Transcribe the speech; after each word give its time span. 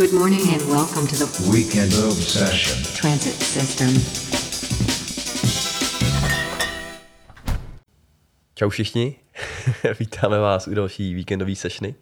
Good 0.00 0.12
morning 0.12 0.40
and 0.54 0.62
welcome 0.62 1.06
to 1.06 1.14
the 1.14 1.50
Weekend 1.52 1.92
Obsession. 1.92 2.84
Transit 3.00 3.42
System. 3.42 3.88
Čau 8.54 8.68
všichni, 8.68 9.16
vítáme 10.00 10.38
vás 10.38 10.68
u 10.68 10.74
další 10.74 11.14
víkendové 11.14 11.54
sešny. 11.54 11.94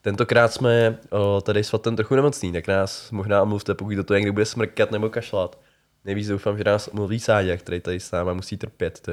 Tentokrát 0.00 0.52
jsme 0.52 0.98
o, 1.10 1.40
tady 1.40 1.64
s 1.64 1.68
Fatem 1.68 1.96
trochu 1.96 2.14
nemocný, 2.14 2.52
tak 2.52 2.68
nás 2.68 3.10
možná 3.10 3.42
omluvte, 3.42 3.74
pokud 3.74 3.94
do 3.94 4.04
toho 4.04 4.18
někdy 4.18 4.32
bude 4.32 4.46
smrkat 4.46 4.90
nebo 4.90 5.10
kašlat. 5.10 5.60
Nejvíc 6.04 6.28
doufám, 6.28 6.58
že 6.58 6.64
nás 6.64 6.88
omluví 6.88 7.20
Sáďa, 7.20 7.56
který 7.56 7.80
tady 7.80 8.00
s 8.00 8.10
náma 8.10 8.32
musí 8.32 8.56
trpět. 8.56 9.00
To. 9.00 9.12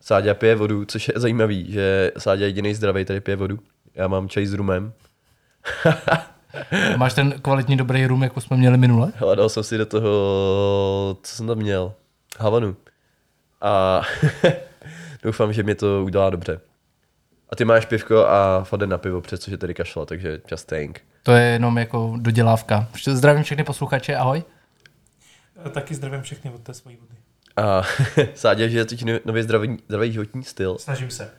Sáďa 0.00 0.34
pije 0.34 0.54
vodu, 0.54 0.84
což 0.84 1.08
je 1.08 1.14
zajímavý, 1.16 1.72
že 1.72 2.12
Sáďa 2.18 2.46
jediný 2.46 2.74
zdravý 2.74 3.04
tady 3.04 3.20
pije 3.20 3.36
vodu. 3.36 3.58
Já 3.94 4.08
mám 4.08 4.28
čaj 4.28 4.46
s 4.46 4.52
rumem. 4.52 4.92
Máš 6.96 7.14
ten 7.14 7.34
kvalitní 7.42 7.76
dobrý 7.76 8.06
rum, 8.06 8.22
jako 8.22 8.40
jsme 8.40 8.56
měli 8.56 8.78
minule? 8.78 9.12
Hele, 9.16 9.36
dal 9.36 9.48
jsem 9.48 9.62
si 9.62 9.78
do 9.78 9.86
toho, 9.86 10.10
co 11.22 11.36
jsem 11.36 11.46
tam 11.46 11.58
měl, 11.58 11.92
Havanu. 12.38 12.76
A 13.60 14.02
doufám, 15.22 15.52
že 15.52 15.62
mě 15.62 15.74
to 15.74 16.02
udělá 16.04 16.30
dobře. 16.30 16.60
A 17.50 17.56
ty 17.56 17.64
máš 17.64 17.86
pivko 17.86 18.26
a 18.26 18.64
Faden 18.64 18.90
na 18.90 18.98
pivo, 18.98 19.20
přestože 19.20 19.54
je 19.54 19.58
tady 19.58 19.74
kašla, 19.74 20.06
takže 20.06 20.40
just 20.50 20.68
think. 20.68 21.00
To 21.22 21.32
je 21.32 21.42
jenom 21.44 21.78
jako 21.78 22.14
dodělávka. 22.16 22.88
Zdravím 23.06 23.42
všechny 23.42 23.64
posluchače, 23.64 24.16
ahoj. 24.16 24.42
Taky 25.70 25.94
zdravím 25.94 26.22
všechny 26.22 26.50
od 26.50 26.60
té 26.60 26.74
svojí 26.74 26.96
vody. 26.96 27.14
A 27.56 27.82
Sádě, 28.34 28.68
že 28.68 28.78
je 28.78 28.84
teď 28.84 29.04
no- 29.04 29.18
nově 29.24 29.42
zdravý, 29.42 29.78
zdravý 29.88 30.12
životní 30.12 30.44
styl. 30.44 30.78
Snažím 30.78 31.10
se. 31.10 31.30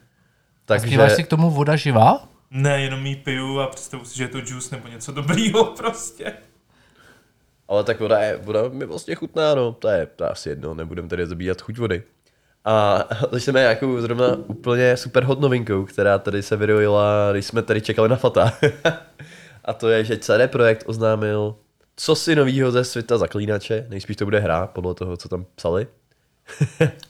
Takže, 0.65 0.87
Zpíváš 0.87 1.11
si 1.11 1.23
k 1.23 1.27
tomu 1.27 1.51
voda 1.51 1.75
živá? 1.75 2.27
Ne, 2.57 2.81
jenom 2.81 3.05
jí 3.05 3.15
piju 3.15 3.59
a 3.59 3.67
představu 3.67 4.05
si, 4.05 4.17
že 4.17 4.23
je 4.23 4.27
to 4.27 4.37
juice 4.37 4.75
nebo 4.75 4.87
něco 4.87 5.11
dobrýho 5.11 5.63
prostě. 5.77 6.33
ale 7.67 7.83
tak 7.83 7.99
voda, 7.99 8.19
je, 8.19 8.37
voda 8.37 8.69
mi 8.69 8.85
vlastně 8.85 9.15
chutná, 9.15 9.55
no, 9.55 9.71
to 9.73 9.87
je, 9.87 10.05
to 10.05 10.23
je 10.23 10.29
asi 10.29 10.49
jedno, 10.49 10.73
nebudeme 10.73 11.07
tady 11.07 11.27
zabíjat 11.27 11.61
chuť 11.61 11.77
vody. 11.77 12.03
A 12.65 13.03
začneme 13.31 13.59
nějakou 13.59 14.01
zrovna 14.01 14.35
úplně 14.47 14.97
super 14.97 15.23
hot 15.23 15.39
novinkou, 15.39 15.85
která 15.85 16.19
tady 16.19 16.43
se 16.43 16.55
vyrojila, 16.55 17.31
když 17.31 17.45
jsme 17.45 17.61
tady 17.61 17.81
čekali 17.81 18.09
na 18.09 18.15
Fata. 18.15 18.53
a 19.65 19.73
to 19.73 19.89
je, 19.89 20.03
že 20.05 20.17
CD 20.17 20.51
Projekt 20.51 20.83
oznámil, 20.85 21.55
co 21.95 22.15
si 22.15 22.35
novýho 22.35 22.71
ze 22.71 22.83
světa 22.83 23.17
zaklínače, 23.17 23.85
nejspíš 23.89 24.17
to 24.17 24.25
bude 24.25 24.39
hra, 24.39 24.67
podle 24.67 24.95
toho, 24.95 25.17
co 25.17 25.29
tam 25.29 25.45
psali. 25.55 25.87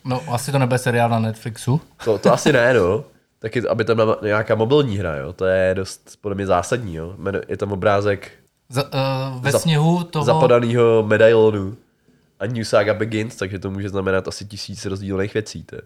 No, 0.05 0.23
asi 0.33 0.52
to 0.52 0.59
nebude 0.59 0.77
seriál 0.77 1.09
na 1.09 1.20
Netflixu. 1.20 1.81
To, 2.05 2.17
to 2.17 2.33
asi 2.33 2.53
ne, 2.53 2.73
no. 2.73 3.14
Taky, 3.39 3.67
aby 3.67 3.86
tam 3.86 3.97
byla 3.97 4.17
nějaká 4.23 4.55
mobilní 4.55 4.97
hra, 4.97 5.16
jo. 5.16 5.33
To 5.33 5.45
je 5.45 5.75
dost, 5.75 6.17
podle 6.22 6.36
mě, 6.36 6.47
zásadní, 6.47 6.95
jo. 6.95 7.16
Je 7.47 7.58
tam 7.58 7.72
obrázek 7.72 8.31
Z, 8.69 8.77
uh, 8.77 9.42
ve 9.44 9.52
Zap- 9.52 9.59
sněhu 9.59 10.03
toho... 10.03 10.25
zapadanýho 10.25 11.03
medailonu 11.08 11.75
a 12.39 12.45
New 12.45 12.64
Saga 12.64 12.94
Begins, 12.94 13.36
takže 13.36 13.59
to 13.59 13.72
může 13.72 13.89
znamenat 13.89 14.27
asi 14.27 14.45
tisíc 14.45 14.86
rozdílných 14.86 15.33
věcí. 15.33 15.64
To. 15.64 15.77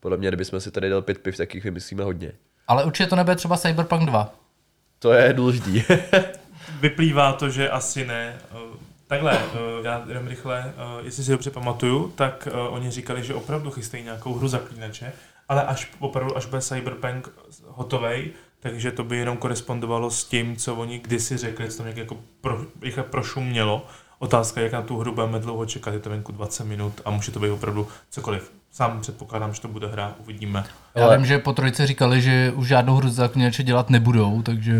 Podle 0.00 0.16
mě, 0.16 0.28
kdybychom 0.28 0.60
si 0.60 0.70
tady 0.70 0.88
dali 0.88 1.02
pět 1.02 1.18
piv, 1.18 1.36
tak 1.36 1.54
jich 1.54 1.64
vymyslíme 1.64 2.04
hodně. 2.04 2.32
Ale 2.68 2.84
určitě 2.84 3.08
to 3.08 3.16
nebude 3.16 3.36
třeba 3.36 3.56
Cyberpunk 3.56 4.02
2. 4.06 4.34
To 4.98 5.12
je 5.12 5.32
důležitý. 5.32 5.82
Vyplývá 6.80 7.32
to, 7.32 7.50
že 7.50 7.70
asi 7.70 8.06
ne. 8.06 8.36
Eh, 8.52 8.56
Takhle, 9.06 9.38
eh, 9.38 9.58
já 9.82 10.04
jenom 10.08 10.26
rychle, 10.26 10.72
jestli 11.02 11.24
si 11.24 11.30
dobře 11.30 11.50
pamatuju, 11.50 12.12
tak 12.14 12.48
oni 12.68 12.90
říkali, 12.90 13.22
že 13.22 13.34
opravdu 13.34 13.70
chystají 13.70 14.04
nějakou 14.04 14.34
hru 14.34 14.48
zaklínače, 14.48 15.12
ale 15.52 15.62
až 15.62 15.90
opravdu, 15.98 16.36
až 16.36 16.46
bude 16.46 16.62
Cyberpunk 16.62 17.28
hotovej, 17.68 18.30
takže 18.60 18.92
to 18.92 19.04
by 19.04 19.16
jenom 19.16 19.36
korespondovalo 19.36 20.10
s 20.10 20.24
tím, 20.24 20.56
co 20.56 20.74
oni 20.74 20.98
kdysi 20.98 21.36
řekli, 21.36 21.70
co 21.70 21.76
tam 21.76 21.86
nějak 21.86 21.96
jako 21.96 22.16
pro, 22.40 22.60
rychle 22.82 23.02
prošumělo. 23.02 23.86
Otázka 24.18 24.60
je, 24.60 24.64
jak 24.64 24.72
na 24.72 24.82
tu 24.82 24.98
hru 24.98 25.14
budeme 25.14 25.38
dlouho 25.38 25.66
čekat, 25.66 25.94
je 25.94 26.00
to 26.00 26.10
venku 26.10 26.32
20 26.32 26.64
minut 26.64 27.00
a 27.04 27.10
může 27.10 27.32
to 27.32 27.40
být 27.40 27.50
opravdu 27.50 27.88
cokoliv. 28.10 28.52
Sám 28.70 29.00
předpokládám, 29.00 29.54
že 29.54 29.60
to 29.60 29.68
bude 29.68 29.86
hra, 29.86 30.14
uvidíme. 30.18 30.64
Já 30.94 31.04
Ale- 31.04 31.16
vím, 31.16 31.26
že 31.26 31.38
po 31.38 31.52
trojce 31.52 31.86
říkali, 31.86 32.22
že 32.22 32.52
už 32.56 32.68
žádnou 32.68 32.94
hru 32.94 33.08
zaklínače 33.08 33.62
dělat 33.62 33.90
nebudou, 33.90 34.42
takže... 34.42 34.72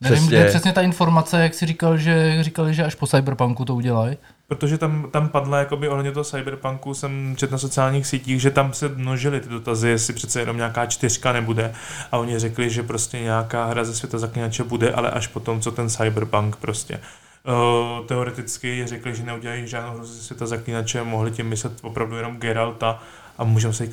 Nevím, 0.00 0.16
Přesně. 0.16 0.28
kde 0.28 0.36
je 0.38 0.48
přesně 0.48 0.72
ta 0.72 0.80
informace, 0.82 1.42
jak 1.42 1.54
si 1.54 1.66
říkal, 1.66 1.96
že 1.98 2.38
říkali, 2.40 2.74
že 2.74 2.84
až 2.84 2.94
po 2.94 3.06
Cyberpunku 3.06 3.64
to 3.64 3.74
udělají. 3.74 4.16
Protože 4.48 4.78
tam, 4.78 5.10
tam 5.10 5.28
padla 5.28 5.58
jakoby 5.58 5.88
ohledně 5.88 6.12
toho 6.12 6.24
cyberpunku, 6.24 6.94
jsem 6.94 7.34
četl 7.36 7.52
na 7.52 7.58
sociálních 7.58 8.06
sítích, 8.06 8.40
že 8.40 8.50
tam 8.50 8.72
se 8.72 8.88
množily 8.88 9.40
ty 9.40 9.48
dotazy, 9.48 9.88
jestli 9.88 10.14
přece 10.14 10.40
jenom 10.40 10.56
nějaká 10.56 10.86
čtyřka 10.86 11.32
nebude. 11.32 11.74
A 12.12 12.18
oni 12.18 12.38
řekli, 12.38 12.70
že 12.70 12.82
prostě 12.82 13.20
nějaká 13.20 13.64
hra 13.64 13.84
ze 13.84 13.94
světa 13.94 14.18
zaklínače 14.18 14.64
bude, 14.64 14.92
ale 14.92 15.10
až 15.10 15.26
potom, 15.26 15.60
co 15.60 15.72
ten 15.72 15.88
cyberpunk 15.90 16.56
prostě. 16.56 17.00
Uh, 17.48 18.06
teoreticky 18.06 18.86
řekli, 18.86 19.14
že 19.14 19.22
neudělají 19.22 19.68
žádnou 19.68 19.94
hru 19.94 20.06
ze 20.06 20.22
světa 20.22 20.46
zaklínače, 20.46 21.02
mohli 21.02 21.30
tím 21.30 21.46
myslet 21.46 21.72
opravdu 21.82 22.16
jenom 22.16 22.36
Geralta 22.36 23.02
a 23.38 23.44
můžeme 23.44 23.74
se 23.74 23.88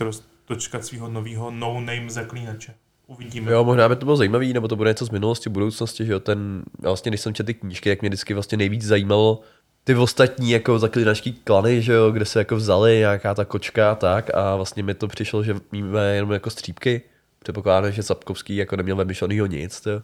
dočkat 0.49 0.85
svého 0.85 1.07
nového 1.07 1.51
no-name 1.51 2.09
zaklínače. 2.09 2.73
Uvidíme. 3.07 3.51
jo, 3.51 3.63
možná 3.63 3.89
by 3.89 3.95
to 3.95 4.05
bylo 4.05 4.17
zajímavé, 4.17 4.45
nebo 4.45 4.67
to 4.67 4.75
bude 4.75 4.89
něco 4.89 5.05
z 5.05 5.09
minulosti, 5.09 5.49
budoucnosti, 5.49 6.05
že 6.05 6.11
jo, 6.11 6.19
ten, 6.19 6.63
vlastně, 6.81 7.09
když 7.09 7.21
jsem 7.21 7.33
četl 7.33 7.47
ty 7.47 7.53
knížky, 7.53 7.89
jak 7.89 8.01
mě 8.01 8.09
vždycky 8.09 8.33
vlastně 8.33 8.57
nejvíc 8.57 8.85
zajímalo 8.85 9.41
ty 9.83 9.95
ostatní 9.95 10.51
jako 10.51 10.79
zaklínačský 10.79 11.33
klany, 11.33 11.81
že 11.81 11.93
jo, 11.93 12.11
kde 12.11 12.25
se 12.25 12.39
jako 12.39 12.55
vzali 12.55 12.97
nějaká 12.97 13.35
ta 13.35 13.45
kočka 13.45 13.91
a 13.91 13.95
tak 13.95 14.35
a 14.35 14.55
vlastně 14.55 14.83
mi 14.83 14.93
to 14.93 15.07
přišlo, 15.07 15.43
že 15.43 15.55
míme 15.71 16.15
jenom 16.15 16.31
jako 16.31 16.49
střípky. 16.49 17.01
Předpokládám, 17.39 17.91
že 17.91 18.03
Sapkovský 18.03 18.55
jako 18.55 18.75
neměl 18.75 18.95
vymyšlenýho 18.95 19.45
nic, 19.45 19.81
to, 19.81 20.01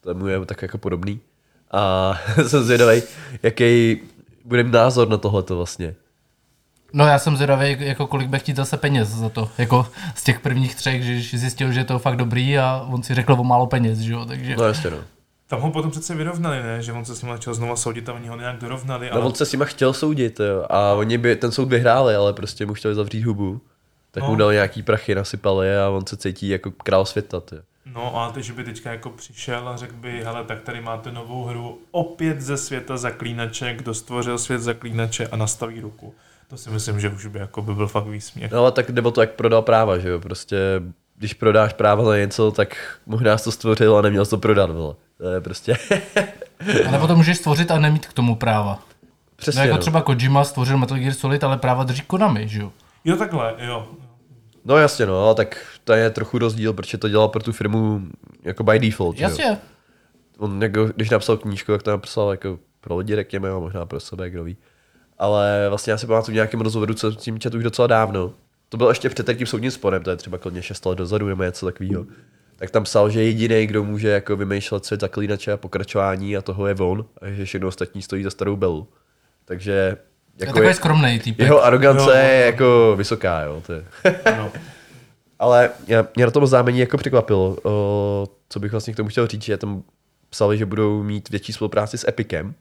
to 0.00 0.14
mu 0.14 0.26
je 0.26 0.46
tak 0.46 0.62
jako 0.62 0.78
podobný. 0.78 1.20
A 1.70 2.14
jsem 2.46 2.64
zvědavý, 2.64 3.02
jaký 3.42 4.00
bude 4.44 4.62
mít 4.62 4.72
názor 4.72 5.08
na 5.08 5.16
tohleto 5.16 5.56
vlastně. 5.56 5.94
No 6.92 7.06
já 7.06 7.18
jsem 7.18 7.36
zvědavý, 7.36 7.76
jako 7.78 8.06
kolik 8.06 8.28
bude 8.28 8.38
chtít 8.38 8.56
zase 8.56 8.76
peněz 8.76 9.08
za 9.08 9.28
to. 9.28 9.50
Jako 9.58 9.86
z 10.14 10.24
těch 10.24 10.40
prvních 10.40 10.74
třech, 10.74 11.02
že 11.02 11.38
zjistil, 11.38 11.72
že 11.72 11.80
je 11.80 11.84
to 11.84 11.98
fakt 11.98 12.16
dobrý 12.16 12.58
a 12.58 12.86
on 12.88 13.02
si 13.02 13.14
řekl 13.14 13.32
o 13.32 13.44
málo 13.44 13.66
peněz, 13.66 13.98
že 13.98 14.12
jo, 14.12 14.24
takže... 14.24 14.56
No 14.56 14.64
jasně 14.64 14.90
no. 14.90 14.98
Tam 15.48 15.60
ho 15.60 15.70
potom 15.70 15.90
přece 15.90 16.14
vyrovnali, 16.14 16.62
ne? 16.62 16.82
Že 16.82 16.92
on 16.92 17.04
se 17.04 17.14
s 17.16 17.22
ním 17.22 17.32
začal 17.32 17.54
znova 17.54 17.76
soudit 17.76 18.08
a 18.08 18.12
oni 18.12 18.28
ho 18.28 18.36
nějak 18.36 18.56
dorovnali. 18.60 19.06
No 19.10 19.16
ale... 19.16 19.24
on 19.24 19.34
se 19.34 19.46
s 19.46 19.52
nima 19.52 19.64
chtěl 19.64 19.92
soudit, 19.92 20.40
jo, 20.40 20.66
a 20.70 20.92
oni 20.92 21.18
by 21.18 21.36
ten 21.36 21.52
soud 21.52 21.68
vyhráli, 21.68 22.14
ale 22.14 22.32
prostě 22.32 22.66
mu 22.66 22.74
chtěli 22.74 22.94
zavřít 22.94 23.22
hubu. 23.22 23.60
Tak 24.10 24.22
mu 24.24 24.30
No. 24.30 24.36
dal 24.36 24.52
nějaký 24.52 24.82
prachy, 24.82 25.14
nasypali 25.14 25.78
a 25.78 25.88
on 25.88 26.06
se 26.06 26.16
cítí 26.16 26.48
jako 26.48 26.70
král 26.70 27.04
světa, 27.04 27.40
ty. 27.40 27.56
No 27.94 28.16
a 28.16 28.30
teď, 28.32 28.44
že 28.44 28.52
by 28.52 28.64
teďka 28.64 28.90
jako 28.92 29.10
přišel 29.10 29.68
a 29.68 29.76
řekl 29.76 29.94
by, 29.96 30.22
hele, 30.24 30.44
tak 30.44 30.60
tady 30.62 30.80
máte 30.80 31.12
novou 31.12 31.44
hru 31.44 31.78
opět 31.90 32.40
ze 32.40 32.56
světa 32.56 32.96
zaklínače, 32.96 33.74
kdo 33.74 33.94
stvořil 33.94 34.38
svět 34.38 34.58
zaklínače 34.60 35.26
a 35.26 35.36
nastaví 35.36 35.80
ruku. 35.80 36.14
To 36.50 36.56
si 36.56 36.70
myslím, 36.70 37.00
že 37.00 37.08
už 37.08 37.26
by 37.26 37.38
jako 37.38 37.62
by 37.62 37.74
byl 37.74 37.86
fakt 37.86 38.06
výsměch. 38.06 38.50
No 38.52 38.58
ale 38.58 38.72
tak 38.72 38.90
nebo 38.90 39.10
to 39.10 39.20
jak 39.20 39.30
prodal 39.30 39.62
práva, 39.62 39.98
že 39.98 40.08
jo, 40.08 40.20
prostě 40.20 40.56
když 41.18 41.34
prodáš 41.34 41.72
práva 41.72 42.04
na 42.10 42.16
něco, 42.16 42.50
tak 42.50 42.98
možná 43.06 43.38
jsi 43.38 43.44
to 43.44 43.52
stvořil 43.52 43.96
a 43.96 44.02
neměl 44.02 44.24
jsi 44.24 44.30
to 44.30 44.38
prodat, 44.38 44.70
vole. 44.70 44.94
To 45.16 45.28
je 45.28 45.40
prostě, 45.40 45.76
A 46.86 46.90
nebo 46.90 47.06
to 47.06 47.16
můžeš 47.16 47.38
stvořit 47.38 47.70
a 47.70 47.78
nemít 47.78 48.06
k 48.06 48.12
tomu 48.12 48.36
práva. 48.36 48.82
přesně 49.36 49.58
no, 49.58 49.64
jako 49.64 49.76
no. 49.76 49.80
třeba 49.80 50.02
Kojima 50.02 50.44
stvořil 50.44 50.78
Metal 50.78 50.98
Gear 50.98 51.12
Solid, 51.14 51.44
ale 51.44 51.58
práva 51.58 51.84
drží 51.84 52.02
Konami, 52.06 52.48
že 52.48 52.60
jo? 52.60 52.72
Jo, 53.04 53.16
takhle, 53.16 53.54
jo. 53.58 53.88
No 54.64 54.76
jasně 54.76 55.06
no, 55.06 55.24
ale 55.24 55.34
tak 55.34 55.66
to 55.84 55.92
je 55.92 56.10
trochu 56.10 56.38
rozdíl, 56.38 56.72
protože 56.72 56.98
to 56.98 57.08
dělal 57.08 57.28
pro 57.28 57.42
tu 57.42 57.52
firmu 57.52 58.02
jako 58.42 58.62
by 58.64 58.78
default, 58.78 59.16
že 59.16 59.24
jo. 59.24 59.28
Jasně. 59.30 59.58
On 60.38 60.62
jako, 60.62 60.84
když 60.84 61.10
napsal 61.10 61.36
knížku, 61.36 61.72
tak 61.72 61.82
to 61.82 61.90
napsal 61.90 62.30
jako 62.30 62.58
pro 62.80 62.96
lidi, 62.96 63.16
řekněme, 63.16 63.50
a 63.50 63.58
možná 63.58 63.86
pro 63.86 64.00
sebe, 64.00 64.30
kdo 64.30 64.44
ví. 64.44 64.56
Ale 65.18 65.66
vlastně 65.68 65.90
já 65.90 65.98
si 65.98 66.06
pamatuju 66.06 66.32
v 66.32 66.34
nějakém 66.34 66.60
rozhovoru, 66.60 66.94
co 66.94 67.12
s 67.12 67.16
tím 67.16 67.38
četl 67.38 67.56
už 67.56 67.64
docela 67.64 67.86
dávno. 67.86 68.32
To 68.68 68.76
bylo 68.76 68.88
ještě 68.88 69.08
před 69.08 69.36
tím 69.36 69.46
soudním 69.46 69.70
sporem, 69.70 70.02
to 70.02 70.10
je 70.10 70.16
třeba 70.16 70.38
klidně 70.38 70.62
6 70.62 70.86
let 70.86 70.98
dozadu 70.98 71.28
nebo 71.28 71.42
něco 71.42 71.66
takového. 71.66 72.06
Tak 72.56 72.70
tam 72.70 72.84
psal, 72.84 73.10
že 73.10 73.24
jediný, 73.24 73.66
kdo 73.66 73.84
může 73.84 74.08
jako 74.08 74.36
vymýšlet 74.36 74.84
svět 74.84 75.00
zaklínače 75.00 75.52
a 75.52 75.56
pokračování 75.56 76.36
a 76.36 76.42
toho 76.42 76.66
je 76.66 76.74
on, 76.74 77.04
a 77.22 77.30
že 77.30 77.44
všechno 77.44 77.68
ostatní 77.68 78.02
stojí 78.02 78.22
za 78.24 78.30
starou 78.30 78.56
belu. 78.56 78.88
Takže 79.44 79.96
jako 80.38 80.62
je, 80.62 80.74
skromný 80.74 81.20
typ. 81.20 81.38
jeho 81.38 81.64
arogance 81.64 82.04
Jo, 82.04 82.10
jo, 82.10 82.16
je 82.16 82.40
jo. 82.40 82.46
jako 82.46 82.94
vysoká, 82.96 83.40
jo. 83.40 83.62
To 83.66 83.72
je. 83.72 83.84
Ano. 84.24 84.52
Ale 85.38 85.70
já, 85.86 86.06
mě 86.16 86.24
na 86.24 86.30
tom 86.30 86.42
oznámení 86.42 86.78
jako 86.78 86.96
překvapilo, 86.96 87.56
o, 87.62 88.28
co 88.48 88.60
bych 88.60 88.72
vlastně 88.72 88.92
k 88.92 88.96
tomu 88.96 89.08
chtěl 89.08 89.26
říct, 89.26 89.42
že 89.42 89.56
tam 89.56 89.82
psali, 90.30 90.58
že 90.58 90.66
budou 90.66 91.02
mít 91.02 91.30
větší 91.30 91.52
spolupráci 91.52 91.98
s 91.98 92.08
Epicem, 92.08 92.54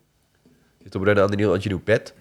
že 0.84 0.90
to 0.90 1.00
bude 1.00 1.16
na 1.16 1.26
Unreal 1.26 1.56
Engine 1.56 1.80
5. 1.80 2.16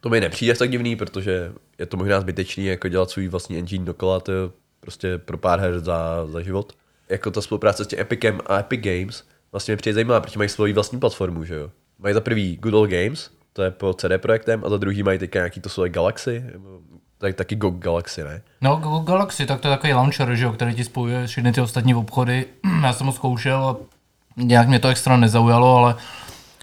To 0.00 0.08
mi 0.08 0.20
nepřijde 0.20 0.54
tak 0.54 0.70
divný, 0.70 0.96
protože 0.96 1.52
je 1.78 1.86
to 1.86 1.96
možná 1.96 2.20
zbytečný 2.20 2.64
jako 2.66 2.88
dělat 2.88 3.10
svůj 3.10 3.28
vlastní 3.28 3.58
engine 3.58 3.84
dokola, 3.84 4.20
to 4.20 4.32
je 4.32 4.38
prostě 4.80 5.18
pro 5.18 5.38
pár 5.38 5.60
her 5.60 5.80
za, 5.80 6.26
za 6.26 6.40
život. 6.42 6.72
Jako 7.08 7.30
ta 7.30 7.40
spolupráce 7.40 7.84
s 7.84 7.86
tím 7.86 8.00
Epicem 8.00 8.40
a 8.46 8.58
Epic 8.58 8.80
Games 8.80 9.24
vlastně 9.52 9.72
mi 9.72 9.76
přijde 9.76 9.94
zajímavá, 9.94 10.20
protože 10.20 10.38
mají 10.38 10.48
svoji 10.48 10.72
vlastní 10.72 11.00
platformu, 11.00 11.44
že 11.44 11.54
jo. 11.54 11.70
Mají 11.98 12.14
za 12.14 12.20
prvý 12.20 12.56
Good 12.56 12.74
Old 12.74 12.90
Games, 12.90 13.30
to 13.52 13.62
je 13.62 13.70
po 13.70 13.94
CD 13.94 14.06
projektem, 14.18 14.62
a 14.64 14.68
za 14.68 14.76
druhý 14.76 15.02
mají 15.02 15.18
teďka 15.18 15.38
nějaký 15.38 15.60
to 15.60 15.84
jak 15.84 15.92
Galaxy, 15.92 16.44
tak, 17.18 17.34
taky 17.34 17.56
GOG 17.56 17.74
Galaxy, 17.74 18.24
ne? 18.24 18.42
No, 18.60 18.76
Go- 18.76 19.00
Galaxy, 19.04 19.46
tak 19.46 19.60
to 19.60 19.68
je 19.68 19.74
takový 19.74 19.92
launcher, 19.94 20.34
že 20.34 20.44
jo, 20.44 20.52
který 20.52 20.74
ti 20.74 20.84
spojuje 20.84 21.26
všechny 21.26 21.52
ty 21.52 21.60
ostatní 21.60 21.94
obchody. 21.94 22.46
Já 22.82 22.92
jsem 22.92 23.06
ho 23.06 23.12
zkoušel 23.12 23.64
a 23.64 23.76
nějak 24.36 24.68
mě 24.68 24.78
to 24.78 24.88
extra 24.88 25.16
nezaujalo, 25.16 25.76
ale 25.76 25.94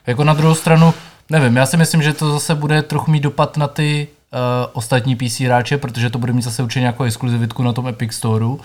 Jako 0.07 0.23
na 0.23 0.33
druhou 0.33 0.55
stranu, 0.55 0.93
nevím, 1.29 1.55
já 1.55 1.65
si 1.65 1.77
myslím, 1.77 2.01
že 2.01 2.13
to 2.13 2.31
zase 2.31 2.55
bude 2.55 2.81
trochu 2.81 3.11
mít 3.11 3.23
dopad 3.23 3.57
na 3.57 3.67
ty 3.67 4.07
uh, 4.33 4.39
ostatní 4.73 5.15
PC 5.15 5.39
hráče, 5.39 5.77
protože 5.77 6.09
to 6.09 6.19
bude 6.19 6.33
mít 6.33 6.41
zase 6.41 6.63
určitě 6.63 6.79
nějakou 6.79 7.03
exkluzivitku 7.03 7.63
na 7.63 7.73
tom 7.73 7.87
Epic 7.87 8.13
Storeu, 8.13 8.59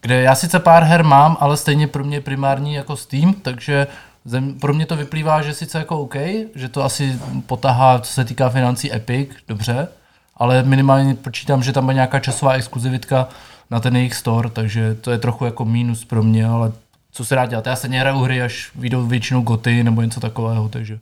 kde 0.00 0.22
já 0.22 0.34
sice 0.34 0.58
pár 0.58 0.82
her 0.82 1.04
mám, 1.04 1.36
ale 1.40 1.56
stejně 1.56 1.86
pro 1.86 2.04
mě 2.04 2.20
primární 2.20 2.74
jako 2.74 2.96
Steam, 2.96 3.34
takže 3.34 3.86
zem, 4.24 4.54
pro 4.54 4.74
mě 4.74 4.86
to 4.86 4.96
vyplývá, 4.96 5.42
že 5.42 5.54
sice 5.54 5.78
jako 5.78 5.98
OK, 5.98 6.14
že 6.54 6.68
to 6.68 6.84
asi 6.84 7.18
potahá, 7.46 7.98
co 7.98 8.12
se 8.12 8.24
týká 8.24 8.48
financí 8.48 8.94
Epic, 8.94 9.28
dobře, 9.48 9.88
ale 10.36 10.62
minimálně 10.62 11.14
počítám, 11.14 11.62
že 11.62 11.72
tam 11.72 11.84
bude 11.84 11.94
nějaká 11.94 12.20
časová 12.20 12.52
exkluzivitka 12.52 13.28
na 13.70 13.80
ten 13.80 13.96
jejich 13.96 14.14
store, 14.14 14.50
takže 14.50 14.94
to 14.94 15.10
je 15.10 15.18
trochu 15.18 15.44
jako 15.44 15.64
mínus 15.64 16.04
pro 16.04 16.22
mě, 16.22 16.46
ale 16.46 16.72
co 17.12 17.24
se 17.24 17.34
dá 17.34 17.46
dělat. 17.46 17.66
Já 17.66 17.76
se 17.76 17.88
nehraju 17.88 18.18
hry, 18.18 18.42
až 18.42 18.70
vyjdou 18.74 19.06
většinou 19.06 19.42
goty 19.42 19.84
nebo 19.84 20.02
něco 20.02 20.20
takového, 20.20 20.68
takže. 20.68 20.98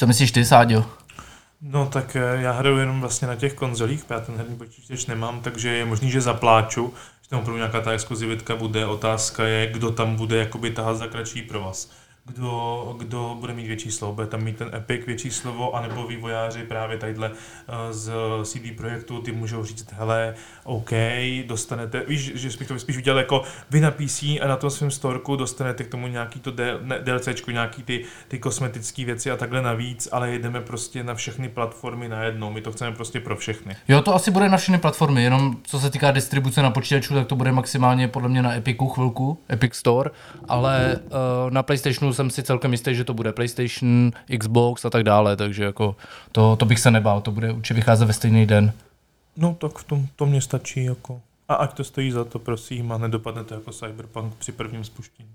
Co 0.00 0.06
myslíš 0.06 0.32
ty, 0.32 0.44
Sáďo? 0.44 0.84
No 1.60 1.86
tak 1.86 2.16
eh, 2.16 2.42
já 2.42 2.52
hraju 2.52 2.78
jenom 2.78 3.00
vlastně 3.00 3.28
na 3.28 3.36
těch 3.36 3.54
konzolích, 3.54 4.04
já 4.10 4.20
ten 4.20 4.36
herní 4.36 4.56
počítač 4.56 5.06
nemám, 5.06 5.40
takže 5.40 5.68
je 5.68 5.84
možný, 5.84 6.10
že 6.10 6.20
zapláču, 6.20 6.94
že 7.22 7.28
tam 7.28 7.38
opravdu 7.38 7.56
nějaká 7.56 7.80
ta 7.80 7.90
exkluzivitka 7.90 8.56
bude. 8.56 8.86
Otázka 8.86 9.44
je, 9.44 9.72
kdo 9.72 9.90
tam 9.90 10.16
bude 10.16 10.36
jakoby 10.36 10.70
tahat 10.70 10.96
za 10.96 11.06
kratší 11.06 11.42
pro 11.42 11.60
vás. 11.60 11.90
Kdo, 12.34 12.94
kdo 12.98 13.36
bude 13.40 13.54
mít 13.54 13.66
větší 13.66 13.90
slovo, 13.90 14.14
bude 14.14 14.26
tam 14.26 14.42
mít 14.42 14.56
ten 14.56 14.70
Epic 14.74 15.06
větší 15.06 15.30
slovo, 15.30 15.76
anebo 15.76 16.06
vývojáři 16.06 16.62
právě 16.62 16.98
tadyhle 16.98 17.30
eh, 17.30 17.92
z 17.92 18.12
CD 18.44 18.76
Projektu, 18.76 19.22
ty 19.22 19.32
můžou 19.32 19.64
říct, 19.64 19.92
hele, 19.92 20.34
OK, 20.64 20.90
dostanete, 21.46 22.04
víš, 22.08 22.32
že 22.34 22.58
bych 22.58 22.68
to 22.68 22.78
spíš 22.78 22.96
viděl 22.96 23.18
jako 23.18 23.42
vy 23.70 23.80
na 23.80 23.90
PC 23.90 24.22
a 24.22 24.46
na 24.46 24.56
tom 24.56 24.70
svém 24.70 24.90
storku 24.90 25.36
dostanete 25.36 25.84
k 25.84 25.88
tomu 25.88 26.06
nějaký 26.06 26.40
to 26.40 26.50
D- 26.50 26.78
ne, 26.82 26.98
DLCčko, 26.98 27.50
nějaký 27.50 27.82
ty, 27.82 28.04
ty 28.28 28.38
kosmetické 28.38 29.04
věci 29.04 29.30
a 29.30 29.36
takhle 29.36 29.62
navíc, 29.62 30.08
ale 30.12 30.30
jedeme 30.30 30.60
prostě 30.60 31.04
na 31.04 31.14
všechny 31.14 31.48
platformy 31.48 32.08
najednou, 32.08 32.52
my 32.52 32.60
to 32.60 32.72
chceme 32.72 32.96
prostě 32.96 33.20
pro 33.20 33.36
všechny. 33.36 33.76
Jo, 33.88 34.02
to 34.02 34.14
asi 34.14 34.30
bude 34.30 34.48
na 34.48 34.56
všechny 34.56 34.78
platformy, 34.78 35.22
jenom 35.22 35.56
co 35.62 35.80
se 35.80 35.90
týká 35.90 36.10
distribuce 36.10 36.62
na 36.62 36.70
počítačů, 36.70 37.14
tak 37.14 37.26
to 37.26 37.36
bude 37.36 37.52
maximálně 37.52 38.08
podle 38.08 38.28
mě 38.28 38.42
na 38.42 38.54
Epicu 38.54 38.88
chvilku, 38.88 39.38
Epic 39.52 39.74
Store, 39.74 40.10
ale 40.48 41.00
uh, 41.04 41.10
na 41.50 41.62
PlayStationu 41.62 42.12
jsem 42.20 42.30
si 42.30 42.42
celkem 42.42 42.72
jistý, 42.72 42.94
že 42.94 43.04
to 43.04 43.14
bude 43.14 43.32
PlayStation, 43.32 44.10
Xbox 44.38 44.84
a 44.84 44.90
tak 44.90 45.02
dále, 45.02 45.36
takže 45.36 45.64
jako 45.64 45.96
to, 46.32 46.56
to 46.56 46.64
bych 46.64 46.78
se 46.80 46.90
nebál, 46.90 47.20
to 47.20 47.30
bude 47.30 47.52
určitě 47.52 47.74
vycházet 47.74 48.04
ve 48.04 48.12
stejný 48.12 48.46
den. 48.46 48.72
No 49.36 49.54
tak 49.60 49.78
v 49.78 49.84
tom, 49.84 50.06
to 50.16 50.26
mě 50.26 50.40
stačí 50.40 50.84
jako. 50.84 51.20
A 51.48 51.54
ať 51.54 51.74
to 51.74 51.84
stojí 51.84 52.10
za 52.10 52.24
to, 52.24 52.38
prosím, 52.38 52.92
a 52.92 52.98
nedopadne 52.98 53.44
to 53.44 53.54
jako 53.54 53.72
Cyberpunk 53.72 54.34
při 54.34 54.52
prvním 54.52 54.84
spuštění. 54.84 55.28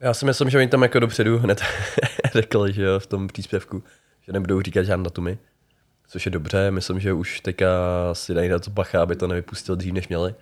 Já 0.00 0.14
si 0.14 0.26
myslím, 0.26 0.50
že 0.50 0.58
oni 0.58 0.68
tam 0.68 0.82
jako 0.82 0.98
dopředu 0.98 1.38
hned 1.38 1.60
řekli, 2.32 2.72
že 2.72 2.82
jo, 2.82 2.98
v 3.00 3.06
tom 3.06 3.28
příspěvku, 3.28 3.82
že 4.22 4.32
nebudou 4.32 4.60
říkat 4.60 4.82
žádné 4.82 5.04
datumy, 5.04 5.38
což 6.08 6.26
je 6.26 6.32
dobře, 6.32 6.70
myslím, 6.70 7.00
že 7.00 7.12
už 7.12 7.40
teďka 7.40 7.66
si 8.12 8.34
dají 8.34 8.48
na 8.48 8.58
to 8.58 8.70
bacha, 8.70 9.02
aby 9.02 9.16
to 9.16 9.26
nevypustil 9.26 9.76
dřív, 9.76 9.92
než 9.92 10.08
měli. 10.08 10.34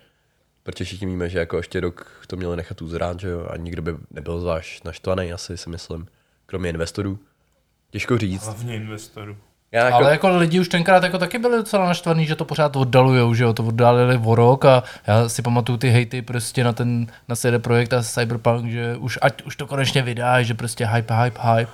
Protože 0.63 0.85
všichni 0.85 1.07
víme, 1.07 1.29
že 1.29 1.39
jako 1.39 1.57
ještě 1.57 1.79
rok 1.79 2.11
to 2.27 2.35
měli 2.35 2.57
nechat 2.57 2.81
uzrát, 2.81 3.19
že 3.19 3.29
jo, 3.29 3.47
a 3.49 3.57
nikdo 3.57 3.81
by 3.81 3.95
nebyl 4.11 4.39
zvlášť 4.39 4.83
naštvaný, 4.83 5.33
asi 5.33 5.57
si 5.57 5.69
myslím, 5.69 6.07
kromě 6.45 6.69
investorů. 6.69 7.19
Těžko 7.91 8.17
říct. 8.17 8.45
Hlavně 8.45 8.75
investorů. 8.75 9.37
Já 9.71 9.85
jako, 9.85 9.95
Ale 9.95 10.11
jako 10.11 10.37
lidi 10.37 10.59
už 10.59 10.67
tenkrát 10.67 11.03
jako 11.03 11.17
taky 11.17 11.39
byli 11.39 11.57
docela 11.57 11.85
naštvaný, 11.85 12.25
že 12.25 12.35
to 12.35 12.45
pořád 12.45 12.75
oddalujou, 12.75 13.33
že 13.33 13.43
jo, 13.43 13.53
to 13.53 13.63
oddalili 13.63 14.21
o 14.25 14.35
rok 14.35 14.65
a 14.65 14.83
já 15.07 15.29
si 15.29 15.41
pamatuju 15.41 15.77
ty 15.77 15.89
hejty 15.89 16.21
prostě 16.21 16.63
na 16.63 16.73
ten, 16.73 17.07
na 17.27 17.35
CD 17.35 17.61
Projekt 17.61 17.93
a 17.93 18.03
Cyberpunk, 18.03 18.71
že 18.71 18.95
už 18.95 19.19
ať 19.21 19.41
už 19.41 19.55
to 19.55 19.67
konečně 19.67 20.01
vydá, 20.01 20.41
že 20.41 20.53
prostě 20.53 20.85
hype, 20.85 21.13
hype, 21.23 21.39
hype. 21.41 21.71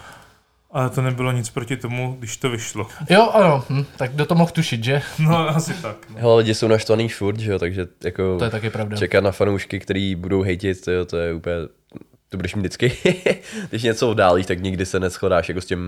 Ale 0.75 0.89
to 0.89 1.01
nebylo 1.01 1.31
nic 1.31 1.49
proti 1.49 1.77
tomu, 1.77 2.15
když 2.19 2.37
to 2.37 2.49
vyšlo. 2.49 2.87
Jo, 3.09 3.29
ano, 3.33 3.63
hm, 3.69 3.85
tak 3.97 4.11
kdo 4.11 4.25
to 4.25 4.35
mohl 4.35 4.51
tušit, 4.51 4.83
že? 4.83 5.01
No 5.19 5.49
asi 5.49 5.73
tak. 5.73 6.09
No. 6.09 6.15
hele, 6.19 6.37
lidi 6.37 6.53
jsou 6.53 6.67
naštvaný 6.67 7.09
furt, 7.09 7.39
že 7.39 7.51
jo, 7.51 7.59
takže 7.59 7.87
jako 8.03 8.37
To 8.37 8.43
je 8.43 8.49
taky 8.51 8.69
pravda. 8.69 8.97
čekat 8.97 9.23
na 9.23 9.31
fanoušky, 9.31 9.79
který 9.79 10.15
budou 10.15 10.41
hejtit, 10.41 10.85
to, 10.85 10.91
jo, 10.91 11.05
to 11.05 11.17
je 11.17 11.33
úplně, 11.33 11.55
to 12.29 12.37
budeš 12.37 12.55
mít 12.55 12.61
vždycky. 12.61 12.91
Když 13.69 13.83
něco 13.83 14.09
oddálíš, 14.09 14.45
tak 14.45 14.59
nikdy 14.61 14.85
se 14.85 14.99
neschodáš 14.99 15.49
jako 15.49 15.61
s 15.61 15.65
tím, 15.65 15.79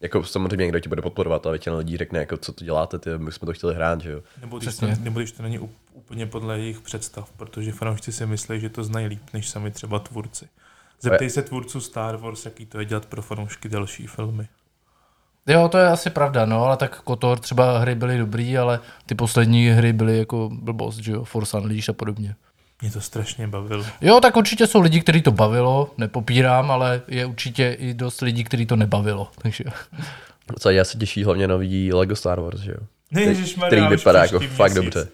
jako 0.00 0.24
samozřejmě 0.24 0.62
někdo 0.64 0.80
ti 0.80 0.88
bude 0.88 1.02
podporovat 1.02 1.46
a 1.46 1.50
většina 1.50 1.76
lidí 1.76 1.96
řekne, 1.96 2.18
jako 2.18 2.36
co 2.36 2.52
to 2.52 2.64
děláte, 2.64 2.98
ty, 2.98 3.10
my 3.18 3.32
jsme 3.32 3.46
to 3.46 3.52
chtěli 3.52 3.74
hrát, 3.74 4.00
že 4.00 4.10
jo. 4.10 4.20
Nebo, 4.40 4.58
když 4.58 4.76
to, 4.76 4.86
nebo 5.00 5.20
když 5.20 5.32
to 5.32 5.42
není 5.42 5.58
úplně 5.92 6.26
podle 6.26 6.58
jejich 6.58 6.80
představ, 6.80 7.30
protože 7.36 7.72
fanoušci 7.72 8.12
si 8.12 8.26
myslí, 8.26 8.60
že 8.60 8.68
to 8.68 8.84
znají 8.84 9.06
líp, 9.06 9.22
než 9.32 9.48
sami 9.48 9.70
třeba 9.70 9.98
tvůrci. 9.98 10.48
Zeptej 11.00 11.30
se 11.30 11.42
tvůrců 11.42 11.80
Star 11.80 12.16
Wars, 12.16 12.44
jaký 12.44 12.66
to 12.66 12.78
je 12.78 12.84
dělat 12.84 13.06
pro 13.06 13.22
fanoušky 13.22 13.68
další 13.68 14.06
filmy. 14.06 14.48
Jo, 15.46 15.68
to 15.68 15.78
je 15.78 15.88
asi 15.88 16.10
pravda, 16.10 16.46
no, 16.46 16.64
ale 16.64 16.76
tak 16.76 17.00
Kotor 17.00 17.38
třeba 17.38 17.78
hry 17.78 17.94
byly 17.94 18.18
dobrý, 18.18 18.58
ale 18.58 18.80
ty 19.06 19.14
poslední 19.14 19.68
hry 19.68 19.92
byly 19.92 20.18
jako 20.18 20.50
blbost, 20.52 20.98
že 20.98 21.12
jo, 21.12 21.24
Force 21.24 21.56
Unleashed 21.58 21.88
a 21.88 21.92
podobně. 21.92 22.34
Mě 22.82 22.90
to 22.90 23.00
strašně 23.00 23.48
bavilo. 23.48 23.84
Jo, 24.00 24.20
tak 24.20 24.36
určitě 24.36 24.66
jsou 24.66 24.80
lidi, 24.80 25.00
kteří 25.00 25.22
to 25.22 25.30
bavilo, 25.32 25.90
nepopírám, 25.98 26.70
ale 26.70 27.02
je 27.08 27.26
určitě 27.26 27.76
i 27.78 27.94
dost 27.94 28.20
lidí, 28.20 28.44
kteří 28.44 28.66
to 28.66 28.76
nebavilo, 28.76 29.30
takže... 29.42 29.64
Co 30.58 30.70
já 30.70 30.84
se 30.84 30.98
těší 30.98 31.24
hlavně 31.24 31.48
nový 31.48 31.92
Lego 31.92 32.16
Star 32.16 32.40
Wars, 32.40 32.60
že 32.60 32.70
jo. 32.70 32.86
Ježišmarja, 33.20 33.68
který 33.68 33.96
vypadá 33.96 34.22
jako 34.22 34.40
fakt 34.40 34.72
měsíc. 34.72 34.94
dobře. 34.94 35.08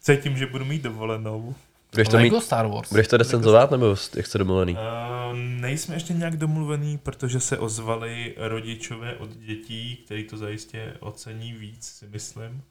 Cítím, 0.00 0.36
že 0.36 0.46
budu 0.46 0.64
mít 0.64 0.82
dovolenou. 0.82 1.54
Budeš 1.92 2.08
to, 2.08 2.16
mít, 2.16 2.22
Lego 2.22 2.40
Star 2.40 2.66
Wars. 2.66 2.90
budeš 2.90 3.08
to 3.08 3.16
recenzovat, 3.16 3.70
nebo 3.70 3.96
jak 4.16 4.26
jste 4.26 4.38
domluvený? 4.38 4.72
Uh, 4.72 5.36
nejsme 5.36 5.94
ještě 5.94 6.14
nějak 6.14 6.36
domluvený, 6.36 6.98
protože 6.98 7.40
se 7.40 7.58
ozvali 7.58 8.34
rodičové 8.38 9.16
od 9.16 9.30
dětí, 9.30 9.96
kteří 10.04 10.24
to 10.24 10.36
zajistě 10.36 10.94
ocení 11.00 11.52
víc, 11.52 11.84
si 11.84 12.06
myslím. 12.06 12.62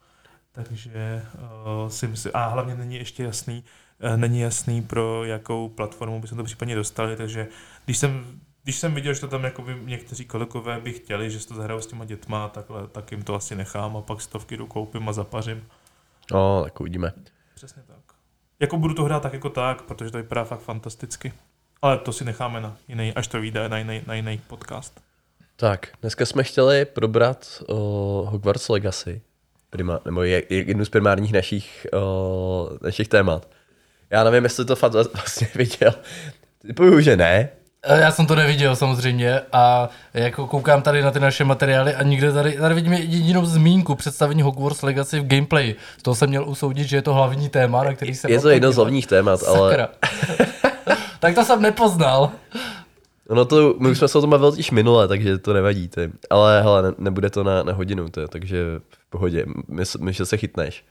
Takže 0.52 1.26
uh, 1.84 1.90
si 1.90 2.08
myslím, 2.08 2.32
a 2.36 2.48
hlavně 2.48 2.76
není 2.76 2.96
ještě 2.96 3.24
jasný, 3.24 3.64
uh, 4.04 4.18
není 4.18 4.40
jasný, 4.40 4.82
pro 4.82 5.24
jakou 5.24 5.70
platformu 5.70 6.22
by 6.22 6.28
se 6.28 6.36
to 6.36 6.44
případně 6.44 6.76
dostali, 6.76 7.16
takže 7.16 7.48
když 7.86 7.98
jsem, 7.98 8.40
když 8.64 8.76
jsem 8.76 8.96
viděl, 8.96 9.14
že 9.14 9.22
to 9.22 9.28
tam 9.28 9.44
jakoby 9.44 9.78
někteří 9.86 10.26
kolegové 10.26 10.80
by 10.80 10.94
chtěli, 10.94 11.32
že 11.32 11.40
se 11.40 11.48
to 11.48 11.54
zahrajou 11.54 11.82
s 11.82 11.88
těma 11.88 12.06
dětma, 12.06 12.50
takhle, 12.50 12.88
tak 12.88 13.12
jim 13.12 13.24
to 13.24 13.36
asi 13.36 13.56
nechám 13.56 13.98
a 13.98 14.02
pak 14.02 14.22
stovky 14.22 14.58
jdu 14.58 14.68
koupím 14.68 15.10
a 15.10 15.14
zapařím. 15.14 15.64
No, 16.32 16.64
tak 16.64 16.82
uvidíme. 16.82 17.14
Přesně 17.56 17.84
tak. 17.88 17.97
Jako 18.60 18.78
budu 18.78 18.94
to 18.94 19.04
hrát 19.04 19.24
tak 19.24 19.34
jako 19.34 19.50
tak, 19.50 19.82
protože 19.82 20.12
to 20.12 20.18
vypadá 20.18 20.44
fakt 20.44 20.60
fantasticky. 20.60 21.34
Ale 21.82 21.98
to 21.98 22.14
si 22.14 22.26
necháme 22.26 22.62
na 22.62 22.78
jiný, 22.88 23.14
až 23.14 23.28
to 23.28 23.42
vyjde 23.42 23.70
na 23.70 23.78
jiný, 23.78 24.02
na 24.08 24.14
jiný 24.14 24.42
podcast. 24.48 25.02
Tak, 25.56 25.88
dneska 26.02 26.26
jsme 26.26 26.44
chtěli 26.44 26.86
probrat 26.86 27.64
uh, 27.68 27.76
Hogwarts 28.30 28.70
Legacy, 28.70 29.22
prima, 29.70 30.00
nebo 30.06 30.24
je, 30.24 30.44
je 30.50 30.64
jednu 30.64 30.86
z 30.86 30.90
primárních 30.90 31.34
našich, 31.34 31.88
uh, 31.94 32.78
našich 32.82 33.08
témat. 33.08 33.50
Já 34.10 34.24
nevím, 34.24 34.44
jestli 34.44 34.66
to 34.66 34.76
fakt 34.76 34.94
vlastně 35.14 35.48
viděl. 35.56 35.94
Typuju, 36.62 37.02
že 37.02 37.18
ne. 37.18 37.50
Eh, 37.84 38.02
Já 38.02 38.12
jsem 38.12 38.26
to 38.26 38.36
neviděl 38.36 38.76
samozřejmě 38.76 39.42
a 39.52 39.90
jako 40.14 40.48
koukám 40.48 40.82
tady 40.82 41.02
na 41.02 41.12
ty 41.12 41.20
naše 41.20 41.44
materiály 41.44 41.96
a 41.96 42.04
nikde 42.04 42.32
tady, 42.34 42.58
tady 42.58 42.76
vidím 42.76 42.94
jedinou 42.94 43.46
zmínku 43.46 43.96
představení 43.96 44.42
Hogwarts 44.42 44.82
Legacy 44.82 45.20
v 45.20 45.28
gameplay. 45.28 45.76
Z 45.98 46.04
toho 46.04 46.16
jsem 46.16 46.30
měl 46.30 46.50
usoudit, 46.50 46.88
že 46.88 46.98
je 46.98 47.02
to 47.02 47.14
hlavní 47.14 47.50
téma, 47.50 47.84
na 47.84 47.94
který 47.94 48.16
se 48.16 48.32
Je 48.32 48.40
to 48.40 48.50
jedno 48.50 48.72
z 48.72 48.76
hlavních 48.76 49.08
témat, 49.08 49.44
ale 49.48 49.70
Sakra. 49.70 49.90
tak 51.20 51.36
to 51.36 51.46
jsem 51.46 51.62
nepoznal. 51.62 52.32
ono 53.30 53.46
to, 53.46 53.76
my 53.80 53.90
už 53.90 53.98
jsme 53.98 54.08
se 54.08 54.18
o 54.18 54.22
tom 54.22 54.30
bavili 54.30 54.52
již 54.58 54.72
minule, 54.72 55.08
takže 55.08 55.38
to 55.38 55.54
nevadí. 55.54 55.88
Ty. 55.88 56.12
Ale 56.30 56.62
hele, 56.62 56.82
ne, 56.82 56.92
nebude 56.98 57.30
to 57.30 57.44
na, 57.44 57.64
na 57.64 57.74
hodinu, 57.74 58.10
ty, 58.10 58.22
takže 58.30 58.64
v 58.90 59.10
pohodě, 59.10 59.46
my, 60.00 60.14
že 60.14 60.26
se 60.26 60.38
chytneš. 60.38 60.86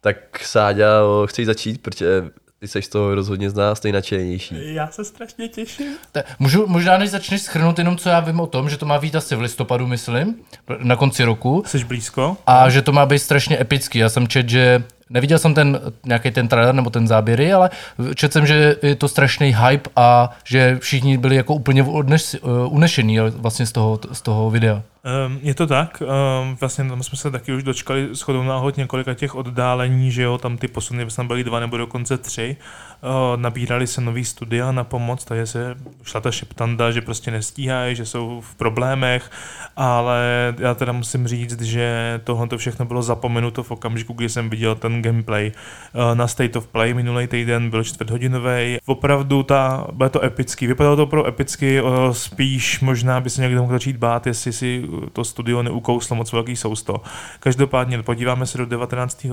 Tak 0.00 0.16
Sáďa, 0.44 1.04
o, 1.04 1.26
chceš 1.26 1.46
začít, 1.46 1.82
protože 1.82 2.24
ty 2.60 2.68
seš 2.68 2.88
to 2.88 3.14
rozhodně 3.14 3.50
z 3.50 3.54
nás 3.54 3.82
nejnačenější. 3.82 4.74
Já 4.74 4.88
se 4.88 5.04
strašně 5.04 5.48
těším. 5.48 5.86
Te- 6.12 6.24
Můžu, 6.38 6.66
možná 6.66 6.98
než 6.98 7.10
začneš 7.10 7.42
schrnout 7.42 7.78
jenom, 7.78 7.96
co 7.96 8.08
já 8.08 8.20
vím 8.20 8.40
o 8.40 8.46
tom, 8.46 8.70
že 8.70 8.76
to 8.76 8.86
má 8.86 8.98
být 8.98 9.16
asi 9.16 9.36
v 9.36 9.40
listopadu, 9.40 9.86
myslím, 9.86 10.34
na 10.78 10.96
konci 10.96 11.24
roku. 11.24 11.62
Jsi 11.66 11.84
blízko? 11.84 12.36
A 12.46 12.70
že 12.70 12.82
to 12.82 12.92
má 12.92 13.06
být 13.06 13.18
strašně 13.18 13.60
epický. 13.60 13.98
Já 13.98 14.08
jsem 14.08 14.28
čet, 14.28 14.48
že 14.48 14.82
neviděl 15.10 15.38
jsem 15.38 15.54
ten 15.54 15.80
nějaký 16.06 16.30
ten 16.30 16.48
trailer 16.48 16.74
nebo 16.74 16.90
ten 16.90 17.06
záběry, 17.06 17.52
ale 17.52 17.70
četl 18.14 18.32
jsem, 18.32 18.46
že 18.46 18.76
je 18.82 18.94
to 18.94 19.08
strašný 19.08 19.54
hype 19.54 19.90
a 19.96 20.30
že 20.44 20.78
všichni 20.80 21.18
byli 21.18 21.36
jako 21.36 21.54
úplně 21.54 21.82
odneš, 21.82 22.36
unešený 22.68 23.18
vlastně 23.20 23.66
z 23.66 23.72
toho, 23.72 23.98
z 24.12 24.22
toho 24.22 24.50
videa. 24.50 24.82
Um, 25.26 25.38
je 25.42 25.54
to 25.54 25.66
tak, 25.66 26.02
um, 26.42 26.56
vlastně 26.60 26.84
tam 26.84 27.02
jsme 27.02 27.18
se 27.18 27.30
taky 27.30 27.52
už 27.52 27.62
dočkali 27.62 28.08
shodou 28.12 28.42
náhod 28.42 28.76
několika 28.76 29.14
těch 29.14 29.34
oddálení, 29.34 30.12
že 30.12 30.22
jo, 30.22 30.38
tam 30.38 30.58
ty 30.58 30.68
posuny 30.68 31.06
tam 31.16 31.26
byly 31.26 31.44
dva 31.44 31.60
nebo 31.60 31.76
dokonce 31.76 32.18
tři, 32.18 32.56
uh, 33.02 33.40
nabírali 33.40 33.86
se 33.86 34.00
nový 34.00 34.24
studia 34.24 34.72
na 34.72 34.84
pomoc, 34.84 35.24
takže 35.24 35.46
se 35.46 35.74
šla 36.02 36.20
ta 36.20 36.30
šeptanda, 36.30 36.90
že 36.90 37.00
prostě 37.00 37.30
nestíhají, 37.30 37.96
že 37.96 38.06
jsou 38.06 38.40
v 38.40 38.54
problémech, 38.54 39.30
ale 39.76 40.54
já 40.58 40.74
teda 40.74 40.92
musím 40.92 41.28
říct, 41.28 41.62
že 41.62 42.20
tohle 42.24 42.48
to 42.48 42.58
všechno 42.58 42.84
bylo 42.84 43.02
zapomenuto 43.02 43.62
v 43.62 43.70
okamžiku, 43.70 44.12
kdy 44.12 44.28
jsem 44.28 44.50
viděl 44.50 44.74
ten 44.74 44.99
gameplay 45.02 45.52
uh, 45.94 46.14
na 46.14 46.26
State 46.28 46.56
of 46.56 46.66
Play 46.66 46.94
minulý 46.94 47.26
týden, 47.26 47.70
byl 47.70 47.84
čtvrthodinový. 47.84 48.78
Opravdu 48.86 49.42
ta, 49.42 49.86
bylo 49.92 50.08
to 50.10 50.24
epický, 50.24 50.66
vypadalo 50.66 50.96
to 50.96 51.02
opravdu 51.02 51.28
epicky, 51.28 51.80
uh, 51.82 52.10
spíš 52.12 52.80
možná 52.80 53.20
by 53.20 53.30
se 53.30 53.42
někdo 53.42 53.60
mohl 53.60 53.72
začít 53.72 53.96
bát, 53.96 54.26
jestli 54.26 54.52
si 54.52 54.84
to 55.12 55.24
studio 55.24 55.62
neukouslo 55.62 56.16
moc 56.16 56.32
velký 56.32 56.56
sousto. 56.56 56.96
Každopádně 57.40 58.02
podíváme 58.02 58.46
se 58.46 58.58
do 58.58 58.66
19. 58.66 59.26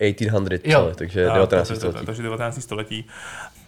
1800 0.00 0.66
Jo. 0.66 0.80
celé, 0.80 0.94
takže 0.94 1.20
Já, 1.20 1.34
19. 1.34 1.68
to- 1.68 1.74
to- 1.74 1.80
století. 1.80 2.06
Takže 2.06 2.22
19. 2.22 2.60
století. 2.62 3.06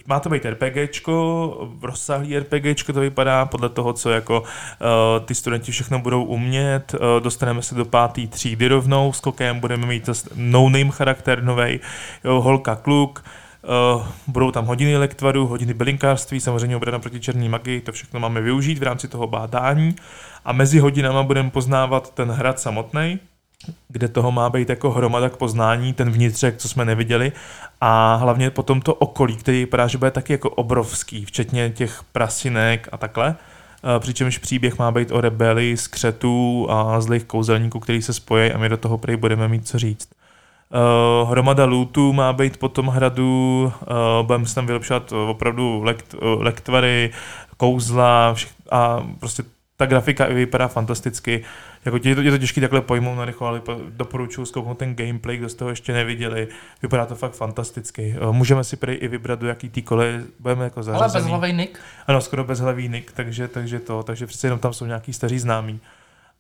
Má 0.07 0.21
to 0.21 0.29
být 0.29 0.47
RPGčko, 0.47 1.69
rozsáhlý 1.83 2.39
RPGčko 2.39 2.93
to 2.93 3.01
vypadá 3.01 3.47
podle 3.47 3.69
toho, 3.69 3.93
co 3.93 4.11
jako 4.11 4.41
uh, 4.41 4.47
ty 5.25 5.35
studenti 5.35 5.73
všechno 5.73 5.99
budou 5.99 6.25
umět. 6.25 6.95
Uh, 6.95 7.23
dostaneme 7.23 7.63
se 7.63 7.75
do 7.75 7.85
páté 7.85 8.27
třídy 8.27 8.69
rovnou, 8.69 9.13
skokem 9.13 9.61
budeme 9.61 9.87
mít 9.87 10.09
no-name 10.35 10.91
charakter 10.91 11.43
novej, 11.43 11.81
jo, 12.25 12.41
holka, 12.41 12.77
kluk, 12.77 13.25
Uh, 13.95 14.07
budou 14.27 14.51
tam 14.51 14.67
hodiny 14.67 14.97
lektvaru, 14.97 15.47
hodiny 15.47 15.75
bylinkářství, 15.75 16.41
samozřejmě 16.41 16.77
obrana 16.77 16.99
proti 16.99 17.21
černé 17.21 17.49
magii, 17.49 17.81
to 17.81 17.93
všechno 17.93 18.21
máme 18.21 18.41
využít 18.41 18.79
v 18.79 18.83
rámci 18.83 19.09
toho 19.09 19.27
bádání. 19.27 19.97
A 20.45 20.53
mezi 20.53 20.79
hodinama 20.79 21.23
budeme 21.23 21.51
poznávat 21.51 22.15
ten 22.15 22.31
hrad 22.31 22.61
samotný, 22.61 23.19
kde 23.89 24.09
toho 24.09 24.33
má 24.33 24.51
být 24.51 24.69
jako 24.69 24.91
hromada 24.91 25.29
k 25.29 25.37
poznání, 25.37 25.93
ten 25.93 26.11
vnitřek, 26.11 26.57
co 26.57 26.69
jsme 26.69 26.85
neviděli, 26.85 27.33
a 27.81 28.15
hlavně 28.15 28.51
potom 28.51 28.81
to 28.81 28.95
okolí, 28.95 29.37
který 29.37 29.59
vypadá, 29.59 29.87
že 29.87 29.99
bude 29.99 30.11
taky 30.11 30.33
jako 30.33 30.51
obrovský, 30.51 31.25
včetně 31.25 31.71
těch 31.71 32.03
prasinek 32.13 32.89
a 32.93 32.97
takhle. 32.97 33.37
Eh, 33.97 34.01
Přičemž 34.01 34.39
příběh 34.39 34.79
má 34.79 34.91
být 34.91 35.13
o 35.13 35.21
rebeli, 35.21 35.77
skřetů 35.77 36.67
a 36.71 37.01
zlých 37.01 37.25
kouzelníků, 37.25 37.81
který 37.81 38.03
se 38.03 38.13
spojí 38.13 38.53
a 38.53 38.59
my 38.59 38.69
do 38.69 38.77
toho 38.77 38.99
prej 38.99 39.17
budeme 39.17 39.49
mít 39.49 39.69
co 39.69 39.79
říct. 39.79 40.09
Uh, 41.23 41.31
hromada 41.31 41.65
lootů 41.65 42.13
má 42.13 42.33
být 42.33 42.57
po 42.57 42.69
tom 42.69 42.87
hradu, 42.87 43.63
uh, 44.21 44.27
budeme 44.27 44.47
se 44.47 44.55
tam 44.55 44.67
vylepšovat 44.67 45.13
opravdu 45.13 45.83
lekt, 45.83 46.15
lektvary, 46.39 47.11
kouzla 47.57 48.35
a 48.71 49.07
prostě 49.21 49.43
ta 49.81 49.87
grafika 49.87 50.27
i 50.27 50.35
vypadá 50.35 50.69
fantasticky. 50.69 51.45
Jako 51.85 51.99
tě- 51.99 52.09
je 52.09 52.15
to, 52.15 52.21
je 52.21 52.31
to 52.31 52.39
těžké 52.39 52.61
takhle 52.61 52.81
pojmout 52.81 53.15
na 53.15 53.25
rychlo, 53.25 53.47
ale 53.47 53.61
po- 53.61 53.81
doporučuji 53.89 54.45
zkouknout 54.47 54.79
ten 54.79 54.95
gameplay, 54.97 55.37
kdo 55.37 55.49
z 55.49 55.55
toho 55.55 55.71
ještě 55.71 55.93
neviděli. 55.93 56.49
Vypadá 56.83 57.07
to 57.07 57.15
fakt 57.15 57.33
fantasticky. 57.33 58.15
Uh, 58.23 58.33
můžeme 58.33 58.65
si 58.65 58.77
prej 58.77 58.99
i 59.01 59.09
vybrat, 59.09 59.39
do 59.41 59.47
jaký 59.49 59.69
tý 59.69 59.83
kole 59.83 60.23
budeme 60.41 60.65
jako 60.65 60.79
Ale 60.79 60.85
zařazený. 60.85 61.23
bezhlavej 61.25 61.53
Nick. 61.53 61.79
Ano, 62.07 62.21
skoro 62.21 62.45
bezhlavý 62.45 62.89
nick, 62.89 63.13
takže, 63.13 63.49
takže 63.49 63.81
to, 63.81 64.03
takže 64.03 64.27
přece 64.27 64.47
jenom 64.47 64.59
tam 64.59 64.73
jsou 64.73 64.87
nějaký 64.87 65.13
staří 65.13 65.39
známí. 65.39 65.81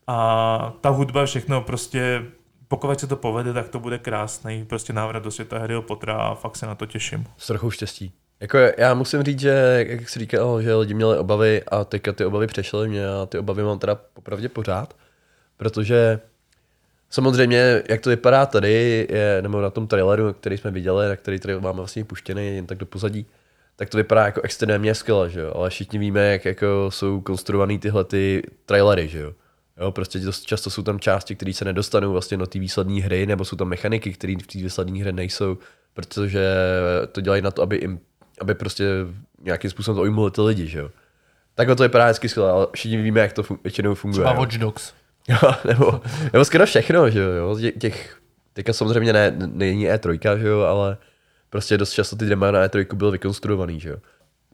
A 0.06 0.72
ta 0.80 0.88
hudba, 0.88 1.26
všechno 1.26 1.60
prostě, 1.60 2.22
pokud 2.68 3.00
se 3.00 3.06
to 3.06 3.16
povede, 3.16 3.52
tak 3.52 3.68
to 3.68 3.80
bude 3.80 3.98
krásný, 3.98 4.64
prostě 4.64 4.92
návrat 4.92 5.22
do 5.22 5.30
světa 5.30 5.58
Harryho 5.58 5.82
Pottera 5.82 6.14
a 6.16 6.34
fakt 6.34 6.56
se 6.56 6.66
na 6.66 6.74
to 6.74 6.86
těším. 6.86 7.26
S 7.38 7.46
trochou 7.46 7.70
štěstí. 7.70 8.12
Jako 8.40 8.58
já 8.78 8.94
musím 8.94 9.22
říct, 9.22 9.40
že 9.40 9.84
jak 9.88 10.08
jsi 10.08 10.18
říkal, 10.18 10.62
že 10.62 10.74
lidi 10.74 10.94
měli 10.94 11.18
obavy 11.18 11.62
a 11.68 11.84
teďka 11.84 12.12
ty 12.12 12.24
obavy 12.24 12.46
přešly 12.46 12.88
mě 12.88 13.08
a 13.08 13.26
ty 13.26 13.38
obavy 13.38 13.62
mám 13.62 13.78
teda 13.78 13.94
popravdě 13.94 14.48
pořád, 14.48 14.96
protože 15.56 16.20
samozřejmě, 17.10 17.82
jak 17.88 18.00
to 18.00 18.10
vypadá 18.10 18.46
tady, 18.46 19.06
je, 19.10 19.42
nebo 19.42 19.60
na 19.60 19.70
tom 19.70 19.86
traileru, 19.86 20.32
který 20.32 20.58
jsme 20.58 20.70
viděli, 20.70 21.08
na 21.08 21.16
který 21.16 21.38
tady 21.38 21.60
máme 21.60 21.76
vlastně 21.76 22.04
puštěný 22.04 22.56
jen 22.56 22.66
tak 22.66 22.78
do 22.78 22.86
pozadí, 22.86 23.26
tak 23.76 23.88
to 23.88 23.96
vypadá 23.96 24.24
jako 24.24 24.40
extrémně 24.40 24.94
skvěle, 24.94 25.30
že 25.30 25.40
jo? 25.40 25.52
ale 25.54 25.70
všichni 25.70 25.98
víme, 25.98 26.32
jak 26.32 26.44
jako 26.44 26.66
jsou 26.88 27.20
konstruovaný 27.20 27.78
tyhle 27.78 28.04
ty 28.04 28.42
trailery, 28.66 29.08
že 29.08 29.18
jo. 29.18 29.32
Jo, 29.80 29.92
prostě 29.92 30.18
dost 30.18 30.42
často 30.42 30.70
jsou 30.70 30.82
tam 30.82 31.00
části, 31.00 31.36
které 31.36 31.52
se 31.52 31.64
nedostanou 31.64 32.12
vlastně 32.12 32.36
do 32.36 32.46
té 32.46 32.58
výsledné 32.58 33.00
hry, 33.02 33.26
nebo 33.26 33.44
jsou 33.44 33.56
tam 33.56 33.68
mechaniky, 33.68 34.12
které 34.12 34.34
v 34.42 34.46
té 34.46 34.58
výsledné 34.58 35.00
hře 35.00 35.12
nejsou, 35.12 35.58
protože 35.94 36.54
to 37.12 37.20
dělají 37.20 37.42
na 37.42 37.50
to, 37.50 37.62
aby, 37.62 37.84
aby 37.84 37.98
prostě 38.54 38.84
nějakým 39.42 39.70
způsobem 39.70 39.96
to 39.96 40.02
ujmuli 40.02 40.30
ty 40.30 40.40
lidi, 40.40 40.66
že 40.66 40.78
jo. 40.78 40.90
Takhle 41.54 41.76
to 41.76 41.82
vypadá 41.82 42.04
hezky 42.06 42.28
skvěle, 42.28 42.50
ale 42.50 42.66
všichni 42.74 42.96
víme, 42.96 43.20
jak 43.20 43.32
to 43.32 43.42
fun- 43.42 43.58
většinou 43.64 43.94
funguje. 43.94 44.20
Třeba 44.24 44.34
jo. 44.34 44.40
Watch 44.40 44.58
Dogs. 44.58 44.92
Jo, 45.28 45.54
nebo, 45.68 46.00
nebo 46.32 46.44
skoro 46.44 46.66
všechno, 46.66 47.10
že 47.10 47.20
jo, 47.20 47.54
Tě- 47.54 47.72
těch, 47.78 48.18
teďka 48.52 48.72
samozřejmě 48.72 49.12
ne, 49.12 49.32
není 49.36 49.88
E3, 49.88 50.38
že 50.38 50.48
jo, 50.48 50.60
ale 50.60 50.96
prostě 51.50 51.78
dost 51.78 51.92
často 51.92 52.16
ty 52.16 52.26
dema 52.26 52.50
na 52.50 52.66
E3 52.66 52.94
byly 52.94 53.10
vykonstruovaný, 53.12 53.80
že 53.80 53.88
jo. 53.88 53.96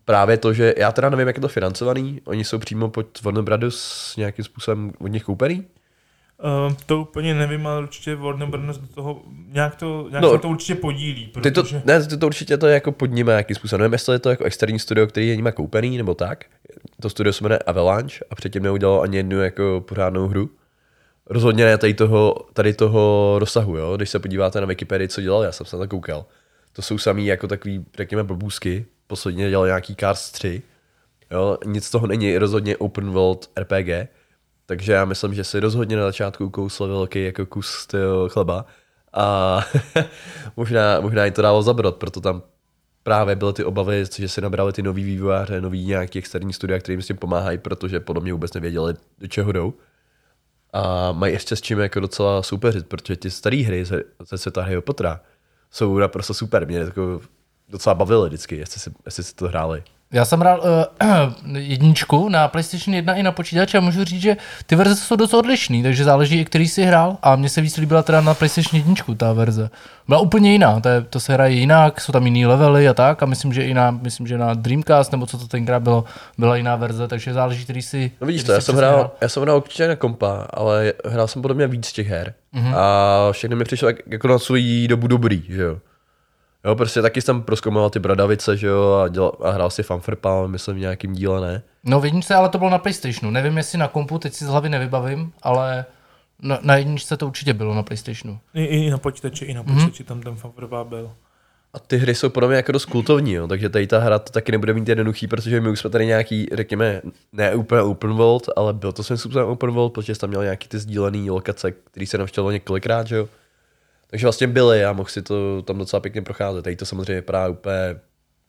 Právě 0.05 0.37
to, 0.37 0.53
že 0.53 0.75
já 0.77 0.93
teda 0.93 1.11
nevím, 1.11 1.27
jak 1.27 1.37
je 1.37 1.41
to 1.41 1.49
financovaný, 1.49 2.21
oni 2.25 2.45
jsou 2.45 2.59
přímo 2.59 2.89
pod 2.89 3.23
Warner 3.23 3.43
Brothers 3.45 4.17
nějakým 4.17 4.45
způsobem 4.45 4.93
od 4.99 5.07
nich 5.09 5.25
koupený, 5.25 5.67
Uh, 6.45 6.75
to 6.87 7.01
úplně 7.01 7.35
nevím, 7.35 7.67
ale 7.67 7.83
určitě 7.83 8.15
Warner 8.15 8.49
Bros. 8.49 8.79
do 8.79 8.87
toho 8.87 9.23
nějak 9.49 9.75
to, 9.77 10.07
nějak 10.11 10.23
No, 10.23 10.33
se 10.33 10.39
to 10.39 10.49
určitě 10.49 10.75
podílí, 10.75 11.27
Ty 11.43 11.51
to, 11.51 11.63
protože... 11.63 11.83
ne, 11.85 12.07
ty 12.07 12.17
to 12.17 12.27
určitě 12.27 12.57
to 12.59 12.67
jako 12.67 12.93
pod 12.93 13.07
nimi 13.07 13.29
nějakým 13.31 13.57
způsobem. 13.57 13.81
Nevím, 13.81 13.93
jestli 13.93 14.15
je 14.15 14.19
to 14.19 14.31
jako 14.31 14.45
externí 14.45 14.79
studio, 14.79 15.07
který 15.07 15.29
je 15.29 15.37
nimi 15.37 15.53
koupený, 15.53 15.97
nebo 15.97 16.15
tak. 16.15 16.45
To 17.01 17.11
studio 17.11 17.33
se 17.33 17.45
jmenuje 17.45 17.59
Avalanche 17.59 18.25
a 18.31 18.35
předtím 18.35 18.63
neudělalo 18.63 19.01
ani 19.03 19.17
jednu 19.17 19.41
jako 19.41 19.85
pořádnou 19.89 20.29
hru. 20.29 20.51
Rozhodně 21.27 21.65
ne 21.65 21.79
tady 21.79 21.95
toho, 21.95 22.35
tady 22.53 22.75
toho 22.75 23.37
rozsahu, 23.39 23.77
jo. 23.77 23.97
Když 23.97 24.11
se 24.11 24.19
podíváte 24.19 24.61
na 24.61 24.67
Wikipedii, 24.67 25.09
co 25.09 25.21
dělal, 25.21 25.43
já 25.43 25.53
jsem 25.53 25.67
se 25.67 25.77
na 25.77 25.83
to 25.83 25.89
koukal. 25.89 26.25
To 26.73 26.83
jsou 26.83 26.99
samý 26.99 27.27
jako 27.27 27.49
takový, 27.49 27.85
řekněme, 27.97 28.25
blbůzky. 28.25 28.87
Posledně 29.07 29.51
dělal 29.51 29.67
nějaký 29.67 29.97
Cars 29.97 30.31
3. 30.31 30.63
Jo, 31.31 31.59
nic 31.65 31.85
z 31.85 31.91
toho 31.91 32.07
není 32.07 32.39
rozhodně 32.39 32.77
open 32.77 33.11
world 33.11 33.51
RPG. 33.59 34.09
Takže 34.67 34.93
já 34.93 35.05
myslím, 35.05 35.35
že 35.35 35.45
si 35.45 35.61
rozhodně 35.61 35.97
na 35.97 36.03
začátku 36.03 36.51
kousl 36.51 36.89
velký 36.89 37.25
jako 37.25 37.47
kus 37.47 37.87
toho 37.87 38.29
chleba. 38.29 38.67
A 39.13 39.61
možná, 40.57 41.01
možná 41.01 41.25
jim 41.25 41.35
to 41.35 41.43
dalo 41.43 41.63
zabrat, 41.63 41.97
proto 41.97 42.21
tam 42.21 42.43
právě 43.03 43.37
byly 43.37 43.53
ty 43.53 43.65
obavy, 43.65 44.05
že 44.19 44.29
si 44.29 44.41
nabrali 44.41 44.73
ty 44.73 44.83
nový 44.83 45.05
vývojáře, 45.05 45.61
nový 45.61 45.87
nějaký 45.87 46.19
externí 46.19 46.53
studia, 46.53 46.79
kterým 46.79 47.03
s 47.03 47.07
tím 47.07 47.17
pomáhají, 47.17 47.59
protože 47.59 48.01
podle 48.01 48.23
mě 48.23 48.33
vůbec 48.33 48.55
nevěděli, 48.55 48.95
do 49.19 49.27
čeho 49.27 49.53
jdou. 49.53 49.75
A 50.73 51.13
mají 51.13 51.33
ještě 51.33 51.57
s 51.57 51.61
čím 51.61 51.79
jako 51.79 52.01
docela 52.01 52.43
soupeřit, 52.43 52.87
protože 52.87 53.17
ty 53.17 53.31
staré 53.31 53.57
hry 53.57 53.85
ze, 53.85 54.03
ze 54.31 54.39
světa 54.39 54.63
Harryho 54.63 54.83
Pottera 54.83 55.21
jsou 55.71 55.99
naprosto 55.99 56.35
super. 56.35 56.67
Mě 56.67 56.79
jako 56.79 57.21
docela 57.69 57.95
bavily 57.95 58.29
vždycky, 58.29 58.57
jestli 58.57 58.81
si, 58.81 58.91
jestli 59.07 59.25
si 59.25 59.35
to 59.35 59.49
hráli. 59.49 59.83
Já 60.13 60.25
jsem 60.25 60.41
hrál 60.41 60.63
uh, 61.03 61.57
jedničku 61.57 62.29
na 62.29 62.49
PlayStation 62.49 62.95
1 62.95 63.15
i 63.15 63.23
na 63.23 63.33
počítači 63.33 63.77
a 63.77 63.81
můžu 63.81 64.05
říct, 64.05 64.23
že 64.23 64.37
ty 64.67 64.77
verze 64.77 64.97
jsou 64.97 65.17
dost 65.17 65.35
odlišný, 65.35 65.83
takže 65.83 66.05
záleží, 66.05 66.41
i 66.41 66.45
který 66.45 66.69
si 66.69 66.85
hrál. 66.85 67.17
A 67.23 67.37
mně 67.37 67.49
se 67.49 67.61
víc 67.61 67.77
líbila 67.77 68.03
teda 68.03 68.21
na 68.21 68.35
PlayStation 68.35 68.83
1 68.89 68.95
ta 69.17 69.33
verze. 69.33 69.71
Byla 70.09 70.21
úplně 70.21 70.53
jiná, 70.53 70.81
to, 70.81 70.89
je, 70.89 71.01
to 71.01 71.21
se 71.21 71.33
hraje 71.33 71.55
jinak, 71.55 72.01
jsou 72.01 72.13
tam 72.13 72.25
jiný 72.25 72.47
levely 72.47 72.89
a 72.89 72.95
tak. 72.95 73.23
A 73.23 73.27
myslím, 73.27 73.53
že 73.53 73.63
i 73.65 73.75
na, 73.75 73.91
myslím, 73.91 74.27
že 74.27 74.39
na 74.39 74.55
Dreamcast, 74.55 75.13
nebo 75.13 75.27
co 75.27 75.39
to 75.39 75.49
tenkrát 75.49 75.83
bylo, 75.83 76.05
byla 76.39 76.57
jiná 76.57 76.77
verze, 76.77 77.09
takže 77.09 77.33
záleží, 77.33 77.65
který 77.65 77.83
si. 77.83 78.11
No 78.21 78.27
vidíš 78.27 78.45
to, 78.45 78.53
já 78.53 78.61
jsem, 78.61 78.75
přesně 78.75 78.79
hrál, 78.79 79.11
já 79.21 79.29
jsem 79.29 79.43
hrál 79.43 79.57
určitě 79.57 79.89
na 79.89 79.97
kompa, 79.97 80.47
ale 80.51 80.93
hrál 81.05 81.29
jsem 81.29 81.43
podle 81.43 81.55
mě 81.55 81.67
víc 81.67 81.93
těch 81.93 82.09
her. 82.09 82.35
Mm-hmm. 82.55 82.77
A 82.77 83.33
všechny 83.33 83.57
mi 83.57 83.65
přišlo 83.65 83.89
jak, 83.89 83.97
jako 84.07 84.29
na 84.29 84.39
svou 84.39 84.87
dobu 84.87 85.07
dobrý, 85.07 85.43
že 85.49 85.63
jo. 85.63 85.79
Jo, 86.67 86.75
prostě 86.75 87.03
taky 87.03 87.23
jsem 87.23 87.43
proskoumal 87.43 87.91
ty 87.91 87.99
bradavice, 87.99 88.57
že 88.57 88.67
jo, 88.67 88.93
a, 88.93 89.09
dělal, 89.09 89.33
a 89.41 89.51
hrál 89.51 89.71
si 89.71 89.83
fanfrpa, 89.83 90.47
myslím 90.47 90.77
v 90.77 90.79
nějakým 90.79 91.13
díle, 91.13 91.41
ne? 91.41 91.63
No 91.85 92.01
v 92.01 92.05
jedničce, 92.05 92.35
ale 92.35 92.49
to 92.49 92.59
bylo 92.59 92.71
na 92.71 92.79
PlayStationu. 92.79 93.31
Nevím, 93.31 93.57
jestli 93.57 93.79
na 93.79 93.89
kompu, 93.89 94.19
teď 94.19 94.33
si 94.33 94.45
z 94.45 94.49
hlavy 94.49 94.69
nevybavím, 94.69 95.33
ale 95.43 95.85
na, 96.43 96.59
na 96.63 96.77
jedničce 96.77 97.17
to 97.17 97.27
určitě 97.27 97.55
bylo 97.55 97.75
na 97.75 97.83
PlayStationu. 97.83 98.39
I, 98.55 98.65
I 98.65 98.91
na 98.91 98.99
počítači, 98.99 99.45
i 99.45 99.55
na 99.55 99.63
počítači 99.63 100.05
tam 100.05 100.21
ten 100.21 100.37
favorová 100.37 100.85
byl. 100.85 101.11
A 101.75 101.79
ty 101.79 101.97
hry 101.97 102.15
jsou 102.15 102.29
podle 102.29 102.49
mě 102.49 102.57
jako 102.57 102.73
dost 102.73 102.85
kultovní, 102.85 103.33
jo, 103.33 103.47
takže 103.49 103.69
tady 103.69 103.87
ta 103.87 103.99
hra 103.99 104.19
to 104.19 104.33
taky 104.33 104.53
nebude 104.53 104.75
mít 104.75 104.89
jednoduchý, 104.89 105.27
protože 105.27 105.61
my 105.61 105.69
už 105.69 105.81
jsme 105.81 105.91
tady 105.91 106.07
nějaký, 106.07 106.49
řekněme, 106.53 107.03
ne 107.33 107.55
úplně 107.55 107.83
open 107.83 108.13
world, 108.13 108.49
ale 108.57 108.73
byl 108.73 108.93
to 108.93 109.03
svým 109.03 109.17
způsobem 109.17 109.49
open 109.49 109.71
world, 109.71 109.93
protože 109.93 110.15
jsi 110.15 110.21
tam 110.21 110.31
měl 110.31 110.43
nějaký 110.43 110.69
ty 110.69 110.79
sdílené 110.79 111.31
lokace, 111.31 111.73
který 111.73 112.07
se 112.07 112.19
navštěvoval 112.19 112.53
několikrát, 112.53 113.07
že 113.07 113.17
jo. 113.17 113.29
Takže 114.17 114.27
vlastně 114.27 114.47
byly 114.47 114.85
a 114.85 114.93
mohl 114.93 115.09
si 115.09 115.23
to 115.23 115.63
tam 115.63 115.79
docela 115.79 116.01
pěkně 116.01 116.23
procházet. 116.23 116.63
Tady 116.63 116.77
to 116.77 116.87
samozřejmě 116.87 117.15
vypadá 117.15 117.49
úplně 117.49 118.01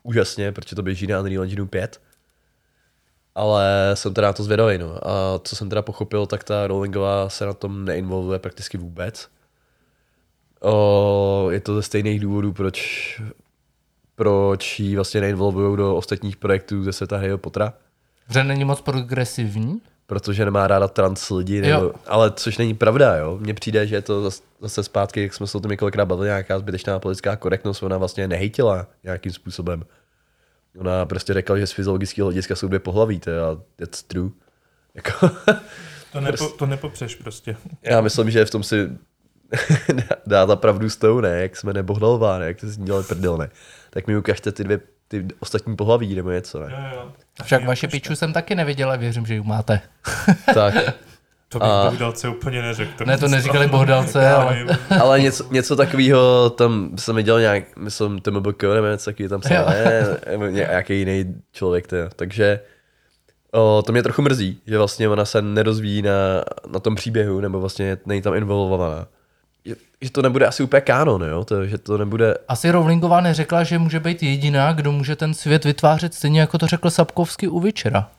úžasně, 0.03 0.51
protože 0.51 0.75
to 0.75 0.83
běží 0.83 1.07
na 1.07 1.19
Unreal 1.19 1.43
Engine 1.43 1.65
5. 1.65 2.01
Ale 3.36 3.91
jsem 3.93 4.13
teda 4.13 4.27
na 4.27 4.33
to 4.33 4.43
zvědavý, 4.43 4.77
no. 4.77 5.07
A 5.07 5.39
co 5.43 5.55
jsem 5.55 5.69
teda 5.69 5.81
pochopil, 5.81 6.25
tak 6.25 6.43
ta 6.43 6.67
Rowlingová 6.67 7.29
se 7.29 7.45
na 7.45 7.53
tom 7.53 7.86
neinvolvuje 7.86 8.39
prakticky 8.39 8.77
vůbec. 8.77 9.29
O, 10.62 11.47
je 11.51 11.59
to 11.59 11.75
ze 11.75 11.81
stejných 11.81 12.19
důvodů, 12.19 12.53
proč, 12.53 13.21
proč 14.15 14.79
ji 14.79 14.95
vlastně 14.95 15.21
neinvolvují 15.21 15.77
do 15.77 15.95
ostatních 15.95 16.38
projektů 16.38 16.83
ze 16.83 16.93
světa 16.93 17.17
Harryho 17.17 17.38
Pottera. 17.38 17.74
Hře 18.25 18.43
není 18.43 18.65
moc 18.65 18.81
progresivní. 18.81 19.81
Protože 20.07 20.45
nemá 20.45 20.67
ráda 20.67 20.87
trans 20.87 21.29
lidi, 21.29 21.61
nebo, 21.61 21.83
Jo. 21.83 21.93
ale 22.05 22.31
což 22.31 22.57
není 22.57 22.73
pravda, 22.73 23.15
jo. 23.15 23.37
Mně 23.41 23.53
přijde, 23.53 23.87
že 23.87 23.95
je 23.95 24.01
to 24.01 24.23
zas- 24.29 24.43
zase 24.61 24.83
zpátky, 24.83 25.21
jak 25.21 25.33
jsme 25.33 25.47
se 25.47 25.57
o 25.57 25.61
tom 25.61 25.71
několikrát 25.71 26.05
bavili, 26.05 26.27
nějaká 26.27 26.59
zbytečná 26.59 26.99
politická 26.99 27.35
korektnost, 27.35 27.83
ona 27.83 27.97
vlastně 27.97 28.27
nehejtila 28.27 28.87
nějakým 29.03 29.31
způsobem. 29.31 29.85
Ona 30.79 31.05
prostě 31.05 31.33
řekla, 31.33 31.57
že 31.57 31.67
z 31.67 31.71
fyziologického 31.71 32.25
hlediska 32.25 32.55
jsou 32.55 32.67
dvě 32.67 32.79
pohlaví, 32.79 33.19
to 33.19 33.29
je 33.29 33.41
a 33.41 33.57
that's 33.75 34.03
true. 34.03 34.29
Jako, 34.93 35.29
To, 36.11 36.21
nepo, 36.21 36.49
to 36.49 36.65
nepopřeš 36.65 37.15
prostě. 37.15 37.57
já 37.83 38.01
myslím, 38.01 38.31
že 38.31 38.45
v 38.45 38.49
tom 38.51 38.63
si 38.63 38.89
dá 40.27 40.45
ta 40.45 40.55
pravdu 40.55 40.89
s 40.89 40.97
tou, 40.97 41.19
ne, 41.21 41.41
jak 41.41 41.55
jsme 41.57 41.73
nebohdalová, 41.73 42.39
ne, 42.39 42.45
jak 42.47 42.59
to 42.59 42.69
si 42.69 42.81
dělali 42.81 43.03
prdel, 43.03 43.37
ne. 43.37 43.49
Tak 43.89 44.07
mi 44.07 44.17
ukažte 44.17 44.51
ty 44.51 44.63
dvě 44.63 44.79
ty 45.07 45.27
ostatní 45.39 45.75
pohlaví 45.75 46.15
nebo 46.15 46.31
něco, 46.31 46.59
Jo, 46.61 46.67
ne. 46.67 46.91
jo. 46.95 47.11
Však 47.44 47.65
vaše 47.65 47.88
počkej. 47.88 48.00
piču 48.00 48.15
jsem 48.15 48.34
taky 48.34 48.56
neviděl 48.56 48.91
a 48.91 48.96
věřím, 48.96 49.25
že 49.25 49.34
ji 49.34 49.41
máte. 49.44 49.82
tak, 50.53 50.74
To 51.50 51.60
bych 51.60 51.67
A- 51.70 51.89
bohdalce 51.89 52.29
úplně 52.29 52.62
neřekl. 52.62 53.06
Ne, 53.06 53.17
to 53.17 53.27
neříkali 53.27 53.67
bohdalce, 53.67 54.29
ale- 54.29 54.65
ale 55.01 55.20
něco, 55.22 55.46
něco 55.51 55.75
takového 55.75 56.50
tam 56.50 56.89
jsem 56.98 57.15
viděl 57.15 57.39
nějak, 57.39 57.77
myslím, 57.77 58.20
TMBK 58.20 58.63
nebo 58.63 58.88
něco 58.88 59.06
takového 59.06 59.29
tam 59.29 59.41
psal, 59.41 59.65
nějaký 60.50 61.00
jiný 61.00 61.36
člověk, 61.53 61.88
to, 61.88 61.96
takže 62.15 62.60
o, 63.51 63.84
to 63.86 63.91
mě 63.91 64.03
trochu 64.03 64.22
mrzí, 64.22 64.62
že 64.67 64.77
vlastně 64.77 65.10
ona 65.10 65.25
se 65.25 65.41
nerozvíjí 65.41 66.01
na, 66.01 66.12
na 66.72 66.79
tom 66.79 66.96
příběhu, 66.96 67.39
nebo 67.39 67.60
vlastně 67.60 67.98
není 68.06 68.22
tam 68.22 68.34
involvovaná. 68.36 69.08
Že, 70.01 70.09
to 70.12 70.21
nebude 70.21 70.47
asi 70.47 70.63
úplně 70.63 70.81
kánon, 70.81 71.24
jo? 71.24 71.45
To, 71.45 71.65
že 71.65 71.77
to 71.77 71.97
nebude 71.97 72.33
Asi 72.47 72.71
Rowlingová 72.71 73.21
neřekla, 73.21 73.63
že 73.63 73.79
může 73.79 74.00
být 74.00 74.24
jediná, 74.24 74.74
kdo 74.74 74.91
může 74.91 75.15
ten 75.15 75.33
svět 75.33 75.65
vytvářet, 75.65 76.13
stejně 76.13 76.39
jako 76.39 76.57
to 76.57 76.67
řekl 76.67 76.89
Sapkovský 76.89 77.47
u 77.47 77.59
Witchera. 77.59 78.09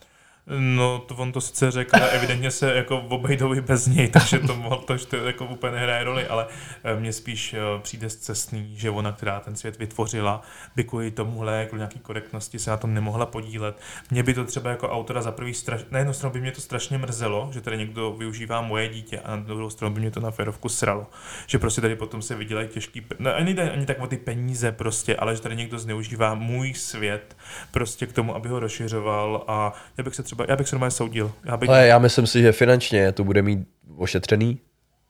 No, 0.59 0.99
to 0.99 1.14
on 1.14 1.33
to 1.33 1.40
sice 1.40 1.71
řekl, 1.71 1.97
ale 1.97 2.11
evidentně 2.11 2.50
se 2.50 2.75
jako 2.75 3.00
obejdou 3.00 3.55
i 3.55 3.61
bez 3.61 3.87
něj, 3.87 4.09
takže 4.09 4.38
to, 4.38 4.57
mohl- 4.57 4.78
to, 4.85 4.99
to 5.07 5.17
jako 5.17 5.45
úplně 5.45 5.73
nehraje 5.73 6.05
roli, 6.05 6.26
ale 6.26 6.47
eh, 6.85 7.00
mně 7.00 7.12
spíš 7.12 7.55
eh, 7.55 7.59
přijde 7.83 8.11
zcestný, 8.11 8.71
že 8.76 8.90
ona, 8.90 9.12
která 9.12 9.40
ten 9.40 9.57
svět 9.57 9.78
vytvořila, 9.78 10.43
by 10.76 10.85
kvůli 10.85 11.11
tomuhle, 11.11 11.59
jako 11.61 11.76
nějaký 11.76 11.99
korektnosti 11.99 12.59
se 12.59 12.71
na 12.71 12.76
tom 12.76 12.95
nemohla 12.95 13.26
podílet. 13.26 13.81
Mě 14.11 14.23
by 14.23 14.35
to 14.35 14.45
třeba 14.45 14.71
jako 14.71 14.88
autora 14.88 15.23
za 15.23 15.33
prvý 15.33 15.55
straš... 15.55 15.81
na 15.90 15.99
jednu 15.99 16.12
stranu 16.12 16.33
by 16.33 16.40
mě 16.40 16.52
to 16.52 16.61
strašně 16.61 16.99
mrzelo, 16.99 17.50
že 17.52 17.61
tady 17.61 17.76
někdo 17.76 18.12
využívá 18.12 18.61
moje 18.61 18.88
dítě 18.88 19.21
a 19.21 19.37
na 19.37 19.43
druhou 19.43 19.71
stranu 19.71 19.95
by 19.95 20.00
mě 20.00 20.11
to 20.11 20.21
na 20.21 20.31
férovku 20.31 20.69
sralo. 20.69 21.07
Že 21.47 21.59
prostě 21.59 21.81
tady 21.81 21.97
potom 21.97 22.23
se 22.23 22.35
vydělají 22.35 22.69
těžký, 22.69 23.07
no, 23.19 23.31
nejde 23.40 23.71
ani 23.71 23.87
tak 23.87 24.00
o 24.00 24.07
ty 24.07 24.17
peníze 24.17 24.73
prostě, 24.73 25.17
ale 25.17 25.37
že 25.37 25.43
tady 25.43 25.57
někdo 25.57 25.78
zneužívá 25.78 26.35
můj 26.35 26.75
svět 26.75 27.37
prostě 27.71 28.07
k 28.07 28.12
tomu, 28.12 28.35
aby 28.35 28.49
ho 28.49 28.61
rozšiřoval 28.61 29.45
a 29.49 29.73
já 29.99 30.05
bych 30.05 30.14
se 30.14 30.23
třeba, 30.23 30.38
já 30.49 30.57
bych 30.57 30.68
se 30.68 30.76
normálně 30.76 30.90
soudil. 30.90 31.33
Já 31.45 31.57
bych, 31.57 31.68
Ale 31.68 31.87
já 31.87 31.99
myslím 31.99 32.26
si, 32.26 32.42
že 32.42 32.52
finančně 32.52 33.12
to 33.12 33.25
bude 33.25 33.42
mít 33.42 33.68
ošetřený. 33.97 34.59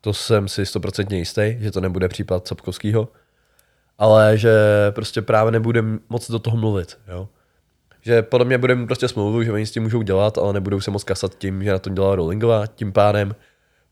To 0.01 0.13
jsem 0.13 0.49
si 0.49 0.67
stoprocentně 0.67 1.19
jistý, 1.19 1.57
že 1.59 1.71
to 1.71 1.81
nebude 1.81 2.09
případ 2.09 2.49
Sapkovského. 2.49 3.09
Ale 3.99 4.39
že 4.39 4.53
prostě 4.91 5.23
právě 5.23 5.53
nebude 5.53 5.83
moc 6.09 6.31
do 6.31 6.39
toho 6.39 6.57
mluvit. 6.57 6.99
Jo? 7.09 7.29
Že 8.01 8.23
podle 8.23 8.45
mě 8.45 8.59
bude 8.59 8.75
mít 8.75 8.87
prostě 8.87 9.09
smlouvu, 9.09 9.43
že 9.43 9.53
oni 9.53 9.67
s 9.67 9.71
tím 9.71 9.83
můžou 9.83 10.03
dělat, 10.03 10.39
ale 10.39 10.53
nebudou 10.53 10.81
se 10.81 10.91
moc 10.91 11.05
kasat 11.05 11.35
tím, 11.39 11.65
že 11.65 11.73
na 11.73 11.79
tom 11.79 11.95
dělá 11.95 12.17
Rowlingová. 12.17 12.67
Tím 12.67 12.93
pádem, 12.93 13.35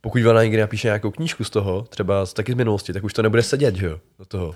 pokud 0.00 0.26
ona 0.26 0.42
někdy 0.42 0.60
napíše 0.60 0.88
nějakou 0.88 1.10
knížku 1.10 1.44
z 1.44 1.50
toho, 1.50 1.82
třeba 1.82 2.26
taky 2.26 2.52
z 2.52 2.54
minulosti, 2.54 2.92
tak 2.92 3.04
už 3.04 3.12
to 3.12 3.22
nebude 3.22 3.42
sedět, 3.42 3.76
že 3.76 3.86
jo, 3.86 4.00
do 4.18 4.24
toho. 4.24 4.54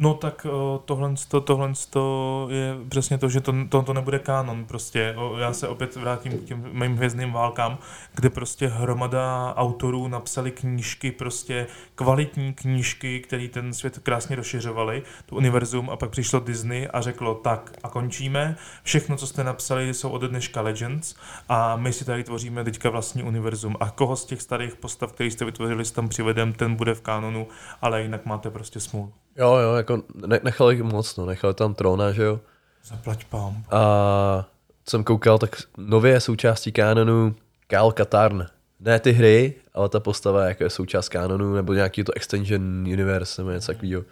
No 0.00 0.14
tak 0.14 0.46
o, 0.50 0.82
tohle, 0.84 1.14
to, 1.28 1.40
tohle 1.40 1.72
to 1.90 2.46
je 2.50 2.76
přesně 2.88 3.18
to, 3.18 3.28
že 3.28 3.40
to, 3.40 3.54
to, 3.68 3.82
to 3.82 3.92
nebude 3.92 4.18
kánon 4.18 4.64
prostě. 4.64 5.14
Já 5.38 5.52
se 5.52 5.68
opět 5.68 5.96
vrátím 5.96 6.32
k 6.32 6.44
těm 6.44 6.70
mým 6.72 6.96
hvězdným 6.96 7.32
válkám, 7.32 7.78
kde 8.14 8.30
prostě 8.30 8.68
hromada 8.68 9.54
autorů 9.56 10.08
napsali 10.08 10.50
knížky, 10.50 11.12
prostě 11.12 11.66
kvalitní 11.94 12.54
knížky, 12.54 13.20
které 13.20 13.48
ten 13.48 13.74
svět 13.74 13.98
krásně 14.02 14.36
rozšiřovali, 14.36 15.02
to 15.26 15.36
univerzum 15.36 15.90
a 15.90 15.96
pak 15.96 16.10
přišlo 16.10 16.40
Disney 16.40 16.88
a 16.92 17.00
řeklo 17.00 17.34
tak 17.34 17.72
a 17.82 17.88
končíme. 17.88 18.56
Všechno, 18.82 19.16
co 19.16 19.26
jste 19.26 19.44
napsali, 19.44 19.94
jsou 19.94 20.10
ode 20.10 20.28
dneška 20.28 20.60
Legends 20.60 21.14
a 21.48 21.76
my 21.76 21.92
si 21.92 22.04
tady 22.04 22.24
tvoříme 22.24 22.64
teďka 22.64 22.90
vlastní 22.90 23.22
univerzum. 23.22 23.76
A 23.80 23.90
koho 23.90 24.16
z 24.16 24.24
těch 24.24 24.42
starých 24.42 24.76
postav, 24.76 25.12
který 25.12 25.30
jste 25.30 25.44
vytvořili, 25.44 25.84
tam 25.84 26.08
přivedem, 26.08 26.52
ten 26.52 26.74
bude 26.74 26.94
v 26.94 27.00
kánonu, 27.00 27.48
ale 27.82 28.02
jinak 28.02 28.26
máte 28.26 28.50
prostě 28.50 28.80
smůlu. 28.80 29.12
Jo, 29.38 29.56
jo, 29.56 29.74
jako 29.74 30.02
ne, 30.26 30.40
nechali 30.42 30.82
moc, 30.82 31.16
no, 31.16 31.26
nechali 31.26 31.54
tam 31.54 31.74
trona, 31.74 32.12
že 32.12 32.22
jo. 32.22 32.40
Zaplať 32.84 33.24
pám. 33.24 33.64
A 33.70 34.48
co 34.84 34.90
jsem 34.90 35.04
koukal, 35.04 35.38
tak 35.38 35.56
nově 35.76 36.12
je 36.12 36.20
součástí 36.20 36.72
kánonu 36.72 37.34
Kyle 37.66 37.92
Katarn. 37.92 38.46
Ne 38.80 39.00
ty 39.00 39.12
hry, 39.12 39.54
ale 39.74 39.88
ta 39.88 40.00
postava 40.00 40.44
jako 40.44 40.64
je 40.64 40.70
součást 40.70 41.08
kánonu, 41.08 41.54
nebo 41.54 41.72
nějaký 41.72 42.04
to 42.04 42.12
Extension 42.16 42.84
Universe, 42.86 43.42
nebo 43.42 43.50
něco 43.50 43.72
takového. 43.72 44.04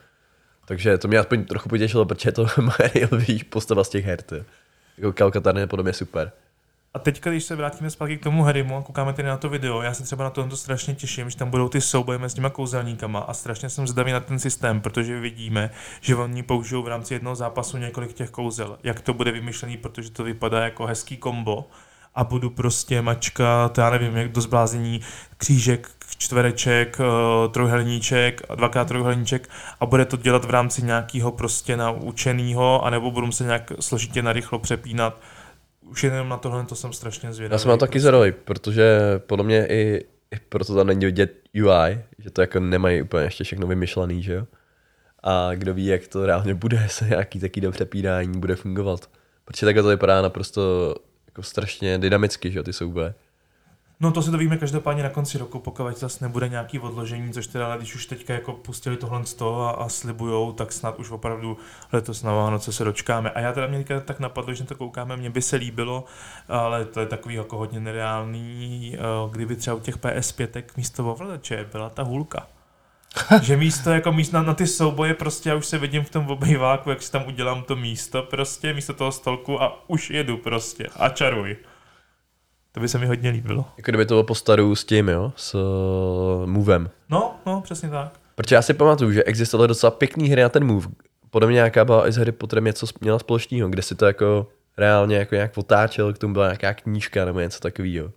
Takže 0.65 0.99
to 0.99 1.09
mě 1.09 1.19
aspoň 1.19 1.45
trochu 1.45 1.69
potěšilo, 1.69 2.05
protože 2.05 2.33
to 2.33 2.47
nejlepší 2.95 3.45
postava 3.45 3.85
z 3.85 3.89
těch 3.89 4.05
her. 4.05 4.23
Ty. 4.23 4.45
Jako 4.99 5.13
Kyle 5.13 5.31
Katarn 5.31 5.59
je 5.59 5.67
podle 5.67 5.83
mě 5.83 5.93
super. 5.93 6.33
A 6.97 6.99
teď, 6.99 7.21
když 7.25 7.45
se 7.45 7.57
vrátíme 7.57 7.91
zpátky 7.91 8.17
k 8.17 8.23
tomu 8.23 8.43
Harrymu 8.43 8.77
a 8.77 8.83
koukáme 8.83 9.13
tedy 9.13 9.29
na 9.29 9.37
to 9.37 9.49
video, 9.49 9.83
já 9.83 9.95
se 9.95 10.03
třeba 10.03 10.25
na 10.25 10.31
tohle 10.31 10.57
strašně 10.57 10.95
těším, 10.95 11.31
že 11.31 11.37
tam 11.37 11.51
budou 11.51 11.69
ty 11.69 11.81
souboje 11.81 12.19
mezi 12.19 12.35
těma 12.35 12.51
kouzelníkama 12.51 13.21
a 13.21 13.35
strašně 13.35 13.71
jsem 13.71 13.87
zvědavý 13.87 14.13
na 14.13 14.21
ten 14.21 14.39
systém, 14.39 14.81
protože 14.81 15.21
vidíme, 15.21 15.71
že 16.01 16.17
oni 16.17 16.43
použijou 16.43 16.83
v 16.83 16.89
rámci 16.89 17.15
jednoho 17.15 17.37
zápasu 17.37 17.77
několik 17.77 18.13
těch 18.13 18.31
kouzel. 18.31 18.79
Jak 18.83 19.01
to 19.01 19.15
bude 19.15 19.33
vymyšlený, 19.33 19.77
protože 19.77 20.11
to 20.11 20.25
vypadá 20.25 20.65
jako 20.65 20.87
hezký 20.87 21.17
kombo 21.17 21.69
a 22.15 22.25
budu 22.25 22.51
prostě 22.51 23.03
mačkat, 23.03 23.79
já 23.79 23.91
nevím, 23.91 24.17
jak 24.17 24.33
do 24.33 24.41
zblázení, 24.41 25.01
křížek, 25.37 25.91
čtvereček, 26.19 26.99
eh, 27.01 27.49
trojuhelníček, 27.49 28.43
dvakrát 28.55 28.89
trojuhelníček 28.89 29.49
a 29.81 29.87
bude 29.87 30.05
to 30.05 30.17
dělat 30.17 30.45
v 30.45 30.51
rámci 30.51 30.83
nějakého 30.83 31.33
prostě 31.33 31.77
naučeného, 31.77 32.85
anebo 32.85 33.11
budu 33.11 33.33
se 33.33 33.45
nějak 33.45 33.73
složitě 33.81 34.23
narychlo 34.23 34.59
přepínat. 34.59 35.19
Už 35.91 36.05
jenom 36.05 36.29
na 36.29 36.37
tohle 36.37 36.65
to 36.65 36.75
jsem 36.75 36.93
strašně 36.93 37.33
zvědavý. 37.33 37.55
Já 37.55 37.59
jsem 37.59 37.69
na 37.69 37.77
to 37.77 37.87
taky 37.87 38.01
zvědavý, 38.01 38.33
protože 38.33 38.99
podle 39.27 39.45
mě 39.45 39.67
i, 39.67 40.05
i 40.31 40.39
proto 40.49 40.75
tam 40.75 40.87
není 40.87 41.05
vidět 41.05 41.33
UI, 41.55 42.01
že 42.19 42.31
to 42.31 42.41
jako 42.41 42.61
nemají 42.61 43.03
úplně 43.03 43.25
ještě 43.25 43.45
všechno 43.45 43.67
vymyšlený, 43.67 44.23
že 44.23 44.33
jo. 44.33 44.47
A 45.23 45.55
kdo 45.55 45.75
ví, 45.75 45.87
jak 45.87 46.09
to 46.09 46.27
reálně 46.27 46.55
bude, 46.55 46.87
se 46.89 47.05
nějaký 47.05 47.41
taký 47.41 47.61
do 47.61 47.73
přepínání 47.73 48.41
bude 48.41 48.57
fungovat. 48.57 49.11
Protože 49.45 49.67
takhle 49.67 49.83
to 49.83 49.89
vypadá 49.89 50.23
naprosto 50.23 50.95
jako 51.27 51.43
strašně 51.43 51.99
dynamicky, 51.99 52.51
že 52.51 52.59
jo, 52.59 52.63
ty 52.63 52.73
souboje. 52.73 53.15
No 54.01 54.13
to 54.13 54.23
si 54.23 54.31
to 54.31 54.39
víme 54.39 54.57
každopádně 54.57 55.03
na 55.03 55.09
konci 55.09 55.39
roku, 55.39 55.59
pokud 55.59 55.99
zase 55.99 56.25
nebude 56.25 56.49
nějaký 56.49 56.79
odložení, 56.79 57.33
což 57.33 57.47
teda, 57.47 57.77
když 57.77 57.95
už 57.95 58.07
teďka 58.07 58.35
jako 58.35 58.53
pustili 58.53 58.97
tohle 58.97 59.27
z 59.27 59.35
toho 59.35 59.63
a, 59.63 59.71
a 59.71 59.89
slibujou, 59.89 60.53
tak 60.53 60.73
snad 60.73 60.99
už 60.99 61.11
opravdu 61.11 61.59
letos 61.93 62.23
na 62.23 62.33
Vánoce 62.33 62.73
se 62.73 62.85
dočkáme. 62.85 63.31
A 63.31 63.41
já 63.41 63.53
teda 63.53 63.67
mě 63.67 63.85
tak 64.05 64.21
napadlo, 64.21 64.55
že 64.55 64.63
na 64.63 64.67
to 64.67 64.75
koukáme, 64.75 65.17
mně 65.17 65.31
by 65.31 65.43
se 65.43 65.57
líbilo, 65.57 66.05
ale 66.49 66.85
to 66.85 67.01
je 67.01 67.07
takový 67.07 67.35
jako 67.35 67.57
hodně 67.57 67.81
nereálný, 67.81 68.93
eh, 68.95 69.31
kdyby 69.31 69.57
třeba 69.57 69.77
u 69.77 69.81
těch 69.81 69.99
PS5 69.99 70.63
místo 70.77 71.13
ovladače 71.13 71.69
byla 71.73 71.91
ta 71.91 72.03
hůlka. 72.03 72.47
že 73.43 73.57
místo 73.57 73.91
jako 73.91 74.13
místo 74.13 74.37
na, 74.37 74.43
na, 74.43 74.55
ty 74.55 74.67
souboje 74.67 75.15
prostě 75.15 75.49
já 75.49 75.55
už 75.55 75.67
se 75.67 75.79
vidím 75.79 76.05
v 76.05 76.11
tom 76.11 76.31
obejváku, 76.31 76.91
jak 76.91 77.03
si 77.03 77.13
tam 77.13 77.27
udělám 77.27 77.63
to 77.63 77.77
místo 77.77 78.23
prostě, 78.23 78.75
místo 78.75 78.95
toho 78.95 79.13
stolku 79.13 79.63
a 79.63 79.85
už 79.87 80.11
jedu 80.11 80.37
prostě 80.37 80.87
a 80.97 81.09
čaruj. 81.09 81.57
To 82.77 82.81
by 82.81 82.89
se 82.89 82.99
mi 82.99 83.07
hodně 83.07 83.31
líbilo. 83.31 83.65
Jako 83.77 83.91
kdyby 83.91 84.07
to 84.07 84.15
bylo 84.15 84.25
po 84.25 84.35
staru 84.35 84.75
s 84.75 84.85
tím, 84.85 85.09
jo, 85.09 85.33
s 85.37 85.55
uh, 85.55 86.47
Movem. 86.47 86.91
No, 87.11 87.35
no, 87.47 87.61
přesně 87.61 87.89
tak. 87.89 88.13
Protože 88.35 88.55
já 88.55 88.63
si 88.63 88.75
pamatuju, 88.75 89.13
že 89.13 89.25
existovaly 89.25 89.69
docela 89.69 89.91
pěkný 89.91 90.29
hry 90.29 90.43
na 90.43 90.49
ten 90.49 90.65
Move. 90.65 90.89
Podle 91.31 91.49
mě 91.49 91.55
nějaká 91.55 91.85
byla 91.85 92.09
i 92.09 92.13
s 92.13 92.17
Harry 92.17 92.33
Potterem 92.33 92.65
něco 92.65 92.87
měla 93.01 93.19
společného, 93.19 93.69
kde 93.69 93.83
si 93.83 93.95
to 93.95 94.07
jako 94.07 94.47
reálně 94.79 95.17
jako 95.17 95.35
nějak 95.35 95.59
otáčel, 95.59 96.13
k 96.13 96.19
tomu 96.19 96.33
byla 96.33 96.47
nějaká 96.47 96.75
knížka 96.75 97.25
nebo 97.25 97.41
něco 97.41 97.61
takového. 97.61 98.11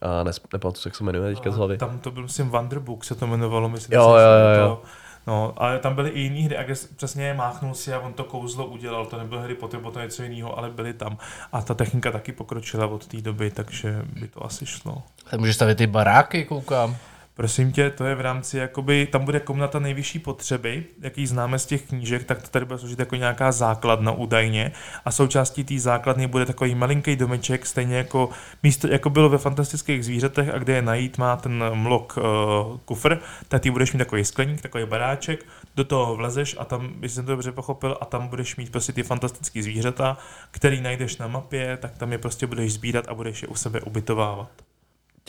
A 0.00 0.22
nes, 0.22 0.40
nepamatuju, 0.52 0.82
jak 0.84 0.94
se 0.94 1.04
jmenuje 1.04 1.34
teďka 1.34 1.50
z 1.50 1.56
hlavy. 1.56 1.78
Tam 1.78 1.98
to 1.98 2.10
byl, 2.10 2.22
myslím, 2.22 2.48
Wonderbook 2.48 3.04
se 3.04 3.14
to 3.14 3.24
jmenovalo, 3.24 3.68
myslím. 3.68 3.98
Jo, 3.98 4.02
jo, 4.02 4.16
jsem 4.16 4.60
jo, 4.62 4.68
To, 4.68 4.82
no, 5.26 5.54
ale 5.56 5.78
tam 5.78 5.94
byly 5.94 6.10
i 6.10 6.20
jiné 6.20 6.40
hry, 6.40 6.56
a 6.56 6.62
kde 6.62 6.74
přesně 6.96 7.34
máchnul 7.34 7.74
si 7.74 7.92
a 7.92 8.00
on 8.00 8.12
to 8.12 8.24
kouzlo 8.24 8.66
udělal, 8.66 9.06
to 9.06 9.18
nebyl 9.18 9.56
Potter, 9.60 9.80
bylo 9.80 9.92
to 9.92 10.00
něco 10.00 10.22
jiného, 10.22 10.58
ale 10.58 10.70
byly 10.70 10.92
tam. 10.92 11.18
A 11.52 11.62
ta 11.62 11.74
technika 11.74 12.10
taky 12.10 12.32
pokročila 12.32 12.86
od 12.86 13.06
té 13.06 13.20
doby, 13.20 13.50
takže 13.50 14.02
by 14.20 14.28
to 14.28 14.44
asi 14.44 14.66
šlo. 14.66 15.02
Můžeš 15.36 15.54
stavět 15.54 15.74
ty 15.74 15.86
baráky, 15.86 16.44
koukám. 16.44 16.96
Prosím 17.40 17.72
tě, 17.72 17.90
to 17.90 18.04
je 18.04 18.14
v 18.14 18.20
rámci, 18.20 18.58
jakoby, 18.58 19.06
tam 19.06 19.24
bude 19.24 19.40
komnata 19.40 19.78
nejvyšší 19.78 20.18
potřeby, 20.18 20.84
jaký 21.00 21.26
známe 21.26 21.58
z 21.58 21.66
těch 21.66 21.82
knížek, 21.82 22.24
tak 22.24 22.42
to 22.42 22.48
tady 22.48 22.64
bude 22.64 22.78
sloužit 22.78 22.98
jako 22.98 23.16
nějaká 23.16 23.52
základna 23.52 24.12
údajně 24.12 24.72
a 25.04 25.10
součástí 25.10 25.64
té 25.64 25.78
základny 25.78 26.26
bude 26.26 26.46
takový 26.46 26.74
malinký 26.74 27.16
domeček, 27.16 27.66
stejně 27.66 27.96
jako 27.96 28.30
místo, 28.62 28.88
jako 28.88 29.10
bylo 29.10 29.28
ve 29.28 29.38
fantastických 29.38 30.04
zvířatech 30.04 30.48
a 30.48 30.58
kde 30.58 30.72
je 30.72 30.82
najít 30.82 31.18
má 31.18 31.36
ten 31.36 31.64
mlok 31.74 32.18
uh, 32.18 32.78
kufr, 32.78 33.18
tak 33.48 33.62
ty 33.62 33.70
budeš 33.70 33.92
mít 33.92 33.98
takový 33.98 34.24
skleník, 34.24 34.60
takový 34.60 34.84
baráček, 34.86 35.46
do 35.76 35.84
toho 35.84 36.16
vlezeš 36.16 36.56
a 36.58 36.64
tam, 36.64 36.88
když 36.88 37.12
jsem 37.12 37.24
to 37.24 37.32
dobře 37.32 37.52
pochopil, 37.52 37.98
a 38.00 38.04
tam 38.04 38.28
budeš 38.28 38.56
mít 38.56 38.72
prostě 38.72 38.92
ty 38.92 39.02
fantastické 39.02 39.62
zvířata, 39.62 40.18
který 40.50 40.80
najdeš 40.80 41.16
na 41.16 41.26
mapě, 41.26 41.76
tak 41.76 41.98
tam 41.98 42.12
je 42.12 42.18
prostě 42.18 42.46
budeš 42.46 42.72
sbírat 42.72 43.08
a 43.08 43.14
budeš 43.14 43.42
je 43.42 43.48
u 43.48 43.54
sebe 43.54 43.80
ubytovávat. 43.80 44.69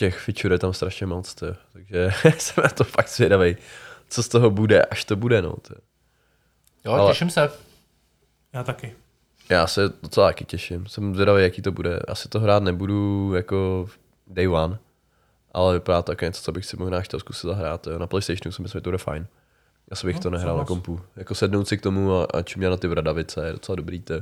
Těch 0.01 0.19
feature 0.19 0.55
je 0.55 0.59
tam 0.59 0.73
strašně 0.73 1.05
moc, 1.05 1.35
to. 1.35 1.45
takže 1.73 2.09
jsem 2.37 2.63
na 2.63 2.69
to 2.69 2.83
fakt 2.83 3.09
zvědavý, 3.09 3.57
co 4.09 4.23
z 4.23 4.27
toho 4.27 4.49
bude, 4.49 4.81
až 4.85 5.05
to 5.05 5.15
bude, 5.15 5.41
no. 5.41 5.53
To. 5.61 5.75
Jo, 6.85 6.91
Ale- 6.93 7.11
těším 7.11 7.29
se. 7.29 7.49
Já 8.53 8.63
taky. 8.63 8.95
Já 9.49 9.67
se 9.67 9.89
docela 10.03 10.27
taky 10.27 10.45
těším, 10.45 10.87
jsem 10.87 11.15
zvědavý, 11.15 11.43
jaký 11.43 11.61
to 11.61 11.71
bude. 11.71 11.99
Asi 12.07 12.29
to 12.29 12.39
hrát 12.39 12.63
nebudu 12.63 13.31
jako 13.35 13.89
day 14.27 14.47
one, 14.47 14.77
ale 15.51 15.73
vypadá 15.73 16.01
to 16.01 16.11
jako 16.11 16.25
něco, 16.25 16.41
co 16.43 16.51
bych 16.51 16.65
si 16.65 16.77
možná 16.77 17.01
chtěl 17.01 17.19
zkusit 17.19 17.47
zahrát. 17.47 17.87
jo. 17.87 17.99
Na 17.99 18.07
Playstationu 18.07 18.51
si 18.51 18.61
myslím, 18.61 18.79
že 18.79 18.83
to 18.83 18.89
bude 18.89 18.97
fajn. 18.97 19.27
Já 19.91 20.07
bych 20.07 20.15
No, 20.15 20.21
to 20.21 20.29
nehrál 20.29 20.57
na 20.57 20.65
kompu. 20.65 21.01
Jako 21.15 21.35
sednout 21.35 21.67
si 21.67 21.77
k 21.77 21.81
tomu 21.81 22.13
a, 22.15 22.25
a 22.33 22.41
čumět 22.41 22.69
na 22.71 22.77
ty 22.77 22.87
vradavice 22.87 23.45
je 23.45 23.51
docela 23.53 23.75
dobrý. 23.75 23.99
To. 24.01 24.13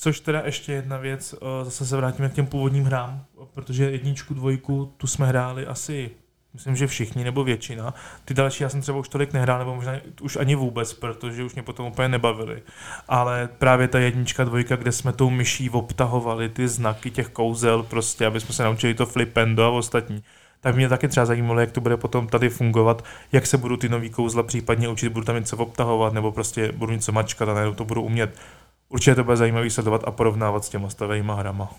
Což 0.00 0.20
teda 0.20 0.42
ještě 0.44 0.72
jedna 0.72 0.96
věc, 0.96 1.34
o, 1.40 1.64
zase 1.64 1.86
se 1.86 1.96
vrátíme 1.96 2.28
k 2.28 2.32
těm 2.32 2.46
původním 2.46 2.84
hrám, 2.84 3.24
protože 3.54 3.90
jedničku, 3.90 4.34
dvojku, 4.34 4.94
tu 4.96 5.06
jsme 5.06 5.26
hráli 5.26 5.66
asi, 5.66 6.10
myslím, 6.54 6.76
že 6.76 6.86
všichni 6.86 7.24
nebo 7.24 7.44
většina. 7.44 7.94
Ty 8.24 8.34
další 8.34 8.62
já 8.62 8.68
jsem 8.68 8.80
třeba 8.80 8.98
už 8.98 9.08
tolik 9.08 9.32
nehrál, 9.32 9.58
nebo 9.58 9.74
možná 9.74 9.92
už 10.20 10.36
ani 10.36 10.54
vůbec, 10.54 10.92
protože 10.92 11.44
už 11.44 11.54
mě 11.54 11.62
potom 11.62 11.86
úplně 11.86 12.08
nebavili. 12.08 12.62
Ale 13.08 13.48
právě 13.58 13.88
ta 13.88 13.98
jednička, 13.98 14.44
dvojka, 14.44 14.76
kde 14.76 14.92
jsme 14.92 15.12
tou 15.12 15.30
myší 15.30 15.70
obtahovali 15.70 16.48
ty 16.48 16.68
znaky 16.68 17.10
těch 17.10 17.28
kouzel, 17.28 17.82
prostě, 17.82 18.26
aby 18.26 18.40
jsme 18.40 18.54
se 18.54 18.64
naučili 18.64 18.94
to 18.94 19.06
flipendo 19.06 19.64
a 19.64 19.70
ostatní. 19.70 20.22
Tak 20.60 20.76
mě 20.76 20.88
taky 20.88 21.08
třeba 21.08 21.26
zajímalo, 21.26 21.60
jak 21.60 21.72
to 21.72 21.80
bude 21.80 21.96
potom 21.96 22.26
tady 22.26 22.48
fungovat, 22.48 23.04
jak 23.32 23.46
se 23.46 23.58
budu 23.58 23.76
ty 23.76 23.88
nový 23.88 24.10
kouzla 24.10 24.42
případně 24.42 24.88
učit, 24.88 25.08
budu 25.08 25.26
tam 25.26 25.36
něco 25.36 25.56
obtahovat, 25.56 26.12
nebo 26.12 26.32
prostě 26.32 26.72
budu 26.72 26.92
něco 26.92 27.12
mačkat 27.12 27.48
a 27.48 27.54
najednou 27.54 27.74
to 27.74 27.84
budu 27.84 28.02
umět. 28.02 28.38
Určitě 28.88 29.14
to 29.14 29.24
bude 29.24 29.36
zajímavý 29.36 29.70
sledovat 29.70 30.02
a 30.04 30.10
porovnávat 30.10 30.64
s 30.64 30.68
těma 30.68 30.90
starýma 30.90 31.34
hrama. 31.34 31.70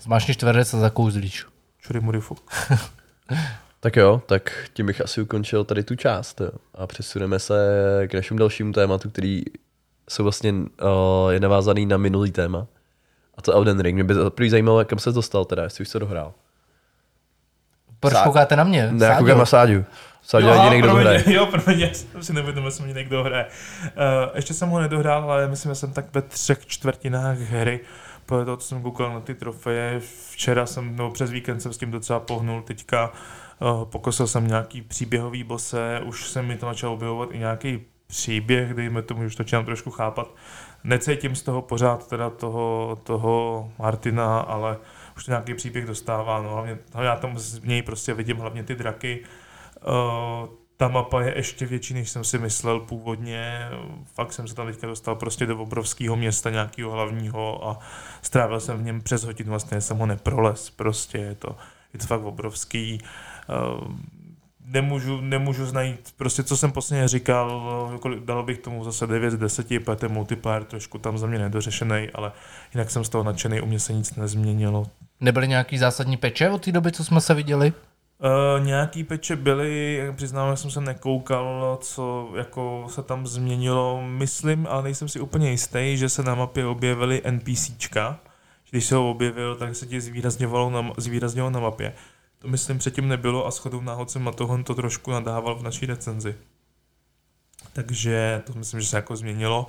Zmášni 0.00 0.34
čtverec 0.34 0.74
a 0.74 0.78
zakouzlíš. 0.78 1.46
Čury 1.78 2.00
mury 2.00 2.20
Tak 3.80 3.96
jo, 3.96 4.22
tak 4.26 4.68
tím 4.72 4.86
bych 4.86 5.00
asi 5.00 5.20
ukončil 5.22 5.64
tady 5.64 5.82
tu 5.82 5.94
část 5.96 6.40
jo. 6.40 6.50
a 6.74 6.86
přesuneme 6.86 7.38
se 7.38 7.54
k 8.10 8.14
našemu 8.14 8.38
dalšímu 8.38 8.72
tématu, 8.72 9.10
který 9.10 9.42
jsou 10.10 10.22
vlastně 10.22 10.52
uh, 10.52 11.30
je 11.30 11.40
navázaný 11.40 11.86
na 11.86 11.96
minulý 11.96 12.30
téma. 12.30 12.66
A 13.36 13.42
to 13.42 13.52
Elden 13.52 13.80
Ring. 13.80 13.94
Mě 13.94 14.04
by 14.04 14.14
prvý 14.28 14.50
zajímalo, 14.50 14.84
kam 14.84 14.98
se 14.98 15.12
dostal 15.12 15.44
teda, 15.44 15.62
jestli 15.62 15.82
už 15.82 15.88
se 15.88 15.98
dohrál. 15.98 16.32
Proč 18.00 18.14
Sá- 18.14 18.24
koukáte 18.24 18.56
na 18.56 18.64
mě? 18.64 18.92
Ne, 18.92 19.06
já 19.06 19.12
Sáďo? 19.12 19.24
koukám 19.24 19.38
na 19.38 19.46
Sáďu. 19.46 19.84
Sáďu 20.22 20.46
Jo, 20.46 20.70
někdo 20.70 20.88
promiň, 20.88 21.06
hraje. 21.06 21.24
Jo, 21.34 21.46
promiň, 21.46 21.80
já 21.80 21.88
jsem 21.94 22.22
si 22.22 22.32
nevědomil, 22.32 22.68
jestli 22.68 22.84
mě 22.84 22.94
někdo 22.94 23.24
hraje. 23.24 23.46
Uh, 23.46 23.90
ještě 24.34 24.54
jsem 24.54 24.68
ho 24.68 24.80
nedohrál, 24.80 25.32
ale 25.32 25.48
myslím, 25.48 25.70
že 25.70 25.74
jsem 25.74 25.92
tak 25.92 26.14
ve 26.14 26.22
třech 26.22 26.66
čtvrtinách 26.66 27.38
hry. 27.38 27.80
Podle 28.26 28.44
toho, 28.44 28.56
co 28.56 28.68
jsem 28.68 28.82
koukal 28.82 29.12
na 29.12 29.20
ty 29.20 29.34
trofeje, 29.34 30.00
včera 30.30 30.66
jsem, 30.66 30.96
nebo 30.96 31.10
přes 31.10 31.30
víkend 31.30 31.60
jsem 31.60 31.72
s 31.72 31.78
tím 31.78 31.90
docela 31.90 32.20
pohnul, 32.20 32.62
teďka 32.62 33.12
uh, 33.58 33.84
pokosil 33.84 34.26
jsem 34.26 34.48
nějaký 34.48 34.82
příběhový 34.82 35.44
bose, 35.44 36.00
už 36.04 36.28
se 36.28 36.42
mi 36.42 36.56
to 36.56 36.66
začal 36.66 36.90
objevovat 36.90 37.28
i 37.32 37.38
nějaký 37.38 37.80
příběh, 38.06 38.74
dejme 38.74 39.02
tomu, 39.02 39.20
že 39.20 39.26
už 39.26 39.36
to 39.36 39.42
začínám 39.42 39.64
trošku 39.64 39.90
chápat. 39.90 40.34
Necítím 40.84 41.36
z 41.36 41.42
toho 41.42 41.62
pořád 41.62 42.08
teda 42.08 42.30
toho, 42.30 42.98
toho 43.02 43.72
Martina, 43.78 44.40
ale 44.40 44.76
už 45.16 45.24
to 45.24 45.30
nějaký 45.30 45.54
příběh 45.54 45.86
dostává, 45.86 46.42
no 46.42 46.50
hlavně, 46.50 46.78
já 47.02 47.16
tam 47.16 47.38
z 47.38 47.64
něj 47.64 47.82
prostě 47.82 48.14
vidím 48.14 48.36
hlavně 48.36 48.64
ty 48.64 48.74
draky, 48.74 49.24
ta 50.76 50.88
mapa 50.88 51.22
je 51.22 51.36
ještě 51.36 51.66
větší, 51.66 51.94
než 51.94 52.10
jsem 52.10 52.24
si 52.24 52.38
myslel 52.38 52.80
původně. 52.80 53.68
Fakt 54.14 54.32
jsem 54.32 54.48
se 54.48 54.54
tam 54.54 54.66
teďka 54.66 54.86
dostal 54.86 55.16
prostě 55.16 55.46
do 55.46 55.58
obrovského 55.58 56.16
města 56.16 56.50
nějakého 56.50 56.90
hlavního 56.90 57.68
a 57.68 57.78
strávil 58.22 58.60
jsem 58.60 58.78
v 58.78 58.82
něm 58.82 59.00
přes 59.00 59.24
hodinu, 59.24 59.50
vlastně 59.50 59.80
jsem 59.80 59.98
ho 59.98 60.06
neproles, 60.06 60.70
prostě 60.70 61.18
je 61.18 61.34
to, 61.34 61.56
je 61.92 61.98
to 61.98 62.06
fakt 62.06 62.24
obrovský. 62.24 63.00
Uh, 63.80 63.94
nemůžu, 64.64 65.20
nemůžu 65.20 65.66
znajít, 65.66 66.14
prostě 66.16 66.42
co 66.42 66.56
jsem 66.56 66.72
posledně 66.72 67.08
říkal, 67.08 68.00
dal 68.24 68.42
bych 68.42 68.58
tomu 68.58 68.84
zase 68.84 69.06
9 69.06 69.30
z 69.30 69.36
10, 69.36 69.66
protože 69.84 69.96
ten 69.96 70.12
multiplayer 70.12 70.64
trošku 70.64 70.98
tam 70.98 71.18
za 71.18 71.26
mě 71.26 71.38
nedořešený, 71.38 72.08
ale 72.14 72.32
jinak 72.74 72.90
jsem 72.90 73.04
z 73.04 73.08
toho 73.08 73.24
nadšený, 73.24 73.60
u 73.60 73.66
mě 73.66 73.80
se 73.80 73.92
nic 73.92 74.14
nezměnilo. 74.14 74.86
Nebyly 75.20 75.48
nějaký 75.48 75.78
zásadní 75.78 76.16
peče 76.16 76.50
od 76.50 76.64
té 76.64 76.72
doby, 76.72 76.92
co 76.92 77.04
jsme 77.04 77.20
se 77.20 77.34
viděli? 77.34 77.72
Uh, 78.22 78.64
nějaký 78.64 79.04
peče 79.04 79.36
byly, 79.36 80.00
přiznám, 80.16 80.50
že 80.50 80.56
jsem 80.56 80.70
se 80.70 80.80
nekoukal, 80.80 81.78
co 81.80 82.30
jako 82.36 82.86
se 82.90 83.02
tam 83.02 83.26
změnilo, 83.26 84.02
myslím, 84.06 84.66
ale 84.66 84.82
nejsem 84.82 85.08
si 85.08 85.20
úplně 85.20 85.50
jistý, 85.50 85.96
že 85.96 86.08
se 86.08 86.22
na 86.22 86.34
mapě 86.34 86.66
objevily 86.66 87.22
NPCčka. 87.30 88.20
Když 88.70 88.84
se 88.84 88.94
ho 88.94 89.10
objevil, 89.10 89.56
tak 89.56 89.76
se 89.76 89.86
ti 89.86 90.00
zvýrazňovalo 90.00 90.70
na, 90.70 90.92
zvýrazňovalo 90.96 91.50
na 91.50 91.60
mapě. 91.60 91.94
To 92.38 92.48
myslím 92.48 92.78
předtím 92.78 93.08
nebylo 93.08 93.46
a 93.46 93.50
shodou 93.50 93.80
náhod 93.80 94.10
jsem 94.10 94.24
na 94.24 94.32
tohle 94.32 94.62
to 94.62 94.74
trošku 94.74 95.10
nadával 95.10 95.54
v 95.54 95.62
naší 95.62 95.86
recenzi. 95.86 96.34
Takže 97.72 98.42
to 98.46 98.52
myslím, 98.54 98.80
že 98.80 98.86
se 98.86 98.96
jako 98.96 99.16
změnilo, 99.16 99.66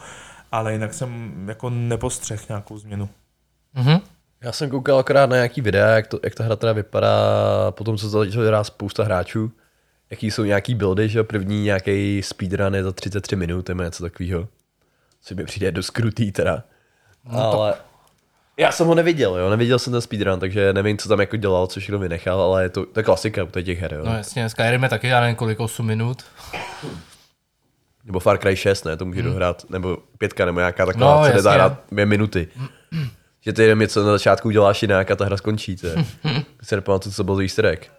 ale 0.51 0.73
jinak 0.73 0.93
jsem 0.93 1.33
jako 1.49 1.69
nepostřeh 1.69 2.49
nějakou 2.49 2.77
změnu. 2.77 3.09
Mhm. 3.73 3.99
Já 4.43 4.51
jsem 4.51 4.69
koukal 4.69 4.99
akorát 4.99 5.29
na 5.29 5.35
nějaký 5.35 5.61
videa, 5.61 5.87
jak, 5.87 6.07
to, 6.07 6.19
jak 6.23 6.35
ta 6.35 6.43
hra 6.43 6.55
teda 6.55 6.73
vypadá, 6.73 7.17
potom 7.71 7.97
co 7.97 8.11
to 8.11 8.25
začalo 8.25 8.45
hrát 8.47 8.63
spousta 8.63 9.03
hráčů, 9.03 9.51
jaký 10.09 10.31
jsou 10.31 10.43
nějaký 10.43 10.75
buildy, 10.75 11.09
že 11.09 11.23
první 11.23 11.63
nějaký 11.63 12.21
speedrun 12.23 12.75
je 12.75 12.83
za 12.83 12.91
33 12.91 13.35
minut, 13.35 13.69
nebo 13.69 13.83
něco 13.83 14.03
takového. 14.03 14.47
Co 15.21 15.35
mi 15.35 15.45
přijde 15.45 15.71
dost 15.71 15.89
krutý 15.89 16.31
teda. 16.31 16.63
No, 17.31 17.51
ale 17.51 17.73
já 18.57 18.71
jsem 18.71 18.87
ho 18.87 18.95
neviděl, 18.95 19.37
jo, 19.37 19.49
neviděl 19.49 19.79
jsem 19.79 19.93
ten 19.93 20.01
speedrun, 20.01 20.39
takže 20.39 20.73
nevím, 20.73 20.97
co 20.97 21.09
tam 21.09 21.19
jako 21.19 21.37
dělal, 21.37 21.67
co 21.67 21.79
všechno 21.79 21.99
vynechal, 21.99 22.41
ale 22.41 22.63
je 22.63 22.69
to, 22.69 22.85
to 22.85 22.99
je 22.99 23.03
klasika 23.03 23.43
u 23.43 23.61
těch 23.61 23.79
her, 23.79 23.93
jo. 23.93 24.01
No 24.05 24.17
jasně, 24.17 24.49
Skyrim 24.49 24.83
je 24.83 24.89
taky, 24.89 25.07
já 25.07 25.21
nevím 25.21 25.35
kolik, 25.35 25.59
8 25.59 25.85
minut. 25.85 26.23
Nebo 28.05 28.19
Far 28.19 28.37
Cry 28.37 28.55
6, 28.55 28.83
ne, 28.83 28.97
to 28.97 29.05
může 29.05 29.21
dohrát, 29.21 29.69
nebo 29.69 29.97
pětka, 30.17 30.45
nebo 30.45 30.59
nějaká 30.59 30.85
taková, 30.85 31.27
No, 31.27 31.33
co 31.35 31.41
zahrát 31.41 31.83
dvě 31.91 32.05
minuty. 32.05 32.47
Že 33.45 33.53
ty 33.53 33.63
jenom 33.63 33.79
něco 33.79 34.03
na 34.03 34.11
začátku 34.11 34.47
uděláš 34.47 34.81
jinak 34.81 35.11
a 35.11 35.15
ta 35.15 35.25
hra 35.25 35.37
skončí, 35.37 35.75
to 35.75 35.87
je. 35.87 35.95
se 36.63 36.75
nepamatuju, 36.75 37.13
co 37.13 37.23
byl 37.23 37.39
easter 37.39 37.65
egg. 37.65 37.91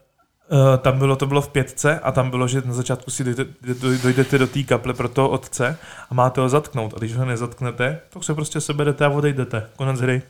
Uh, 0.53 0.77
tam 0.77 0.99
bylo, 0.99 1.17
to 1.17 1.27
bylo 1.27 1.43
v 1.43 1.49
pětce 1.49 2.01
a 2.01 2.13
tam 2.13 2.31
bylo, 2.31 2.49
že 2.49 2.63
na 2.65 2.73
začátku 2.73 3.11
si 3.11 3.25
dojde, 3.25 3.45
doj- 3.45 4.03
dojdete 4.03 4.39
do 4.39 4.47
té 4.47 4.63
kaple 4.63 4.95
pro 4.95 5.09
toho 5.09 5.29
otce 5.29 5.79
a 6.11 6.15
máte 6.15 6.41
ho 6.41 6.49
zatknout. 6.49 6.95
A 6.95 6.99
když 6.99 7.17
ho 7.17 7.25
nezatknete, 7.25 8.01
tak 8.11 8.25
se 8.25 8.35
prostě 8.35 8.61
seberete 8.61 9.05
a 9.05 9.09
odejdete. 9.09 9.67
Konec 9.77 10.01
hry. 10.01 10.23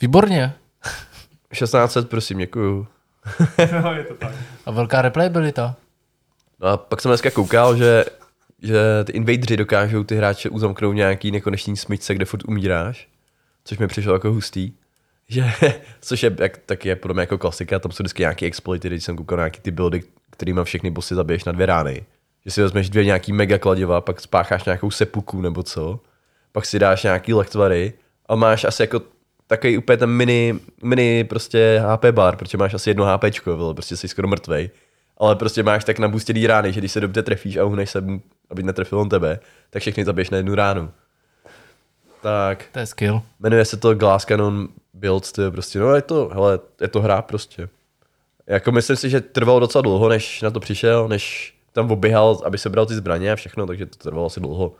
Výborně. 0.00 0.54
1600, 1.50 2.08
prosím, 2.10 2.38
děkuju. 2.38 2.86
no, 3.82 3.94
je 3.94 4.04
to 4.04 4.14
tak. 4.14 4.32
A 4.66 4.70
velká 4.70 5.02
replayabilita. 5.02 5.74
No 6.60 6.68
a 6.68 6.76
pak 6.76 7.00
jsem 7.00 7.10
dneska 7.10 7.30
koukal, 7.30 7.76
že, 7.76 8.04
že 8.62 9.04
ty 9.04 9.12
invadeři 9.12 9.56
dokážou 9.56 10.04
ty 10.04 10.16
hráče 10.16 10.48
uzamknout 10.48 10.92
v 10.92 10.96
nějaký 10.96 11.30
nekonečný 11.30 11.76
smyčce, 11.76 12.14
kde 12.14 12.24
furt 12.24 12.44
umíráš, 12.48 13.08
což 13.64 13.78
mi 13.78 13.86
přišlo 13.86 14.12
jako 14.12 14.32
hustý. 14.32 14.72
Že, 15.28 15.52
což 16.00 16.22
je, 16.22 16.36
jak, 16.38 16.58
tak 16.66 16.84
je 16.84 16.96
podle 16.96 17.14
mě 17.14 17.20
jako 17.20 17.38
klasika, 17.38 17.78
tam 17.78 17.92
jsou 17.92 18.02
vždycky 18.02 18.22
nějaký 18.22 18.46
exploity, 18.46 18.88
když 18.88 19.04
jsem 19.04 19.16
koukal 19.16 19.38
nějaký 19.38 19.60
ty 19.60 19.70
buildy, 19.70 20.02
kterýma 20.30 20.64
všechny 20.64 20.90
bossy 20.90 21.14
zabiješ 21.14 21.44
na 21.44 21.52
dvě 21.52 21.66
rány. 21.66 22.04
Že 22.44 22.50
si 22.50 22.62
vezmeš 22.62 22.90
dvě 22.90 23.04
nějaký 23.04 23.32
mega 23.32 23.58
kladiva, 23.58 24.00
pak 24.00 24.20
spácháš 24.20 24.64
nějakou 24.64 24.90
sepuku 24.90 25.40
nebo 25.40 25.62
co, 25.62 26.00
pak 26.52 26.66
si 26.66 26.78
dáš 26.78 27.02
nějaký 27.02 27.34
lektvary 27.34 27.92
a 28.26 28.34
máš 28.34 28.64
asi 28.64 28.82
jako 28.82 29.02
takový 29.46 29.78
úplně 29.78 29.96
ten 29.96 30.10
mini, 30.10 30.54
mini 30.82 31.24
prostě 31.24 31.82
HP 31.86 32.04
bar, 32.04 32.36
protože 32.36 32.58
máš 32.58 32.74
asi 32.74 32.90
jedno 32.90 33.18
vole, 33.46 33.74
prostě 33.74 33.96
jsi 33.96 34.08
skoro 34.08 34.28
mrtvej. 34.28 34.70
Ale 35.18 35.36
prostě 35.36 35.62
máš 35.62 35.84
tak 35.84 35.98
nabustěný 35.98 36.46
rány, 36.46 36.72
že 36.72 36.80
když 36.80 36.92
se 36.92 37.00
dobře 37.00 37.22
trefíš 37.22 37.56
a 37.56 37.64
uhneš 37.64 37.90
se, 37.90 38.04
aby 38.50 38.62
netrefil 38.62 38.98
on 38.98 39.08
tebe, 39.08 39.38
tak 39.70 39.82
všechny 39.82 40.04
zabiješ 40.04 40.30
na 40.30 40.36
jednu 40.36 40.54
ránu. 40.54 40.90
Tak, 42.24 42.64
To 42.72 42.78
je 42.78 42.86
skill. 42.86 43.22
jmenuje 43.40 43.64
se 43.64 43.76
to 43.76 43.94
Glass 43.94 44.24
Cannon 44.24 44.68
Builds, 44.94 45.32
to 45.32 45.42
je 45.42 45.50
prostě, 45.50 45.78
no 45.78 45.94
je 45.94 46.02
to, 46.02 46.30
hele, 46.32 46.58
je 46.80 46.88
to 46.88 47.00
hra 47.00 47.22
prostě. 47.22 47.68
Jako 48.46 48.72
myslím 48.72 48.96
si, 48.96 49.10
že 49.10 49.20
trvalo 49.20 49.60
docela 49.60 49.82
dlouho, 49.82 50.08
než 50.08 50.42
na 50.42 50.50
to 50.50 50.60
přišel, 50.60 51.08
než 51.08 51.54
tam 51.72 51.90
oběhal, 51.90 52.40
aby 52.44 52.58
se 52.58 52.70
bral 52.70 52.86
ty 52.86 52.94
zbraně 52.94 53.32
a 53.32 53.36
všechno, 53.36 53.66
takže 53.66 53.86
to 53.86 53.96
trvalo 53.98 54.26
asi 54.26 54.40
dlouho. 54.40 54.72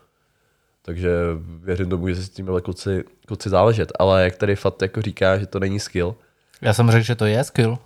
Takže 0.83 1.11
věřím 1.39 1.91
tomu, 1.91 2.09
že 2.09 2.17
se 2.17 2.23
s 2.23 2.29
tím 2.29 2.49
kluci, 2.63 3.05
kluci 3.27 3.49
záležet. 3.49 3.93
Ale 3.99 4.25
jak 4.25 4.37
tady 4.37 4.57
Fat 4.57 4.83
jako 4.83 5.03
říká, 5.03 5.39
že 5.39 5.47
to 5.47 5.61
není 5.61 5.81
skill, 5.81 6.15
Já 6.61 6.73
jsem 6.73 6.91
řekl, 6.91 7.05
že 7.05 7.15
to 7.15 7.25
je 7.27 7.45
skill. 7.45 7.79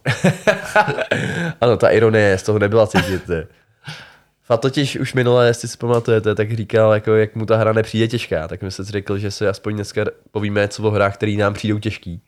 Ano, 1.60 1.76
ta 1.76 1.88
ironie 1.88 2.38
z 2.38 2.42
toho 2.42 2.58
nebyla 2.58 2.86
cítit. 2.86 3.30
Fat 4.48 4.60
totiž 4.60 4.96
už 4.96 5.14
minule, 5.14 5.46
jestli 5.46 5.68
si 5.68 5.76
pamatujete, 5.76 6.34
tak 6.34 6.52
říkal, 6.52 6.92
jako, 6.92 7.14
jak 7.14 7.34
mu 7.34 7.46
ta 7.46 7.56
hra 7.56 7.72
nepřijde 7.72 8.08
těžká, 8.08 8.48
tak 8.48 8.62
mi 8.62 8.70
se 8.70 8.84
řekl, 8.84 9.18
že 9.18 9.30
se 9.30 9.48
aspoň 9.48 9.74
dneska 9.74 10.04
povíme 10.30 10.68
co 10.68 10.82
o 10.82 10.90
hrách, 10.90 11.14
které 11.14 11.32
nám 11.32 11.54
přijdou 11.54 11.78
těžký. 11.78 12.20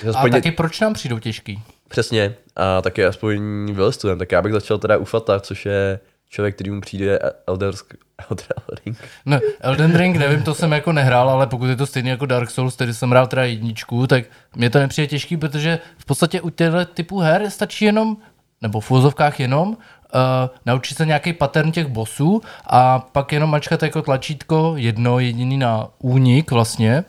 Že 0.00 0.08
A 0.08 0.10
aspoň 0.10 0.30
taky 0.30 0.50
proč 0.50 0.80
nám 0.80 0.94
přijdou 0.94 1.18
těžký? 1.18 1.62
Přesně, 1.88 2.34
a 2.56 2.82
taky 2.82 3.04
aspoň 3.04 3.66
vylistujeme, 3.72 4.18
tak 4.18 4.32
já 4.32 4.42
bych 4.42 4.52
začal 4.52 4.78
teda 4.78 4.96
u 4.96 5.04
Fata, 5.04 5.40
což 5.40 5.66
je 5.66 6.00
člověk, 6.28 6.54
který 6.54 6.70
mu 6.70 6.80
přijde 6.80 7.18
Elder, 7.46 7.70
Sk- 7.70 7.96
Elder 8.30 8.80
Ring. 8.84 8.98
No, 9.26 9.38
Elden 9.60 9.96
Ring, 9.96 10.16
nevím, 10.16 10.42
to 10.42 10.54
jsem 10.54 10.72
jako 10.72 10.92
nehrál, 10.92 11.30
ale 11.30 11.46
pokud 11.46 11.66
je 11.66 11.76
to 11.76 11.86
stejný 11.86 12.08
jako 12.10 12.26
Dark 12.26 12.50
Souls, 12.50 12.74
který 12.74 12.94
jsem 12.94 13.10
hrál 13.10 13.26
teda 13.26 13.44
jedničku, 13.44 14.06
tak 14.06 14.24
mě 14.56 14.70
to 14.70 14.78
nepřijde 14.78 15.06
těžký, 15.06 15.36
protože 15.36 15.78
v 15.98 16.04
podstatě 16.04 16.40
u 16.40 16.50
těchto 16.50 16.84
typů 16.84 17.18
her 17.18 17.50
stačí 17.50 17.84
jenom, 17.84 18.16
nebo 18.62 18.80
v 18.80 18.90
úzovkách 18.90 19.40
jenom, 19.40 19.76
uh, 20.14 20.50
naučit 20.66 20.94
se 20.96 21.06
nějaký 21.06 21.32
pattern 21.32 21.72
těch 21.72 21.86
bossů 21.86 22.42
a 22.66 22.98
pak 22.98 23.32
jenom 23.32 23.50
mačkat 23.50 23.82
jako 23.82 24.02
tlačítko 24.02 24.72
jedno 24.76 25.18
jediný 25.18 25.56
na 25.56 25.88
únik 25.98 26.50
vlastně. 26.50 27.04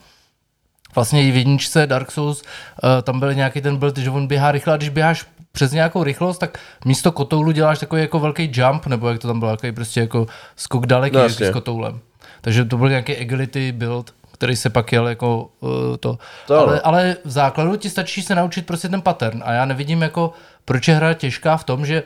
Vlastně 0.95 1.27
i 1.27 1.31
v 1.31 1.35
jedničce 1.35 1.87
Dark 1.87 2.11
Souls, 2.11 2.41
uh, 2.41 2.89
tam 3.03 3.19
byl 3.19 3.33
nějaký 3.33 3.61
ten 3.61 3.77
build, 3.77 3.97
že 3.97 4.09
on 4.09 4.27
běhá 4.27 4.51
rychle 4.51 4.73
a 4.73 4.77
když 4.77 4.89
běháš 4.89 5.25
přes 5.51 5.71
nějakou 5.71 6.03
rychlost, 6.03 6.37
tak 6.37 6.57
místo 6.85 7.11
kotoulu 7.11 7.51
děláš 7.51 7.79
takový 7.79 8.01
jako 8.01 8.19
velký 8.19 8.51
jump, 8.53 8.85
nebo 8.85 9.09
jak 9.09 9.19
to 9.19 9.27
tam 9.27 9.39
bylo, 9.39 9.51
takový 9.51 9.71
prostě 9.71 9.99
jako 9.99 10.27
skok 10.55 10.85
daleký 10.85 11.15
No, 11.15 11.23
jasně. 11.23 11.47
s 11.47 11.51
kotoulem. 11.51 11.99
Takže 12.41 12.65
to 12.65 12.77
byl 12.77 12.89
nějaký 12.89 13.17
agility 13.17 13.71
build, 13.71 14.13
který 14.31 14.55
se 14.55 14.69
pak 14.69 14.91
jel 14.91 15.07
jako 15.07 15.49
uh, 15.59 15.69
to. 15.99 16.17
To 16.47 16.59
ale, 16.59 16.81
ale 16.81 17.15
v 17.25 17.29
základu 17.29 17.75
ti 17.75 17.89
stačí 17.89 18.21
se 18.21 18.35
naučit 18.35 18.65
prostě 18.65 18.89
ten 18.89 19.01
pattern 19.01 19.43
a 19.45 19.53
já 19.53 19.65
nevidím 19.65 20.01
jako, 20.01 20.33
proč 20.65 20.87
je 20.87 20.95
hra 20.95 21.13
těžká 21.13 21.57
v 21.57 21.63
tom, 21.63 21.85
že 21.85 22.03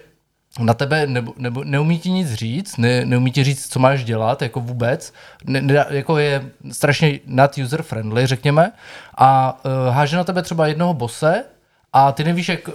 na 0.63 0.73
tebe 0.73 1.07
nebo, 1.07 1.33
nebo 1.37 1.63
neumí 1.63 1.99
ti 1.99 2.11
nic 2.11 2.33
říct, 2.33 2.77
ne, 2.77 3.05
neumí 3.05 3.31
ti 3.31 3.43
říct, 3.43 3.67
co 3.67 3.79
máš 3.79 4.03
dělat, 4.03 4.41
jako 4.41 4.59
vůbec, 4.59 5.13
ne, 5.45 5.61
ne, 5.61 5.85
jako 5.89 6.17
je 6.17 6.49
strašně 6.71 7.19
not 7.25 7.57
user 7.57 7.81
friendly, 7.81 8.27
řekněme, 8.27 8.71
a 9.17 9.59
uh, 9.65 9.93
háže 9.93 10.17
na 10.17 10.23
tebe 10.23 10.41
třeba 10.41 10.67
jednoho 10.67 10.93
bose 10.93 11.43
a 11.93 12.11
ty 12.11 12.23
nevíš, 12.23 12.49
jak, 12.49 12.67
uh, 12.67 12.73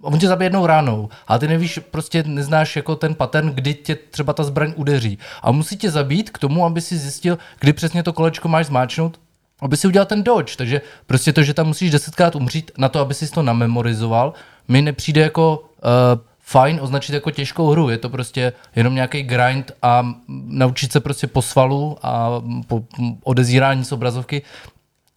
on 0.00 0.18
tě 0.18 0.28
zabije 0.28 0.46
jednou 0.46 0.66
ránou 0.66 1.08
a 1.28 1.38
ty 1.38 1.48
nevíš, 1.48 1.78
prostě 1.90 2.22
neznáš 2.26 2.76
jako 2.76 2.96
ten 2.96 3.14
pattern, 3.14 3.48
kdy 3.48 3.74
tě 3.74 3.94
třeba 3.94 4.32
ta 4.32 4.44
zbraň 4.44 4.72
udeří. 4.76 5.18
A 5.42 5.52
musí 5.52 5.76
tě 5.76 5.90
zabít 5.90 6.30
k 6.30 6.38
tomu, 6.38 6.64
aby 6.64 6.80
si 6.80 6.96
zjistil, 6.98 7.38
kdy 7.60 7.72
přesně 7.72 8.02
to 8.02 8.12
kolečko 8.12 8.48
máš 8.48 8.66
zmáčknout, 8.66 9.20
aby 9.60 9.76
si 9.76 9.86
udělal 9.86 10.06
ten 10.06 10.22
dodge, 10.22 10.56
takže 10.56 10.80
prostě 11.06 11.32
to, 11.32 11.42
že 11.42 11.54
tam 11.54 11.66
musíš 11.66 11.90
desetkrát 11.90 12.36
umřít 12.36 12.70
na 12.78 12.88
to, 12.88 13.00
aby 13.00 13.14
si 13.14 13.30
to 13.30 13.42
namemorizoval, 13.42 14.32
mi 14.68 14.82
nepřijde 14.82 15.20
jako 15.20 15.58
uh, 15.58 16.27
fajn 16.48 16.78
označit 16.82 17.12
jako 17.12 17.30
těžkou 17.30 17.70
hru, 17.70 17.88
je 17.88 17.98
to 17.98 18.08
prostě 18.10 18.52
jenom 18.76 18.94
nějaký 18.94 19.22
grind 19.22 19.72
a 19.82 20.06
naučit 20.46 20.92
se 20.92 21.00
prostě 21.00 21.26
po 21.26 21.42
svalu 21.42 21.98
a 22.02 22.42
po 22.66 22.84
odezírání 23.24 23.84
z 23.84 23.92
obrazovky, 23.92 24.42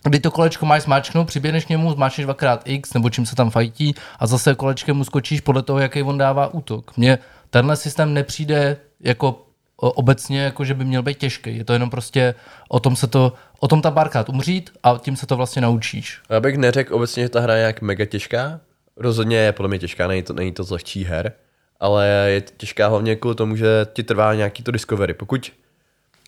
kdy 0.04 0.20
to 0.20 0.32
kolečko 0.32 0.66
máš 0.66 0.84
smáčknout, 0.84 1.28
přiběhneš 1.28 1.66
k 1.66 1.70
němu, 1.70 1.92
zmáčkneš 1.92 2.26
dvakrát 2.26 2.62
X, 2.66 2.94
nebo 2.94 3.10
čím 3.10 3.26
se 3.26 3.36
tam 3.36 3.50
fajtí 3.50 3.96
a 4.20 4.28
zase 4.28 4.56
kolečkem 4.56 4.98
mu 4.98 5.04
skočíš 5.04 5.42
podle 5.42 5.62
toho, 5.62 5.80
jaký 5.80 6.04
on 6.04 6.18
dává 6.18 6.54
útok. 6.54 6.98
Mně 6.98 7.20
tenhle 7.50 7.76
systém 7.76 8.14
nepřijde 8.14 8.78
jako 9.00 9.46
obecně, 9.76 10.42
jako 10.42 10.66
že 10.66 10.74
by 10.74 10.86
měl 10.86 11.04
být 11.04 11.18
těžký. 11.18 11.58
Je 11.58 11.64
to 11.64 11.74
jenom 11.74 11.90
prostě 11.90 12.36
o 12.70 12.80
tom 12.80 12.96
se 12.96 13.08
to, 13.08 13.34
o 13.60 13.68
tom 13.68 13.82
ta 13.82 13.92
barkrát 13.92 14.30
umřít 14.30 14.70
a 14.84 14.98
tím 14.98 15.16
se 15.16 15.28
to 15.28 15.38
vlastně 15.38 15.62
naučíš. 15.62 16.22
Já 16.30 16.40
bych 16.40 16.58
neřekl 16.58 16.96
obecně, 16.96 17.24
že 17.24 17.30
ta 17.30 17.40
hra 17.40 17.56
je 17.56 17.64
jak 17.64 17.82
mega 17.82 18.06
těžká. 18.06 18.60
Rozhodně 18.98 19.38
je 19.38 19.52
podle 19.52 19.70
mě 19.70 19.80
těžká, 19.80 20.08
není 20.08 20.24
to, 20.24 20.34
není 20.34 20.52
to 20.52 20.64
z 20.64 20.72
lehčí 20.72 21.04
her, 21.04 21.34
ale 21.80 22.08
je 22.08 22.42
těžká 22.42 22.88
hlavně 22.88 23.16
kvůli 23.16 23.36
tomu, 23.36 23.56
že 23.56 23.86
ti 23.94 24.04
trvá 24.04 24.34
nějaký 24.34 24.64
to 24.64 24.72
discovery. 24.72 25.14
Pokud 25.14 25.52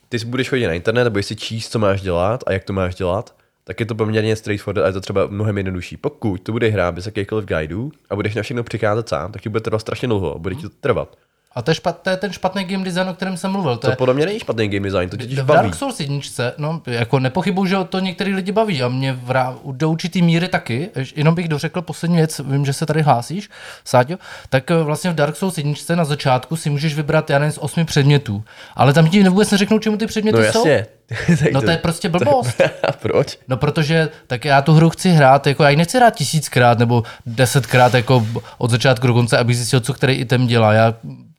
ty 0.10 0.17
budeš 0.26 0.49
chodit 0.49 0.67
na 0.67 0.73
internet 0.73 1.08
a 1.08 1.10
budeš 1.10 1.26
si 1.26 1.36
číst, 1.36 1.71
co 1.71 1.80
máš 1.80 2.02
dělat 2.02 2.43
a 2.47 2.54
jak 2.54 2.63
to 2.63 2.73
máš 2.73 2.95
dělat, 2.95 3.36
tak 3.63 3.80
je 3.80 3.86
to 3.86 3.95
poměrně 3.95 4.36
straightforward 4.36 4.84
a 4.84 4.88
je 4.88 4.93
to 4.93 5.02
třeba 5.02 5.28
mnohem 5.28 5.58
jednodušší. 5.58 5.97
Pokud 5.97 6.38
to 6.38 6.52
budeš 6.52 6.73
hrát 6.73 6.91
bez 6.91 7.06
jakýchkoliv 7.06 7.45
guideů 7.45 7.91
a 8.10 8.15
budeš 8.15 8.36
na 8.36 8.41
všechno 8.41 8.63
přicházet 8.63 9.10
sám, 9.10 9.32
tak 9.32 9.41
ti 9.41 9.49
bude 9.49 9.62
trvat 9.62 9.80
strašně 9.80 10.08
dlouho 10.08 10.39
bude 10.39 10.56
ti 10.56 10.62
to 10.62 10.69
trvat. 10.69 11.17
A 11.56 11.62
to 11.62 11.72
je, 11.72 11.76
špat, 11.76 12.02
to 12.02 12.10
je 12.10 12.18
ten 12.18 12.32
špatný 12.32 12.63
game 12.63 12.84
design, 12.84 13.10
o 13.10 13.13
kterém 13.13 13.38
jsem 13.38 13.52
mluvil. 13.52 13.76
To, 13.76 13.82
To 13.82 13.89
je, 13.89 13.96
podle 13.96 14.13
mě 14.13 14.26
není 14.26 14.39
špatný 14.39 14.68
game 14.68 14.84
design, 14.89 15.10
to 15.10 15.18
tě 15.18 15.26
v 15.42 15.46
baví. 15.46 15.62
Dark 15.62 15.76
Souls 15.76 16.00
jedničce, 16.00 16.54
no, 16.58 16.82
jako 16.88 17.20
nepochybuju, 17.20 17.66
že 17.66 17.76
to 17.89 18.00
některý 18.00 18.34
lidi 18.36 18.52
baví 18.52 18.84
a 18.84 18.88
mě 18.88 19.13
v, 19.13 19.30
rá- 19.32 19.58
do 19.72 19.89
určitý 19.89 20.22
míry 20.22 20.48
taky. 20.48 20.89
Jenom 21.16 21.36
bych 21.36 21.48
dořekl 21.48 21.82
poslední 21.82 22.18
věc, 22.18 22.42
vím, 22.46 22.66
že 22.66 22.74
se 22.74 22.86
tady 22.86 23.02
hlásíš, 23.02 23.50
Sáďo, 23.86 24.16
tak 24.50 24.72
eh, 24.72 24.84
vlastně 24.84 25.12
v 25.12 25.16
Dark 25.16 25.36
Souls 25.36 25.58
jedničce 25.58 25.96
na 25.96 26.06
začátku 26.06 26.56
si 26.56 26.70
můžeš 26.70 26.96
vybrat, 26.96 27.30
já 27.30 27.39
nevím, 27.39 27.52
z 27.52 27.58
osmi 27.58 27.86
předmětů, 27.86 28.44
ale 28.76 28.94
tam 28.94 29.08
ti 29.10 29.24
vůbec 29.30 29.52
neřeknou, 29.52 29.80
čemu 29.80 29.98
ty 29.98 30.08
předměty 30.08 30.38
No 30.38 30.44
jsou. 30.44 30.60
jasně. 30.68 30.86
Tak 31.03 31.03
No 31.52 31.62
to 31.62 31.72
je 31.72 31.78
prostě 31.82 32.10
blbost. 32.10 32.62
A 32.62 32.92
proč? 33.02 33.38
No 33.48 33.58
protože 33.58 34.10
tak 34.28 34.46
já 34.46 34.62
tu 34.62 34.74
hru 34.74 34.89
chci 34.89 35.10
hrát, 35.10 35.48
jako 35.48 35.63
já 35.63 35.70
ji 35.70 35.76
nechci 35.76 35.98
hrát 35.98 36.16
tisíckrát 36.16 36.80
nebo 36.80 37.04
desetkrát 37.26 37.94
jako 37.94 38.28
od 38.58 38.72
začátku 38.72 39.08
do 39.08 39.13
konce, 39.13 39.38
abych 39.38 39.58
zjistil, 39.58 39.80
co 39.80 39.94
který 39.94 40.13
item 40.13 40.48
dělá. 40.48 40.74
Já 40.74 40.94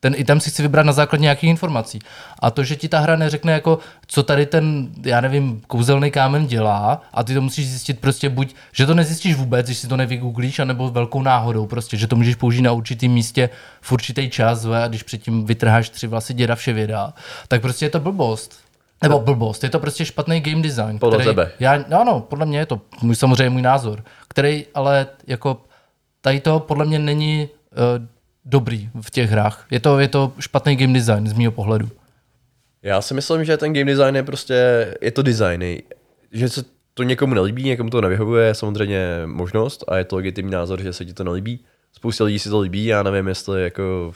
ten 0.04 0.14
item 0.16 0.40
si 0.40 0.50
chci 0.50 0.62
vybrat 0.62 0.86
na 0.86 0.92
základě 0.92 1.22
nějakých 1.22 1.50
informací. 1.50 1.98
A 2.38 2.50
to, 2.50 2.64
že 2.64 2.76
ti 2.76 2.88
ta 2.88 2.98
hra 2.98 3.16
neřekne 3.16 3.52
jako, 3.52 3.78
co 4.06 4.22
tady 4.22 4.46
ten, 4.46 4.88
já 5.04 5.20
nevím, 5.20 5.62
kouzelný 5.66 6.10
kámen 6.10 6.46
dělá 6.46 7.02
a 7.14 7.24
ty 7.24 7.34
to 7.34 7.40
musíš 7.40 7.68
zjistit 7.68 8.00
prostě 8.00 8.28
buď, 8.28 8.54
že 8.72 8.86
to 8.86 8.94
nezjistíš 8.94 9.34
vůbec, 9.34 9.66
když 9.66 9.78
si 9.78 9.88
to 9.88 9.96
nevygooglíš, 9.96 10.58
anebo 10.58 10.90
velkou 10.90 11.22
náhodou 11.22 11.66
prostě, 11.66 11.96
že 11.96 12.06
to 12.06 12.16
můžeš 12.16 12.34
použít 12.34 12.62
na 12.62 12.72
určitým 12.72 13.12
místě 13.12 13.50
v 13.80 13.92
určitý 13.92 14.30
čas 14.30 14.64
a 14.66 14.88
když 14.88 15.02
předtím 15.02 15.46
vytrháš 15.46 15.88
tři 15.88 16.06
vlasy 16.06 16.34
děda 16.34 16.54
vše 16.54 16.72
vědá, 16.72 17.12
tak 17.48 17.62
prostě 17.62 17.84
je 17.84 17.90
to 17.90 18.00
blbost. 18.00 18.63
Nebo 19.08 19.20
blbost, 19.20 19.64
je 19.64 19.70
to 19.70 19.78
prostě 19.78 20.04
špatný 20.04 20.40
game 20.40 20.62
design. 20.62 20.98
Podle 20.98 21.18
který, 21.18 21.30
tebe. 21.30 21.52
Já, 21.60 21.84
no, 21.88 22.04
no, 22.04 22.20
podle 22.20 22.46
mě 22.46 22.58
je 22.58 22.66
to 22.66 22.80
můj, 23.02 23.16
samozřejmě 23.16 23.50
můj 23.50 23.62
názor, 23.62 24.04
který 24.28 24.66
ale 24.74 25.06
jako 25.26 25.60
tady 26.20 26.40
to 26.40 26.60
podle 26.60 26.84
mě 26.84 26.98
není 26.98 27.48
uh, 27.72 28.06
dobrý 28.44 28.90
v 29.00 29.10
těch 29.10 29.30
hrách. 29.30 29.66
Je 29.70 29.80
to, 29.80 29.98
je 29.98 30.08
to 30.08 30.32
špatný 30.40 30.76
game 30.76 30.92
design 30.92 31.26
z 31.26 31.32
mého 31.32 31.52
pohledu. 31.52 31.88
Já 32.82 33.02
si 33.02 33.14
myslím, 33.14 33.44
že 33.44 33.56
ten 33.56 33.72
game 33.72 33.84
design 33.84 34.16
je 34.16 34.22
prostě, 34.22 34.88
je 35.00 35.10
to 35.10 35.22
design. 35.22 35.64
Že 36.32 36.48
se 36.48 36.64
to 36.94 37.02
někomu 37.02 37.34
nelíbí, 37.34 37.64
někomu 37.64 37.90
to 37.90 38.00
nevyhovuje, 38.00 38.46
je 38.46 38.54
samozřejmě 38.54 39.22
možnost 39.26 39.84
a 39.88 39.96
je 39.96 40.04
to 40.04 40.16
legitimní 40.16 40.52
názor, 40.52 40.82
že 40.82 40.92
se 40.92 41.04
ti 41.04 41.12
to 41.12 41.24
nelíbí. 41.24 41.64
Spoustě 41.92 42.24
lidí 42.24 42.38
si 42.38 42.48
to 42.48 42.60
líbí, 42.60 42.84
já 42.86 43.02
nevím, 43.02 43.28
jestli 43.28 43.62
jako, 43.62 44.12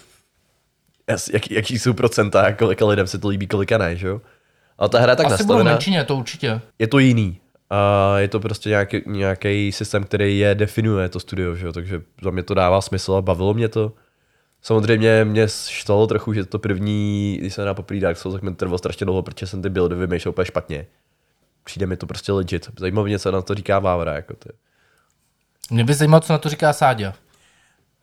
jak, 1.33 1.51
jaký 1.51 1.79
jsou 1.79 1.93
procenta, 1.93 2.53
kolika 2.53 2.87
lidem 2.87 3.07
se 3.07 3.19
to 3.19 3.29
líbí, 3.29 3.47
kolika 3.47 3.79
ne, 3.79 3.97
že 3.97 4.07
jo? 4.07 4.21
Ale 4.79 4.89
ta 4.89 5.01
hra 5.01 5.13
je 5.13 5.17
tak 5.17 5.27
Asi 5.27 5.33
nastavená, 5.33 5.71
menšině, 5.73 6.05
to 6.05 6.17
určitě. 6.17 6.61
je 6.79 6.87
to 6.87 6.99
jiný. 6.99 7.41
A 7.71 8.19
je 8.19 8.29
to 8.29 8.41
prostě 8.41 8.69
nějaký, 8.69 9.03
nějaký 9.07 9.73
systém, 9.73 10.05
který 10.05 10.39
je 10.39 10.55
definuje 10.55 11.09
to 11.09 11.21
studio, 11.21 11.55
že 11.55 11.67
jo? 11.67 11.73
takže 11.73 12.03
za 12.23 12.31
mě 12.31 12.43
to 12.43 12.55
dává 12.55 12.81
smysl 12.81 13.15
a 13.15 13.23
bavilo 13.23 13.55
mě 13.55 13.69
to. 13.69 13.93
Samozřejmě 14.63 15.25
mě 15.25 15.47
štvalo 15.69 16.07
trochu, 16.07 16.33
že 16.33 16.45
to 16.45 16.59
první, 16.59 17.37
když 17.41 17.55
jsem 17.55 17.67
na 17.67 17.75
poprvé 17.75 18.01
Dark 18.01 18.19
Souls, 18.19 18.35
tak 18.35 18.43
mi 18.43 18.55
trvalo 18.55 18.79
strašně 18.79 19.05
dlouho, 19.05 19.23
protože 19.23 19.47
jsem 19.47 19.63
ty 19.63 19.69
buildy 19.69 19.95
vymýšlel 19.95 20.31
úplně 20.31 20.45
špatně. 20.45 20.87
Přijde 21.65 21.87
mi 21.87 21.97
to 21.97 22.07
prostě 22.07 22.33
legit. 22.33 22.69
Zajímavé 22.79 23.09
mě, 23.09 23.19
co 23.19 23.31
na 23.31 23.43
to 23.43 23.55
říká 23.55 23.79
Vávra. 23.79 24.15
Jako 24.15 24.35
to. 24.35 24.49
Mě 25.71 25.85
by 25.85 25.95
zajímalo, 25.95 26.21
co 26.21 26.33
na 26.33 26.39
to 26.39 26.49
říká 26.49 26.73
Sáďa. 26.73 27.15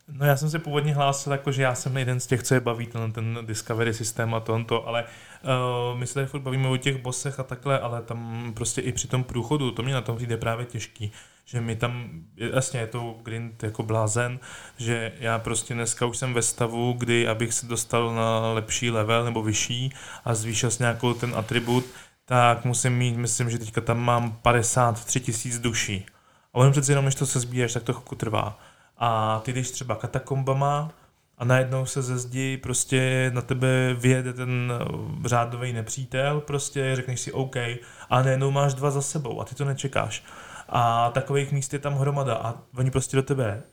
No 0.07 0.25
já 0.25 0.37
jsem 0.37 0.49
se 0.49 0.59
původně 0.59 0.93
hlásil, 0.93 1.31
jako, 1.31 1.51
že 1.51 1.63
já 1.63 1.75
jsem 1.75 1.97
jeden 1.97 2.19
z 2.19 2.27
těch, 2.27 2.43
co 2.43 2.53
je 2.53 2.59
baví 2.59 2.87
ten, 2.87 3.11
ten 3.11 3.39
Discovery 3.41 3.93
systém 3.93 4.33
a 4.33 4.39
to, 4.39 4.87
ale 4.87 5.03
uh, 5.03 5.99
my 5.99 6.07
se 6.07 6.13
tady 6.13 6.25
furt 6.25 6.39
bavíme 6.39 6.67
o 6.67 6.77
těch 6.77 7.01
bosech 7.01 7.39
a 7.39 7.43
takhle, 7.43 7.79
ale 7.79 8.01
tam 8.01 8.51
prostě 8.55 8.81
i 8.81 8.91
při 8.91 9.07
tom 9.07 9.23
průchodu, 9.23 9.71
to 9.71 9.83
mě 9.83 9.93
na 9.93 10.01
tom 10.01 10.15
přijde 10.15 10.37
právě 10.37 10.65
těžký, 10.65 11.11
že 11.45 11.61
mi 11.61 11.75
tam, 11.75 12.09
jasně 12.37 12.79
je 12.79 12.87
to 12.87 13.15
grind 13.23 13.63
jako 13.63 13.83
blázen, 13.83 14.39
že 14.77 15.11
já 15.19 15.39
prostě 15.39 15.73
dneska 15.73 16.05
už 16.05 16.17
jsem 16.17 16.33
ve 16.33 16.41
stavu, 16.41 16.93
kdy 16.93 17.27
abych 17.27 17.53
se 17.53 17.65
dostal 17.65 18.15
na 18.15 18.53
lepší 18.53 18.91
level 18.91 19.25
nebo 19.25 19.43
vyšší 19.43 19.93
a 20.25 20.35
zvýšil 20.35 20.71
s 20.71 20.79
nějakou 20.79 21.13
ten 21.13 21.35
atribut, 21.35 21.85
tak 22.25 22.65
musím 22.65 22.97
mít, 22.97 23.17
myslím, 23.17 23.49
že 23.49 23.57
teďka 23.57 23.81
tam 23.81 23.99
mám 23.99 24.31
53 24.31 25.19
tisíc 25.19 25.59
duší. 25.59 26.05
A 26.53 26.57
on 26.57 26.71
přece 26.71 26.91
jenom, 26.91 27.05
než 27.05 27.15
to 27.15 27.25
se 27.25 27.39
sbíješ, 27.39 27.73
tak 27.73 27.83
to 27.83 27.93
chvilku 27.93 28.15
trvá. 28.15 28.59
A 28.97 29.41
ty 29.45 29.53
jdeš 29.53 29.71
třeba 29.71 29.95
katakombama 29.95 30.91
a 31.37 31.45
najednou 31.45 31.85
se 31.85 32.01
ze 32.01 32.17
zdi 32.17 32.57
prostě 32.57 33.31
na 33.33 33.41
tebe 33.41 33.93
vyjede 33.93 34.33
ten 34.33 34.73
eh, 34.75 35.27
řádový 35.27 35.73
nepřítel, 35.73 36.41
prostě 36.41 36.95
řekneš 36.95 37.19
si 37.19 37.31
OK, 37.31 37.55
a 38.09 38.21
najednou 38.23 38.51
máš 38.51 38.73
dva 38.73 38.91
za 38.91 39.01
sebou 39.01 39.41
a 39.41 39.45
ty 39.45 39.55
to 39.55 39.65
nečekáš. 39.65 40.23
A 40.69 41.11
takových 41.11 41.51
míst 41.51 41.73
je 41.73 41.79
tam 41.79 41.93
hromada 41.93 42.35
a 42.35 42.55
oni 42.77 42.91
prostě 42.91 43.17
do 43.17 43.23
tebe 43.23 43.63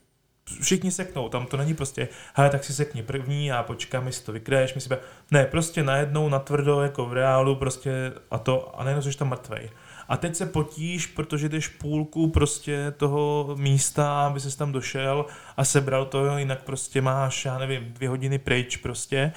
všichni 0.61 0.91
seknou, 0.91 1.29
tam 1.29 1.47
to 1.47 1.57
není 1.57 1.75
prostě, 1.75 2.09
hele, 2.35 2.51
tak 2.51 2.65
si 2.65 2.75
sekni 2.75 3.03
první 3.03 3.53
a 3.53 3.63
počkám, 3.63 4.07
jestli 4.07 4.25
to 4.25 4.33
vykryješ, 4.33 4.75
my 4.75 4.81
si 4.81 4.89
ne, 5.31 5.45
prostě 5.45 5.83
najednou 5.83 6.29
natvrdo, 6.29 6.83
jako 6.83 7.07
v 7.07 7.13
reálu, 7.13 7.57
prostě 7.57 8.13
a 8.31 8.39
to, 8.39 8.81
a 8.81 8.85
najednou 8.85 9.03
jsi 9.03 9.19
tam 9.19 9.29
mrtvej. 9.29 9.71
A 10.13 10.17
teď 10.17 10.37
se 10.37 10.47
potíš, 10.47 11.07
protože 11.07 11.49
jdeš 11.49 11.69
půlku 11.69 12.31
prostě 12.31 12.95
toho 12.97 13.55
místa, 13.59 14.27
aby 14.27 14.41
ses 14.41 14.57
tam 14.57 14.73
došel 14.73 15.27
a 15.57 15.65
sebral 15.65 16.05
to, 16.05 16.39
jinak 16.39 16.63
prostě 16.63 17.01
máš, 17.01 17.45
já 17.45 17.59
nevím, 17.59 17.85
dvě 17.93 18.09
hodiny 18.09 18.39
pryč 18.39 18.77
prostě 18.77 19.33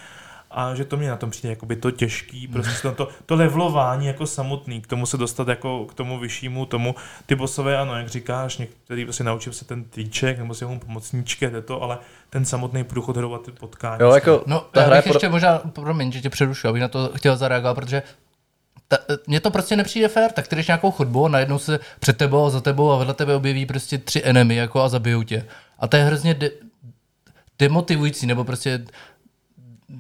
a 0.52 0.76
že 0.76 0.86
to 0.86 0.98
mě 0.98 1.10
na 1.10 1.16
tom 1.16 1.30
přijde 1.30 1.50
jakoby 1.50 1.76
to 1.76 1.92
těžký, 1.92 2.48
prostě 2.48 2.82
to, 2.82 2.92
to, 2.92 3.08
to 3.26 3.36
levelování 3.36 4.08
jako 4.08 4.26
samotný, 4.26 4.82
k 4.82 4.88
tomu 4.88 5.06
se 5.06 5.18
dostat 5.18 5.48
jako 5.48 5.86
k 5.86 5.94
tomu 5.94 6.20
vyššímu 6.20 6.66
tomu, 6.66 6.96
ty 7.26 7.36
bosové 7.36 7.78
ano, 7.78 7.98
jak 7.98 8.10
říkáš, 8.10 8.58
některý 8.58 9.06
prostě 9.06 9.24
naučil 9.24 9.54
se 9.54 9.66
ten 9.66 9.84
týček, 9.84 10.40
nebo 10.40 10.54
si 10.54 10.66
mu 10.66 10.80
pomocníčky, 10.80 11.50
to, 11.50 11.62
to, 11.62 11.82
ale 11.82 11.98
ten 12.30 12.46
samotný 12.46 12.84
průchod 12.84 13.18
hrovat 13.18 13.42
ty 13.42 13.52
potkání. 13.52 14.02
Jo, 14.02 14.12
jako 14.14 14.44
No, 14.46 14.60
ta 14.72 14.82
já 14.82 14.88
hra 14.88 14.96
je 14.96 15.02
pod... 15.02 15.14
ještě 15.14 15.30
možná, 15.30 15.58
promiň, 15.58 16.12
že 16.12 16.22
tě 16.22 16.30
přerušu, 16.30 16.68
abych 16.68 16.82
na 16.82 16.88
to 16.88 17.12
chtěl 17.16 17.38
zareagovat, 17.38 17.74
protože 17.74 18.04
ta, 18.88 18.98
mně 19.28 19.40
to 19.40 19.52
prostě 19.52 19.76
nepřijde 19.76 20.08
fér, 20.08 20.32
tak 20.32 20.48
ty 20.48 20.56
jdeš 20.56 20.68
nějakou 20.68 20.92
chodbu 20.92 21.26
a 21.26 21.30
najednou 21.30 21.60
se 21.60 21.80
před 22.00 22.18
tebou 22.18 22.46
a 22.46 22.50
za 22.50 22.62
tebou 22.62 22.92
a 22.92 22.98
vedle 22.98 23.14
tebe 23.14 23.36
objeví 23.36 23.66
prostě 23.66 23.98
tři 23.98 24.22
enemy 24.24 24.56
jako 24.56 24.82
a 24.82 24.90
zabijou 24.90 25.24
tě. 25.24 25.46
A 25.80 25.88
to 25.88 25.98
je 25.98 26.04
hrozně 26.04 26.34
de- 26.34 26.52
demotivující, 27.60 28.26
nebo 28.26 28.44
prostě 28.44 28.86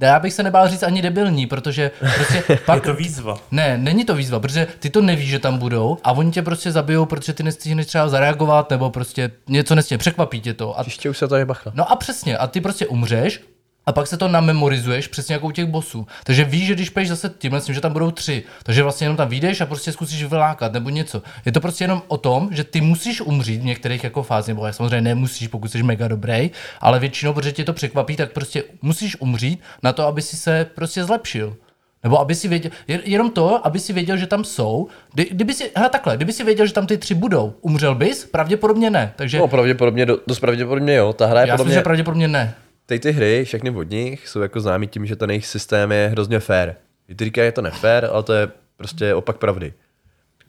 já 0.01 0.19
bych 0.19 0.33
se 0.33 0.43
nebál 0.43 0.67
říct 0.67 0.83
ani 0.83 1.01
debilní, 1.01 1.47
protože 1.47 1.91
prostě 2.15 2.43
Je 2.49 2.57
pak... 2.57 2.83
to 2.83 2.93
výzva. 2.93 3.37
Ne, 3.51 3.77
není 3.77 4.05
to 4.05 4.15
výzva, 4.15 4.39
protože 4.39 4.67
ty 4.79 4.89
to 4.89 5.01
nevíš, 5.01 5.29
že 5.29 5.39
tam 5.39 5.57
budou 5.57 5.97
a 6.03 6.11
oni 6.11 6.31
tě 6.31 6.41
prostě 6.41 6.71
zabijou, 6.71 7.05
protože 7.05 7.33
ty 7.33 7.43
nestihneš 7.43 7.85
třeba 7.85 8.09
zareagovat 8.09 8.69
nebo 8.69 8.89
prostě 8.89 9.31
něco 9.49 9.75
nestihneš, 9.75 9.99
překvapí 9.99 10.41
tě 10.41 10.53
to. 10.53 10.79
A 10.79 10.83
Příště 10.83 11.09
už 11.09 11.17
se 11.17 11.27
to 11.27 11.45
bacha. 11.45 11.71
No 11.73 11.91
a 11.91 11.95
přesně, 11.95 12.37
a 12.37 12.47
ty 12.47 12.61
prostě 12.61 12.87
umřeš 12.87 13.41
a 13.85 13.91
pak 13.91 14.07
se 14.07 14.17
to 14.17 14.27
namemorizuješ 14.27 15.07
přesně 15.07 15.33
jako 15.33 15.47
u 15.47 15.51
těch 15.51 15.65
bosů. 15.65 16.07
Takže 16.23 16.43
víš, 16.43 16.67
že 16.67 16.73
když 16.73 16.89
půjdeš 16.89 17.09
zase 17.09 17.31
tímhle 17.37 17.61
tím, 17.61 17.75
že 17.75 17.81
tam 17.81 17.93
budou 17.93 18.11
tři, 18.11 18.43
takže 18.63 18.83
vlastně 18.83 19.05
jenom 19.05 19.17
tam 19.17 19.27
vyjdeš 19.29 19.61
a 19.61 19.65
prostě 19.65 19.91
zkusíš 19.91 20.23
vylákat 20.23 20.73
nebo 20.73 20.89
něco. 20.89 21.21
Je 21.45 21.51
to 21.51 21.61
prostě 21.61 21.83
jenom 21.83 22.01
o 22.07 22.17
tom, 22.17 22.49
že 22.51 22.63
ty 22.63 22.81
musíš 22.81 23.21
umřít 23.21 23.61
v 23.61 23.65
některých 23.65 24.03
jako 24.03 24.23
fázích, 24.23 24.47
nebo 24.55 24.73
samozřejmě 24.73 25.01
nemusíš, 25.01 25.47
pokud 25.47 25.71
jsi 25.71 25.83
mega 25.83 26.07
dobrý, 26.07 26.51
ale 26.81 26.99
většinou, 26.99 27.33
protože 27.33 27.51
tě 27.51 27.63
to 27.63 27.73
překvapí, 27.73 28.15
tak 28.15 28.31
prostě 28.31 28.63
musíš 28.81 29.17
umřít 29.21 29.59
na 29.83 29.93
to, 29.93 30.07
aby 30.07 30.21
si 30.21 30.37
se 30.37 30.67
prostě 30.75 31.03
zlepšil. 31.03 31.55
Nebo 32.03 32.19
aby 32.19 32.35
si 32.35 32.47
věděl, 32.47 32.71
jen- 32.87 33.01
jenom 33.03 33.29
to, 33.31 33.67
aby 33.67 33.79
si 33.79 33.93
věděl, 33.93 34.17
že 34.17 34.27
tam 34.27 34.43
jsou. 34.43 34.87
Kdy, 35.13 35.27
kdyby 35.31 35.53
si, 35.53 35.71
hele 35.75 35.89
takhle, 35.89 36.15
kdyby 36.15 36.33
si 36.33 36.43
věděl, 36.43 36.65
že 36.67 36.73
tam 36.73 36.87
ty 36.87 36.97
tři 36.97 37.13
budou, 37.13 37.53
umřel 37.61 37.95
bys? 37.95 38.25
Pravděpodobně 38.25 38.89
ne. 38.89 39.13
Takže 39.15 39.37
No 39.39 39.47
pravděpodobně, 39.47 40.05
do- 40.05 40.19
dost 40.27 40.39
pravděpodobně 40.39 40.95
jo. 40.95 41.13
Ta 41.13 41.25
hra 41.25 41.41
je 41.41 41.47
já 41.47 41.53
podle 41.53 41.65
myslím, 41.65 41.79
že 41.79 41.83
pravděpodobně 41.83 42.27
ne. 42.27 42.53
Teď 42.85 43.01
ty 43.01 43.11
hry, 43.11 43.45
všechny 43.45 43.69
od 43.69 43.89
nich, 43.89 44.27
jsou 44.27 44.41
jako 44.41 44.59
známí 44.59 44.87
tím, 44.87 45.05
že 45.05 45.15
ten 45.15 45.29
jejich 45.29 45.47
systém 45.47 45.91
je 45.91 46.07
hrozně 46.07 46.39
fair. 46.39 46.73
Ty 47.15 47.25
říkají, 47.25 47.47
je 47.47 47.51
to 47.51 47.61
nefér, 47.61 48.09
ale 48.11 48.23
to 48.23 48.33
je 48.33 48.47
prostě 48.77 49.13
opak 49.13 49.37
pravdy. 49.37 49.73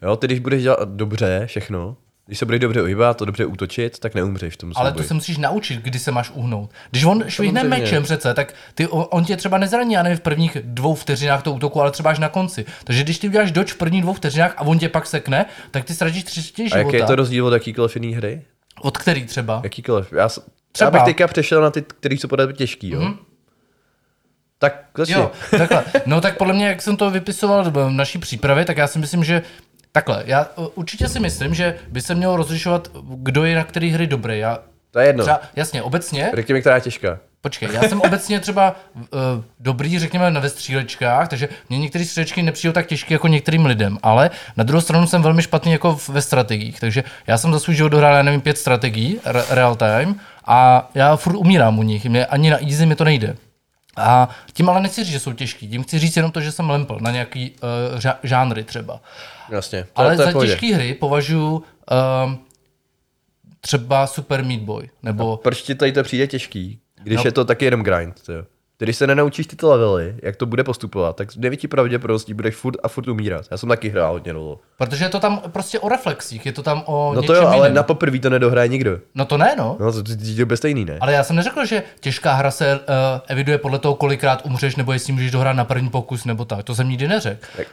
Jo, 0.02 0.16
ty 0.16 0.26
když 0.26 0.38
budeš 0.38 0.62
dělat 0.62 0.88
dobře 0.88 1.42
všechno, 1.46 1.96
když 2.26 2.38
se 2.38 2.44
budeš 2.44 2.60
dobře 2.60 2.82
uhýbat 2.82 3.22
a 3.22 3.24
dobře 3.24 3.46
útočit, 3.46 3.98
tak 3.98 4.14
neumřeš 4.14 4.54
v 4.54 4.56
tom 4.56 4.72
Ale 4.76 4.92
to 4.92 5.02
se 5.02 5.14
musíš 5.14 5.38
naučit, 5.38 5.80
kdy 5.82 5.98
se 5.98 6.10
máš 6.12 6.30
uhnout. 6.34 6.70
Když 6.90 7.04
on 7.04 7.24
švihne 7.28 7.64
mečem 7.64 8.02
přece, 8.02 8.34
tak 8.34 8.54
ty, 8.74 8.86
on 8.88 9.24
tě 9.24 9.36
třeba 9.36 9.58
nezraní, 9.58 9.94
já 9.94 10.02
nevím, 10.02 10.18
v 10.18 10.20
prvních 10.20 10.56
dvou 10.62 10.94
vteřinách 10.94 11.42
toho 11.42 11.56
útoku, 11.56 11.80
ale 11.80 11.90
třeba 11.90 12.10
až 12.10 12.18
na 12.18 12.28
konci. 12.28 12.64
Takže 12.84 13.02
když 13.02 13.18
ty 13.18 13.28
uděláš 13.28 13.52
doč 13.52 13.72
v 13.72 13.76
prvních 13.76 14.02
dvou 14.02 14.12
vteřinách 14.12 14.54
a 14.56 14.60
on 14.60 14.78
tě 14.78 14.88
pak 14.88 15.06
sekne, 15.06 15.46
tak 15.70 15.84
ty 15.84 15.94
ztratíš 15.94 16.24
tři 16.24 16.42
čtvrtiny 16.42 16.70
A 16.72 16.78
jaký 16.78 16.88
je 16.88 16.92
života. 16.92 17.06
to 17.06 17.16
rozdíl 17.16 17.46
od 17.46 17.52
jakýkoliv 17.52 17.96
jiný 17.96 18.14
hry? 18.14 18.42
Od 18.80 18.98
který 18.98 19.24
třeba? 19.26 19.60
Jakýkoliv. 19.64 20.12
Já, 20.12 20.28
Třeba. 20.76 20.86
já 20.86 20.90
bych 20.90 21.02
teďka 21.02 21.26
přešel 21.26 21.62
na 21.62 21.70
ty, 21.70 21.82
který 21.82 22.18
jsou 22.18 22.28
podle 22.28 22.46
mě 22.46 22.54
těžký, 22.54 22.90
jo? 22.90 23.00
Mm-hmm. 23.00 23.16
Tak 24.58 24.84
začni. 24.96 25.14
Jo, 25.14 25.30
takhle. 25.58 25.84
No 26.06 26.20
tak 26.20 26.36
podle 26.36 26.54
mě, 26.54 26.66
jak 26.68 26.82
jsem 26.82 26.96
to 26.96 27.10
vypisoval 27.10 27.70
v 27.70 27.90
naší 27.90 28.18
přípravě, 28.18 28.64
tak 28.64 28.76
já 28.76 28.86
si 28.86 28.98
myslím, 28.98 29.24
že 29.24 29.42
takhle. 29.92 30.22
Já 30.26 30.46
určitě 30.74 31.08
si 31.08 31.20
myslím, 31.20 31.54
že 31.54 31.74
by 31.88 32.00
se 32.00 32.14
mělo 32.14 32.36
rozlišovat, 32.36 32.88
kdo 33.04 33.44
je 33.44 33.56
na 33.56 33.64
který 33.64 33.90
hry 33.90 34.06
dobrý. 34.06 34.38
Já 34.38 34.58
To 34.90 34.98
je 34.98 35.06
jedno. 35.06 35.24
třeba, 35.24 35.40
jasně, 35.56 35.82
obecně, 35.82 36.30
Řekni 36.34 36.54
mi, 36.54 36.60
která 36.60 36.74
je 36.74 36.80
těžká. 36.80 37.18
Počkej, 37.40 37.68
já 37.72 37.82
jsem 37.82 38.00
obecně 38.00 38.40
třeba 38.40 38.76
uh, 38.94 39.00
dobrý, 39.60 39.98
řekněme, 39.98 40.30
na 40.30 40.40
ve 40.40 40.48
střílečkách, 40.48 41.28
takže 41.28 41.48
mě 41.68 41.78
některé 41.78 42.04
střílečky 42.04 42.42
nepřijdou 42.42 42.72
tak 42.72 42.86
těžké 42.86 43.14
jako 43.14 43.28
některým 43.28 43.66
lidem, 43.66 43.98
ale 44.02 44.30
na 44.56 44.64
druhou 44.64 44.80
stranu 44.80 45.06
jsem 45.06 45.22
velmi 45.22 45.42
špatný 45.42 45.72
jako 45.72 45.98
ve 46.08 46.22
strategiích, 46.22 46.80
takže 46.80 47.04
já 47.26 47.38
jsem 47.38 47.52
za 47.52 47.58
svůj 47.60 47.74
život 47.76 47.88
dohrál, 47.88 48.14
já 48.16 48.22
nevím, 48.22 48.40
pět 48.40 48.58
strategií, 48.58 49.20
re- 49.24 49.44
real 49.50 49.76
time, 49.76 50.20
a 50.46 50.90
já 50.94 51.16
furt 51.16 51.36
umírám 51.36 51.78
u 51.78 51.82
nich, 51.82 52.04
mě 52.04 52.26
ani 52.26 52.50
na 52.50 52.58
easy 52.62 52.86
mi 52.86 52.94
to 52.96 53.04
nejde. 53.04 53.36
A 53.96 54.28
tím 54.52 54.68
ale 54.68 54.80
nechci 54.80 55.04
říct, 55.04 55.12
že 55.12 55.20
jsou 55.20 55.32
těžký, 55.32 55.68
tím 55.68 55.82
chci 55.82 55.98
říct 55.98 56.16
jenom 56.16 56.30
to, 56.32 56.40
že 56.40 56.52
jsem 56.52 56.70
lempl 56.70 56.98
na 57.00 57.10
nějaký 57.10 57.50
uh, 57.92 57.98
ža- 57.98 58.16
žánry 58.22 58.64
třeba. 58.64 59.00
Jasně. 59.48 59.82
To, 59.84 59.88
Ale 59.94 60.16
to 60.16 60.22
za 60.24 60.30
pohodě. 60.32 60.50
těžké 60.50 60.74
hry 60.74 60.94
považuji 60.94 61.50
um, 62.24 62.38
třeba 63.60 64.06
Super 64.06 64.44
Meat 64.44 64.60
Boy, 64.60 64.88
nebo 65.02 65.36
Proč 65.36 65.62
ti 65.62 65.74
tady 65.74 65.92
to 65.92 66.02
přijde 66.02 66.26
těžký, 66.26 66.78
když 67.02 67.16
No. 67.16 67.22
je 67.24 67.32
to 67.32 67.44
taky 67.44 67.64
jenom 67.64 67.82
grind, 67.82 68.20
jo? 68.28 68.44
Když 68.78 68.96
se 68.96 69.06
nenaučíš 69.06 69.46
tyto 69.46 69.70
levely, 69.70 70.14
jak 70.22 70.36
to 70.36 70.46
bude 70.46 70.64
postupovat, 70.64 71.16
tak 71.16 71.36
největší 71.36 71.68
pravděpodobností 71.68 72.34
budeš 72.34 72.54
furt 72.54 72.76
a 72.82 72.88
furt 72.88 73.08
umírat. 73.08 73.44
Já 73.50 73.56
jsem 73.56 73.68
taky 73.68 73.88
hrál 73.88 74.12
hodně 74.12 74.32
dolo. 74.32 74.60
Protože 74.78 75.04
je 75.04 75.08
to 75.08 75.20
tam 75.20 75.42
prostě 75.48 75.78
o 75.80 75.88
reflexích, 75.88 76.46
je 76.46 76.52
to 76.52 76.62
tam 76.62 76.82
o 76.86 77.12
No 77.14 77.22
to 77.22 77.34
jo, 77.34 77.46
ale 77.46 77.56
jiném. 77.56 77.74
na 77.74 77.82
poprvé 77.82 78.18
to 78.18 78.30
nedohraje 78.30 78.68
nikdo. 78.68 78.98
No 79.14 79.24
to 79.24 79.38
ne, 79.38 79.54
no. 79.58 79.76
No 79.80 79.92
to, 79.92 80.02
to, 80.02 80.44
bude 80.44 80.56
stejný, 80.56 80.84
ne? 80.84 80.98
Ale 81.00 81.12
já 81.12 81.24
jsem 81.24 81.36
neřekl, 81.36 81.64
že 81.66 81.82
těžká 82.00 82.32
hra 82.34 82.50
se 82.50 82.74
uh, 82.74 82.80
eviduje 83.26 83.58
podle 83.58 83.78
toho, 83.78 83.94
kolikrát 83.94 84.42
umřeš, 84.46 84.76
nebo 84.76 84.92
jestli 84.92 85.12
můžeš 85.12 85.30
dohrát 85.30 85.56
na 85.56 85.64
první 85.64 85.88
pokus, 85.90 86.24
nebo 86.24 86.44
tak. 86.44 86.64
To 86.64 86.74
jsem 86.74 86.88
nikdy 86.88 87.08
neřekl. 87.08 87.46
Tak. 87.56 87.66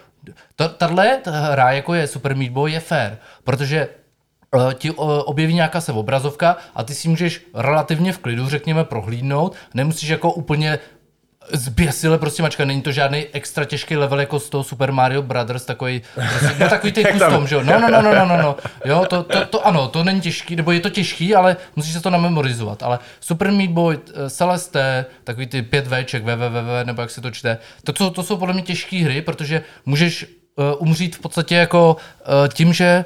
Ta- 0.55 0.67
Tahle 0.67 1.17
ta 1.23 1.31
hra, 1.31 1.71
jako 1.71 1.93
je 1.93 2.07
Super 2.07 2.35
Meat 2.35 2.51
Boy, 2.51 2.71
je 2.71 2.79
fair, 2.79 3.11
protože 3.43 3.87
ti 4.73 4.91
uh, 4.91 5.11
objeví 5.25 5.53
nějaká 5.53 5.81
se 5.81 5.91
obrazovka 5.91 6.57
a 6.75 6.83
ty 6.83 6.95
si 6.95 7.09
můžeš 7.09 7.45
relativně 7.53 8.13
v 8.13 8.17
klidu, 8.17 8.49
řekněme, 8.49 8.83
prohlídnout. 8.83 9.55
Nemusíš 9.73 10.09
jako 10.09 10.31
úplně 10.31 10.79
zběsile 11.51 12.17
prostě 12.17 12.43
mačka, 12.43 12.65
není 12.65 12.81
to 12.81 12.91
žádný 12.91 13.25
extra 13.33 13.65
těžký 13.65 13.97
level 13.97 14.19
jako 14.19 14.39
z 14.39 14.49
toho 14.49 14.63
Super 14.63 14.91
Mario 14.91 15.21
Brothers, 15.21 15.65
takový, 15.65 16.01
prostě, 16.13 16.55
no 16.59 16.69
takový 16.69 16.91
ty 16.93 17.05
custom, 17.11 17.47
že 17.47 17.55
jo, 17.55 17.63
no, 17.63 17.79
no, 17.79 17.89
no, 17.89 18.01
no, 18.01 18.13
no, 18.13 18.25
no, 18.25 18.37
no, 18.37 18.55
jo, 18.85 19.05
to, 19.09 19.23
to, 19.23 19.45
to, 19.45 19.67
ano, 19.67 19.87
to 19.87 20.03
není 20.03 20.21
těžký, 20.21 20.55
nebo 20.55 20.71
je 20.71 20.79
to 20.79 20.89
těžký, 20.89 21.35
ale 21.35 21.57
musíš 21.75 21.93
se 21.93 22.01
to 22.01 22.09
namemorizovat, 22.09 22.83
ale 22.83 22.99
Super 23.19 23.51
Meat 23.51 23.69
Boy, 23.69 23.97
eh, 23.97 24.29
Celeste, 24.29 25.05
takový 25.23 25.47
ty 25.47 25.61
5 25.61 25.87
Vček, 25.87 26.23
www, 26.23 26.83
nebo 26.83 27.01
jak 27.01 27.09
se 27.09 27.21
to 27.21 27.31
čte, 27.31 27.57
to, 27.83 27.93
to, 27.93 28.11
to 28.11 28.23
jsou 28.23 28.37
podle 28.37 28.53
mě 28.53 28.63
těžké 28.63 28.97
hry, 28.97 29.21
protože 29.21 29.61
můžeš 29.85 30.25
uh, 30.55 30.65
umřít 30.77 31.15
v 31.15 31.19
podstatě 31.19 31.55
jako 31.55 31.97
uh, 31.97 32.47
tím, 32.47 32.73
že 32.73 33.05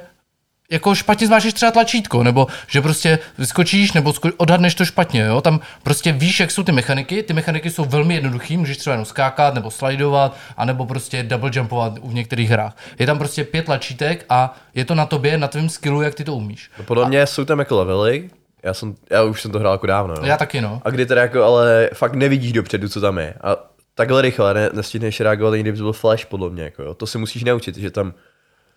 jako 0.70 0.94
špatně 0.94 1.26
zmáčeš 1.26 1.54
třeba 1.54 1.72
tlačítko, 1.72 2.22
nebo 2.22 2.46
že 2.66 2.80
prostě 2.82 3.18
vyskočíš, 3.38 3.92
nebo 3.92 4.10
sko- 4.10 4.32
odhadneš 4.36 4.74
to 4.74 4.84
špatně, 4.84 5.20
jo? 5.20 5.40
Tam 5.40 5.60
prostě 5.82 6.12
víš, 6.12 6.40
jak 6.40 6.50
jsou 6.50 6.62
ty 6.62 6.72
mechaniky, 6.72 7.22
ty 7.22 7.32
mechaniky 7.32 7.70
jsou 7.70 7.84
velmi 7.84 8.14
jednoduché, 8.14 8.56
můžeš 8.56 8.76
třeba 8.76 8.94
jenom 8.94 9.04
skákat, 9.04 9.54
nebo 9.54 9.70
slidovat, 9.70 10.36
anebo 10.56 10.86
prostě 10.86 11.22
double 11.22 11.50
jumpovat 11.54 11.98
v 11.98 12.14
některých 12.14 12.50
hrách. 12.50 12.76
Je 12.98 13.06
tam 13.06 13.18
prostě 13.18 13.44
pět 13.44 13.64
tlačítek 13.64 14.24
a 14.28 14.56
je 14.74 14.84
to 14.84 14.94
na 14.94 15.06
tobě, 15.06 15.38
na 15.38 15.48
tvém 15.48 15.68
skillu, 15.68 16.02
jak 16.02 16.14
ty 16.14 16.24
to 16.24 16.34
umíš. 16.34 16.70
No, 16.78 16.84
podle 16.84 17.08
mě 17.08 17.26
jsou 17.26 17.44
tam 17.44 17.58
jako 17.58 17.76
levely, 17.78 18.30
já, 18.62 18.74
jsem, 18.74 18.94
já 19.10 19.22
už 19.22 19.42
jsem 19.42 19.50
to 19.50 19.58
hrál 19.58 19.74
jako 19.74 19.86
dávno. 19.86 20.14
No. 20.20 20.26
Já 20.26 20.36
taky, 20.36 20.60
no. 20.60 20.82
A 20.84 20.90
kdy 20.90 21.06
teda 21.06 21.22
jako 21.22 21.44
ale 21.44 21.90
fakt 21.94 22.14
nevidíš 22.14 22.52
dopředu, 22.52 22.88
co 22.88 23.00
tam 23.00 23.18
je. 23.18 23.34
A 23.40 23.56
takhle 23.94 24.22
rychle 24.22 24.54
ne, 24.54 24.70
nestihneš 24.72 25.20
reagovat, 25.20 25.52
ani 25.52 25.62
kdyby 25.62 25.78
byl 25.78 25.92
flash, 25.92 26.24
podle 26.24 26.50
mě. 26.50 26.62
Jako, 26.62 26.82
jo. 26.82 26.94
To 26.94 27.06
se 27.06 27.18
musíš 27.18 27.44
naučit, 27.44 27.76
že 27.76 27.90
tam 27.90 28.12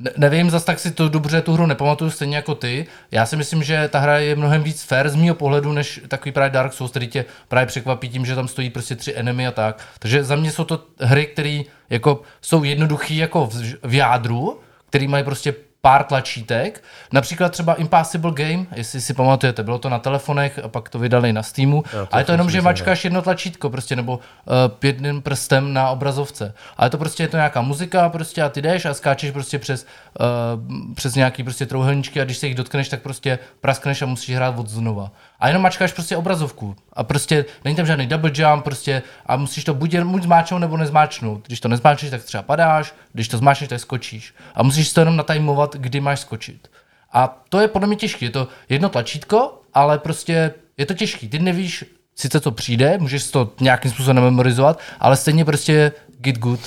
Ne, 0.02 0.12
nevím, 0.18 0.50
zas 0.50 0.64
tak 0.64 0.80
si 0.80 0.92
to 0.92 1.10
dobře 1.10 1.42
tu 1.42 1.54
hru 1.54 1.66
nepamatuju 1.66 2.12
stejně 2.12 2.36
jako 2.36 2.56
ty. 2.56 2.86
Já 3.12 3.26
si 3.26 3.36
myslím, 3.36 3.64
že 3.64 3.88
ta 3.88 4.00
hra 4.00 4.18
je 4.18 4.36
mnohem 4.36 4.64
víc 4.64 4.84
fair 4.84 5.10
z 5.10 5.16
mého 5.16 5.36
pohledu, 5.36 5.74
než 5.74 6.02
takový 6.08 6.32
právě 6.32 6.50
Dark 6.50 6.74
Souls, 6.74 6.92
který 6.92 7.08
tě 7.08 7.26
právě 7.48 7.66
překvapí 7.66 8.10
tím, 8.10 8.26
že 8.26 8.36
tam 8.36 8.48
stojí 8.48 8.70
prostě 8.70 8.96
tři 8.96 9.16
enemy 9.16 9.48
a 9.48 9.52
tak. 9.52 9.88
Takže 10.00 10.24
za 10.24 10.36
mě 10.36 10.52
jsou 10.52 10.64
to 10.64 10.84
hry, 11.00 11.26
které 11.26 11.62
jako 11.90 12.22
jsou 12.42 12.64
jednoduché 12.64 13.14
jako 13.14 13.46
v, 13.46 13.76
v 13.84 13.94
jádru, 13.94 14.60
který 14.90 15.08
mají 15.08 15.24
prostě 15.24 15.54
pár 15.82 16.04
tlačítek. 16.04 16.84
Například 17.12 17.52
třeba 17.52 17.74
Impossible 17.74 18.32
Game, 18.32 18.66
jestli 18.76 19.02
si 19.02 19.14
pamatujete, 19.14 19.64
bylo 19.64 19.80
to 19.80 19.90
na 19.90 20.00
telefonech 20.00 20.60
a 20.64 20.68
pak 20.68 20.90
to 20.90 21.00
vydali 21.00 21.34
na 21.34 21.44
Steamu. 21.44 21.84
A 22.12 22.20
je 22.20 22.26
to 22.26 22.32
jenom, 22.32 22.50
že 22.50 22.62
mačkáš 22.62 23.04
jedno 23.04 23.22
tlačítko 23.22 23.70
prostě, 23.70 23.96
nebo 23.96 24.16
uh, 24.16 24.54
jedným 24.84 25.22
prstem 25.22 25.74
na 25.74 25.90
obrazovce. 25.90 26.54
Ale 26.78 26.90
to 26.90 26.98
prostě 26.98 27.24
je 27.24 27.28
to 27.28 27.38
nějaká 27.38 27.62
muzika 27.62 28.10
prostě 28.10 28.42
a 28.42 28.50
ty 28.50 28.62
jdeš 28.62 28.86
a 28.86 28.94
skáčeš 28.94 29.32
prostě 29.32 29.60
přes, 29.60 29.86
uh, 30.20 30.94
přes 30.94 31.16
nějaký 31.16 31.44
prostě 31.44 31.66
trouhelníčky 31.66 32.22
a 32.22 32.24
když 32.24 32.38
se 32.38 32.48
jich 32.48 32.56
dotkneš, 32.56 32.90
tak 32.90 33.02
prostě 33.02 33.40
praskneš 33.62 34.02
a 34.02 34.06
musíš 34.06 34.36
hrát 34.36 34.60
od 34.60 34.70
znova. 34.70 35.12
A 35.42 35.48
jenom 35.48 35.64
mačkáš 35.64 35.92
prostě 35.92 36.18
obrazovku. 36.18 36.76
A 36.94 37.04
prostě 37.04 37.46
není 37.66 37.76
tam 37.76 37.86
žádný 37.86 38.08
double 38.08 38.32
jump 38.34 38.64
prostě 38.64 39.04
a 39.26 39.36
musíš 39.36 39.64
to 39.64 39.74
buď, 39.74 39.96
buď 39.98 40.24
zmáčknout 40.24 40.62
nebo 40.62 40.78
nezmáčknout. 40.78 41.48
Když 41.48 41.60
to 41.60 41.68
nezmáčneš, 41.68 42.12
tak 42.12 42.24
třeba 42.24 42.44
padáš, 42.44 42.94
když 43.14 43.28
to 43.28 43.38
zmáčkneš, 43.38 43.70
tak 43.70 43.80
skočíš. 43.80 44.34
A 44.56 44.64
musíš 44.64 44.94
to 44.94 45.02
jenom 45.02 45.16
natajmovat, 45.16 45.76
kdy 45.76 46.00
máš 46.00 46.20
skočit. 46.20 46.68
A 47.14 47.44
to 47.50 47.60
je 47.60 47.68
podle 47.68 47.88
mě 47.88 47.98
těžké. 47.98 48.26
Je 48.26 48.30
to 48.30 48.48
jedno 48.70 48.90
tlačítko, 48.90 49.62
ale 49.74 50.00
prostě 50.00 50.54
je 50.78 50.86
to 50.86 50.94
těžký. 50.94 51.30
Ty 51.30 51.40
nevíš 51.40 51.86
sice 52.16 52.40
co 52.40 52.52
přijde, 52.52 52.98
můžeš 52.98 53.32
to 53.32 53.54
nějakým 53.60 53.92
způsobem 53.92 54.24
memorizovat, 54.24 54.80
ale 55.00 55.18
stejně 55.18 55.46
prostě 55.46 55.92
get 56.18 56.38
good. 56.38 56.60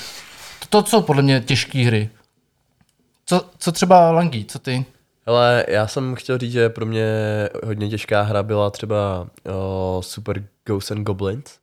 To, 0.69 0.81
to 0.81 0.89
jsou 0.89 1.01
podle 1.01 1.21
mě 1.21 1.41
těžké 1.41 1.85
hry. 1.85 2.09
Co, 3.25 3.49
co 3.57 3.71
třeba 3.71 4.11
Langy, 4.11 4.45
co 4.45 4.59
ty? 4.59 4.85
Ale 5.25 5.65
já 5.67 5.87
jsem 5.87 6.15
chtěl 6.15 6.37
říct, 6.37 6.51
že 6.51 6.69
pro 6.69 6.85
mě 6.85 7.09
hodně 7.63 7.89
těžká 7.89 8.21
hra 8.21 8.43
byla 8.43 8.69
třeba 8.69 9.27
o, 9.53 10.01
Super 10.03 10.43
Ghosts 10.65 10.91
and 10.91 11.03
Goblins. 11.03 11.59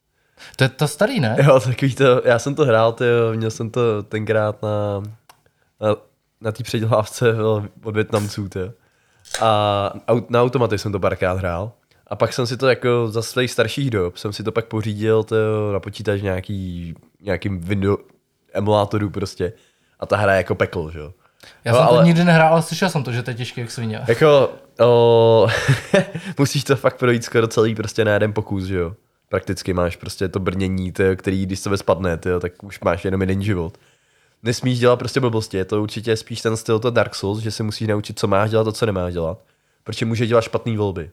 To 0.57 0.65
je 0.65 0.69
to 0.69 0.89
starý, 0.89 1.21
ne? 1.21 1.37
Jo, 1.45 1.61
takový 1.61 1.95
to, 1.95 2.23
já 2.25 2.39
jsem 2.39 2.55
to 2.55 2.65
hrál, 2.65 2.93
ty, 2.93 3.05
měl 3.35 3.51
jsem 3.51 3.71
to 3.71 4.03
tenkrát 4.03 4.63
na, 4.63 5.03
na, 5.81 5.97
na 6.41 6.53
té 6.53 6.63
předělávce 6.63 7.35
od 7.85 7.95
Větnamců, 7.95 8.49
ty. 8.49 8.61
A 9.41 9.93
na 10.29 10.43
automaty 10.43 10.79
jsem 10.79 10.93
to 10.93 11.01
párkrát 11.01 11.39
hrál. 11.39 11.73
A 12.07 12.17
pak 12.17 12.33
jsem 12.33 12.47
si 12.47 12.57
to 12.57 12.69
jako 12.69 13.09
za 13.09 13.23
svých 13.23 13.51
starších 13.51 13.91
dob, 13.91 14.17
jsem 14.17 14.33
si 14.33 14.43
to 14.45 14.53
pak 14.53 14.67
pořídil 14.67 15.25
ty, 15.25 15.35
na 15.73 15.81
počítač 15.81 16.23
nějaký, 16.23 16.95
nějakým 17.21 17.61
Windows 17.61 18.01
emulátoru 18.53 19.11
prostě. 19.11 19.53
A 20.01 20.07
ta 20.07 20.17
hra 20.17 20.33
je 20.33 20.39
jako 20.39 20.55
peklo, 20.55 20.91
že 20.91 20.99
jo. 20.99 21.13
Já 21.65 21.73
No, 21.73 21.79
jsem 21.79 21.87
to 21.87 21.93
ale- 21.95 22.05
nikdy 22.05 22.25
nehrál, 22.25 22.53
ale 22.53 22.63
slyšel 22.63 22.91
jsem 22.91 23.03
to, 23.03 23.13
že 23.13 23.23
to 23.23 23.31
je 23.31 23.35
těžké 23.35 23.61
jak 23.61 23.71
svině. 23.71 24.01
Jako, 24.09 24.53
o, 24.81 25.47
musíš 26.39 26.65
to 26.65 26.77
fakt 26.77 26.97
projít 26.97 27.25
skoro 27.25 27.49
celý 27.49 27.75
prostě 27.75 28.05
na 28.05 28.13
jeden 28.13 28.33
pokus, 28.33 28.65
že 28.65 28.77
jo. 28.79 28.95
Prakticky 29.29 29.73
máš 29.73 29.97
prostě 29.97 30.29
to 30.29 30.41
brnění, 30.41 30.93
tyjo, 30.93 31.17
který 31.17 31.47
když 31.47 31.59
se 31.61 31.77
spadne, 31.77 32.17
tyjo, 32.17 32.41
tak 32.41 32.63
už 32.65 32.81
máš 32.81 33.05
jenom 33.05 33.21
jeden 33.21 33.43
život. 33.43 33.79
Nesmíš 34.43 34.79
dělat 34.79 34.97
prostě 34.99 35.21
blbosti, 35.21 35.57
je 35.57 35.65
to 35.65 35.83
určitě 35.83 36.17
spíš 36.17 36.41
ten 36.41 36.57
styl 36.57 36.79
to 36.79 36.91
Dark 36.91 37.15
Souls, 37.15 37.39
že 37.39 37.51
se 37.51 37.63
musíš 37.63 37.89
naučit, 37.89 38.19
co 38.19 38.27
máš 38.27 38.51
dělat 38.51 38.69
a 38.69 38.73
co 38.73 38.87
nemáš 38.87 39.13
dělat. 39.13 39.39
Protože 39.85 40.07
může 40.07 40.27
dělat 40.27 40.41
špatné 40.45 40.77
volby. 40.77 41.11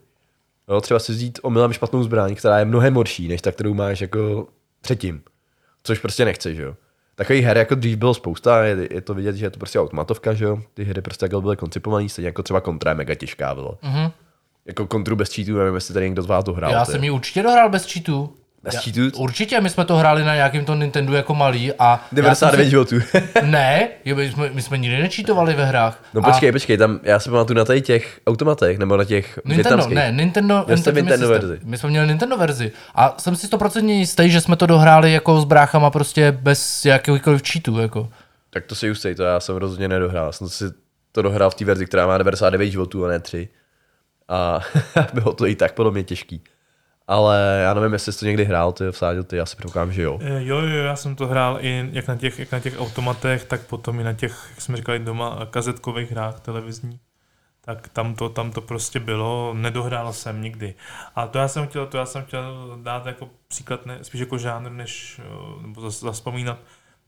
Jo, 0.69 0.81
třeba 0.81 0.99
si 0.99 1.11
vzít 1.11 1.39
omylem 1.41 1.73
špatnou 1.73 2.03
zbraň, 2.03 2.35
která 2.35 2.59
je 2.59 2.65
mnohem 2.65 2.93
horší, 2.95 3.27
než 3.27 3.41
ta, 3.41 3.51
kterou 3.51 3.73
máš 3.73 4.01
jako 4.01 4.47
předtím. 4.81 5.21
Což 5.83 5.99
prostě 5.99 6.25
nechceš, 6.25 6.57
jo. 6.57 6.75
Takových 7.19 7.45
her 7.45 7.57
jako 7.57 7.75
dřív 7.75 7.97
bylo 7.97 8.13
spousta, 8.13 8.63
je, 8.63 8.87
je, 8.91 9.01
to 9.01 9.13
vidět, 9.13 9.35
že 9.35 9.45
je 9.45 9.49
to 9.49 9.59
prostě 9.59 9.79
automatovka, 9.79 10.33
že 10.33 10.45
jo. 10.45 10.61
Ty 10.73 10.83
hry 10.83 11.01
prostě 11.01 11.19
takhle 11.19 11.41
byly 11.41 11.57
koncipované, 11.57 12.09
stejně 12.09 12.27
jako 12.27 12.43
třeba 12.43 12.61
kontra 12.61 12.91
je 12.91 12.95
mega 12.95 13.15
těžká 13.15 13.55
byla. 13.55 13.77
Mhm. 13.81 14.11
Jako 14.65 14.87
kontru 14.87 15.15
bez 15.15 15.35
cheatů, 15.35 15.57
nevím, 15.57 15.75
jestli 15.75 15.93
tady 15.93 16.05
někdo 16.05 16.21
z 16.21 16.25
vás 16.25 16.43
to 16.43 16.53
hrál. 16.53 16.71
Já 16.71 16.85
ty. 16.85 16.91
jsem 16.91 17.03
ji 17.03 17.09
určitě 17.09 17.43
dohrál 17.43 17.69
bez 17.69 17.93
cheatů. 17.93 18.33
Cheatů? 18.69 19.17
Určitě, 19.17 19.61
my 19.61 19.69
jsme 19.69 19.85
to 19.85 19.95
hráli 19.95 20.23
na 20.23 20.35
nějakém 20.35 20.65
tom 20.65 20.79
Nintendo 20.79 21.13
jako 21.15 21.35
malý 21.35 21.73
a... 21.73 21.85
já 21.85 21.99
jsem 21.99 22.15
99 22.15 22.63
si- 22.65 22.69
životů. 22.69 22.95
Ne, 23.43 23.87
jo, 24.05 24.15
my 24.15 24.31
jsme, 24.31 24.49
my 24.53 24.61
jsme 24.61 24.77
nikdy 24.77 25.01
nečítovali 25.01 25.53
ve 25.53 25.65
hrách. 25.65 26.03
no 26.13 26.21
A 26.23 26.23
počkej, 26.23 26.51
počkej, 26.51 26.77
tam 26.77 26.99
já 27.03 27.19
si 27.19 27.29
pamatuju 27.29 27.57
na 27.57 27.65
tady 27.65 27.81
těch 27.81 28.19
automatech, 28.27 28.77
nebo 28.77 28.97
na 28.97 29.03
těch 29.05 29.39
Nintendo, 29.45 29.87
ne, 29.89 30.11
Nintendo, 30.11 30.65
Nintendo 30.67 31.11
System. 31.11 31.29
verzi. 31.29 31.59
My 31.63 31.77
jsme 31.77 31.89
měli 31.89 32.07
Nintendo 32.07 32.37
verzi. 32.37 32.71
A 32.95 33.15
jsem 33.17 33.35
si 33.35 33.47
100% 33.47 33.89
jistý, 33.89 34.29
že 34.29 34.41
jsme 34.41 34.55
to 34.55 34.65
dohráli 34.65 35.13
jako 35.13 35.41
s 35.41 35.45
bráchama 35.45 35.89
prostě 35.89 36.31
bez 36.31 36.85
jakýchkoliv 36.85 37.41
cheatů, 37.51 37.79
jako. 37.79 38.09
Tak 38.49 38.65
to 38.65 38.75
si 38.75 38.91
ustej, 38.91 39.15
to 39.15 39.23
já 39.23 39.39
jsem 39.39 39.55
rozhodně 39.55 39.87
nedohrál. 39.87 40.33
Jsem 40.33 40.49
si 40.49 40.63
to 41.11 41.21
dohrál 41.21 41.49
v 41.49 41.55
té 41.55 41.65
verzi, 41.65 41.85
která 41.85 42.07
má 42.07 42.17
99 42.17 42.71
životů 42.71 43.05
a 43.05 43.07
ne 43.07 43.19
3. 43.19 43.49
A 44.29 44.59
bylo 45.13 45.33
to 45.33 45.45
i 45.47 45.55
tak 45.55 45.73
podle 45.73 45.91
mě 45.91 46.03
těžký. 46.03 46.41
Ale 47.09 47.59
já 47.63 47.73
nevím, 47.73 47.93
jestli 47.93 48.13
jsi 48.13 48.19
to 48.19 48.25
někdy 48.25 48.45
hrál, 48.45 48.71
ty 48.71 48.87
vsádil 48.87 49.23
ty, 49.23 49.35
já 49.35 49.45
si 49.45 49.55
předpokládám, 49.55 49.91
že 49.91 50.01
jo. 50.01 50.19
Eh, 50.21 50.43
Jo, 50.43 50.59
jo, 50.59 50.83
já 50.83 50.95
jsem 50.95 51.15
to 51.15 51.27
hrál 51.27 51.57
i 51.61 51.89
jak 51.91 52.07
na 52.07 52.15
těch, 52.15 52.39
jak 52.39 52.51
na 52.51 52.59
těch 52.59 52.79
automatech, 52.79 53.45
tak 53.45 53.61
potom 53.61 53.99
i 53.99 54.03
na 54.03 54.13
těch, 54.13 54.45
jak 54.49 54.61
jsme 54.61 54.77
říkali 54.77 54.99
doma, 54.99 55.47
kazetkových 55.49 56.11
hrách 56.11 56.39
televizní. 56.39 56.99
Tak 57.61 57.87
tam 57.89 58.15
to, 58.15 58.29
tam 58.29 58.51
to 58.51 58.61
prostě 58.61 58.99
bylo, 58.99 59.53
nedohrál 59.53 60.13
jsem 60.13 60.41
nikdy. 60.41 60.73
A 61.15 61.27
to 61.27 61.37
já 61.37 61.47
jsem 61.47 61.67
chtěl, 61.67 61.87
to 61.87 61.97
já 61.97 62.05
jsem 62.05 62.23
chtěl 62.23 62.77
dát 62.83 63.05
jako 63.05 63.29
příklad, 63.47 63.85
ne, 63.85 63.99
spíš 64.01 64.21
jako 64.21 64.37
žánr, 64.37 64.71
než, 64.71 65.21
eh, 65.23 65.61
nebo 65.61 65.81
zas, 65.81 65.99
zaspomínat, 65.99 66.57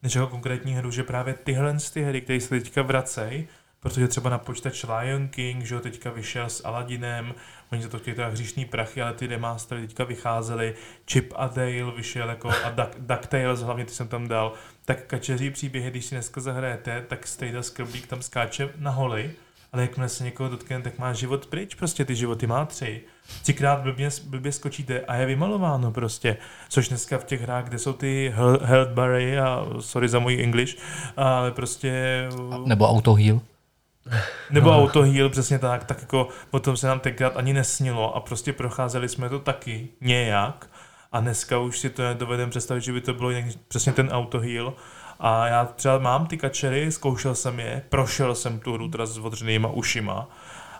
než 0.03 0.15
jako 0.15 0.27
konkrétní 0.27 0.73
hru, 0.73 0.91
že 0.91 1.03
právě 1.03 1.33
tyhle 1.33 1.79
z 1.79 1.91
ty 1.91 2.01
hry, 2.01 2.21
které 2.21 2.39
se 2.41 2.49
teďka 2.49 2.81
vracejí, 2.81 3.47
protože 3.79 4.07
třeba 4.07 4.29
na 4.29 4.37
počítač 4.37 4.83
Lion 4.83 5.27
King, 5.27 5.65
že 5.65 5.75
jo, 5.75 5.81
teďka 5.81 6.09
vyšel 6.11 6.49
s 6.49 6.65
Aladinem, 6.65 7.33
oni 7.71 7.81
za 7.81 7.89
to 7.89 7.99
chtějí 7.99 8.15
teda 8.15 8.27
hříšný 8.27 8.65
prachy, 8.65 9.01
ale 9.01 9.13
ty 9.13 9.27
remastery 9.27 9.81
teďka 9.81 10.03
vycházely, 10.03 10.73
Chip 11.11 11.33
a 11.35 11.47
Dale 11.47 11.91
vyšel 11.95 12.29
jako 12.29 12.49
a 12.49 12.69
Duck, 12.69 12.95
DuckTales, 12.99 13.61
hlavně 13.61 13.85
ty 13.85 13.91
jsem 13.91 14.07
tam 14.07 14.27
dal, 14.27 14.53
tak 14.85 15.05
kačeří 15.05 15.49
příběhy, 15.49 15.91
když 15.91 16.05
si 16.05 16.15
dneska 16.15 16.41
zahrajete, 16.41 17.05
tak 17.07 17.27
Strejda 17.27 17.63
Skrblík 17.63 18.07
tam 18.07 18.21
skáče 18.21 18.69
na 18.77 18.91
holi, 18.91 19.31
ale 19.73 19.81
jakmile 19.81 20.09
se 20.09 20.23
někoho 20.23 20.49
dotkne, 20.49 20.81
tak 20.81 20.99
má 20.99 21.13
život 21.13 21.45
pryč, 21.45 21.75
prostě 21.75 22.05
ty 22.05 22.15
životy 22.15 22.47
má 22.47 22.65
tři. 22.65 23.01
Třikrát 23.41 23.79
blbě, 23.79 24.09
blbě 24.25 24.51
skočíte 24.51 24.99
a 24.99 25.15
je 25.15 25.25
vymalováno 25.25 25.91
prostě, 25.91 26.37
což 26.69 26.89
dneska 26.89 27.17
v 27.17 27.23
těch 27.23 27.41
hrách, 27.41 27.63
kde 27.63 27.79
jsou 27.79 27.93
ty 27.93 28.33
hel- 28.35 28.59
health 28.63 28.91
bary 28.91 29.39
a 29.39 29.65
sorry 29.79 30.09
za 30.09 30.19
můj 30.19 30.43
English, 30.43 30.77
ale 31.17 31.51
prostě 31.51 32.23
Nebo 32.65 32.89
Auto 32.89 33.13
Heal. 33.13 33.41
Nebo 34.49 34.71
auto 34.71 35.01
heal, 35.01 35.29
přesně 35.29 35.59
tak, 35.59 35.83
tak 35.83 36.01
jako 36.01 36.27
o 36.51 36.59
tom 36.59 36.77
se 36.77 36.87
nám 36.87 36.99
tenkrát 36.99 37.37
ani 37.37 37.53
nesnilo 37.53 38.15
a 38.15 38.19
prostě 38.19 38.53
procházeli 38.53 39.09
jsme 39.09 39.29
to 39.29 39.39
taky 39.39 39.87
nějak 40.01 40.69
a 41.11 41.19
dneska 41.19 41.57
už 41.57 41.79
si 41.79 41.89
to 41.89 42.01
nedovedeme 42.01 42.49
představit, 42.49 42.81
že 42.81 42.93
by 42.93 43.01
to 43.01 43.13
bylo 43.13 43.31
nějak, 43.31 43.45
přesně 43.67 43.93
ten 43.93 44.09
auto 44.09 44.39
heal 44.39 44.73
a 45.19 45.47
já 45.47 45.65
třeba 45.65 45.97
mám 45.97 46.27
ty 46.27 46.37
kačery, 46.37 46.91
zkoušel 46.91 47.35
jsem 47.35 47.59
je, 47.59 47.83
prošel 47.89 48.35
jsem 48.35 48.59
tu 48.59 48.73
hru 48.73 48.87
teda 48.87 49.05
s 49.05 49.17
odřenýma 49.17 49.69
ušima 49.69 50.29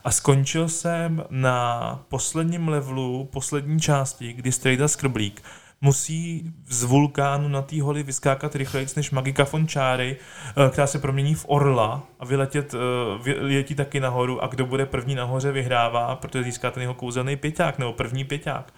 a 0.03 0.11
skončil 0.11 0.69
jsem 0.69 1.25
na 1.29 1.99
posledním 2.09 2.67
levelu, 2.67 3.29
poslední 3.33 3.79
části, 3.79 4.33
kdy 4.33 4.51
Strejda 4.51 4.87
Skrblík 4.87 5.43
musí 5.81 6.51
z 6.67 6.83
vulkánu 6.83 7.47
na 7.47 7.61
té 7.61 7.81
holi 7.81 8.03
vyskákat 8.03 8.55
rychleji 8.55 8.87
než 8.95 9.11
Magika 9.11 9.47
von 9.51 9.67
Čáry, 9.67 10.17
eh, 10.65 10.69
která 10.69 10.87
se 10.87 10.99
promění 10.99 11.35
v 11.35 11.45
orla 11.47 12.03
a 12.19 12.25
vyletět, 12.25 12.73
eh, 12.73 13.23
vyletí 13.23 13.75
taky 13.75 13.99
nahoru 13.99 14.43
a 14.43 14.47
kdo 14.47 14.65
bude 14.65 14.85
první 14.85 15.15
nahoře 15.15 15.51
vyhrává, 15.51 16.15
protože 16.15 16.43
získá 16.43 16.71
ten 16.71 16.81
jeho 16.81 16.93
kouzelný 16.93 17.35
pěťák 17.35 17.79
nebo 17.79 17.93
první 17.93 18.23
pěťák. 18.23 18.73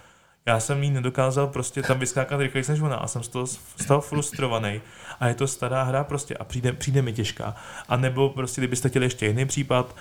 Já 0.45 0.59
jsem 0.59 0.83
jí 0.83 0.91
nedokázal 0.91 1.47
prostě 1.47 1.81
tam 1.81 1.99
vyskákat 1.99 2.39
rychleji 2.39 2.65
než 2.69 2.81
ona 2.81 2.95
a 2.95 3.07
jsem 3.07 3.23
z 3.23 3.27
toho, 3.27 3.47
z 3.47 3.85
toho 3.87 4.01
frustrovaný. 4.01 4.81
A 5.19 5.27
je 5.27 5.33
to 5.33 5.47
stará 5.47 5.83
hra 5.83 6.03
prostě 6.03 6.35
a 6.37 6.43
přijde, 6.43 6.73
přijde 6.73 7.01
mi 7.01 7.13
těžká. 7.13 7.55
A 7.89 7.97
nebo 7.97 8.29
prostě, 8.29 8.61
kdybyste 8.61 8.89
chtěli 8.89 9.05
ještě 9.05 9.25
jiný 9.25 9.45
případ, 9.45 9.95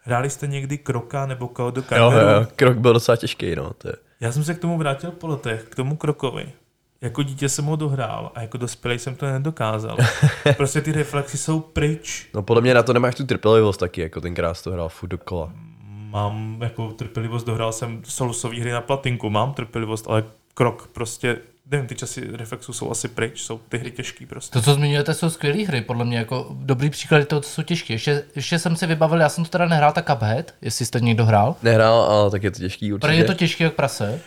hráli 0.00 0.30
jste 0.30 0.46
někdy 0.46 0.78
Kroka 0.78 1.26
nebo 1.26 1.50
Call 1.56 1.72
do 1.72 1.84
Jo, 1.96 2.10
jo, 2.10 2.46
krok 2.56 2.76
byl 2.76 2.92
docela 2.92 3.16
těžký, 3.16 3.56
no. 3.56 3.72
To 3.72 3.88
je. 3.88 3.94
Já 4.24 4.32
jsem 4.32 4.44
se 4.44 4.54
k 4.54 4.58
tomu 4.58 4.78
vrátil 4.78 5.10
po 5.10 5.26
letech, 5.26 5.64
k 5.64 5.74
tomu 5.74 5.96
krokovi. 5.96 6.52
Jako 7.00 7.22
dítě 7.22 7.48
jsem 7.48 7.64
ho 7.64 7.76
dohrál 7.76 8.32
a 8.34 8.40
jako 8.40 8.58
dospělý 8.58 8.98
jsem 8.98 9.14
to 9.14 9.26
nedokázal. 9.26 9.96
Prostě 10.56 10.80
ty 10.80 10.92
reflexy 10.92 11.38
jsou 11.38 11.60
pryč. 11.60 12.28
No 12.34 12.42
podle 12.42 12.62
mě 12.62 12.74
na 12.74 12.82
to 12.82 12.92
nemáš 12.92 13.14
tu 13.14 13.26
trpělivost 13.26 13.80
taky, 13.80 14.00
jako 14.00 14.20
tenkrát 14.20 14.62
to 14.62 14.70
hrál 14.72 14.88
furt 14.88 15.08
dokola. 15.08 15.52
Mám 16.10 16.56
jako 16.60 16.92
trpělivost, 16.92 17.46
dohrál 17.46 17.72
jsem 17.72 18.02
solusové 18.04 18.60
hry 18.60 18.70
na 18.70 18.80
platinku, 18.80 19.30
mám 19.30 19.54
trpělivost, 19.54 20.06
ale 20.08 20.24
krok 20.54 20.88
prostě, 20.92 21.38
nevím, 21.70 21.86
ty 21.86 21.94
časy 21.94 22.28
reflexu 22.32 22.72
jsou 22.72 22.90
asi 22.90 23.08
pryč, 23.08 23.42
jsou 23.42 23.58
ty 23.58 23.78
hry 23.78 23.90
těžký 23.90 24.26
prostě. 24.26 24.52
To, 24.52 24.62
co 24.62 24.74
zmiňujete, 24.74 25.14
jsou 25.14 25.30
skvělé 25.30 25.64
hry, 25.64 25.80
podle 25.80 26.04
mě 26.04 26.18
jako 26.18 26.46
dobrý 26.50 26.90
příklad 26.90 27.28
toho, 27.28 27.40
co 27.40 27.50
jsou 27.50 27.62
těžké. 27.62 27.92
Ještě, 27.92 28.24
ještě 28.36 28.58
jsem 28.58 28.76
si 28.76 28.86
vybavil, 28.86 29.20
já 29.20 29.28
jsem 29.28 29.44
to 29.44 29.50
teda 29.50 29.66
nehrál, 29.66 29.92
tak 29.92 30.10
Cuphead, 30.10 30.54
jestli 30.62 30.86
jste 30.86 31.00
někdo 31.00 31.24
hrál. 31.24 31.56
Nehrál, 31.62 32.02
ale 32.02 32.30
tak 32.30 32.42
je 32.42 32.50
to 32.50 32.58
těžký 32.58 32.92
určitě. 32.92 33.06
Protože 33.06 33.18
je 33.18 33.24
to 33.24 33.34
těžké 33.34 33.64
jak 33.64 33.74
prase. 33.74 34.20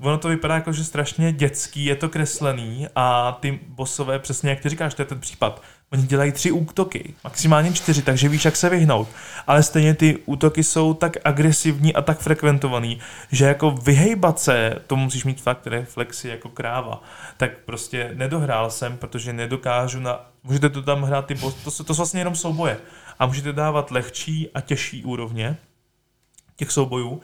Uh, 0.00 0.06
ono 0.06 0.18
to 0.18 0.28
vypadá 0.28 0.54
jako, 0.54 0.72
že 0.72 0.84
strašně 0.84 1.32
dětský, 1.32 1.84
je 1.84 1.96
to 1.96 2.08
kreslený 2.08 2.86
a 2.96 3.38
ty 3.40 3.60
bosové, 3.68 4.18
přesně 4.18 4.50
jak 4.50 4.60
ty 4.60 4.68
říkáš, 4.68 4.94
to 4.94 5.02
je 5.02 5.06
ten 5.06 5.20
případ. 5.20 5.62
Oni 5.92 6.06
dělají 6.06 6.32
tři 6.32 6.50
útoky, 6.50 7.14
maximálně 7.24 7.72
čtyři, 7.72 8.02
takže 8.02 8.28
víš, 8.28 8.44
jak 8.44 8.56
se 8.56 8.68
vyhnout. 8.68 9.08
Ale 9.46 9.62
stejně 9.62 9.94
ty 9.94 10.18
útoky 10.26 10.64
jsou 10.64 10.94
tak 10.94 11.16
agresivní 11.24 11.94
a 11.94 12.02
tak 12.02 12.18
frekventovaný, 12.18 12.98
že 13.32 13.44
jako 13.44 13.70
vyhejbat 13.70 14.40
se, 14.40 14.74
to 14.86 14.96
musíš 14.96 15.24
mít 15.24 15.40
fakt 15.40 15.66
reflexy 15.66 16.28
jako 16.28 16.48
kráva. 16.48 17.02
Tak 17.36 17.50
prostě 17.64 18.10
nedohrál 18.14 18.70
jsem, 18.70 18.96
protože 18.96 19.32
nedokážu 19.32 20.00
na... 20.00 20.30
Můžete 20.42 20.68
to 20.68 20.82
tam 20.82 21.02
hrát 21.02 21.26
ty 21.26 21.34
boss, 21.34 21.54
to, 21.54 21.84
to 21.84 21.94
jsou 21.94 22.00
vlastně 22.00 22.20
jenom 22.20 22.34
souboje. 22.34 22.78
A 23.18 23.26
můžete 23.26 23.52
dávat 23.52 23.90
lehčí 23.90 24.48
a 24.54 24.60
těžší 24.60 25.04
úrovně 25.04 25.56
těch 26.56 26.70
soubojů, 26.70 27.22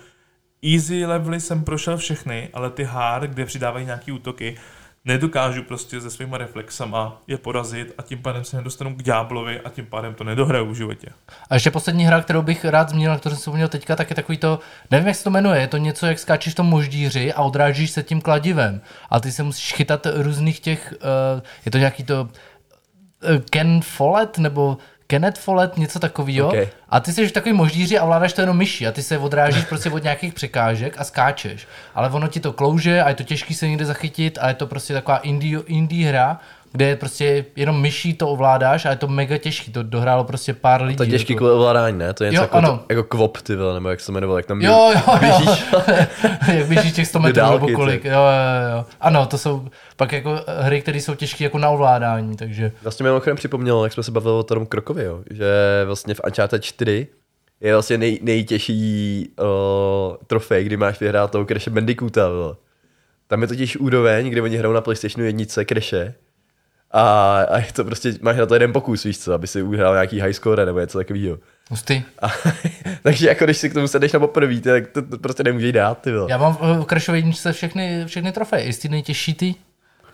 Easy 0.72 1.06
levely 1.06 1.40
jsem 1.40 1.64
prošel 1.64 1.96
všechny, 1.96 2.48
ale 2.52 2.70
ty 2.70 2.84
hard, 2.84 3.30
kde 3.30 3.44
přidávají 3.44 3.86
nějaký 3.86 4.12
útoky, 4.12 4.56
nedokážu 5.04 5.62
prostě 5.62 6.00
se 6.00 6.10
svýma 6.10 6.38
reflexama 6.38 7.22
je 7.26 7.38
porazit 7.38 7.94
a 7.98 8.02
tím 8.02 8.22
pádem 8.22 8.44
se 8.44 8.56
nedostanu 8.56 8.94
k 8.94 9.02
ďáblovi 9.02 9.60
a 9.60 9.70
tím 9.70 9.86
pádem 9.86 10.14
to 10.14 10.24
nedohraju 10.24 10.66
v 10.66 10.74
životě. 10.74 11.08
A 11.50 11.54
ještě 11.54 11.70
poslední 11.70 12.04
hra, 12.04 12.22
kterou 12.22 12.42
bych 12.42 12.64
rád 12.64 12.88
zmínil, 12.88 13.18
kterou 13.18 13.34
jsem 13.34 13.40
vzpomněl 13.40 13.68
teďka, 13.68 13.96
tak 13.96 14.10
je 14.10 14.16
takový 14.16 14.38
to, 14.38 14.58
nevím, 14.90 15.06
jak 15.06 15.16
se 15.16 15.24
to 15.24 15.30
jmenuje, 15.30 15.60
je 15.60 15.68
to 15.68 15.76
něco, 15.76 16.06
jak 16.06 16.18
skáčeš 16.18 16.52
v 16.52 16.56
tom 16.56 16.66
moždíři 16.66 17.32
a 17.32 17.42
odrážíš 17.42 17.90
se 17.90 18.02
tím 18.02 18.20
kladivem. 18.20 18.80
A 19.10 19.20
ty 19.20 19.32
se 19.32 19.42
musíš 19.42 19.72
chytat 19.74 20.06
různých 20.14 20.60
těch, 20.60 20.94
uh, 21.36 21.42
je 21.64 21.70
to 21.70 21.78
nějaký 21.78 22.04
to 22.04 22.22
uh, 22.22 22.28
Ken 23.50 23.80
Follett, 23.80 24.38
nebo 24.38 24.78
Kenneth 25.14 25.38
Follett, 25.38 25.76
něco 25.76 25.98
takového. 25.98 26.48
Ok. 26.48 26.68
A 26.88 27.00
ty 27.00 27.12
jsi 27.12 27.28
v 27.28 27.32
takový 27.32 27.52
moždíři 27.52 27.98
a 27.98 28.04
vládáš 28.04 28.32
to 28.32 28.40
jenom 28.40 28.56
myší 28.56 28.86
a 28.86 28.92
ty 28.92 29.02
se 29.02 29.18
odrážíš 29.18 29.64
prostě 29.68 29.90
od 29.90 30.02
nějakých 30.02 30.34
překážek 30.34 30.94
a 30.98 31.04
skáčeš. 31.04 31.66
Ale 31.94 32.10
ono 32.10 32.28
ti 32.28 32.40
to 32.40 32.52
klouže 32.52 33.02
a 33.02 33.08
je 33.08 33.14
to 33.14 33.22
těžký 33.22 33.54
se 33.54 33.68
někde 33.68 33.84
zachytit 33.84 34.38
a 34.40 34.48
je 34.48 34.54
to 34.54 34.66
prostě 34.66 34.94
taková 34.94 35.18
indie, 35.18 35.60
indie 35.66 36.08
hra, 36.08 36.40
kde 36.74 36.86
je 36.86 36.96
prostě 36.96 37.44
jenom 37.56 37.80
myší 37.80 38.14
to 38.14 38.28
ovládáš 38.28 38.86
a 38.86 38.90
je 38.90 38.96
to 38.96 39.08
mega 39.08 39.38
těžký, 39.38 39.72
to 39.72 39.82
dohrálo 39.82 40.24
prostě 40.24 40.54
pár 40.54 40.82
lidí. 40.82 40.96
To 40.96 41.02
je 41.02 41.08
těžký 41.08 41.32
jako. 41.32 41.38
kvůli 41.38 41.52
ovládání, 41.52 41.98
ne? 41.98 42.14
To 42.14 42.24
je 42.24 42.30
něco 42.30 42.40
Jo, 42.40 42.44
jako, 42.44 42.56
ano. 42.56 42.68
to, 42.78 42.84
jako 42.88 43.02
kvop, 43.02 43.38
ty 43.38 43.56
vole, 43.56 43.74
nebo 43.74 43.88
jak 43.88 44.00
se 44.00 44.06
to 44.06 44.12
jmenovalo, 44.12 44.38
jak 44.38 44.46
tam 44.46 44.62
Jo, 44.62 44.92
jo, 44.94 45.00
jo. 45.06 45.18
běžíš. 45.18 45.64
jak 46.54 46.66
běžíš 46.66 46.92
těch 46.92 47.06
100 47.08 47.18
Ty 47.18 47.22
metrů 47.22 47.50
nebo 47.52 47.68
kolik. 47.68 48.04
Jo, 48.04 48.12
jo, 48.12 48.76
jo. 48.76 48.84
Ano, 49.00 49.26
to 49.26 49.38
jsou 49.38 49.68
pak 49.96 50.12
jako 50.12 50.40
hry, 50.60 50.80
které 50.80 50.98
jsou 50.98 51.14
těžké 51.14 51.44
jako 51.44 51.58
na 51.58 51.70
ovládání, 51.70 52.36
takže 52.36 52.72
Vlastně 52.82 53.02
mi 53.02 53.08
mimochodem 53.08 53.36
připomnělo, 53.36 53.84
jak 53.84 53.92
jsme 53.92 54.02
se 54.02 54.10
bavili 54.10 54.34
o 54.34 54.42
tom 54.42 54.66
Krokovi, 54.66 55.04
jo, 55.04 55.22
že 55.30 55.46
vlastně 55.86 56.14
v 56.14 56.20
Uncharted 56.26 56.64
4 56.64 57.06
je 57.60 57.72
vlastně 57.72 57.98
nej, 57.98 58.18
nejtěžší 58.22 59.28
uh, 59.40 59.46
trofej, 60.26 60.64
kdy 60.64 60.76
máš 60.76 61.00
vyhrát 61.00 61.30
toho 61.30 61.44
Crash 61.44 61.68
Bandicoota. 61.68 62.28
Vole. 62.28 62.54
Tam 63.26 63.42
je 63.42 63.48
totiž 63.48 63.76
úroveň, 63.76 64.30
kde 64.30 64.42
oni 64.42 64.56
hrajou 64.56 64.74
na 64.74 64.80
PlayStationu 64.80 65.26
jednice 65.26 65.64
Crashe 65.64 66.14
a, 66.96 67.42
a 67.50 67.58
je 67.58 67.72
to 67.72 67.84
prostě, 67.84 68.14
máš 68.20 68.36
na 68.36 68.46
to 68.46 68.54
jeden 68.54 68.72
pokus, 68.72 69.04
víš 69.04 69.18
co, 69.18 69.34
aby 69.34 69.46
si 69.46 69.62
uhrál 69.62 69.94
nějaký 69.94 70.20
high 70.20 70.32
score 70.32 70.66
nebo 70.66 70.80
něco 70.80 70.98
takového. 70.98 71.38
hustý. 71.70 72.02
A, 72.22 72.28
takže 73.02 73.28
jako 73.28 73.44
když 73.44 73.56
si 73.56 73.70
k 73.70 73.74
tomu 73.74 73.88
sedneš 73.88 74.12
na 74.12 74.20
poprvé, 74.20 74.60
tak 74.60 74.86
to, 74.86 75.02
to, 75.02 75.18
prostě 75.18 75.42
nemůžeš 75.42 75.72
dát, 75.72 76.00
ty 76.00 76.12
vole. 76.12 76.30
Já 76.30 76.38
mám 76.38 76.56
v 76.56 76.84
Crashové 76.88 77.18
jedničce 77.18 77.52
všechny, 77.52 78.04
všechny 78.06 78.32
trofeje, 78.32 78.64
jestli 78.64 78.88
nejtěžší 78.88 79.34
ty. 79.34 79.54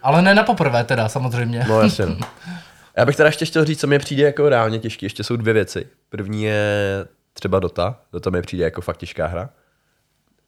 Ale 0.03 0.23
ne 0.23 0.35
na 0.35 0.43
poprvé 0.43 0.85
teda, 0.85 1.09
samozřejmě. 1.09 1.65
No 1.69 1.81
jasně. 1.81 2.07
No. 2.07 2.17
Já 2.97 3.07
bych 3.07 3.17
teda 3.17 3.27
ještě 3.29 3.45
chtěl 3.45 3.65
říct, 3.65 3.81
co 3.81 3.87
mi 3.87 3.99
přijde 3.99 4.23
jako 4.23 4.49
reálně 4.49 4.79
těžký. 4.79 5.07
Ještě 5.07 5.25
jsou 5.25 5.37
dvě 5.37 5.55
věci. 5.55 5.87
První 6.09 6.45
je 6.45 7.07
třeba 7.33 7.61
Dota. 7.61 7.97
Dota 8.13 8.31
mi 8.31 8.43
přijde 8.43 8.65
jako 8.65 8.81
fakt 8.81 8.97
těžká 8.97 9.27
hra. 9.27 9.49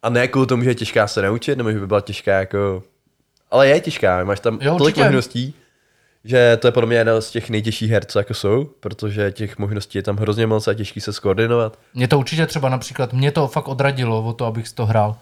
A 0.02 0.08
ne 0.08 0.28
kvůli 0.28 0.46
tomu, 0.46 0.62
že 0.62 0.70
je 0.70 0.74
těžká 0.74 1.06
se 1.06 1.22
naučit, 1.22 1.56
nebo 1.58 1.72
že 1.72 1.78
by 1.78 1.86
byla 1.86 2.00
těžká 2.00 2.32
jako... 2.38 2.82
Ale 3.50 3.68
je 3.68 3.80
těžká, 3.80 4.24
máš 4.24 4.40
tam 4.40 4.58
Jo, 4.62 4.76
tolik 4.78 4.96
možností, 4.96 5.54
že 6.24 6.56
to 6.56 6.68
je 6.68 6.72
podle 6.72 6.86
mě 6.86 6.96
jedna 6.96 7.20
z 7.20 7.30
těch 7.30 7.50
nejtěžších 7.50 7.90
her, 7.90 8.04
co 8.04 8.18
jako 8.18 8.34
jsou, 8.34 8.70
protože 8.80 9.32
těch 9.32 9.58
možností 9.58 9.98
je 9.98 10.02
tam 10.02 10.16
hrozně 10.16 10.46
moc 10.46 10.68
a 10.68 10.74
těžký 10.74 11.00
se 11.00 11.12
skoordinovat. 11.12 11.78
Mě 11.94 12.08
to 12.08 12.18
určitě 12.18 12.46
třeba 12.46 12.68
například, 12.68 13.12
mě 13.12 13.32
to 13.32 13.48
fakt 13.48 13.68
odradilo 13.68 14.22
o 14.22 14.32
to, 14.32 14.46
abych 14.46 14.72
to 14.72 14.86
hrál. 14.86 15.16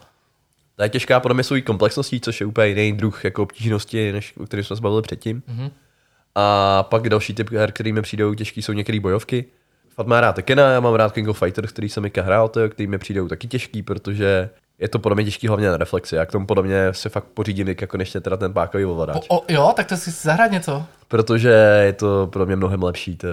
Ta 0.76 0.84
je 0.84 0.90
těžká 0.90 1.20
podle 1.20 1.34
mě 1.34 1.44
svojí 1.44 1.62
komplexností, 1.62 2.20
což 2.20 2.40
je 2.40 2.46
úplně 2.46 2.68
jiný 2.68 2.92
druh 2.92 3.24
jako 3.24 3.42
obtížnosti, 3.42 4.12
než 4.12 4.34
o 4.36 4.46
kterém 4.46 4.64
jsme 4.64 4.76
se 4.76 4.82
bavili 4.82 5.02
předtím. 5.02 5.42
Mm-hmm. 5.48 5.70
A 6.34 6.82
pak 6.82 7.08
další 7.08 7.34
typ 7.34 7.50
her, 7.50 7.72
který 7.72 7.92
mi 7.92 8.02
přijdou 8.02 8.34
těžký, 8.34 8.62
jsou 8.62 8.72
některé 8.72 9.00
bojovky. 9.00 9.44
Fat 9.94 10.06
má 10.06 10.20
rád 10.20 10.32
Tekena, 10.32 10.72
já 10.72 10.80
mám 10.80 10.94
rád 10.94 11.12
King 11.12 11.28
of 11.28 11.38
Fighters, 11.38 11.72
který 11.72 11.88
jsem 11.88 12.02
Mika 12.02 12.22
hrál, 12.22 12.48
to, 12.48 12.68
který 12.68 12.86
mi 12.86 12.98
přijdou 12.98 13.28
taky 13.28 13.48
těžký, 13.48 13.82
protože 13.82 14.50
je 14.80 14.88
to 14.88 14.98
podle 14.98 15.14
mě 15.14 15.24
těžký 15.24 15.48
hlavně 15.48 15.68
na 15.68 15.76
reflexi. 15.76 16.16
Já 16.16 16.26
k 16.26 16.32
tomu 16.32 16.46
podle 16.46 16.62
mě 16.62 16.88
se 16.90 17.08
fakt 17.08 17.24
pořídím 17.24 17.68
jako 17.68 17.86
konečně 17.86 18.20
teda 18.20 18.36
ten 18.36 18.52
pákový 18.52 18.84
ovladač. 18.84 19.26
O, 19.28 19.38
o, 19.38 19.44
jo, 19.48 19.72
tak 19.76 19.86
to 19.86 19.96
si 19.96 20.10
zahrát 20.10 20.50
něco. 20.50 20.84
Protože 21.08 21.48
je 21.84 21.92
to 21.92 22.28
podle 22.32 22.46
mě 22.46 22.56
mnohem 22.56 22.82
lepší. 22.82 23.16
To. 23.16 23.28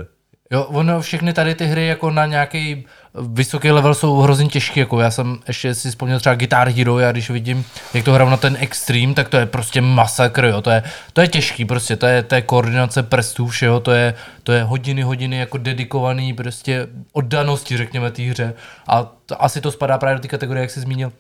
Jo, 0.52 0.64
ono 0.64 1.02
všechny 1.02 1.34
tady 1.34 1.56
ty 1.56 1.66
hry 1.66 1.88
jako 1.88 2.12
na 2.12 2.26
nějaký 2.26 2.86
vysoký 3.22 3.72
level 3.72 3.94
jsou 3.94 4.18
hrozně 4.20 4.48
těžké. 4.48 4.80
Jako 4.80 5.00
já 5.00 5.12
jsem 5.12 5.40
ještě 5.48 5.76
si 5.76 5.90
vzpomněl 5.90 6.20
třeba 6.20 6.36
Guitar 6.36 6.70
Hero, 6.70 7.00
já 7.00 7.12
když 7.12 7.30
vidím, 7.30 7.66
jak 7.94 8.06
to 8.06 8.14
hraju 8.14 8.30
na 8.30 8.38
ten 8.38 8.58
Extreme, 8.60 9.14
tak 9.14 9.30
to 9.30 9.38
je 9.38 9.46
prostě 9.46 9.82
masakr, 9.82 10.46
jo. 10.46 10.62
To 10.62 10.70
je, 10.70 10.84
to 11.14 11.22
je 11.22 11.28
těžký 11.28 11.66
prostě, 11.66 11.96
to 11.96 12.06
je, 12.06 12.24
to 12.24 12.36
je 12.36 12.42
koordinace 12.42 13.04
prstů, 13.04 13.48
všeho, 13.48 13.80
to 13.80 13.92
je, 13.92 14.14
to 14.44 14.52
je 14.52 14.64
hodiny, 14.64 15.02
hodiny 15.02 15.38
jako 15.38 15.58
dedikovaný 15.58 16.34
prostě 16.34 16.88
oddanosti, 17.14 17.78
řekněme, 17.78 18.12
té 18.12 18.24
hře. 18.24 18.54
A 18.88 19.04
to, 19.26 19.44
asi 19.44 19.62
to 19.62 19.72
spadá 19.72 19.98
právě 19.98 20.16
do 20.16 20.22
té 20.22 20.28
kategorie, 20.28 20.62
jak 20.62 20.72
jsi 20.72 20.80
zmínil, 20.80 21.12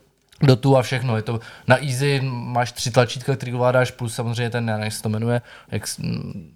do 0.42 0.56
tu 0.56 0.78
a 0.78 0.82
všechno. 0.82 1.16
Je 1.16 1.22
to 1.22 1.40
na 1.68 1.84
easy, 1.86 2.22
máš 2.24 2.72
tři 2.72 2.92
tlačítka, 2.92 3.36
který 3.36 3.54
ovládáš, 3.54 3.92
plus 3.92 4.16
samozřejmě 4.16 4.50
ten, 4.50 4.68
já 4.68 4.74
nevím, 4.74 4.84
jak 4.84 4.94
se 4.94 5.04
to 5.04 5.10
jmenuje, 5.10 5.42
jak, 5.72 5.88
s- 5.88 6.00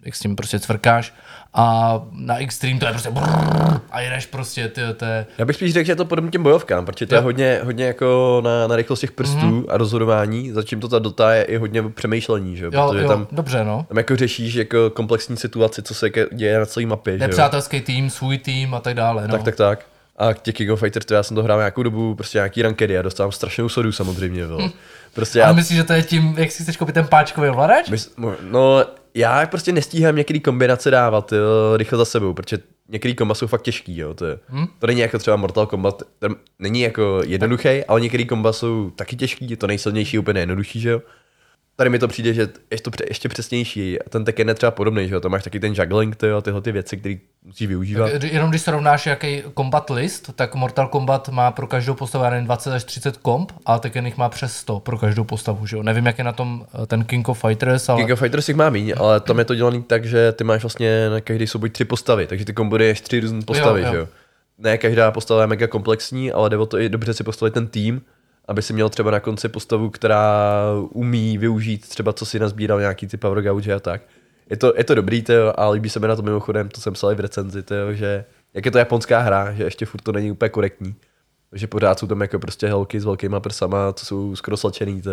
jak 0.06 0.16
s 0.16 0.20
tím 0.20 0.36
prostě 0.36 0.60
cvrkáš. 0.60 1.14
A 1.54 1.94
na 2.12 2.38
extreme 2.38 2.80
to 2.80 2.86
je 2.86 2.92
prostě 2.92 3.12
brrr, 3.12 3.80
a 3.92 4.02
jedeš 4.02 4.26
prostě, 4.26 4.68
ty, 4.68 4.82
to 4.98 5.06
je, 5.06 5.26
Já 5.38 5.46
bych 5.46 5.56
spíš 5.56 5.74
řekl, 5.74 5.86
že 5.86 5.92
je 5.92 5.96
to 5.96 6.06
podobně 6.06 6.32
těm 6.32 6.44
bojovkám, 6.44 6.86
protože 6.86 7.06
to 7.06 7.16
je 7.16 7.20
Jo. 7.20 7.24
hodně, 7.24 7.60
hodně 7.64 7.86
jako 7.86 8.42
na, 8.44 8.68
na 8.68 8.76
rychlost 8.76 9.00
těch 9.00 9.12
prstů 9.12 9.38
mm-hmm. 9.40 9.66
a 9.70 9.78
rozhodování, 9.78 10.52
začím 10.52 10.80
to 10.80 10.88
ta 10.88 11.00
Dota 11.00 11.34
je 11.34 11.44
i 11.44 11.58
hodně 11.58 11.84
přemýšlení, 11.90 12.58
že? 12.58 12.66
jo? 12.66 12.72
protože 12.72 13.02
jo, 13.04 13.08
tam, 13.10 13.28
dobře, 13.32 13.64
no. 13.64 13.86
tam 13.88 13.98
jako 13.98 14.16
řešíš 14.16 14.54
jako 14.54 14.90
komplexní 14.90 15.38
situaci, 15.38 15.82
co 15.84 15.94
se 15.94 16.10
děje 16.32 16.60
na 16.60 16.66
celé 16.66 16.86
mapě. 16.86 17.18
Nepřátelský 17.18 17.82
tým, 17.82 18.10
svůj 18.10 18.38
tým 18.38 18.74
a 18.74 18.80
tak 18.80 18.94
dále, 18.94 19.28
no. 19.28 19.32
Tak, 19.32 19.44
tak, 19.44 19.56
tak. 19.56 19.86
A 20.22 20.34
těch 20.34 20.56
King 20.56 20.72
of 20.72 20.80
Fighters, 20.80 21.06
to 21.06 21.14
já 21.14 21.24
jsem 21.24 21.36
to 21.36 21.44
hrál 21.44 21.58
nějakou 21.60 21.84
dobu, 21.84 22.16
prostě 22.16 22.38
nějaký 22.38 22.62
rankedy 22.62 22.98
a 22.98 23.02
dostávám 23.02 23.32
strašnou 23.32 23.70
sodu 23.70 23.92
samozřejmě, 23.92 24.46
vole. 24.46 24.70
Prostě 25.14 25.42
Ale 25.42 25.50
já, 25.50 25.54
myslíš, 25.54 25.78
že 25.78 25.84
to 25.84 25.94
je 25.94 26.04
tím, 26.04 26.36
jak 26.38 26.52
si 26.52 26.64
chceš 26.64 26.78
koupit 26.78 26.94
ten 26.94 27.08
páčkový 27.08 27.50
ovladač? 27.50 27.90
mys, 27.90 28.14
no, 28.42 28.86
já 29.14 29.46
prostě 29.46 29.72
nestíhám 29.72 30.16
některé 30.16 30.40
kombinace 30.40 30.92
dávat 30.92 31.32
jo, 31.32 31.78
rychle 31.78 31.98
za 31.98 32.06
sebou, 32.06 32.34
protože 32.34 32.58
některé 32.90 33.14
komba 33.14 33.36
jsou 33.36 33.48
fakt 33.48 33.62
těžký, 33.62 33.98
jo, 33.98 34.14
to, 34.14 34.26
je, 34.26 34.40
Hm? 34.50 34.66
to 34.80 34.88
není 34.88 35.00
jako 35.00 35.20
třeba 35.20 35.38
Mortal 35.38 35.66
Kombat, 35.68 36.04
ten 36.20 36.36
není 36.60 36.82
jako 36.82 37.22
jednoduchý, 37.26 37.84
ale 37.88 38.02
některé 38.02 38.26
komba 38.26 38.54
jsou 38.54 38.90
taky 38.90 39.16
těžký, 39.16 39.56
to 39.56 39.68
nejsilnější 39.68 40.20
úplně 40.20 40.34
nejjednodušší, 40.34 40.80
že 40.80 40.90
jo. 40.90 41.02
Tady 41.82 41.90
mi 41.90 42.00
to 42.00 42.08
přijde, 42.08 42.34
že 42.34 42.42
je 42.72 42.80
to 42.82 42.92
ještě 43.08 43.30
přesnější. 43.30 44.02
A 44.02 44.10
ten 44.10 44.26
Tekken 44.26 44.48
je 44.48 44.54
třeba 44.54 44.72
podobný, 44.72 45.08
že 45.08 45.14
jo? 45.14 45.22
To 45.22 45.30
máš 45.30 45.44
taky 45.44 45.60
ten 45.60 45.74
juggling, 45.74 46.16
ty 46.16 46.28
jo, 46.28 46.42
tyhle 46.42 46.62
ty 46.62 46.72
věci, 46.72 46.98
které 46.98 47.16
musíš 47.44 47.68
využívat. 47.68 48.12
Tak 48.12 48.24
Jenom 48.24 48.50
když 48.50 48.62
srovnáš 48.62 49.06
jaký 49.06 49.44
combat 49.58 49.90
list, 49.90 50.30
tak 50.36 50.56
Mortal 50.56 50.88
Kombat 50.88 51.30
má 51.30 51.52
pro 51.52 51.68
každou 51.68 51.94
postavu 51.94 52.24
nevím, 52.24 52.46
20 52.46 52.74
až 52.74 52.84
30 52.84 53.18
komp 53.18 53.52
a 53.66 53.80
Tekken 53.80 54.06
jich 54.06 54.18
má 54.18 54.30
přes 54.30 54.56
100 54.56 54.80
pro 54.80 54.98
každou 54.98 55.24
postavu, 55.24 55.66
že 55.66 55.76
jo? 55.76 55.84
Nevím, 55.84 56.06
jak 56.06 56.18
je 56.18 56.24
na 56.24 56.32
tom 56.32 56.66
eh, 56.84 56.86
ten 56.86 57.04
King 57.04 57.30
of 57.30 57.42
Fighters, 57.42 57.90
ale... 57.90 58.02
King 58.02 58.12
of 58.12 58.20
Fighters 58.20 58.50
jich 58.50 58.58
má 58.58 58.70
míň, 58.70 58.94
ale 58.98 59.20
tam 59.20 59.40
je 59.40 59.46
to 59.46 59.56
dělaný 59.56 59.84
tak, 59.84 60.06
že 60.06 60.32
ty 60.32 60.44
máš 60.44 60.62
vlastně 60.62 61.10
na 61.10 61.22
každý 61.22 61.48
souboj 61.48 61.70
tři 61.70 61.86
postavy, 61.86 62.28
takže 62.28 62.46
ty 62.46 62.54
kombinuješ 62.54 63.02
tři 63.02 63.20
různé 63.20 63.42
postavy, 63.42 63.82
Jo, 63.82 63.86
jo. 63.88 63.92
že 63.92 63.98
jo. 63.98 64.08
Ne 64.58 64.78
každá 64.78 65.12
postava 65.12 65.42
je 65.42 65.48
mega 65.48 65.68
komplexní, 65.68 66.32
ale 66.32 66.50
jde 66.50 66.58
o 66.58 66.66
to 66.66 66.80
i 66.80 66.90
dobře 66.90 67.14
si 67.14 67.24
postavit 67.24 67.54
ten 67.54 67.68
tým, 67.68 68.02
aby 68.48 68.62
si 68.62 68.74
měl 68.74 68.90
třeba 68.90 69.12
na 69.12 69.20
konci 69.20 69.50
postavu, 69.50 69.90
která 69.90 70.64
umí 70.90 71.38
využít 71.38 71.90
třeba, 71.90 72.14
co 72.14 72.26
si 72.26 72.40
nazbíral 72.40 72.80
nějaký 72.80 73.08
ty 73.08 73.18
power 73.18 73.44
gauge 73.44 73.74
a 73.74 73.80
tak. 73.80 74.02
Je 74.50 74.58
to, 74.58 74.74
je 74.78 74.84
to 74.84 74.96
dobrý, 74.96 75.22
tyjo, 75.22 75.54
a 75.56 75.70
líbí 75.70 75.90
se 75.90 76.00
mi 76.00 76.08
na 76.08 76.16
to 76.16 76.22
mimochodem, 76.22 76.70
to 76.70 76.82
jsem 76.82 76.94
psal 76.94 77.12
i 77.12 77.16
v 77.16 77.20
recenzi, 77.20 77.64
tyjo, 77.64 77.94
že 77.94 78.26
jak 78.54 78.66
je 78.66 78.72
to 78.72 78.78
japonská 78.78 79.20
hra, 79.20 79.54
že 79.54 79.64
ještě 79.64 79.86
furt 79.86 80.02
to 80.02 80.12
není 80.12 80.32
úplně 80.32 80.50
korektní. 80.50 80.96
že 81.54 81.68
pořád 81.68 82.00
jsou 82.00 82.08
tam 82.08 82.22
jako 82.22 82.40
prostě 82.40 82.68
helky 82.68 83.00
s 83.00 83.06
velkýma 83.06 83.40
prsama, 83.40 83.94
co 83.94 84.06
jsou 84.06 84.36
skoro 84.36 84.58
slečený, 84.58 85.02
to. 85.02 85.12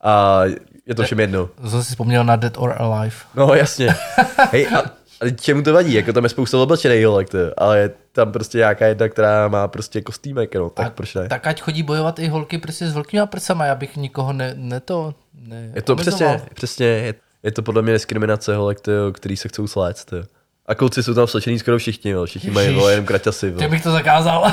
A 0.00 0.42
je 0.86 0.94
to 0.94 1.02
všem 1.02 1.20
jedno. 1.20 1.50
To 1.62 1.70
jsem 1.70 1.82
si 1.82 1.88
vzpomněl 1.88 2.24
na 2.24 2.36
Dead 2.36 2.58
or 2.58 2.74
Alive. 2.78 3.16
No 3.34 3.54
jasně. 3.54 3.94
Hej, 4.52 4.68
a, 4.68 4.82
a 5.26 5.30
čemu 5.40 5.62
to 5.62 5.72
vadí? 5.72 5.94
Jako 5.94 6.12
tam 6.12 6.24
je 6.24 6.30
spousta 6.30 6.58
oblečených 6.58 7.06
holek, 7.06 7.28
to, 7.30 7.38
ale 7.56 7.78
je 7.78 7.90
tam 8.12 8.32
prostě 8.32 8.58
nějaká 8.58 8.86
jedna, 8.86 9.08
která 9.08 9.48
má 9.48 9.68
prostě 9.68 10.00
kostýmek, 10.00 10.54
no, 10.54 10.70
tak 10.70 10.86
A- 10.86 10.90
proč 10.90 11.14
ne? 11.14 11.28
Tak 11.28 11.46
ať 11.46 11.60
chodí 11.62 11.82
bojovat 11.82 12.18
i 12.18 12.28
holky 12.28 12.58
prostě 12.58 12.86
s 12.86 12.94
velkýma 12.94 13.26
prsama, 13.26 13.64
já 13.66 13.74
bych 13.74 13.96
nikoho 13.96 14.32
ne, 14.32 14.54
ne 14.56 14.80
to, 14.80 15.14
ne 15.48 15.70
Je 15.74 15.82
to 15.82 15.92
omezoval. 15.92 16.34
přesně, 16.36 16.48
přesně, 16.54 16.86
je, 16.86 17.14
je 17.42 17.52
to 17.52 17.62
podle 17.62 17.82
mě 17.82 17.92
diskriminace 17.92 18.56
holek, 18.56 18.80
tyjo, 18.80 19.12
který 19.12 19.36
se 19.36 19.48
chcou 19.48 19.66
sléct, 19.66 20.04
tyjo. 20.04 20.22
A 20.66 20.74
kluci 20.74 21.02
jsou 21.02 21.14
tam 21.14 21.26
slečený 21.26 21.58
skoro 21.58 21.78
všichni, 21.78 22.10
jo. 22.10 22.24
všichni 22.26 22.50
mají 22.50 22.74
vole, 22.74 22.92
jenom 22.92 23.06
kraťasy. 23.06 23.50
Vole. 23.50 23.68
bych 23.68 23.82
to 23.82 23.92
zakázal. 23.92 24.52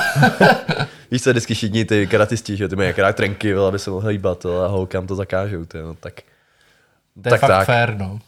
Víš 1.12 1.24
co, 1.24 1.30
vždycky 1.30 1.54
všichni 1.54 1.86
ty 1.86 2.08
karatisti, 2.08 2.58
že 2.58 2.68
ty 2.68 2.76
mají 2.76 2.90
akorát 2.90 3.16
trenky, 3.16 3.54
aby 3.56 3.80
se 3.80 3.90
mohli 3.92 4.14
hýbat, 4.14 4.46
a 4.46 4.68
holkám 4.68 5.08
to 5.08 5.16
zakážou, 5.16 5.66
tyjo, 5.66 5.88
no, 5.88 5.94
tak. 6.00 6.14
to 7.24 7.28
je 7.28 7.32
Tak, 7.32 7.40
fakt 7.40 7.50
tak. 7.50 7.66
fair, 7.66 7.98
no. 7.98 8.20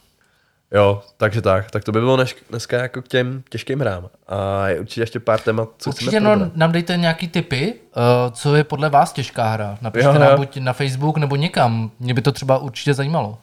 Jo, 0.73 1.01
takže 1.17 1.41
tak. 1.41 1.71
Tak 1.71 1.83
to 1.83 1.91
by 1.91 1.99
bylo 1.99 2.15
dnes, 2.15 2.35
dneska 2.49 2.81
jako 2.81 3.01
k 3.01 3.07
těm 3.07 3.43
těžkým 3.49 3.79
hrám. 3.79 4.09
A 4.27 4.67
je 4.67 4.79
určitě 4.79 5.01
ještě 5.01 5.19
pár 5.19 5.39
témat, 5.39 5.69
co 5.77 5.89
Určitě 5.89 6.09
chceme 6.11 6.29
no, 6.29 6.35
probrat. 6.35 6.55
nám 6.55 6.71
dejte 6.71 6.97
nějaký 6.97 7.27
tipy, 7.27 7.73
uh, 7.73 8.03
co 8.31 8.55
je 8.55 8.63
podle 8.63 8.89
vás 8.89 9.13
těžká 9.13 9.47
hra. 9.49 9.77
Napište 9.81 10.07
Jo, 10.07 10.13
nám 10.19 10.31
jo. 10.31 10.37
buď 10.37 10.57
na 10.57 10.73
Facebook 10.73 11.17
nebo 11.17 11.35
někam. 11.35 11.91
Mě 11.99 12.13
by 12.13 12.21
to 12.21 12.31
třeba 12.31 12.57
určitě 12.57 12.93
zajímalo. 12.93 13.37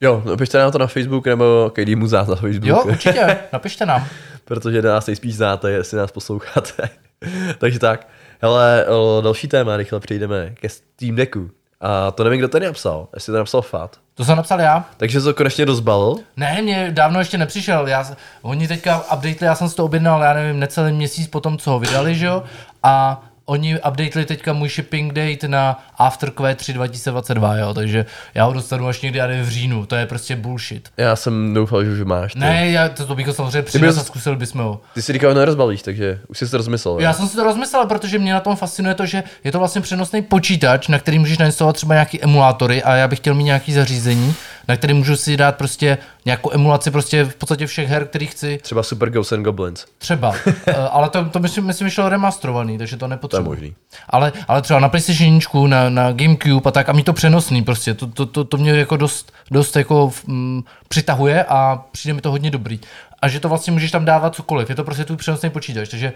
Jo, 0.00 0.22
napište 0.26 0.58
nám 0.58 0.72
to 0.72 0.78
na 0.78 0.86
Facebook 0.86 1.26
nebo 1.26 1.70
KD 1.74 1.88
mu 1.88 2.06
zás 2.06 2.28
na 2.28 2.34
Facebook. 2.34 2.64
Jo, 2.64 2.82
určitě, 2.84 3.38
napište 3.52 3.86
nám. 3.86 4.06
protože 4.44 4.82
nás 4.82 5.06
nejspíš 5.06 5.34
znáte, 5.34 5.70
jestli 5.70 5.98
nás 5.98 6.12
posloucháte. 6.12 6.88
Takže 7.58 7.78
tak. 7.78 8.08
Hele, 8.42 8.86
o, 8.88 9.20
další 9.24 9.48
téma, 9.48 9.76
rychle 9.76 10.00
přejdeme 10.00 10.50
ke 10.54 10.68
Steam 10.68 11.16
Decku. 11.16 11.50
A 11.86 12.10
to 12.10 12.24
nevím, 12.24 12.38
kdo 12.38 12.48
tady 12.48 12.66
napsal, 12.66 13.08
jestli 13.14 13.32
to 13.32 13.38
napsal 13.38 13.62
Fat. 13.62 13.96
To 14.14 14.24
jsem 14.24 14.36
napsal 14.36 14.60
já. 14.60 14.84
Takže 14.96 15.20
to 15.20 15.34
konečně 15.34 15.64
rozbalil. 15.64 16.16
Ne, 16.36 16.62
mě 16.62 16.90
dávno 16.90 17.18
ještě 17.18 17.38
nepřišel. 17.38 17.88
Já, 17.88 18.04
oni 18.42 18.68
teďka 18.68 18.98
updateli, 18.98 19.36
já 19.40 19.54
jsem 19.54 19.68
si 19.68 19.76
to 19.76 19.84
objednal, 19.84 20.22
já 20.22 20.32
nevím, 20.32 20.60
necelý 20.60 20.92
měsíc 20.92 21.28
po 21.28 21.40
tom, 21.40 21.58
co 21.58 21.70
ho 21.70 21.78
vydali, 21.78 22.14
že 22.14 22.26
jo? 22.26 22.42
A 22.82 23.22
oni 23.46 23.78
updateli 23.88 24.24
teďka 24.24 24.52
můj 24.52 24.68
shipping 24.68 25.12
date 25.12 25.48
na 25.48 25.84
After 25.98 26.28
Q3 26.30 26.72
2022, 26.72 27.56
jo? 27.56 27.74
Takže 27.74 28.06
já 28.34 28.44
ho 28.44 28.52
dostanu 28.52 28.88
až 28.88 29.00
někdy, 29.00 29.18
já 29.18 29.26
v 29.26 29.48
říjnu. 29.48 29.86
To 29.86 29.96
je 29.96 30.06
prostě 30.06 30.36
bullshit. 30.36 30.88
Já 30.96 31.16
jsem 31.16 31.54
doufal, 31.54 31.84
že 31.84 31.90
už 31.90 32.00
máš. 32.00 32.32
ty. 32.32 32.38
Ne, 32.38 32.70
já, 32.70 32.88
to, 32.88 33.06
to 33.06 33.14
bych 33.14 33.26
ho 33.26 33.32
samozřejmě 33.32 33.62
přines 33.62 33.96
bys- 33.96 34.00
a 34.00 34.04
zkusil 34.04 34.36
bychom 34.36 34.60
ho. 34.60 34.80
Ty 34.94 35.02
si 35.02 35.12
říkal, 35.12 35.30
že 35.30 35.38
nerozbalíš, 35.38 35.82
takže 35.82 36.18
už 36.28 36.38
jsi 36.38 36.50
to 36.50 36.56
rozmyslel. 36.56 37.00
Já 37.00 37.12
jsem 37.12 37.28
si 37.28 37.36
to 37.36 37.44
rozmyslel, 37.44 37.86
protože 37.86 38.18
mě 38.18 38.32
na 38.32 38.40
tom 38.40 38.56
fascinuje 38.56 38.94
to, 38.94 39.06
že 39.06 39.22
je 39.44 39.52
to 39.52 39.58
vlastně 39.58 39.80
přenosný 39.80 40.22
počítač, 40.22 40.88
na 40.88 40.98
který 40.98 41.18
můžeš 41.18 41.38
nainstalovat 41.38 41.76
třeba 41.76 41.94
nějaký 41.94 42.22
emulátory 42.24 42.82
a 42.82 42.94
já 42.94 43.08
bych 43.08 43.18
chtěl 43.18 43.34
mít 43.34 43.44
nějaký 43.44 43.72
zařízení, 43.72 44.34
na 44.68 44.76
který 44.76 44.94
můžu 44.94 45.16
si 45.16 45.36
dát 45.36 45.56
prostě 45.56 45.98
nějakou 46.24 46.52
emulaci 46.52 46.90
prostě 46.90 47.24
v 47.24 47.34
podstatě 47.36 47.66
všech 47.66 47.88
her, 47.88 48.06
který 48.06 48.26
chci, 48.26 48.58
Třeba 48.62 48.82
Super 48.82 49.10
Ghosts 49.10 49.32
and 49.32 49.42
Goblins. 49.42 49.86
třeba. 49.98 50.34
Eh, 50.66 50.74
ale 50.90 51.10
to, 51.10 51.24
to 51.24 51.38
myslím, 51.38 51.64
myslím, 51.64 51.88
že 51.88 51.94
šlo 51.94 52.08
remasterovaný, 52.08 52.78
takže 52.78 52.96
to 52.96 53.00
To 53.00 53.04
je 53.04 53.08
nepotřebuji. 53.08 53.48
možný. 53.48 53.74
Ale, 54.10 54.32
ale 54.48 54.62
třeba 54.62 54.80
na 54.80 54.88
PlayStation 54.88 55.34
1, 55.34 55.66
na, 55.68 55.90
na 55.90 56.12
Gamecube 56.12 56.68
a 56.68 56.70
tak, 56.70 56.88
a 56.88 56.92
mi 56.92 57.02
to 57.02 57.12
přenosný 57.12 57.62
prostě, 57.64 57.94
to, 57.94 58.06
to, 58.06 58.26
to, 58.26 58.44
to 58.44 58.56
mě 58.56 58.70
jako 58.70 58.96
dost, 58.96 59.32
dost 59.50 59.76
jako 59.76 60.12
mm, 60.26 60.62
přitahuje 60.88 61.44
a 61.44 61.84
přijde 61.92 62.14
mi 62.14 62.20
to 62.20 62.30
hodně 62.30 62.50
dobrý. 62.50 62.80
A 63.22 63.28
že 63.28 63.40
to 63.40 63.48
vlastně 63.48 63.72
můžeš 63.72 63.90
tam 63.90 64.04
dávat 64.04 64.34
cokoliv, 64.34 64.68
je 64.70 64.74
to 64.76 64.84
prostě 64.84 65.04
tvůj 65.04 65.16
přenosný 65.16 65.50
počítač, 65.50 65.88
takže 65.88 66.12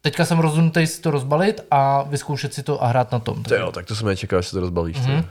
teďka 0.00 0.24
jsem 0.24 0.38
rozhodnutý 0.38 0.86
si 0.86 1.00
to 1.00 1.10
rozbalit 1.10 1.60
a 1.70 2.02
vyzkoušet 2.02 2.54
si 2.54 2.62
to 2.62 2.82
a 2.84 2.86
hrát 2.86 3.12
na 3.12 3.18
tom. 3.18 3.42
To 3.42 3.54
jo, 3.54 3.72
tak 3.72 3.86
to 3.86 3.94
jsem 3.96 4.06
nečekal, 4.06 4.42
že 4.42 4.48
se 4.48 4.54
to 4.56 4.60
rozbalíš. 4.60 4.96
Mhm. 5.00 5.10
Mm-hmm. 5.10 5.24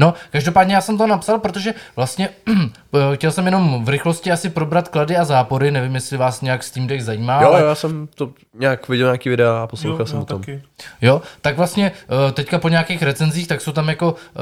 No, 0.00 0.14
každopádně 0.30 0.74
já 0.74 0.80
jsem 0.80 0.98
to 0.98 1.06
napsal, 1.06 1.38
protože 1.38 1.74
vlastně 1.96 2.28
chtěl 3.14 3.30
jsem 3.30 3.46
jenom 3.46 3.84
v 3.84 3.88
rychlosti 3.88 4.32
asi 4.32 4.50
probrat 4.50 4.88
klady 4.88 5.16
a 5.16 5.24
zápory, 5.24 5.70
nevím, 5.70 5.94
jestli 5.94 6.16
vás 6.16 6.40
nějak 6.40 6.62
Steam 6.62 6.86
Deck 6.86 7.02
zajímá, 7.02 7.42
Jo, 7.42 7.48
ale 7.48 7.60
jo, 7.60 7.66
já 7.66 7.74
jsem 7.74 8.08
to 8.14 8.30
nějak 8.54 8.88
viděl 8.88 9.06
nějaký 9.06 9.28
videa 9.28 9.62
a 9.62 9.66
poslouchal 9.66 10.00
Jo, 10.00 10.06
jsem 10.06 10.18
o 10.18 10.24
tom. 10.24 10.40
taky. 10.40 10.62
Jo, 11.02 11.22
tak 11.40 11.56
vlastně 11.56 11.92
eh, 12.28 12.32
teďka 12.32 12.58
po 12.58 12.68
nějakých 12.68 13.02
recenzích, 13.02 13.48
tak 13.48 13.60
jsou 13.60 13.72
tam 13.72 13.88
jako 13.88 14.14
eh, 14.36 14.40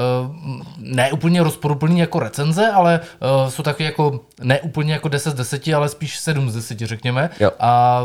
ne 0.77 1.11
úplně 1.11 1.43
rozporuplný 1.43 1.99
jako 1.99 2.19
recenze, 2.19 2.71
ale 2.71 2.99
eh, 3.03 3.51
jsou 3.51 3.63
taky 3.63 3.83
jako 3.83 4.19
ne 4.43 4.59
úplně 4.59 4.93
jako 4.93 5.07
10 5.07 5.31
z 5.31 5.33
10, 5.33 5.67
ale 5.67 5.89
spíš 5.89 6.19
7 6.19 6.49
z 6.49 6.55
10, 6.55 6.79
řekněme. 6.79 7.29
Jo. 7.39 7.51
A 7.59 8.01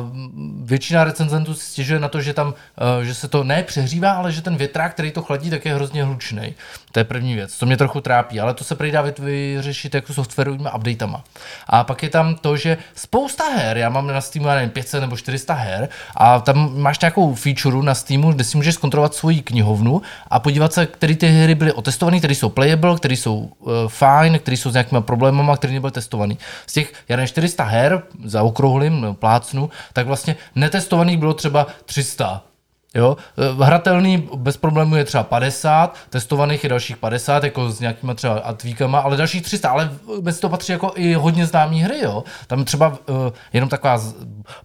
většina 0.65 1.05
recenzentů 1.05 1.55
si 1.55 1.67
stěžuje 1.67 2.01
na 2.01 2.09
to, 2.09 2.21
že 2.21 2.33
tam, 2.35 2.55
eh, 3.01 3.05
že 3.05 3.15
se 3.15 3.29
to 3.29 3.45
ne 3.45 3.63
přehřívá, 3.63 4.13
ale 4.13 4.33
že 4.33 4.43
ten 4.43 4.57
větrák, 4.57 4.93
který 4.93 5.11
to 5.11 5.23
chladí, 5.23 5.51
tak 5.51 5.65
je 5.65 5.75
hrozně 5.75 6.05
hlučný. 6.05 6.55
To 6.95 7.01
je 7.01 7.05
první 7.05 7.35
věc, 7.35 7.59
to 7.59 7.67
mě 7.67 7.77
trochu 7.77 8.01
trápí, 8.01 8.41
ale 8.41 8.55
to 8.55 8.65
se 8.65 8.75
prý 8.75 8.91
dá 8.91 9.05
vyřešit 9.19 9.95
jako 9.95 10.15
softwarovými 10.15 10.69
updatama. 10.77 11.25
A 11.67 11.85
pak 11.85 12.03
je 12.03 12.09
tam 12.09 12.35
to, 12.35 12.57
že 12.57 12.77
spousta 12.95 13.45
her, 13.49 13.77
já 13.77 13.89
mám 13.89 14.07
na 14.07 14.21
Steamu, 14.21 14.49
já 14.49 14.55
nevím, 14.55 14.71
500 14.71 15.01
nebo 15.01 15.17
400 15.17 15.55
her 15.55 15.89
a 16.17 16.41
tam 16.41 16.81
máš 16.81 17.01
nějakou 17.01 17.35
feature 17.35 17.77
na 17.83 17.95
Steamu, 17.95 18.33
kde 18.33 18.45
si 18.45 18.57
můžeš 18.57 18.75
zkontrolovat 18.75 19.15
svoji 19.15 19.43
knihovnu 19.43 20.03
a 20.29 20.41
podívat 20.41 20.73
se, 20.73 20.87
které 20.87 21.17
ty 21.17 21.29
hry 21.29 21.55
byly 21.55 21.73
otestované, 21.73 22.19
které 22.19 22.35
jsou 22.35 22.49
playable, 22.49 22.97
které 22.97 23.15
jsou 23.15 23.37
uh, 23.37 23.73
fine, 23.89 24.39
které 24.39 24.57
jsou 24.57 24.71
s 24.71 24.75
nějakými 24.75 25.03
problémy, 25.03 25.43
které 25.57 25.73
nebyly 25.73 25.93
testované. 25.93 26.35
Z 26.67 26.73
těch, 26.73 26.93
já 27.09 27.17
nevím, 27.17 27.29
400 27.29 27.65
her, 27.65 28.03
za 28.25 28.43
okrouhlým, 28.43 29.01
no, 29.01 29.15
plácnu, 29.15 29.71
tak 29.93 30.07
vlastně 30.07 30.37
netestovaných 30.55 31.19
bylo 31.19 31.35
třeba 31.35 31.67
300. 31.85 32.43
Jo, 32.95 33.17
Eh, 33.39 33.65
hratelný 33.65 34.29
bez 34.37 34.57
problémů 34.57 34.97
je 34.97 35.05
třeba 35.05 35.25
50, 35.25 35.97
testovaných 36.11 36.65
je 36.65 36.71
dalších 36.71 36.97
50, 36.97 37.45
jako 37.45 37.71
s 37.71 37.81
nějakýma 37.81 38.15
třeba 38.15 38.35
atvíkama, 38.35 38.99
ale 38.99 39.17
dalších 39.17 39.43
300, 39.43 39.71
ale 39.71 39.91
mezi 40.23 40.41
to 40.41 40.49
patří 40.49 40.73
jako 40.73 40.93
i 40.97 41.15
hodně 41.15 41.47
známý 41.47 41.81
hry, 41.83 42.01
jo. 42.03 42.25
Tam 42.47 42.65
třeba 42.65 42.89
uh, 42.89 43.17
jenom 43.53 43.69
taková 43.69 44.01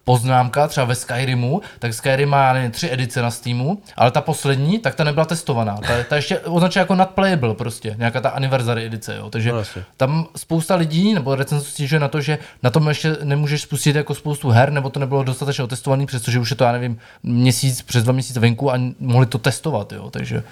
poznámka, 0.04 0.68
třeba 0.68 0.86
ve 0.86 0.94
Skyrimu, 0.94 1.60
tak 1.78 1.94
Skyrim 1.94 2.28
má 2.28 2.52
nevím, 2.52 2.70
tři 2.70 2.88
edice 2.92 3.22
na 3.22 3.30
Steamu, 3.30 3.82
ale 3.96 4.10
ta 4.10 4.20
poslední, 4.20 4.78
tak 4.78 4.94
ta 4.94 5.04
nebyla 5.04 5.24
testovaná. 5.24 5.76
Ta, 5.76 6.02
ta 6.08 6.16
ještě 6.16 6.38
označuje 6.38 6.80
jako 6.80 6.94
not 6.94 7.10
playable 7.10 7.54
prostě, 7.54 7.94
nějaká 7.98 8.20
ta 8.20 8.30
anniversary 8.30 8.86
edice, 8.86 9.16
jo. 9.16 9.30
Takže 9.30 9.52
No, 9.52 9.62
tam 9.96 10.26
spousta 10.36 10.74
lidí 10.74 11.14
nebo 11.14 11.34
recenzů 11.34 11.64
stěžuje 11.64 12.00
na 12.00 12.08
to, 12.08 12.20
že 12.20 12.38
na 12.62 12.70
tom 12.70 12.88
ještě 12.88 13.16
nemůžeš 13.22 13.62
spustit 13.62 13.96
jako 13.96 14.14
spoustu 14.14 14.48
her, 14.48 14.72
nebo 14.72 14.90
to 14.90 15.00
nebylo 15.00 15.22
dostatečně 15.22 15.64
otestovaný, 15.64 16.06
přestože 16.06 16.38
už 16.38 16.50
je 16.50 16.56
to, 16.56 16.64
já 16.64 16.72
nevím, 16.72 16.98
měsíc, 17.22 17.82
přes 17.82 18.04
dva 18.04 18.12
měsíce 18.20 18.40
venku 18.40 18.72
a 18.72 18.80
mohli 18.98 19.26
to 19.26 19.38
testovat, 19.38 19.92
jo, 19.92 20.10
takže 20.10 20.42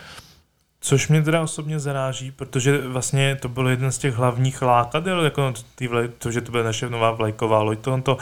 Což 0.81 1.09
mě 1.09 1.23
teda 1.23 1.43
osobně 1.43 1.81
zaráží, 1.81 2.31
protože 2.31 2.79
vlastně 2.89 3.37
to 3.37 3.49
byl 3.49 3.69
jeden 3.69 3.93
z 3.93 3.99
těch 3.99 4.15
hlavních 4.15 4.63
lákadel, 4.63 5.25
jako 5.25 5.53
ty 5.75 5.89
vle, 5.89 6.09
to, 6.09 6.31
že 6.31 6.41
to 6.41 6.51
bude 6.51 6.63
naše 6.63 6.91
nová 6.91 7.11
vlajková 7.11 7.63
loď, 7.63 7.79
tohle 7.79 8.03
to 8.03 8.19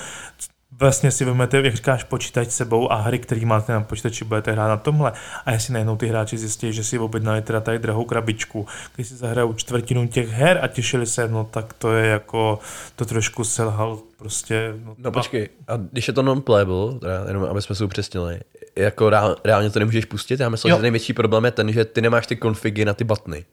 vlastně 0.79 1.11
si 1.11 1.25
vezmete, 1.25 1.57
jak 1.57 1.77
říkáš, 1.77 2.05
počítač 2.05 2.49
sebou 2.49 2.93
a 2.93 2.97
hry, 2.97 3.19
který 3.19 3.45
máte 3.45 3.73
na 3.73 3.81
počítači, 3.81 4.25
budete 4.25 4.53
hrát 4.53 4.69
na 4.69 4.77
tomhle. 4.77 5.13
A 5.47 5.53
jestli 5.53 5.73
najednou 5.73 5.97
ty 5.97 6.07
hráči 6.07 6.39
zjistí, 6.39 6.73
že 6.73 6.85
si 6.85 6.99
objednali 6.99 7.43
teda 7.43 7.61
tady 7.61 7.79
drahou 7.79 8.05
krabičku, 8.05 8.67
když 8.95 9.09
si 9.09 9.17
zahrajou 9.17 9.53
čtvrtinu 9.53 10.09
těch 10.09 10.31
her 10.31 10.59
a 10.63 10.69
těšili 10.69 11.07
se, 11.07 11.29
no 11.29 11.45
tak 11.45 11.73
to 11.73 11.93
je 11.93 12.07
jako, 12.07 12.59
to 12.97 13.05
trošku 13.05 13.45
selhal 13.45 13.99
prostě. 14.17 14.75
No, 14.85 14.95
No 14.99 15.13
počkej, 15.13 15.49
a 15.69 15.77
když 15.93 16.09
je 16.09 16.15
to 16.15 16.23
non-playable, 16.23 16.99
teda 17.01 17.25
jenom 17.29 17.45
aby 17.45 17.63
jsme 17.63 17.75
se 17.75 17.85
upřesnili, 17.85 18.41
jako 18.77 19.11
reál, 19.11 19.37
reálně 19.45 19.71
to 19.71 19.79
nemůžeš 19.79 20.05
pustit, 20.05 20.41
já 20.41 20.49
myslím, 20.49 20.71
Jo. 20.71 20.77
že 20.77 20.83
největší 20.83 21.13
problém 21.13 21.45
je 21.45 21.51
ten, 21.51 21.73
že 21.73 21.85
ty 21.85 22.01
nemáš 22.01 22.27
ty 22.27 22.37
konfigy 22.37 22.85
na 22.85 22.95
ty 22.95 23.05
butny. 23.05 23.45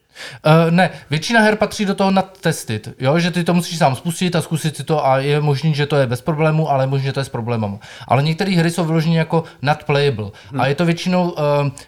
Uh, 0.45 0.71
ne, 0.71 0.89
většina 1.09 1.41
her 1.41 1.55
patří 1.55 1.85
do 1.85 1.95
toho 1.95 2.11
nadtestit, 2.11 2.89
jo, 2.99 3.19
že 3.19 3.31
ty 3.31 3.43
to 3.43 3.53
musíš 3.53 3.77
sám 3.77 3.95
spustit 3.95 4.35
a 4.35 4.41
zkusit 4.41 4.77
si 4.77 4.83
to 4.83 5.05
a 5.07 5.17
je 5.19 5.41
možný, 5.41 5.73
že 5.73 5.85
to 5.85 5.95
je 5.95 6.07
bez 6.07 6.21
problému, 6.21 6.71
ale 6.71 6.83
je 6.83 6.87
možný, 6.87 7.05
že 7.05 7.13
to 7.13 7.19
je 7.19 7.23
s 7.23 7.29
problémem. 7.29 7.79
Ale 8.07 8.23
některé 8.23 8.51
hry 8.51 8.71
jsou 8.71 8.85
vyloženě 8.85 9.19
jako 9.19 9.43
not 9.61 9.83
playable. 9.83 10.31
Hmm. 10.51 10.61
A 10.61 10.67
je 10.67 10.75
to 10.75 10.85
většinou, 10.85 11.29
uh, 11.29 11.39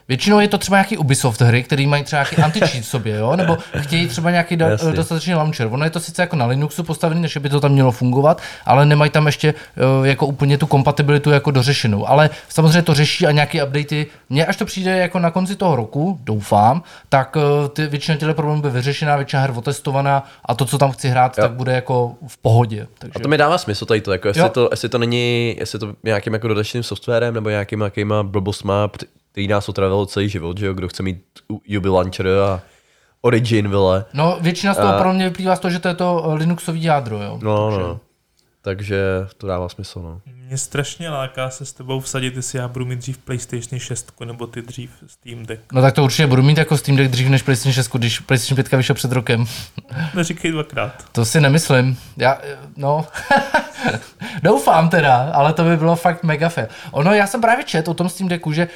většinou 0.08 0.40
je 0.40 0.48
to 0.48 0.58
třeba 0.58 0.78
nějaký 0.78 0.98
Ubisoft 0.98 1.42
hry, 1.42 1.64
který 1.64 1.88
mají 1.88 2.04
třeba 2.04 2.22
nějaký 2.22 2.36
anti-cheat 2.36 2.82
v 2.82 2.86
sobě, 2.88 3.16
jo, 3.16 3.36
nebo 3.36 3.58
chtějí 3.80 4.08
třeba 4.08 4.32
nějaký 4.32 4.56
da, 4.56 4.70
Jasně. 4.70 4.92
dostatečný 4.92 5.34
launcher. 5.36 5.68
Ono 5.72 5.84
je 5.84 5.90
to 5.90 6.00
sice 6.00 6.22
jako 6.22 6.36
na 6.36 6.46
Linuxu 6.46 6.84
postavený, 6.84 7.22
než 7.22 7.38
by 7.38 7.50
to 7.50 7.60
tam 7.60 7.72
mělo 7.72 7.92
fungovat, 7.92 8.42
ale 8.66 8.86
nemají 8.86 9.12
tam 9.12 9.26
ještě 9.26 9.54
uh, 10.00 10.08
jako 10.08 10.28
úplně 10.28 10.58
tu 10.58 10.68
kompatibilitu 10.68 11.32
jako 11.32 11.52
dořešenou. 11.52 12.10
Ale 12.10 12.30
samozřejmě 12.50 12.82
to 12.82 12.94
řeší 12.94 13.28
a 13.28 13.32
nějaké 13.32 13.64
updaty. 13.64 14.08
Mně 14.30 14.46
až 14.46 14.58
to 14.58 14.66
přijde 14.66 14.98
jako 14.98 15.20
na 15.20 15.32
konci 15.32 15.56
toho 15.56 15.76
roku, 15.76 16.20
doufám, 16.24 16.84
tak 17.10 17.36
uh, 17.36 17.42
ty, 17.68 17.88
většina 17.88 18.18
těchto 18.18 18.34
problémů 18.34 18.62
bude 18.62 18.74
vyřešená, 18.74 19.16
většina 19.16 19.42
her 19.42 19.54
otestovaná 19.56 20.24
a 20.46 20.56
to, 20.56 20.66
co 20.66 20.78
tam 20.78 20.92
chci 20.92 21.10
hrát, 21.10 21.38
Jo. 21.38 21.42
tak 21.42 21.52
bude 21.52 21.72
jako 21.74 22.14
v 22.28 22.38
pohodě. 22.38 22.88
Takže... 23.00 23.14
A 23.16 23.20
to 23.20 23.28
mi 23.30 23.38
dává 23.38 23.58
smysl 23.58 23.86
tady 23.86 24.02
to, 24.02 24.12
jako 24.12 24.28
jestli, 24.28 24.42
Jo. 24.42 24.50
to, 24.50 24.68
jestli 24.72 24.90
to 24.90 24.98
není, 24.98 25.56
jestli 25.60 25.80
to 25.80 25.94
nějakým 26.04 26.34
jako 26.34 26.48
dodatečným 26.48 26.84
softwarem 26.84 27.34
nebo 27.34 27.50
nějakýma 27.50 27.86
jakýma 27.86 28.24
blbostma, 28.24 28.90
který 29.32 29.48
nás 29.48 29.70
otravil 29.70 30.06
celý 30.06 30.30
život, 30.30 30.58
že 30.58 30.66
jo, 30.66 30.74
kdo 30.74 30.88
chce 30.88 31.04
mít 31.04 31.18
Ubi 31.78 31.90
Launcher 31.90 32.28
a 32.28 32.62
Origin, 33.22 33.70
vyle. 33.70 34.06
No, 34.14 34.38
většina 34.42 34.74
z 34.74 34.78
toho 34.78 34.94
A- 34.96 35.00
pro 35.02 35.14
mě 35.14 35.26
vyplývá 35.26 35.56
z 35.56 35.60
toho, 35.60 35.72
že 35.72 35.80
to 35.80 35.88
je 35.88 35.94
to 35.94 36.26
eh, 36.30 36.34
Linuxový 36.34 36.84
jádro, 36.84 37.22
jo. 37.24 37.40
No, 37.42 37.70
Takže- 37.72 37.84
no. 37.88 38.00
Takže 38.66 39.28
to 39.38 39.48
dává 39.48 39.70
smysl, 39.70 40.02
no. 40.02 40.22
Mě 40.48 40.58
strašně 40.58 41.10
láká 41.10 41.50
se 41.50 41.66
s 41.66 41.74
tebou 41.74 42.00
vsadit, 42.00 42.36
jestli 42.36 42.60
já 42.60 42.68
budu 42.68 42.86
mít 42.86 43.00
dřív 43.00 43.18
PlayStation 43.18 43.80
6 43.80 44.12
nebo 44.26 44.48
ty 44.48 44.62
dřív 44.62 44.90
Steam 45.08 45.46
Deck. 45.46 45.74
No 45.74 45.82
tak 45.82 45.94
to 45.94 46.04
určitě 46.04 46.28
budu 46.28 46.44
mít 46.44 46.58
jako 46.58 46.78
Steam 46.78 46.98
Deck 46.98 47.12
dřív 47.12 47.30
než 47.30 47.42
PlayStation 47.42 47.74
6, 47.74 47.92
když 47.94 48.20
PlayStation 48.20 48.56
5 48.56 48.78
vyšel 48.78 48.96
před 48.96 49.12
rokem. 49.12 49.46
Neříkej 50.14 50.52
dvakrát. 50.52 51.06
To 51.12 51.26
si 51.26 51.42
nemyslím. 51.42 51.98
Já, 52.18 52.42
no, 52.78 53.06
doufám 54.44 54.90
teda, 54.90 55.32
ale 55.34 55.54
to 55.54 55.64
by 55.64 55.78
bylo 55.78 55.96
fakt 55.96 56.24
mega 56.24 56.50
fair. 56.50 56.68
Ono, 56.92 57.14
já 57.14 57.28
jsem 57.28 57.42
právě 57.42 57.64
čet 57.64 57.88
o 57.88 57.94
tom 57.94 58.10
Steam 58.10 58.30
Decku, 58.30 58.54
že 58.54 58.68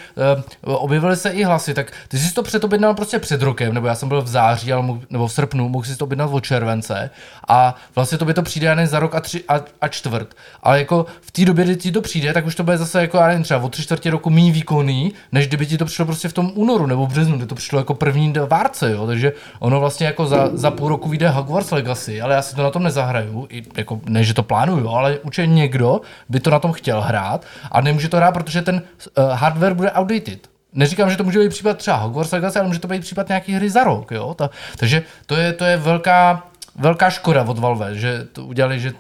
uh, 0.66 0.74
objevily 0.76 1.16
se 1.16 1.30
i 1.30 1.44
hlasy, 1.44 1.74
tak 1.74 1.92
ty 2.08 2.18
jsi 2.18 2.28
si 2.28 2.34
to 2.34 2.44
předobjednal 2.44 2.94
prostě 2.94 3.20
před 3.20 3.42
rokem, 3.42 3.74
nebo 3.74 3.88
já 3.88 3.96
jsem 3.96 4.10
byl 4.10 4.22
v 4.22 4.28
září, 4.28 4.74
ale 4.74 4.84
mohl, 4.84 5.02
nebo 5.10 5.28
v 5.28 5.34
srpnu, 5.34 5.70
mohl 5.70 5.86
si 5.86 5.96
to 5.96 6.06
objednat 6.06 6.30
od 6.34 6.44
července 6.44 7.10
a 7.48 7.76
vlastně 7.96 8.18
to 8.18 8.26
by 8.26 8.34
to 8.34 8.42
přijde 8.42 8.76
nevím, 8.76 8.88
za 8.88 9.00
rok 9.00 9.16
a, 9.16 9.20
tři, 9.20 9.44
a, 9.48 9.62
a 9.82 9.88
čtvrt. 9.88 10.36
Ale 10.64 10.80
jako 10.80 11.06
v 11.22 11.32
té 11.32 11.46
době, 11.46 11.59
kdy 11.64 11.76
ti 11.76 11.92
to 11.92 12.02
přijde, 12.02 12.34
tak 12.34 12.46
už 12.46 12.56
to 12.56 12.64
bude 12.64 12.78
zase 12.78 13.02
jako, 13.02 13.18
já 13.18 13.28
nevím, 13.28 13.44
třeba 13.44 13.64
o 13.64 13.70
tři 13.70 13.84
čtvrtě 13.84 14.10
roku 14.10 14.30
méně 14.30 14.52
výkonný, 14.52 15.14
než 15.32 15.48
kdyby 15.48 15.66
ti 15.66 15.78
to 15.78 15.86
přišlo 15.86 16.06
prostě 16.06 16.30
v 16.30 16.34
tom 16.34 16.52
únoru 16.56 16.86
nebo 16.86 17.08
březnu, 17.08 17.38
kdy 17.38 17.46
to 17.46 17.56
přišlo 17.56 17.80
jako 17.80 17.94
první 17.94 18.34
várce, 18.48 18.92
jo. 18.92 19.08
Takže 19.08 19.34
ono 19.60 19.80
vlastně 19.80 20.08
jako 20.08 20.28
za, 20.28 20.50
za 20.54 20.72
půl 20.72 20.90
roku 20.90 21.10
vyjde 21.10 21.30
Hogwarts 21.30 21.72
Legacy, 21.72 22.22
ale 22.22 22.36
já 22.36 22.42
si 22.42 22.56
to 22.56 22.64
na 22.64 22.70
tom 22.70 22.84
nezahraju, 22.84 23.48
i 23.50 23.64
jako, 23.78 24.02
ne, 24.06 24.24
že 24.24 24.34
to 24.34 24.44
plánuju, 24.44 24.90
ale 24.90 25.20
určitě 25.20 25.48
někdo 25.48 26.02
by 26.30 26.40
to 26.40 26.50
na 26.50 26.60
tom 26.60 26.72
chtěl 26.72 27.02
hrát 27.02 27.46
a 27.72 27.82
nemůže 27.82 28.10
to 28.10 28.18
hrát, 28.18 28.32
protože 28.32 28.62
ten 28.62 28.76
uh, 29.18 29.24
hardware 29.32 29.74
bude 29.74 29.92
outdated. 29.92 30.48
Neříkám, 30.74 31.10
že 31.10 31.18
to 31.18 31.24
může 31.24 31.40
být 31.40 31.50
případ 31.50 31.78
třeba 31.78 31.98
Hogwarts 31.98 32.32
Legacy, 32.32 32.60
ale 32.60 32.68
může 32.68 32.80
to 32.80 32.88
být 32.88 33.02
případ 33.02 33.28
nějaký 33.28 33.54
hry 33.54 33.70
za 33.70 33.84
rok, 33.84 34.12
jo. 34.12 34.34
Ta, 34.34 34.50
takže 34.78 35.04
to 35.26 35.36
je, 35.36 35.54
to 35.54 35.66
je 35.66 35.78
velká, 35.78 36.44
velká 36.76 37.10
škoda 37.10 37.44
od 37.44 37.60
Valve, 37.60 37.96
že 37.96 38.28
to 38.34 38.46
udělali, 38.46 38.80
že 38.80 38.94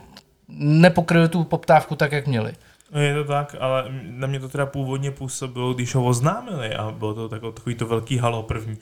nepokryli 0.57 1.29
tu 1.29 1.43
poptávku 1.43 1.95
tak, 1.95 2.11
jak 2.11 2.27
měli. 2.27 2.53
No 2.91 3.01
je 3.01 3.13
to 3.13 3.23
tak, 3.23 3.55
ale 3.59 3.85
na 4.01 4.27
mě 4.27 4.39
to 4.39 4.49
teda 4.49 4.65
původně 4.65 5.11
působilo, 5.11 5.73
když 5.73 5.95
ho 5.95 6.05
oznámili 6.05 6.75
a 6.75 6.91
bylo 6.91 7.13
to 7.13 7.29
takový, 7.29 7.53
takový 7.53 7.75
to 7.75 7.87
velký 7.87 8.17
halo 8.17 8.43
první. 8.43 8.77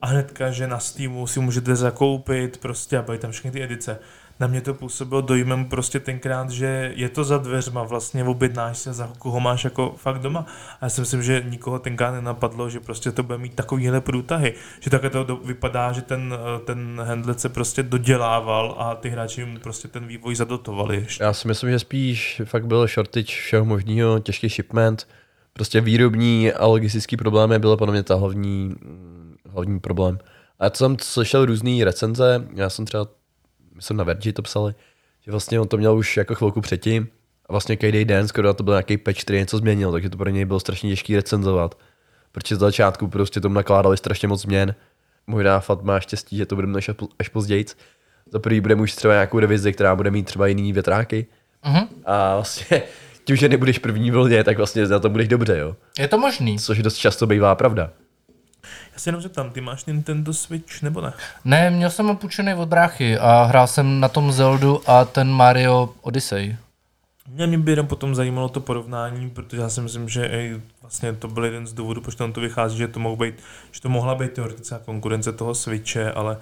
A 0.00 0.06
hnedka, 0.06 0.50
že 0.50 0.66
na 0.66 0.78
Steamu 0.78 1.26
si 1.26 1.40
můžete 1.40 1.76
zakoupit 1.76 2.56
prostě 2.56 2.98
a 2.98 3.02
byly 3.02 3.18
tam 3.18 3.30
všechny 3.30 3.50
ty 3.50 3.62
edice. 3.62 3.98
Na 4.40 4.46
mě 4.46 4.60
to 4.60 4.74
působilo 4.74 5.20
dojmem 5.20 5.64
prostě 5.64 6.00
tenkrát, 6.00 6.50
že 6.50 6.92
je 6.96 7.08
to 7.08 7.24
za 7.24 7.38
dveřma, 7.38 7.82
vlastně 7.82 8.24
objednáš 8.24 8.78
se 8.78 8.92
za 8.92 9.12
koho 9.18 9.40
máš 9.40 9.64
jako 9.64 9.94
fakt 9.96 10.18
doma. 10.18 10.46
A 10.80 10.84
já 10.84 10.88
si 10.88 11.00
myslím, 11.00 11.22
že 11.22 11.44
nikoho 11.48 11.78
tenkrát 11.78 12.12
nenapadlo, 12.12 12.70
že 12.70 12.80
prostě 12.80 13.12
to 13.12 13.22
bude 13.22 13.38
mít 13.38 13.54
takovýhle 13.54 14.00
průtahy. 14.00 14.54
Že 14.80 14.90
takhle 14.90 15.10
to 15.10 15.36
vypadá, 15.36 15.92
že 15.92 16.02
ten, 16.02 16.34
eh, 16.34 16.60
ten 16.64 17.02
handlet 17.04 17.40
se 17.40 17.48
prostě 17.48 17.82
dodělával 17.82 18.74
a 18.78 18.94
ty 18.94 19.08
hráči 19.08 19.40
jim 19.40 19.60
prostě 19.62 19.88
ten 19.88 20.06
vývoj 20.06 20.34
zadotovali 20.34 20.96
ještě. 20.96 21.24
Já 21.24 21.32
si 21.32 21.48
myslím, 21.48 21.70
že 21.70 21.78
spíš 21.78 22.42
fakt 22.44 22.66
byl 22.66 22.86
shortage 22.86 23.32
všeho 23.32 23.64
možného, 23.64 24.18
těžký 24.18 24.48
shipment, 24.48 25.06
prostě 25.52 25.80
výrobní 25.80 26.52
a 26.52 26.66
logistický 26.66 27.16
problémy 27.16 27.58
byly 27.58 27.76
podle 27.76 27.92
mě 27.92 28.02
ta 28.02 28.14
hlavní, 28.14 28.74
mm, 28.80 29.36
hlavní 29.50 29.80
problém. 29.80 30.18
A 30.58 30.70
to 30.70 30.76
jsem 30.76 30.96
slyšel 31.00 31.44
různý 31.44 31.84
recenze, 31.84 32.46
já 32.54 32.70
jsem 32.70 32.84
třeba, 32.84 33.06
myslím 33.74 33.96
na 33.96 34.04
Vergi 34.04 34.32
to 34.32 34.42
psali, 34.42 34.74
že 35.24 35.30
vlastně 35.30 35.60
on 35.60 35.68
to 35.68 35.76
měl 35.76 35.96
už 35.96 36.16
jako 36.16 36.34
chvilku 36.34 36.60
předtím 36.60 37.08
a 37.46 37.52
vlastně 37.52 37.76
každý 37.76 38.04
den 38.04 38.28
skoro 38.28 38.46
na 38.46 38.52
to 38.52 38.62
byl 38.62 38.72
nějaký 38.72 38.96
patch, 38.96 39.20
který 39.20 39.38
něco 39.38 39.58
změnil, 39.58 39.92
takže 39.92 40.10
to 40.10 40.16
pro 40.16 40.30
něj 40.30 40.44
bylo 40.44 40.60
strašně 40.60 40.90
těžký 40.90 41.16
recenzovat. 41.16 41.78
Protože 42.32 42.56
z 42.56 42.58
začátku 42.58 43.08
prostě 43.08 43.40
tomu 43.40 43.54
nakládali 43.54 43.96
strašně 43.96 44.28
moc 44.28 44.42
změn. 44.42 44.74
Možná 45.26 45.60
fakt 45.60 45.82
má 45.82 46.00
štěstí, 46.00 46.36
že 46.36 46.46
to 46.46 46.54
bude 46.54 46.68
až, 46.76 46.90
až 47.18 47.28
později. 47.28 47.64
Za 48.32 48.38
prvý 48.38 48.60
bude 48.60 48.74
už 48.74 48.94
třeba 48.94 49.14
nějakou 49.14 49.38
revizi, 49.38 49.72
která 49.72 49.96
bude 49.96 50.10
mít 50.10 50.26
třeba 50.26 50.46
jiný 50.46 50.72
větráky. 50.72 51.26
Mhm. 51.64 51.88
A 52.04 52.34
vlastně 52.34 52.82
tím, 53.24 53.36
že 53.36 53.48
nebudeš 53.48 53.78
první 53.78 54.10
vlně, 54.10 54.44
tak 54.44 54.56
vlastně 54.56 54.86
na 54.86 54.98
to 54.98 55.08
budeš 55.08 55.28
dobře, 55.28 55.58
jo. 55.58 55.76
Je 55.98 56.08
to 56.08 56.18
možný. 56.18 56.58
Což 56.58 56.82
dost 56.82 56.96
často 56.96 57.26
bývá 57.26 57.54
pravda. 57.54 57.90
Já 58.92 58.98
se 58.98 59.08
jenom 59.08 59.22
zeptám, 59.22 59.50
ty 59.50 59.60
máš 59.60 59.84
Nintendo 59.84 60.34
Switch 60.34 60.82
nebo 60.82 61.00
ne? 61.00 61.12
Ne, 61.44 61.70
měl 61.70 61.90
jsem 61.90 62.06
ho 62.06 62.14
půjčený 62.14 62.54
od 62.54 62.68
bráchy 62.68 63.18
a 63.18 63.42
hrál 63.42 63.66
jsem 63.66 64.00
na 64.00 64.08
tom 64.08 64.32
Zeldu 64.32 64.90
a 64.90 65.04
ten 65.04 65.30
Mario 65.30 65.94
Odyssey. 66.00 66.56
Mě, 67.28 67.46
mě 67.46 67.58
by 67.58 67.72
jenom 67.72 67.86
potom 67.86 68.14
zajímalo 68.14 68.48
to 68.48 68.60
porovnání, 68.60 69.30
protože 69.30 69.62
já 69.62 69.68
si 69.68 69.80
myslím, 69.80 70.08
že 70.08 70.28
ej, 70.28 70.60
vlastně 70.82 71.12
to 71.12 71.28
byl 71.28 71.44
jeden 71.44 71.66
z 71.66 71.72
důvodů, 71.72 72.00
proč 72.00 72.14
tam 72.14 72.32
to 72.32 72.40
vychází, 72.40 72.78
že 72.78 72.88
to, 72.88 73.00
mohl 73.00 73.16
být, 73.16 73.34
že 73.72 73.80
to 73.80 73.88
mohla 73.88 74.14
být 74.14 74.32
teoretická 74.32 74.78
konkurence 74.78 75.32
toho 75.32 75.54
Switche, 75.54 76.12
ale 76.12 76.36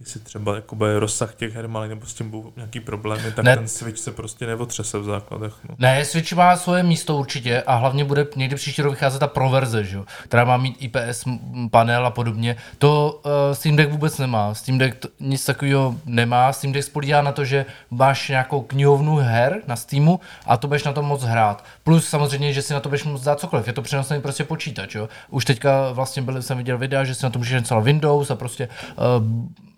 jestli 0.00 0.20
třeba 0.20 0.54
jako 0.54 0.76
bude 0.76 0.98
rozsah 1.00 1.34
těch 1.34 1.54
her 1.54 1.68
malý 1.68 1.88
nebo 1.88 2.06
s 2.06 2.14
tím 2.14 2.30
budou 2.30 2.52
nějaký 2.56 2.80
problémy, 2.80 3.32
tak 3.32 3.44
Ne. 3.44 3.56
ten 3.56 3.68
Switch 3.68 3.98
se 3.98 4.12
prostě 4.12 4.46
neotřese 4.46 4.98
v 4.98 5.04
základech. 5.04 5.52
No. 5.68 5.74
Ne, 5.78 6.04
Switch 6.04 6.32
má 6.32 6.56
svoje 6.56 6.82
místo 6.82 7.16
určitě 7.16 7.62
a 7.62 7.74
hlavně 7.74 8.04
bude 8.04 8.26
někdy 8.36 8.56
příští 8.56 8.82
rok 8.82 8.92
vycházet 8.94 9.18
ta 9.18 9.26
Pro 9.26 9.48
verze, 9.50 9.84
že? 9.84 9.96
jo, 9.96 10.04
která 10.24 10.44
má 10.44 10.56
mít 10.56 10.76
IPS 10.80 11.24
panel 11.70 12.06
a 12.06 12.10
podobně. 12.10 12.56
To 12.78 13.20
uh, 13.24 13.30
Steam 13.52 13.76
Deck 13.76 13.90
vůbec 13.90 14.18
nemá. 14.18 14.54
Steam 14.54 14.78
Deck 14.78 14.96
t- 14.98 15.08
nic 15.20 15.44
takového 15.44 15.96
nemá. 16.06 16.52
Steam 16.52 16.72
Deck 16.72 16.86
spolíhá 16.86 17.22
na 17.22 17.32
to, 17.32 17.44
že 17.44 17.66
máš 17.90 18.28
nějakou 18.28 18.60
knihovnu 18.62 19.16
her 19.16 19.60
na 19.66 19.76
Steamu 19.76 20.20
a 20.46 20.56
to 20.56 20.66
budeš 20.68 20.84
na 20.84 20.92
tom 20.92 21.04
moc 21.04 21.22
hrát. 21.22 21.64
Plus 21.84 22.08
samozřejmě, 22.08 22.52
že 22.52 22.62
si 22.62 22.72
na 22.72 22.80
to 22.80 22.88
budeš 22.88 23.04
moc 23.04 23.22
dát 23.22 23.40
cokoliv. 23.40 23.66
Je 23.66 23.72
to 23.72 23.82
přenosný 23.82 24.20
prostě 24.20 24.44
počítač. 24.44 24.94
Jo? 24.94 25.08
Už 25.30 25.44
teďka 25.44 25.92
vlastně 25.92 26.22
byl, 26.22 26.42
jsem 26.42 26.58
viděl 26.58 26.78
videa, 26.78 27.04
že 27.04 27.14
si 27.14 27.24
na 27.24 27.30
to 27.30 27.38
můžeš 27.38 27.58
installovat 27.58 27.84
Windows 27.86 28.30
a 28.30 28.34
prostě 28.36 28.68
uh, 28.96 29.04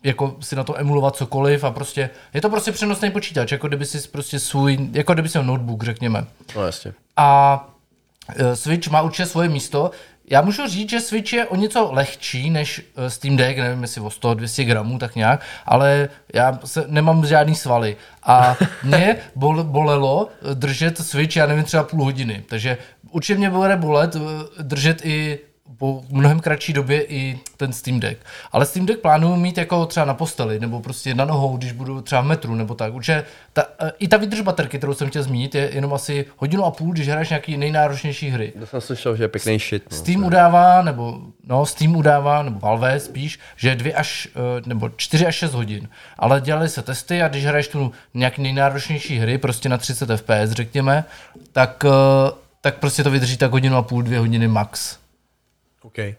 jako 0.07 0.37
si 0.41 0.57
na 0.57 0.65
to 0.65 0.81
emulovat 0.81 1.17
cokoliv 1.17 1.65
a 1.65 1.71
prostě 1.71 2.11
je 2.35 2.41
to 2.41 2.51
prostě 2.51 2.73
přenosný 2.73 3.11
počítač, 3.11 3.53
jako 3.53 3.69
kdyby 3.69 3.87
si 3.87 4.09
prostě 4.09 4.39
svůj, 4.39 4.79
jako 4.93 5.15
kdyby 5.15 5.29
si 5.29 5.43
notebook, 5.43 5.83
řekněme. 5.83 6.25
No 6.57 6.67
jasně. 6.67 6.93
A 7.17 7.69
e, 8.37 8.57
Switch 8.57 8.89
má 8.89 9.03
určitě 9.03 9.27
svoje 9.27 9.49
místo. 9.49 9.91
Já 10.31 10.43
můžu 10.43 10.67
říct, 10.67 10.91
že 10.91 11.01
Switch 11.01 11.33
je 11.33 11.47
o 11.47 11.57
něco 11.57 11.89
lehčí 11.93 12.51
než 12.51 12.83
e, 12.97 13.11
Steam 13.11 13.37
Deck, 13.37 13.59
nevím 13.59 13.83
jestli 13.83 14.01
o 14.01 14.09
100-200 14.09 14.65
gramů, 14.65 14.99
tak 14.99 15.17
nějak, 15.17 15.41
ale 15.67 16.09
já 16.35 16.59
se, 16.65 16.85
nemám 16.87 17.27
žádný 17.27 17.55
svaly. 17.55 17.97
A 18.23 18.57
mě 18.83 19.17
bol, 19.35 19.65
bolelo 19.65 20.29
e, 20.51 20.55
držet 20.55 20.99
Switch, 20.99 21.37
já 21.37 21.47
nevím, 21.47 21.65
třeba 21.65 21.83
půl 21.83 22.05
hodiny. 22.05 22.45
Takže 22.49 22.79
určitě 23.11 23.39
mě 23.39 23.51
bude 23.51 23.77
bolet 23.77 24.17
držet 24.63 25.05
i 25.05 25.39
po 25.79 26.03
mnohem 26.11 26.41
kratší 26.41 26.73
době 26.73 27.03
i 27.03 27.39
ten 27.57 27.73
Steam 27.73 28.01
Deck. 28.01 28.21
Ale 28.53 28.67
Steam 28.67 28.87
Deck 28.87 29.01
plánuju 29.01 29.37
mít 29.37 29.59
jako 29.59 29.87
třeba 29.87 30.07
na 30.07 30.15
posteli, 30.15 30.61
nebo 30.61 30.81
prostě 30.81 31.15
na 31.15 31.25
nohou, 31.25 31.57
když 31.57 31.73
budu 31.73 32.01
třeba 32.01 32.21
v 32.21 32.25
metru, 32.25 32.55
nebo 32.55 32.75
tak. 32.75 32.95
Určitě 32.95 33.25
ta, 33.53 33.65
e, 33.81 33.93
i 33.99 34.09
ta 34.09 34.17
vydrž 34.17 34.41
baterky, 34.41 34.79
kterou 34.79 34.95
jsem 34.95 35.09
chtěl 35.09 35.23
zmínit, 35.23 35.55
je 35.55 35.71
jenom 35.75 35.95
asi 35.95 36.25
hodinu 36.37 36.65
a 36.65 36.71
půl, 36.71 36.93
když 36.93 37.09
hraješ 37.09 37.29
nějaký 37.29 37.57
nejnáročnější 37.57 38.29
hry. 38.29 38.53
To 38.59 38.67
jsem 38.67 38.81
slyšel, 38.81 39.17
že 39.17 39.25
je 39.25 39.29
pěkný 39.29 39.59
shit. 39.59 39.85
No. 39.91 39.97
Steam 39.97 40.25
udává, 40.25 40.83
nebo 40.83 41.21
no, 41.47 41.67
Steam 41.67 41.97
udává, 41.97 42.43
nebo 42.43 42.61
Valve 42.61 43.01
spíš, 43.01 43.39
že 43.57 43.75
dvě 43.75 43.95
až, 43.95 44.29
eh, 44.37 44.63
nebo 44.67 44.91
4 44.97 45.27
až 45.27 45.35
6 45.35 45.55
hodin. 45.55 45.89
Ale 46.19 46.41
dělali 46.41 46.69
se 46.69 46.83
testy 46.83 47.23
a 47.23 47.29
když 47.29 47.47
hraješ 47.47 47.69
tu 47.69 47.93
nějaký 48.15 48.43
nejnáročnější 48.43 49.19
hry, 49.19 49.39
prostě 49.39 49.69
na 49.69 49.79
30 49.79 50.11
FPS, 50.11 50.51
řekněme, 50.51 51.05
tak, 51.53 51.85
eh, 51.85 52.33
tak 52.61 52.79
prostě 52.79 53.05
to 53.05 53.11
vydrží 53.11 53.37
tak 53.37 53.51
hodinu 53.51 53.77
a 53.77 53.83
půl, 53.83 54.03
dvě 54.03 54.19
hodiny 54.19 54.49
max. 54.49 54.99
Okay. 55.87 56.17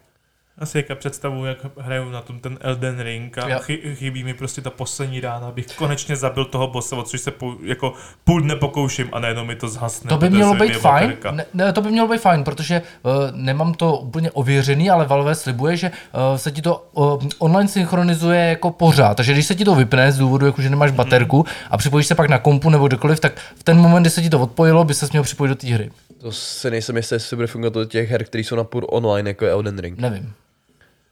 Asi 0.59 0.77
jaká 0.77 0.95
představu, 0.95 1.45
jak 1.45 1.57
hraju 1.77 2.09
na 2.09 2.21
tom 2.21 2.39
ten 2.39 2.57
Elden 2.61 2.99
Ring 2.99 3.37
a 3.37 3.57
chy, 3.59 3.81
chybí 3.95 4.23
mi 4.23 4.33
prostě 4.33 4.61
ta 4.61 4.69
poslední 4.69 5.19
rána, 5.19 5.47
abych 5.47 5.65
konečně 5.75 6.15
zabil 6.15 6.45
toho 6.45 6.67
bossa, 6.67 6.95
o 6.95 7.03
což 7.03 7.21
se 7.21 7.31
půl, 7.31 7.57
jako 7.63 7.93
půl 8.23 8.41
dne 8.41 8.55
pokouším 8.55 9.09
a 9.11 9.19
najednou 9.19 9.45
mi 9.45 9.55
to 9.55 9.67
zhasne. 9.67 10.09
To 10.09 10.17
by 10.17 10.29
mělo 10.29 10.53
se 10.53 10.59
být 10.59 10.73
fajn, 10.77 11.17
ne, 11.31 11.45
ne, 11.53 11.73
to 11.73 11.81
by 11.81 11.91
mělo 11.91 12.07
být 12.07 12.21
fajn, 12.21 12.43
protože 12.43 12.81
uh, 13.03 13.11
nemám 13.31 13.73
to 13.73 13.97
úplně 13.97 14.31
ověřený, 14.31 14.89
ale 14.89 15.05
Valve 15.05 15.35
slibuje, 15.35 15.77
že 15.77 15.89
uh, 15.91 16.37
se 16.37 16.51
ti 16.51 16.61
to 16.61 16.87
uh, 16.93 17.23
online 17.39 17.69
synchronizuje 17.69 18.39
jako 18.41 18.71
pořád, 18.71 19.13
takže 19.17 19.33
když 19.33 19.45
se 19.45 19.55
ti 19.55 19.65
to 19.65 19.75
vypne 19.75 20.11
z 20.11 20.17
důvodu, 20.17 20.45
jako 20.45 20.61
že 20.61 20.69
nemáš 20.69 20.91
Mhm. 20.91 20.97
baterku 20.97 21.45
a 21.71 21.77
připojíš 21.77 22.07
se 22.07 22.15
pak 22.15 22.29
na 22.29 22.39
kompu 22.39 22.69
nebo 22.69 22.87
kdekoliv, 22.87 23.19
tak 23.19 23.33
v 23.55 23.63
ten 23.63 23.77
moment, 23.77 24.03
kdy 24.03 24.09
se 24.09 24.21
ti 24.21 24.29
to 24.29 24.39
odpojilo, 24.39 24.83
by 24.83 24.93
se 24.93 25.07
měl 25.11 25.23
připojit 25.23 25.49
do 25.49 25.55
té 25.55 25.67
hry. 25.67 25.91
To 26.21 26.31
si 26.31 26.71
nejsem 26.71 26.97
jistý, 26.97 27.15
jestli 27.15 27.35
bude 27.35 27.47
fungovat 27.47 27.73
do 27.73 27.85
těch 27.85 28.09
her, 28.11 28.23
které 28.23 28.43
jsou 28.43 28.55
na 28.55 28.63
půl 28.63 28.87
online, 28.89 29.29
jako 29.29 29.45
je 29.45 29.51
Elden 29.51 29.79
Ring. 29.79 29.99
Nevím. 29.99 30.33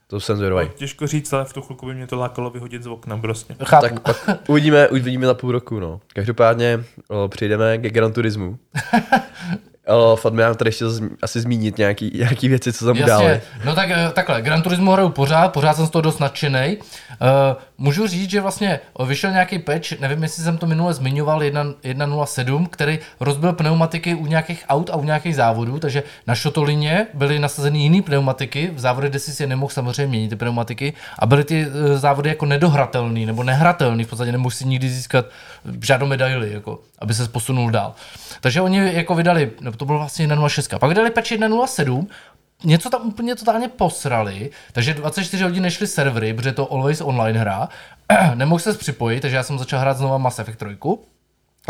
To 0.08 0.20
jsem 0.20 0.38
zvědavý. 0.38 0.70
Těžko 0.76 1.08
říct, 1.08 1.34
ale 1.34 1.46
v 1.46 1.54
tu 1.54 1.62
chvilku 1.62 1.86
by 1.86 1.94
mě 1.94 2.08
to 2.08 2.16
lákalo 2.16 2.50
vyhodit 2.50 2.84
z 2.84 2.88
okna 2.88 3.18
prostě. 3.18 3.56
Chápu. 3.64 3.82
Tak 3.82 4.00
pak 4.00 4.40
uvidíme, 4.48 4.88
uvidíme 4.88 5.28
za 5.28 5.34
půl 5.34 5.52
roku, 5.52 5.80
no. 5.80 6.00
Každopádně 6.14 6.84
o, 7.08 7.28
přejdeme 7.28 7.78
ke 7.78 7.90
Gran 7.90 8.14
Turismu. 8.14 8.58
Fadme 10.16 10.56
tady 10.56 10.68
ještě 10.68 10.86
asi 11.22 11.42
zmínit 11.42 11.78
nějaký, 11.78 12.12
nějaký 12.16 12.48
věci, 12.48 12.74
co 12.74 12.86
tam. 12.86 12.96
Jasně, 12.96 13.42
no 13.66 13.76
tak 13.76 13.90
eh, 13.92 14.12
takhle, 14.14 14.42
Gran 14.42 14.62
Turismo 14.62 14.92
hraju 14.92 15.10
pořád, 15.10 15.54
pořád 15.54 15.76
jsem 15.76 15.86
z 15.86 15.90
toho 15.90 16.02
dost 16.02 16.20
nadšený. 16.20 16.78
Uh, 16.78 16.78
můžu 17.78 18.08
říct, 18.08 18.30
že 18.30 18.42
vlastně 18.42 18.80
vyšel 19.06 19.32
nějaký 19.32 19.60
patch, 19.60 20.00
nevím, 20.00 20.24
jestli 20.24 20.44
jsem 20.44 20.58
to 20.58 20.66
minule 20.66 20.94
zmiňoval, 20.94 21.44
1 21.44 21.64
1.07, 21.64 22.68
který 22.68 23.00
rozbil 23.20 23.54
pneumatiky 23.54 24.16
u 24.16 24.26
nějakých 24.26 24.66
aut 24.70 24.90
a 24.90 24.96
u 24.96 25.04
nějakých 25.04 25.36
závodů, 25.36 25.80
takže 25.80 26.04
na 26.28 26.36
šotolině 26.36 27.08
byly 27.14 27.40
nasazeny 27.40 27.80
jiné 27.80 28.02
pneumatiky, 28.02 28.72
v 28.74 28.80
závodech, 28.80 29.10
kde 29.10 29.20
si 29.20 29.44
je 29.44 29.48
nemohl 29.48 29.72
samozřejmě 29.72 30.08
měnit 30.08 30.30
ty 30.30 30.36
pneumatiky 30.36 30.94
a 31.20 31.26
byly 31.26 31.44
ty 31.44 31.68
eh, 31.68 31.98
závody 31.98 32.30
jako 32.30 32.46
nedohratelný 32.46 33.26
nebo 33.26 33.44
nehratelný, 33.44 34.04
v 34.04 34.08
podstatě 34.08 34.32
nemohl 34.32 34.52
si 34.52 34.66
nikdy 34.68 34.90
získat 34.90 35.26
žádnou 35.82 36.08
medaili, 36.08 36.52
jako, 36.54 36.80
aby 37.00 37.14
se 37.14 37.28
posunul 37.28 37.72
dál. 37.72 37.94
Takže 38.42 38.62
oni 38.62 38.94
jako 38.94 39.16
vydali, 39.16 39.52
nebo 39.62 39.78
to 39.78 39.86
bylo 39.86 40.00
vlastně 40.00 40.28
1.06, 40.28 40.80
pak 40.80 40.90
vydali 40.90 41.12
patch 41.12 41.32
1.07, 41.32 42.08
něco 42.64 42.90
tam 42.90 43.08
úplně 43.08 43.36
totálně 43.36 43.68
posrali, 43.68 44.52
takže 44.72 44.94
24 44.94 45.44
hodin 45.44 45.64
nešly 45.64 45.88
servery, 45.88 46.34
protože 46.34 46.50
je 46.50 46.54
to 46.54 46.72
always 46.72 47.02
online 47.02 47.40
hra, 47.40 47.70
nemohl 48.36 48.60
se 48.60 48.74
připojit, 48.74 49.22
takže 49.22 49.38
já 49.38 49.44
jsem 49.44 49.60
začal 49.60 49.80
hrát 49.80 49.98
znova 49.98 50.18
Mass 50.18 50.40
Effect 50.40 50.60
3. 50.60 50.78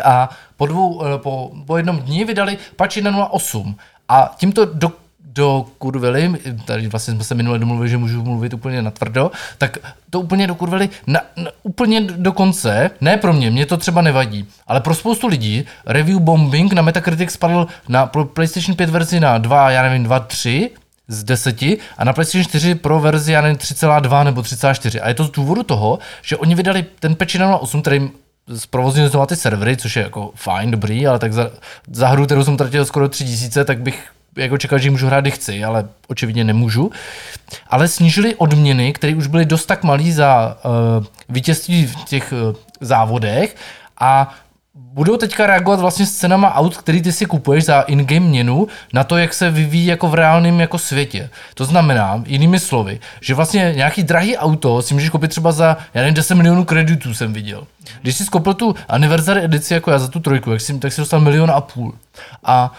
A 0.03 0.29
po, 0.57 0.65
dvou, 0.65 1.05
eh, 1.05 1.17
po, 1.17 1.51
po 1.67 1.77
jednom 1.77 1.99
dní 1.99 2.25
vydali 2.25 2.57
patch 2.75 2.97
1.08 2.97 3.75
a 4.07 4.35
tímto 4.37 4.65
do, 4.65 4.91
do 5.35 5.65
kurvili, 5.77 6.33
tady 6.65 6.87
vlastně 6.87 7.13
jsme 7.13 7.23
se 7.23 7.35
minule 7.35 7.59
domluvili, 7.59 7.89
že 7.89 7.97
můžu 7.97 8.23
mluvit 8.23 8.53
úplně 8.53 8.81
natvrdo, 8.81 9.31
tak 9.57 9.77
to 10.09 10.19
úplně 10.19 10.47
dokurvili 10.47 10.89
na, 11.07 11.21
na, 11.37 11.51
úplně 11.63 12.01
do 12.01 12.31
konce, 12.31 12.91
ne 13.01 13.17
pro 13.17 13.33
mě, 13.33 13.51
mě 13.51 13.65
to 13.65 13.77
třeba 13.77 14.01
nevadí, 14.01 14.45
ale 14.67 14.81
pro 14.81 14.95
spoustu 14.95 15.27
lidí 15.27 15.65
review 15.85 16.19
bombing 16.19 16.73
na 16.73 16.81
Metacritic 16.81 17.31
spadl 17.31 17.67
na 17.89 18.05
PlayStation 18.05 18.75
5 18.75 18.89
verzi 18.89 19.19
na 19.19 19.37
2, 19.37 19.71
já 19.71 19.81
nevím, 19.81 20.03
2, 20.03 20.19
3, 20.19 20.69
z 21.07 21.23
10 21.23 21.61
a 21.97 22.03
na 22.03 22.13
PlayStation 22.13 22.43
4 22.43 22.75
Pro 22.75 22.99
verzi, 22.99 23.31
já 23.31 23.41
nevím, 23.41 23.57
3,2 23.57 24.23
nebo 24.23 24.41
3,4. 24.41 24.99
A 25.03 25.07
je 25.07 25.13
to 25.13 25.23
z 25.23 25.31
důvodu 25.31 25.63
toho, 25.63 25.99
že 26.21 26.37
oni 26.37 26.55
vydali 26.55 26.85
ten 26.99 27.15
patch 27.15 27.35
1.8, 27.35 27.81
který 27.81 28.09
zprovozňuje 28.55 29.09
znova 29.09 29.25
ty 29.25 29.35
servery, 29.35 29.77
což 29.77 29.95
je 29.95 30.03
jako 30.03 30.31
fajn, 30.35 30.71
dobrý, 30.71 31.07
ale 31.07 31.19
tak 31.19 31.33
za, 31.33 31.51
za 31.91 32.07
hru, 32.07 32.25
kterou 32.25 32.43
jsem 32.43 32.53
utratil 32.53 32.85
skoro 32.85 33.09
3000, 33.09 33.65
tak 33.65 33.81
bych 33.81 34.09
jako 34.35 34.57
čekal, 34.57 34.79
že 34.79 34.91
můžu 34.91 35.07
hrát, 35.07 35.21
kdy 35.21 35.31
chci, 35.31 35.63
ale 35.63 35.87
očividně 36.07 36.43
nemůžu. 36.43 36.91
Ale 37.67 37.87
snížili 37.87 38.35
odměny, 38.35 38.93
které 38.93 39.15
už 39.15 39.27
byly 39.27 39.45
dost 39.45 39.65
tak 39.65 39.83
malý 39.83 40.11
za 40.11 40.57
uh, 40.97 41.05
vítězství 41.29 41.85
v 41.85 42.03
těch 42.03 42.33
uh, 42.33 42.55
závodech 42.81 43.55
a 43.99 44.35
budou 44.75 45.17
teďka 45.17 45.47
reagovat 45.47 45.79
vlastně 45.79 46.05
s 46.05 46.15
cenama 46.15 46.55
aut, 46.55 46.77
který 46.77 47.01
ty 47.01 47.11
si 47.11 47.25
kupuješ 47.25 47.65
za 47.65 47.81
in-game 47.81 48.25
měnu 48.25 48.67
na 48.93 49.03
to, 49.03 49.17
jak 49.17 49.33
se 49.33 49.51
vyvíjí 49.51 49.85
jako 49.85 50.07
v 50.07 50.13
reálném 50.13 50.59
jako 50.59 50.77
světě. 50.77 51.29
To 51.53 51.65
znamená, 51.65 52.23
jinými 52.25 52.59
slovy, 52.59 52.99
že 53.21 53.33
vlastně 53.33 53.73
nějaký 53.75 54.03
drahý 54.03 54.37
auto 54.37 54.81
si 54.81 54.93
můžeš 54.93 55.09
koupit 55.09 55.27
třeba 55.27 55.51
za, 55.51 55.77
já 55.93 56.01
nevím, 56.01 56.13
10 56.13 56.35
milionů 56.35 56.65
kreditů 56.65 57.13
jsem 57.13 57.33
viděl. 57.33 57.67
Když 58.01 58.15
jsi 58.15 58.25
koupil 58.25 58.53
tu 58.53 58.75
anniversary 58.87 59.43
edici 59.43 59.73
jako 59.73 59.91
já 59.91 59.99
za 59.99 60.07
tu 60.07 60.19
trojku, 60.19 60.51
jak 60.51 60.61
jsi, 60.61 60.79
tak 60.79 60.93
si 60.93 61.01
dostal 61.01 61.19
milion 61.19 61.51
a 61.51 61.61
půl. 61.61 61.95
A 62.43 62.73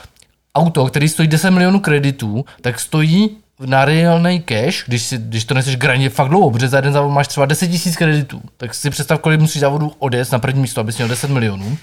auto, 0.57 0.87
který 0.87 1.09
stojí 1.09 1.29
10 1.29 1.51
milionů 1.51 1.81
kreditů, 1.81 2.45
tak 2.61 2.81
stojí 2.81 3.37
na 3.61 3.85
reálný 3.85 4.41
cash, 4.41 4.85
když, 4.87 5.03
si, 5.03 5.19
když 5.19 5.45
to 5.45 5.55
neseš 5.55 5.77
graně 5.77 6.11
fakt 6.11 6.29
dlouho, 6.29 6.51
protože 6.51 6.69
za 6.69 6.77
jeden 6.79 6.93
závod 6.93 7.13
máš 7.13 7.29
třeba 7.29 7.47
10 7.47 7.71
000 7.71 7.81
kreditů, 7.97 8.41
tak 8.57 8.75
si 8.75 8.91
představ, 8.91 9.21
kolik 9.21 9.41
musíš 9.41 9.61
závodu 9.61 9.93
odjet 9.99 10.33
na 10.33 10.39
první 10.39 10.61
místo, 10.61 10.81
abys 10.81 10.97
měl 10.97 11.09
10 11.09 11.31
milionů, 11.31 11.79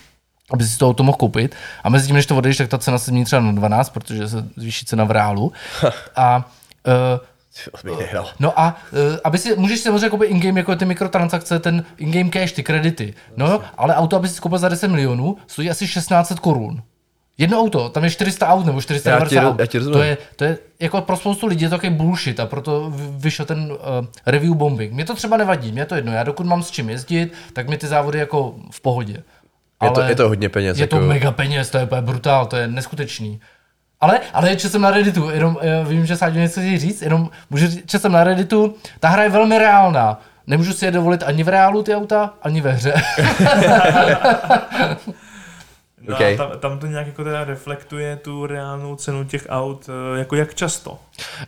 aby 0.52 0.64
si 0.64 0.78
to 0.78 0.90
auto 0.90 1.04
mohl 1.04 1.18
koupit. 1.18 1.56
A 1.84 1.90
mezi 1.90 2.08
tím, 2.08 2.16
než 2.16 2.26
to 2.26 2.38
odejdeš, 2.38 2.58
tak 2.58 2.68
ta 2.68 2.78
cena 2.78 2.98
se 2.98 3.06
změní 3.06 3.26
třeba 3.26 3.42
na 3.42 3.52
12, 3.52 3.90
protože 3.90 4.28
se 4.28 4.46
zvýší 4.56 4.86
cena 4.86 5.04
v 5.04 5.12
reálu. 5.12 5.52
A 6.16 6.50
uh. 7.14 7.20
No 8.40 8.60
a 8.60 8.78
uh, 8.92 9.00
aby 9.24 9.38
si, 9.38 9.56
můžeš 9.56 9.78
si 9.78 9.84
samozřejmě 9.84 10.10
koupit 10.10 10.26
in-game 10.26 10.60
jako 10.60 10.76
ty 10.76 10.86
mikrotransakce, 10.86 11.60
ten 11.60 11.86
in-game 11.98 12.30
cash, 12.30 12.52
ty 12.52 12.64
kredity. 12.64 13.14
No, 13.38 13.62
ale 13.78 13.96
auto, 13.96 14.16
aby 14.16 14.28
si 14.28 14.42
koupil 14.42 14.58
za 14.58 14.70
10 14.70 14.88
milionů, 14.88 15.38
stojí 15.48 15.70
asi 15.70 15.86
1600 15.86 16.40
korun. 16.40 16.82
Jedno 17.38 17.60
auto, 17.60 17.90
tam 17.90 18.04
je 18.04 18.10
400 18.10 18.48
aut 18.48 18.66
nebo 18.66 18.82
490 18.82 19.36
Já 19.36 19.42
ti 19.42 19.48
aut. 19.48 19.60
já 19.60 19.66
ti 19.66 19.78
rozumím. 19.78 20.00
to, 20.00 20.04
je, 20.04 20.18
to 20.36 20.44
je 20.44 20.58
jako 20.80 21.02
pro 21.02 21.18
spoustu 21.18 21.48
lidí 21.48 21.64
je 21.64 21.70
to 21.70 21.76
takový 21.76 21.94
bullshit 21.94 22.40
a 22.40 22.46
proto 22.46 22.90
vy- 22.90 23.04
vyšel 23.18 23.46
ten 23.46 23.72
uh, 23.72 23.78
review 24.26 24.54
bombing. 24.54 24.94
Mě 24.94 25.06
to 25.06 25.16
třeba 25.16 25.38
nevadí, 25.38 25.72
mě 25.72 25.86
to 25.86 25.96
jedno. 25.96 26.12
Já 26.12 26.24
dokud 26.24 26.46
mám 26.46 26.64
s 26.64 26.72
čím 26.72 26.90
jezdit, 26.90 27.34
tak 27.54 27.70
mi 27.70 27.78
ty 27.78 27.88
závody 27.88 28.20
jako 28.20 28.56
v 28.72 28.82
pohodě. 28.82 29.24
Je 29.84 29.92
to, 29.92 30.02
je 30.02 30.16
to 30.16 30.28
hodně 30.28 30.50
peněz. 30.50 30.78
Je 30.78 30.88
to 30.88 30.96
jako, 30.96 31.08
mega 31.08 31.32
peněz, 31.32 31.70
to 31.70 31.78
je 31.78 31.84
úplně 31.84 32.02
brutál, 32.02 32.46
to 32.46 32.56
je 32.58 32.68
neskutečný. 32.68 33.40
Ale, 34.02 34.20
ale 34.34 34.56
četl 34.56 34.72
jsem 34.72 34.82
na 34.82 34.92
Redditu, 34.92 35.30
jenom 35.30 35.56
uh, 35.56 35.88
vím, 35.88 36.06
že 36.06 36.18
Sáďo 36.18 36.40
něco 36.40 36.60
chce 36.60 36.78
říct, 36.78 37.02
jenom 37.02 37.30
můžu 37.50 37.68
říct, 37.68 37.84
četl 37.86 38.02
jsem 38.02 38.12
na 38.12 38.24
Redditu, 38.24 38.76
ta 39.00 39.10
hra 39.10 39.24
je 39.24 39.30
velmi 39.30 39.58
reálná. 39.60 40.22
Nemůžu 40.48 40.74
si 40.74 40.86
je 40.86 40.92
dovolit 40.92 41.24
ani 41.24 41.44
v 41.44 41.48
reálu 41.48 41.84
ty 41.84 41.96
auta, 41.96 42.34
ani 42.42 42.62
ve 42.62 42.72
hře. 42.72 42.94
No 46.08 46.16
Okay. 46.16 46.38
tam, 46.38 46.50
tam 46.60 46.80
to 46.80 46.88
nějak 46.88 47.08
jako 47.08 47.24
teda 47.24 47.44
reflektuje 47.44 48.16
tu 48.16 48.46
reálnou 48.46 48.96
cenu 48.96 49.24
těch 49.24 49.46
aut, 49.50 49.90
eh, 49.90 50.20
jako 50.20 50.36
jak 50.36 50.54
často. 50.54 50.98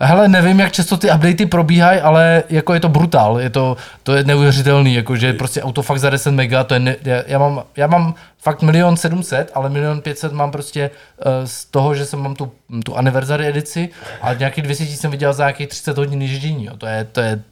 Hele, 0.02 0.28
nevím, 0.28 0.60
jak 0.60 0.72
často 0.72 0.98
ty 0.98 1.12
updaty 1.12 1.46
probíhají, 1.46 2.00
ale 2.00 2.44
jako 2.50 2.74
je 2.74 2.80
to 2.80 2.90
brutál, 2.90 3.40
je 3.40 3.50
to, 3.50 3.78
to 4.04 4.16
je 4.16 4.24
neuvěřitelný, 4.24 4.94
jako 4.94 5.16
že 5.16 5.34
prostě 5.34 5.62
auto 5.62 5.82
fakt 5.82 6.00
za 6.00 6.10
10 6.10 6.32
mega, 6.32 6.64
to 6.64 6.74
je 6.74 6.80
ne, 6.80 6.96
já, 7.04 7.24
já, 7.28 7.40
mám, 7.40 7.64
já 7.78 7.88
mám 7.88 8.16
fakt 8.38 8.62
milion 8.62 8.98
700, 8.98 9.52
ale 9.54 9.70
milion 9.70 10.02
500 10.02 10.32
mám 10.32 10.52
prostě 10.52 10.90
uh, 11.26 11.32
z 11.46 11.66
toho, 11.66 11.96
že 11.96 12.06
jsem 12.06 12.20
mám 12.20 12.36
tu, 12.36 12.52
tu 12.86 12.98
anniversary 12.98 13.48
edici 13.48 13.90
a 14.22 14.34
nějaký 14.34 14.62
200 14.62 14.86
jsem 14.86 15.12
viděl 15.12 15.34
za 15.34 15.44
nějakých 15.44 15.68
30 15.68 15.98
hodin 15.98 16.22
ježdění, 16.22 16.66
jo. 16.66 16.78
to 16.78 16.86
je, 16.86 17.08
to 17.12 17.22
je 17.22 17.44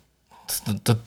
to, 0.66 0.74
to, 0.84 1.02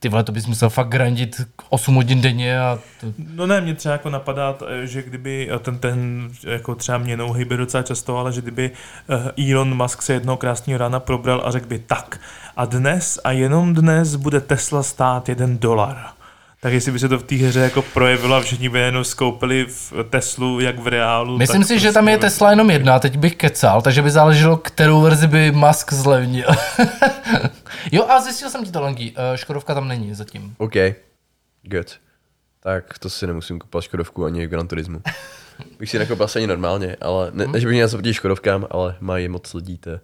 ty 0.00 0.08
vole, 0.08 0.24
to 0.24 0.32
bys 0.32 0.46
musel 0.46 0.70
fakt 0.70 0.88
grandit 0.88 1.40
8 1.68 1.94
hodin 1.94 2.20
denně 2.20 2.60
a 2.60 2.78
to, 3.00 3.06
No 3.34 3.46
ne, 3.46 3.60
mě 3.60 3.74
třeba 3.74 3.92
jako 3.92 4.10
napadá, 4.10 4.58
že 4.82 5.02
kdyby 5.02 5.50
ten, 5.58 5.78
ten 5.78 6.28
jako 6.46 6.74
třeba 6.74 6.98
měnou 6.98 7.32
hýbe 7.32 7.56
docela 7.56 7.82
často, 7.82 8.18
ale 8.18 8.32
že 8.32 8.40
kdyby 8.40 8.70
eh, 9.36 9.52
Elon 9.52 9.76
Musk 9.76 10.02
se 10.02 10.12
jednoho 10.12 10.36
krásného 10.36 10.78
rána 10.78 11.00
probral 11.00 11.42
a 11.44 11.50
řekl 11.50 11.66
by 11.66 11.78
tak 11.78 12.20
a 12.56 12.64
dnes 12.64 13.18
a 13.24 13.30
jenom 13.30 13.74
dnes 13.74 14.16
bude 14.16 14.40
Tesla 14.40 14.82
stát 14.82 15.28
jeden 15.28 15.58
dolar. 15.58 16.12
Tak 16.62 16.72
jestli 16.72 16.92
by 16.92 16.98
se 16.98 17.08
to 17.08 17.18
v 17.18 17.22
té 17.22 17.34
hře 17.34 17.60
jako 17.60 17.82
projevilo 17.82 18.34
a 18.36 18.40
všichni 18.40 18.68
by 18.68 18.78
jenom 18.78 19.04
skoupili 19.04 19.66
v 19.68 19.92
Teslu 20.10 20.60
jak 20.60 20.78
v 20.78 20.86
reálu. 20.86 21.38
Myslím 21.38 21.60
tak 21.60 21.68
si, 21.68 21.78
že 21.78 21.80
prostě 21.86 21.94
tam 21.94 22.08
je 22.08 22.16
by- 22.16 22.20
Tesla 22.20 22.50
jenom 22.50 22.70
jedna, 22.70 22.98
teď 22.98 23.16
bych 23.16 23.36
kecal, 23.36 23.82
takže 23.82 24.02
by 24.02 24.10
záleželo, 24.10 24.56
kterou 24.56 25.00
verzi 25.00 25.26
by 25.26 25.52
Musk 25.52 25.92
zlevnil. 25.92 26.46
jo 27.92 28.06
a 28.08 28.20
zjistil 28.20 28.50
jsem 28.50 28.64
ti 28.64 28.72
to, 28.72 28.80
Lenky, 28.82 29.10
uh, 29.10 29.36
Škodovka 29.36 29.74
tam 29.74 29.88
není 29.88 30.14
zatím. 30.14 30.54
OK, 30.58 30.72
good. 31.62 31.86
Tak 32.60 32.98
to 32.98 33.10
si 33.10 33.26
nemusím 33.26 33.58
kupovat 33.58 33.84
Škodovku 33.84 34.24
ani 34.24 34.46
Gran 34.46 34.68
Turismo. 34.68 34.98
Bych 35.78 35.90
si 35.90 35.98
nekoupil 35.98 36.24
asi 36.24 36.38
ani 36.38 36.46
normálně, 36.46 36.96
ale 37.00 37.30
ne, 37.34 37.60
že 37.60 37.66
bych 37.66 37.74
měl 37.74 37.88
proti 37.88 38.14
Škodovkám, 38.14 38.66
ale 38.70 38.96
mají 39.00 39.28
moc 39.28 39.54
lidí 39.54 39.78
to. 39.78 39.90
Jo, 39.90 39.98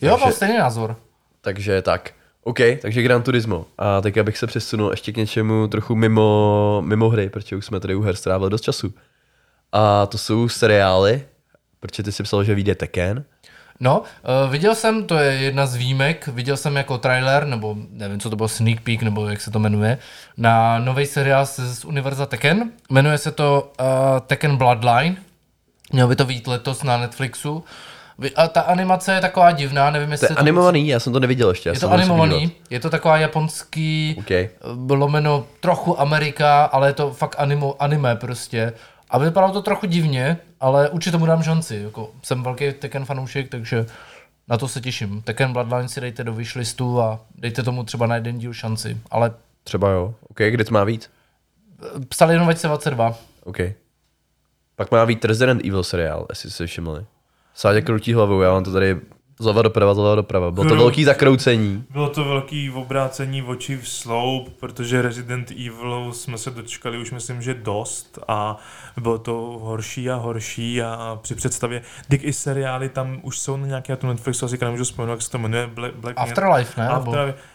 Takže- 0.00 0.24
mám 0.24 0.32
stejný 0.32 0.58
názor. 0.58 0.96
Takže 1.40 1.82
tak. 1.82 2.10
OK, 2.44 2.58
takže 2.82 3.02
Gran 3.02 3.22
Turismo. 3.22 3.66
A 3.78 4.00
teď 4.00 4.20
bych 4.20 4.38
se 4.38 4.46
přesunul 4.46 4.90
ještě 4.90 5.12
k 5.12 5.16
něčemu 5.16 5.68
trochu 5.68 5.94
mimo, 5.94 6.82
mimo 6.86 7.08
hry, 7.08 7.30
protože 7.30 7.56
už 7.56 7.64
jsme 7.66 7.80
tady 7.80 7.94
u 7.94 8.02
her 8.02 8.16
strávili 8.16 8.50
dost 8.50 8.60
času. 8.60 8.94
A 9.72 10.06
to 10.06 10.18
jsou 10.18 10.48
seriály, 10.48 11.24
protože 11.80 12.02
ty 12.02 12.12
si 12.12 12.22
psal, 12.22 12.44
že 12.44 12.54
vyjde 12.54 12.74
Tekken. 12.74 13.24
No, 13.80 14.00
uh, 14.00 14.52
viděl 14.52 14.74
jsem, 14.74 15.04
to 15.04 15.18
je 15.18 15.32
jedna 15.32 15.66
z 15.66 15.76
výjimek, 15.76 16.26
viděl 16.28 16.56
jsem 16.56 16.76
jako 16.76 16.98
trailer, 16.98 17.46
nebo 17.46 17.76
nevím, 17.90 18.20
co 18.20 18.30
to 18.30 18.36
bylo, 18.36 18.48
sneak 18.48 18.80
peek, 18.80 19.02
nebo 19.02 19.28
jak 19.28 19.40
se 19.40 19.50
to 19.50 19.58
jmenuje, 19.58 19.98
na 20.36 20.78
nový 20.78 21.06
seriál 21.06 21.46
z, 21.46 21.58
z 21.58 21.84
Univerza 21.84 22.26
Tekken. 22.26 22.70
Jmenuje 22.90 23.18
se 23.18 23.32
to 23.32 23.72
uh, 23.80 23.86
Tekken 24.26 24.56
Bloodline. 24.56 25.16
Mělo 25.92 26.08
by 26.08 26.16
to 26.16 26.24
být 26.24 26.46
letos 26.46 26.82
na 26.82 26.98
Netflixu. 26.98 27.64
A 28.36 28.48
ta 28.48 28.60
animace 28.60 29.14
je 29.14 29.20
taková 29.20 29.52
divná, 29.52 29.90
nevím, 29.90 30.08
To 30.08 30.12
jestli 30.12 30.24
je 30.24 30.28
se 30.28 30.34
animovaný, 30.34 30.88
já 30.88 31.00
jsem 31.00 31.12
to 31.12 31.20
neviděl 31.20 31.48
ještě. 31.48 31.68
Je 31.68 31.80
to 31.80 31.90
animovaný, 31.92 32.52
je 32.70 32.80
to 32.80 32.90
taková 32.90 33.18
japonský, 33.18 34.14
OK. 34.18 34.24
okay. 34.24 34.48
lomeno 34.88 35.46
trochu 35.60 36.00
Amerika, 36.00 36.64
ale 36.64 36.88
je 36.88 36.92
to 36.92 37.10
fakt 37.10 37.34
animo, 37.38 37.82
anime 37.82 38.16
prostě. 38.16 38.72
A 39.10 39.18
vypadalo 39.18 39.52
to 39.52 39.62
trochu 39.62 39.86
divně, 39.86 40.38
ale 40.60 40.88
určitě 40.88 41.16
mu 41.16 41.26
dám 41.26 41.42
šanci. 41.42 41.82
Jako, 41.84 42.10
jsem 42.22 42.42
velký 42.42 42.72
Tekken 42.72 43.04
fanoušek, 43.04 43.48
takže 43.48 43.86
na 44.48 44.58
to 44.58 44.68
se 44.68 44.80
těším. 44.80 45.22
Tekken 45.22 45.52
Bloodline 45.52 45.88
si 45.88 46.00
dejte 46.00 46.24
do 46.24 46.34
wishlistu 46.34 47.00
a 47.00 47.20
dejte 47.34 47.62
tomu 47.62 47.84
třeba 47.84 48.06
na 48.06 48.14
jeden 48.14 48.38
díl 48.38 48.52
šanci. 48.52 48.96
Ale 49.10 49.30
Třeba 49.64 49.90
jo. 49.90 50.14
OK, 50.28 50.38
kde 50.38 50.64
to 50.64 50.74
má 50.74 50.84
být? 50.84 51.10
psali 52.08 52.34
jenom 52.34 52.46
2022. 52.46 53.14
OK. 53.44 53.58
Pak 54.76 54.90
má 54.90 55.06
být 55.06 55.24
Resident 55.24 55.64
Evil 55.64 55.82
seriál, 55.82 56.26
jestli 56.30 56.50
jste 56.50 56.56
si 56.56 56.66
všimli. 56.66 57.06
Sádě 57.54 57.82
krutí 57.82 58.12
hlavou, 58.12 58.40
já 58.40 58.52
mám 58.52 58.64
to 58.64 58.72
tady 58.72 58.96
zleva 59.40 59.62
doprava, 59.62 59.94
zleva 59.94 60.14
doprava. 60.14 60.50
Bylo 60.50 60.68
to 60.68 60.76
velký 60.76 61.04
zakroucení. 61.04 61.84
Bylo 61.90 62.08
to 62.08 62.24
velký 62.24 62.70
obrácení 62.70 63.42
očí 63.42 63.76
v 63.76 63.88
sloup, 63.88 64.56
protože 64.60 65.02
Resident 65.02 65.50
Evil 65.50 66.12
jsme 66.12 66.38
se 66.38 66.50
dočkali 66.50 66.98
už 66.98 67.10
myslím, 67.10 67.42
že 67.42 67.54
dost 67.54 68.18
a 68.28 68.56
bylo 69.00 69.18
to 69.18 69.32
horší 69.62 70.10
a 70.10 70.16
horší 70.16 70.82
a 70.82 71.18
při 71.22 71.34
představě, 71.34 71.82
Dick 72.10 72.24
i 72.24 72.32
seriály 72.32 72.88
tam 72.88 73.20
už 73.22 73.38
jsou 73.40 73.56
na 73.56 73.66
nějaké, 73.66 73.92
já 73.92 73.96
tu 73.96 74.06
Netflixu 74.06 74.44
asi 74.44 74.58
nemůžu 74.60 74.84
vzpomenout, 74.84 75.12
jak 75.12 75.22
se 75.22 75.30
to 75.30 75.38
jmenuje, 75.38 75.66
Black, 75.66 75.94
Black. 75.94 76.18
Afterlife, 76.18 76.80
ne? 76.80 76.88
Nebo- 76.88 76.96
Afterlife. 76.96 77.38
Uh, 77.38 77.53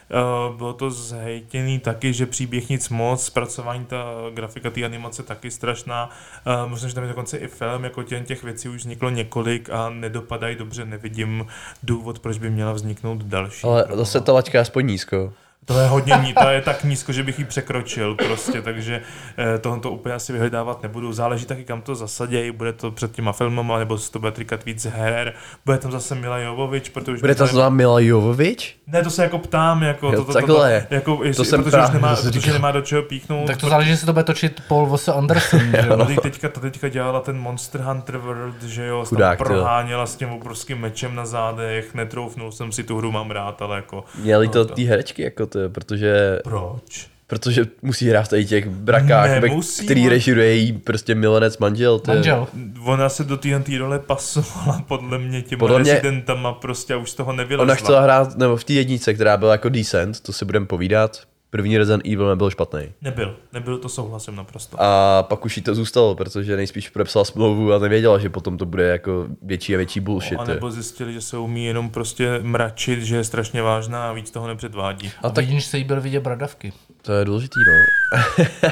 bylo 0.57 0.74
to 0.74 0.91
zhejtěný 0.91 1.80
taky, 1.80 2.14
že 2.14 2.26
příběh 2.26 2.70
nic 2.70 2.89
moc, 2.89 3.26
zpracování 3.26 3.86
ta 3.86 4.05
grafika 4.34 4.70
té 4.70 4.84
animace 4.86 5.24
taky 5.24 5.51
strašná. 5.51 6.10
Uh, 6.47 6.70
možná, 6.70 6.89
že 6.89 6.95
tam 6.95 7.03
je 7.03 7.10
dokonce 7.10 7.38
i 7.38 7.47
film, 7.47 7.84
jako 7.84 8.03
těch, 8.03 8.28
těch 8.28 8.43
věcí 8.43 8.70
už 8.70 8.78
vzniklo 8.82 9.10
několik 9.10 9.70
a 9.70 9.89
nedopadají 9.89 10.55
dobře, 10.55 10.86
nevidím 10.86 11.47
důvod, 11.84 12.20
proč 12.20 12.38
by 12.38 12.49
měla 12.49 12.74
vzniknout 12.74 13.24
další. 13.24 13.64
Ale 13.64 13.88
zase 13.93 14.22
ta 14.22 14.34
laťka 14.34 14.62
aspoň 14.62 14.88
nízko. 14.88 15.34
To 15.66 15.80
je 15.80 15.88
hodně 15.88 16.14
ní, 16.24 16.34
ta 16.34 16.51
je 16.51 16.62
tak 16.62 16.84
nízko, 16.84 17.12
že 17.12 17.24
bych 17.24 17.39
ji 17.39 17.45
překročil 17.45 18.16
prostě, 18.16 18.62
takže 18.62 19.01
eh, 19.38 19.57
tohle 19.57 19.80
to 19.80 19.91
úplně 19.91 20.16
asi 20.16 20.34
vyhledávat 20.34 20.84
nebudu. 20.84 21.14
Záleží 21.14 21.45
taky, 21.45 21.64
kam 21.64 21.82
to 21.82 21.95
zasadějí, 21.95 22.51
bude 22.51 22.74
to 22.74 22.91
před 22.91 23.12
těma 23.12 23.32
filmama, 23.32 23.80
nebo 23.80 23.97
se 23.97 24.12
to 24.12 24.20
bude 24.20 24.32
trikat 24.32 24.66
víc 24.66 24.86
her, 24.86 25.34
bude 25.66 25.78
tam 25.78 25.91
zase 25.91 26.16
Mila 26.16 26.38
Jovovič, 26.38 26.89
protože 26.89 27.12
už 27.12 27.22
Bude 27.22 27.36
to 27.36 27.43
tady- 27.43 27.51
znamená 27.53 27.70
Mila 27.70 27.99
Jovovič? 27.99 28.76
Ne, 28.88 29.03
to 29.03 29.10
se 29.10 29.24
jako 29.24 29.38
ptám, 29.39 29.84
jako 29.84 30.05
Jo, 30.05 30.12
to, 30.12 30.18
to, 30.18 30.26
to, 30.26 30.34
takhle. 30.34 30.86
to, 30.89 30.93
jako, 30.95 31.20
jestli, 31.24 31.45
jsem 31.45 31.60
protože, 31.64 31.68
už 31.68 31.72
právě 31.72 31.93
nemá, 31.93 32.10
zase 32.16 32.28
protože 32.28 32.39
říkal. 32.39 32.53
nemá 32.53 32.72
do 32.72 32.82
čeho 32.82 33.01
píchnout. 33.03 33.47
Tak 33.47 33.57
to 33.57 33.70
záleží, 33.70 33.89
jestli 33.89 34.05
to 34.05 34.14
bude 34.14 34.24
točit 34.24 34.62
Paul 34.68 34.86
Vosse 34.86 35.14
Anderson. 35.14 35.60
že 35.60 35.86
jo? 35.88 35.95
No, 35.97 36.05
teď 36.05 36.20
teďka, 36.22 36.49
to 36.49 36.60
teďka 36.60 36.89
dělala 36.89 37.20
ten 37.20 37.38
Monster 37.39 37.82
Hunter 37.82 38.18
World, 38.18 38.64
že 38.64 38.86
jo, 38.86 38.97
tam 38.97 39.05
Chudák, 39.05 39.38
ty 39.38 39.43
jo. 39.43 39.47
proháněla 39.49 40.05
s 40.05 40.16
tím 40.16 40.30
obrovským 40.30 40.78
mečem 40.78 41.16
na 41.16 41.26
zádech, 41.26 41.93
netroufnul 41.93 42.51
jsem 42.51 42.72
si 42.72 42.84
tu 42.84 42.97
hru, 42.97 43.12
mám 43.12 43.32
rád, 43.32 43.62
ale 43.62 43.76
jako... 43.76 44.03
Měli 44.20 44.47
no, 44.47 44.53
to 44.53 44.66
té 44.66 44.82
herečky, 44.82 45.22
jako 45.22 45.45
to, 45.50 45.70
protože, 45.70 46.39
Proč? 46.43 47.08
protože 47.28 47.66
musí 47.82 48.10
hrát 48.10 48.22
v 48.24 48.28
tady 48.28 48.45
těch 48.45 48.70
brakách, 48.70 49.30
ve- 49.41 49.50
který 49.86 50.02
ale- 50.02 50.10
režiruje 50.10 50.47
její 50.56 50.74
prostě 50.74 51.16
milenec 51.16 51.58
manžel. 51.58 52.00
To 52.00 52.12
je- 52.12 52.16
Manžel. 52.18 52.47
Ona 52.86 53.10
se 53.10 53.24
do 53.24 53.38
té 53.38 53.50
role 53.78 54.00
pasovala 54.00 54.84
podle 54.88 55.18
mě 55.18 55.41
těma 55.41 55.60
Podle 55.60 55.80
mě- 55.80 55.91
residentama 55.93 56.54
prostě 56.54 56.93
a 56.93 56.97
už 56.97 57.12
z 57.12 57.16
toho 57.16 57.34
nevylezla. 57.34 57.64
Ona 57.64 57.76
chtěla 57.76 58.02
hrát, 58.02 58.38
nebo 58.38 58.58
v 58.58 58.64
té 58.64 58.74
jednice, 58.74 59.14
která 59.14 59.38
byla 59.38 59.52
jako 59.52 59.70
decent, 59.70 60.20
to 60.20 60.34
si 60.34 60.45
budeme 60.45 60.66
povídat, 60.66 61.22
první 61.50 61.78
Resident 61.78 62.06
Evil 62.06 62.30
nebyl 62.30 62.50
špatný. 62.50 62.82
Nebyl, 63.02 63.36
nebyl 63.54 63.78
to 63.78 63.89
souhlasím 63.89 64.36
naprosto. 64.36 64.78
A 64.80 65.24
pak 65.24 65.45
už 65.45 65.58
jí 65.58 65.64
to 65.64 65.76
zůstalo, 65.76 66.16
protože 66.16 66.56
nejspíš 66.56 66.89
podepsala 66.89 67.26
smlouvu 67.26 67.74
a 67.74 67.80
nevěděla, 67.80 68.20
že 68.20 68.30
potom 68.30 68.58
to 68.58 68.66
bude 68.66 68.84
jako 68.88 69.28
větší 69.41 69.74
a 69.74 69.78
větší 69.78 70.00
bullshit. 70.00 70.39
a 70.39 70.41
jo. 70.43 70.47
nebo 70.47 70.72
zjistili, 70.72 71.14
že 71.14 71.22
se 71.22 71.38
umí 71.38 71.66
jenom 71.66 71.89
prostě 71.89 72.39
mračit, 72.41 73.02
že 73.04 73.16
je 73.16 73.24
strašně 73.24 73.62
vážná 73.62 74.10
a 74.10 74.14
víc 74.14 74.32
toho 74.32 74.47
nepředvádí. 74.47 75.12
A 75.24 75.30
tak 75.30 75.45
vidíš, 75.45 75.66
se 75.66 75.78
jí 75.78 75.84
byl 75.84 76.02
vidět 76.02 76.20
bradavky. 76.24 76.74
To 77.02 77.14
je 77.14 77.26
důležitý, 77.26 77.60
no. 77.68 78.16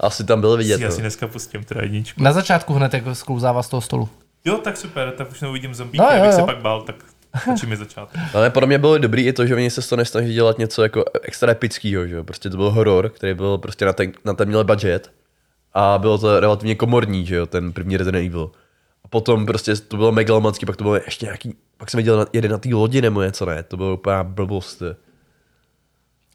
Asi 0.00 0.24
tam 0.24 0.40
bylo 0.40 0.56
vidět. 0.56 0.76
Si 0.76 0.82
No. 0.82 0.88
asi 0.88 1.00
dneska 1.00 1.26
pustím 1.26 1.64
teda 1.64 1.82
jedničku. 1.82 2.22
Na 2.22 2.32
začátku 2.32 2.74
hned, 2.74 2.94
jak 2.94 3.04
sklouzává 3.12 3.62
z 3.62 3.68
toho 3.68 3.80
stolu. 3.80 4.08
Jo, 4.44 4.56
tak 4.58 4.76
super, 4.76 5.12
tak 5.16 5.30
už 5.30 5.40
neuvidím 5.40 5.74
zombíky, 5.74 5.98
No, 5.98 6.04
no, 6.10 6.16
jo, 6.16 6.22
abych 6.22 6.30
jo. 6.32 6.36
se 6.38 6.42
pak 6.46 6.58
bál, 6.58 6.82
tak 6.82 6.96
stačí 7.42 7.66
mi 7.66 7.76
začátek. 7.76 8.20
Ale 8.34 8.50
podle 8.50 8.66
mě 8.66 8.78
bylo 8.78 8.98
dobrý 8.98 9.26
i 9.26 9.32
to, 9.32 9.46
že 9.46 9.54
oni 9.54 9.70
se 9.70 9.88
toho 9.88 9.96
nesnaží 9.96 10.34
dělat 10.34 10.58
něco 10.58 10.82
jako 10.82 11.04
extra 11.22 11.52
epického, 11.52 12.06
že. 12.06 12.22
Prostě 12.22 12.50
to 12.50 12.56
byl 12.56 12.70
horor, 12.70 13.08
který 13.08 13.34
byl 13.34 13.58
prostě 13.58 13.84
na 13.84 13.92
ten, 13.92 14.12
na 14.24 14.34
ten 14.34 14.48
měl 14.48 14.64
budget 14.64 15.10
a 15.74 15.98
bylo 15.98 16.18
to 16.18 16.40
relativně 16.40 16.74
komorní, 16.74 17.26
že 17.26 17.34
jo, 17.34 17.46
ten 17.46 17.72
první 17.72 17.96
Resident 17.96 18.26
Evil. 18.26 18.50
A 19.04 19.08
potom 19.08 19.46
prostě 19.46 19.76
to 19.76 19.96
bylo 19.96 20.12
megalomanský, 20.12 20.66
pak 20.66 20.76
to 20.76 20.84
bylo 20.84 20.94
ještě 20.94 21.26
nějaký, 21.26 21.54
pak 21.76 21.90
jsem 21.90 21.98
viděl 21.98 22.26
jeden 22.32 22.50
na 22.50 22.58
té 22.58 22.68
lodi 22.74 23.02
nebo 23.02 23.22
něco, 23.22 23.46
ne, 23.46 23.62
to 23.62 23.76
bylo 23.76 23.94
úplná 23.94 24.24
blbost. 24.24 24.82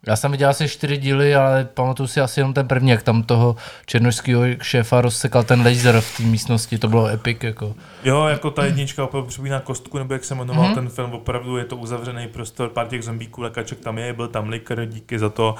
Já 0.07 0.15
jsem 0.15 0.31
viděl 0.31 0.49
asi 0.49 0.69
čtyři 0.69 0.97
díly, 0.97 1.35
ale 1.35 1.65
pamatuju 1.73 2.07
si 2.07 2.21
asi 2.21 2.39
jenom 2.39 2.53
ten 2.53 2.67
první, 2.67 2.89
jak 2.89 3.03
tam 3.03 3.23
toho 3.23 3.55
černožského 3.85 4.43
šéfa 4.61 5.01
rozsekal 5.01 5.43
ten 5.43 5.65
laser 5.65 6.01
v 6.01 6.17
té 6.17 6.23
místnosti, 6.23 6.77
to 6.77 6.87
bylo 6.87 7.07
epic, 7.07 7.37
jako. 7.41 7.75
Jo, 8.03 8.25
jako 8.25 8.51
ta 8.51 8.65
jednička 8.65 9.03
opravdu 9.03 9.27
připomíná 9.27 9.59
kostku, 9.59 9.97
nebo 9.97 10.13
jak 10.13 10.23
se 10.23 10.35
jmenoval 10.35 10.65
mm-hmm. 10.65 10.75
ten 10.75 10.89
film, 10.89 11.13
opravdu 11.13 11.57
je 11.57 11.65
to 11.65 11.77
uzavřený 11.77 12.27
prostor, 12.27 12.69
pár 12.69 12.87
těch 12.87 13.03
zombíků, 13.03 13.41
lekaček 13.41 13.79
tam 13.79 13.97
je, 13.97 14.13
byl 14.13 14.27
tam 14.27 14.49
likr, 14.49 14.85
díky 14.85 15.19
za 15.19 15.29
to, 15.29 15.55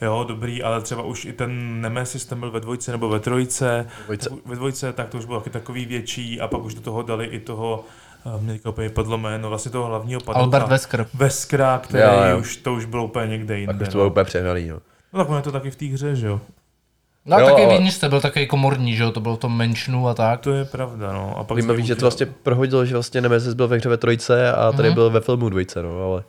jo, 0.00 0.24
dobrý, 0.28 0.62
ale 0.62 0.82
třeba 0.82 1.02
už 1.02 1.24
i 1.24 1.32
ten 1.32 1.80
Nemesis, 1.80 2.26
ten 2.26 2.40
byl 2.40 2.50
ve 2.50 2.60
dvojce 2.60 2.92
nebo 2.92 3.08
ve 3.08 3.20
trojce, 3.20 3.86
Dvojce. 4.04 4.30
ve 4.46 4.56
dvojce, 4.56 4.92
tak 4.92 5.08
to 5.08 5.18
už 5.18 5.24
bylo 5.24 5.40
taky 5.40 5.50
takový 5.50 5.86
větší 5.86 6.40
a 6.40 6.48
pak 6.48 6.62
už 6.62 6.74
do 6.74 6.80
toho 6.80 7.02
dali 7.02 7.26
i 7.26 7.40
toho, 7.40 7.84
mě 8.38 8.52
teďka 8.52 8.68
úplně 8.68 8.90
padlo 8.90 9.18
jméno, 9.18 9.48
vlastně 9.48 9.70
toho 9.70 9.86
hlavního 9.86 10.20
padoucha. 10.20 10.42
Albert 10.44 10.68
Wesker. 10.68 11.06
Veskra, 11.14 11.78
který 11.84 12.02
Jo, 12.04 12.22
jo. 12.30 12.38
už, 12.38 12.56
to 12.56 12.72
už 12.74 12.84
bylo 12.84 13.04
úplně 13.04 13.26
někde 13.26 13.58
jinde. 13.58 13.72
Tak 13.74 13.82
už 13.82 13.88
to 13.88 13.98
no. 13.98 14.00
bylo 14.02 14.10
úplně 14.10 14.24
přehnaný, 14.24 14.68
no. 14.68 14.78
no 15.12 15.18
tak 15.18 15.28
ono 15.28 15.36
je 15.38 15.42
to 15.42 15.52
taky 15.52 15.70
v 15.70 15.76
té 15.76 15.84
hře, 15.86 16.16
že 16.16 16.26
jo. 16.26 16.40
No 17.26 17.36
a 17.36 17.40
Jo, 17.40 17.46
taky 17.46 17.64
ale- 17.64 17.78
vidíš, 17.78 17.94
jste 17.94 18.08
byl 18.08 18.20
takový 18.20 18.46
komorní, 18.46 18.96
že 18.96 19.02
jo, 19.02 19.10
to 19.10 19.20
bylo 19.20 19.36
v 19.36 19.38
tom 19.38 19.56
menšinu 19.56 20.08
a 20.08 20.14
tak. 20.14 20.40
To 20.40 20.50
je 20.52 20.64
pravda, 20.64 21.12
no. 21.12 21.38
A 21.38 21.44
pak 21.44 21.58
Zajímavý, 21.58 21.86
že 21.86 21.94
to 21.94 22.00
vlastně 22.00 22.26
prohodilo, 22.26 22.84
že 22.84 22.94
vlastně 22.94 23.20
Nemesis 23.20 23.54
byl 23.54 23.68
ve 23.68 23.76
hře 23.76 23.88
ve 23.88 23.96
trojce 23.96 24.52
a 24.52 24.72
tady 24.72 24.88
Mhm. 24.88 24.94
byl 24.94 25.10
ve 25.10 25.20
filmu 25.20 25.48
dvojce, 25.48 25.82
no, 25.82 26.02
ale... 26.12 26.22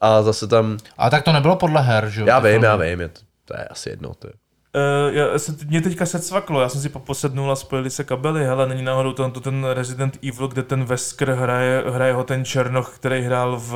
A 0.00 0.22
zase 0.22 0.46
tam, 0.46 0.78
A 0.98 1.10
tak 1.10 1.22
to 1.22 1.32
nebylo 1.32 1.56
podle 1.56 1.80
her, 1.82 2.08
že 2.08 2.20
jo? 2.20 2.26
já 2.26 2.38
vím, 2.38 2.50
filmy. 2.50 2.66
já 2.66 2.76
vím, 2.76 3.00
je 3.00 3.08
to, 3.08 3.20
to 3.44 3.54
je 3.58 3.64
asi 3.64 3.88
jedno, 3.90 4.14
to 4.18 4.26
je. 4.28 4.32
Uh, 4.76 5.14
já 5.14 5.38
jsem, 5.38 5.56
mě 5.68 5.80
teďka 5.80 6.06
se 6.06 6.18
cvaklo, 6.20 6.60
já 6.60 6.68
jsem 6.68 6.80
si 6.80 6.88
posednul 6.88 7.52
a 7.52 7.56
spojili 7.56 7.90
se 7.90 8.04
kabely, 8.04 8.44
hele, 8.44 8.68
není 8.68 8.82
náhodou 8.82 9.12
to, 9.12 9.30
to 9.30 9.40
ten 9.40 9.64
Resident 9.64 10.18
Evil, 10.22 10.48
kde 10.48 10.62
ten 10.62 10.84
Wesker 10.84 11.30
hraje, 11.30 11.84
hraje 11.90 12.12
ho 12.12 12.24
ten 12.24 12.44
Černoch, 12.44 12.94
který 12.94 13.22
hrál 13.22 13.56
v 13.60 13.74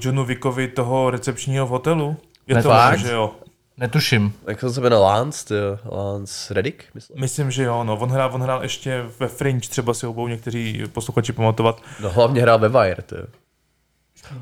Johnu 0.00 0.24
Wickovi 0.24 0.68
toho 0.68 1.10
recepčního 1.10 1.66
v 1.66 1.70
hotelu? 1.70 2.16
Je 2.46 2.54
Ne, 2.54 2.62
to 2.62 2.68
fakt? 2.68 2.98
že 2.98 3.12
jo? 3.12 3.30
Jak 3.40 3.50
Netuším. 3.78 4.32
Jako 4.46 4.70
se 4.70 4.80
jmenuje 4.80 5.00
Lance, 5.02 5.46
ty, 5.46 5.54
jo, 5.54 5.78
Lance 5.96 6.54
Reddick, 6.54 6.84
myslím. 6.94 7.20
Myslím, 7.20 7.50
že 7.50 7.62
jo, 7.64 7.84
no. 7.84 7.96
On 7.96 8.10
hrál, 8.10 8.30
on 8.34 8.42
hrál 8.42 8.62
ještě 8.62 9.04
ve 9.20 9.28
Fringe, 9.28 9.68
třeba 9.68 9.94
si 9.94 10.06
ho 10.06 10.12
budou 10.12 10.28
někteří 10.28 10.82
posluchači 10.92 11.32
pamatovat. 11.32 11.82
No 12.00 12.10
hlavně 12.10 12.42
hrál 12.42 12.58
ve 12.58 12.68
Wire, 12.68 13.02
ty. 13.02 13.14
jo. 13.14 13.24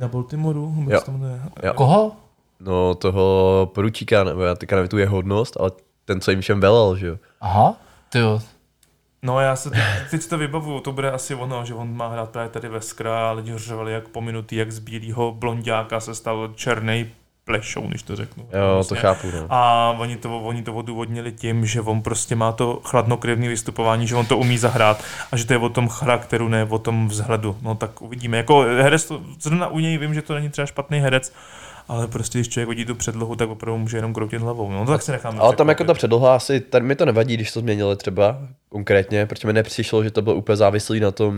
Na 0.00 0.08
Baltimoru? 0.08 0.74
Nebo 0.76 0.90
Jo. 0.90 0.94
jak 0.96 1.04
to 1.04 1.10
jmenuje? 1.12 1.40
Jo. 1.62 1.72
Koho? 1.74 2.12
No 2.60 2.94
toho 2.94 3.70
poručíka, 3.74 4.24
nebo 4.24 4.42
já 4.42 4.54
teďka 4.54 4.76
nevím 4.76 4.88
tu 4.88 4.98
jeho 4.98 5.16
hodnost, 5.16 5.56
ale 5.60 5.70
ten, 6.04 6.20
co 6.20 6.30
jim 6.30 6.40
všem 6.40 6.60
velel, 6.60 6.96
že 6.96 7.06
jo. 7.06 7.16
Aha, 7.40 7.74
ty 8.08 8.18
jo. 8.18 8.40
No 9.22 9.40
já 9.40 9.56
se 9.56 9.70
teď, 10.10 10.26
to 10.26 10.38
vybavuju, 10.38 10.80
to 10.80 10.92
bude 10.92 11.10
asi 11.10 11.34
ono, 11.34 11.64
že 11.64 11.74
on 11.74 11.96
má 11.96 12.08
hrát 12.08 12.30
právě 12.30 12.50
tady 12.50 12.68
ve 12.68 12.80
Skra 12.80 13.28
a 13.28 13.32
lidi 13.32 13.52
řvali 13.56 13.92
jak 13.92 14.08
pominutý, 14.08 14.56
jak 14.56 14.72
z 14.72 14.78
bílého 14.78 15.32
blondiáka 15.32 16.00
se 16.00 16.14
stal 16.14 16.50
černý 16.54 17.10
plešou, 17.44 17.80
když 17.82 18.02
to 18.02 18.16
řeknu. 18.16 18.48
Jo, 18.52 18.74
Vlastně. 18.74 18.96
to 18.96 19.02
chápu, 19.02 19.30
no. 19.30 19.46
A 19.50 19.90
oni 19.98 20.16
to, 20.16 20.40
oni 20.40 20.62
to 20.62 20.74
odůvodnili 20.74 21.32
tím, 21.32 21.66
že 21.66 21.80
on 21.80 22.02
prostě 22.02 22.36
má 22.36 22.52
to 22.52 22.80
chladnokrevné 22.84 23.48
vystupování, 23.48 24.06
že 24.06 24.16
on 24.16 24.26
to 24.26 24.38
umí 24.38 24.58
zahrát 24.58 25.04
a 25.32 25.36
že 25.36 25.46
to 25.46 25.52
je 25.52 25.58
o 25.58 25.68
tom 25.68 25.88
charakteru, 25.88 26.48
ne 26.48 26.64
o 26.64 26.78
tom 26.78 27.08
vzhledu. 27.08 27.56
No 27.62 27.74
tak 27.74 28.02
uvidíme. 28.02 28.36
Jako 28.36 28.60
herec, 28.60 29.04
to, 29.04 29.20
zrovna 29.40 29.68
u 29.68 29.78
něj 29.78 29.98
vím, 29.98 30.14
že 30.14 30.22
to 30.22 30.34
není 30.34 30.48
třeba 30.48 30.66
špatný 30.66 30.98
herec, 30.98 31.32
ale 31.88 32.06
prostě 32.06 32.38
když 32.38 32.48
člověk 32.48 32.68
vidí 32.68 32.84
tu 32.84 32.94
předlohu, 32.94 33.36
tak 33.36 33.48
opravdu 33.48 33.78
může 33.78 33.96
jenom 33.98 34.14
kroutit 34.14 34.40
hlavou. 34.42 34.72
No 34.72 34.86
tak 34.86 35.02
se 35.02 35.12
necháme 35.12 35.38
Ale 35.38 35.56
tam 35.56 35.68
jako 35.68 35.84
ta 35.84 35.94
předloha 35.94 36.34
asi, 36.36 36.60
ten 36.60 36.82
mi 36.82 36.94
to 36.96 37.06
nevadí, 37.06 37.34
když 37.34 37.52
to 37.52 37.60
změnili 37.60 37.96
třeba 37.96 38.38
konkrétně, 38.68 39.26
protože 39.26 39.46
mi 39.46 39.52
nepřišlo, 39.52 40.04
že 40.04 40.10
to 40.10 40.22
bylo 40.22 40.36
úplně 40.36 40.56
závislý 40.56 41.00
na 41.00 41.10
tom, 41.10 41.34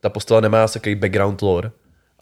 ta 0.00 0.08
postava 0.08 0.40
nemá 0.40 0.64
asi 0.64 0.74
takový 0.78 0.94
background 0.94 1.42
lore, 1.42 1.70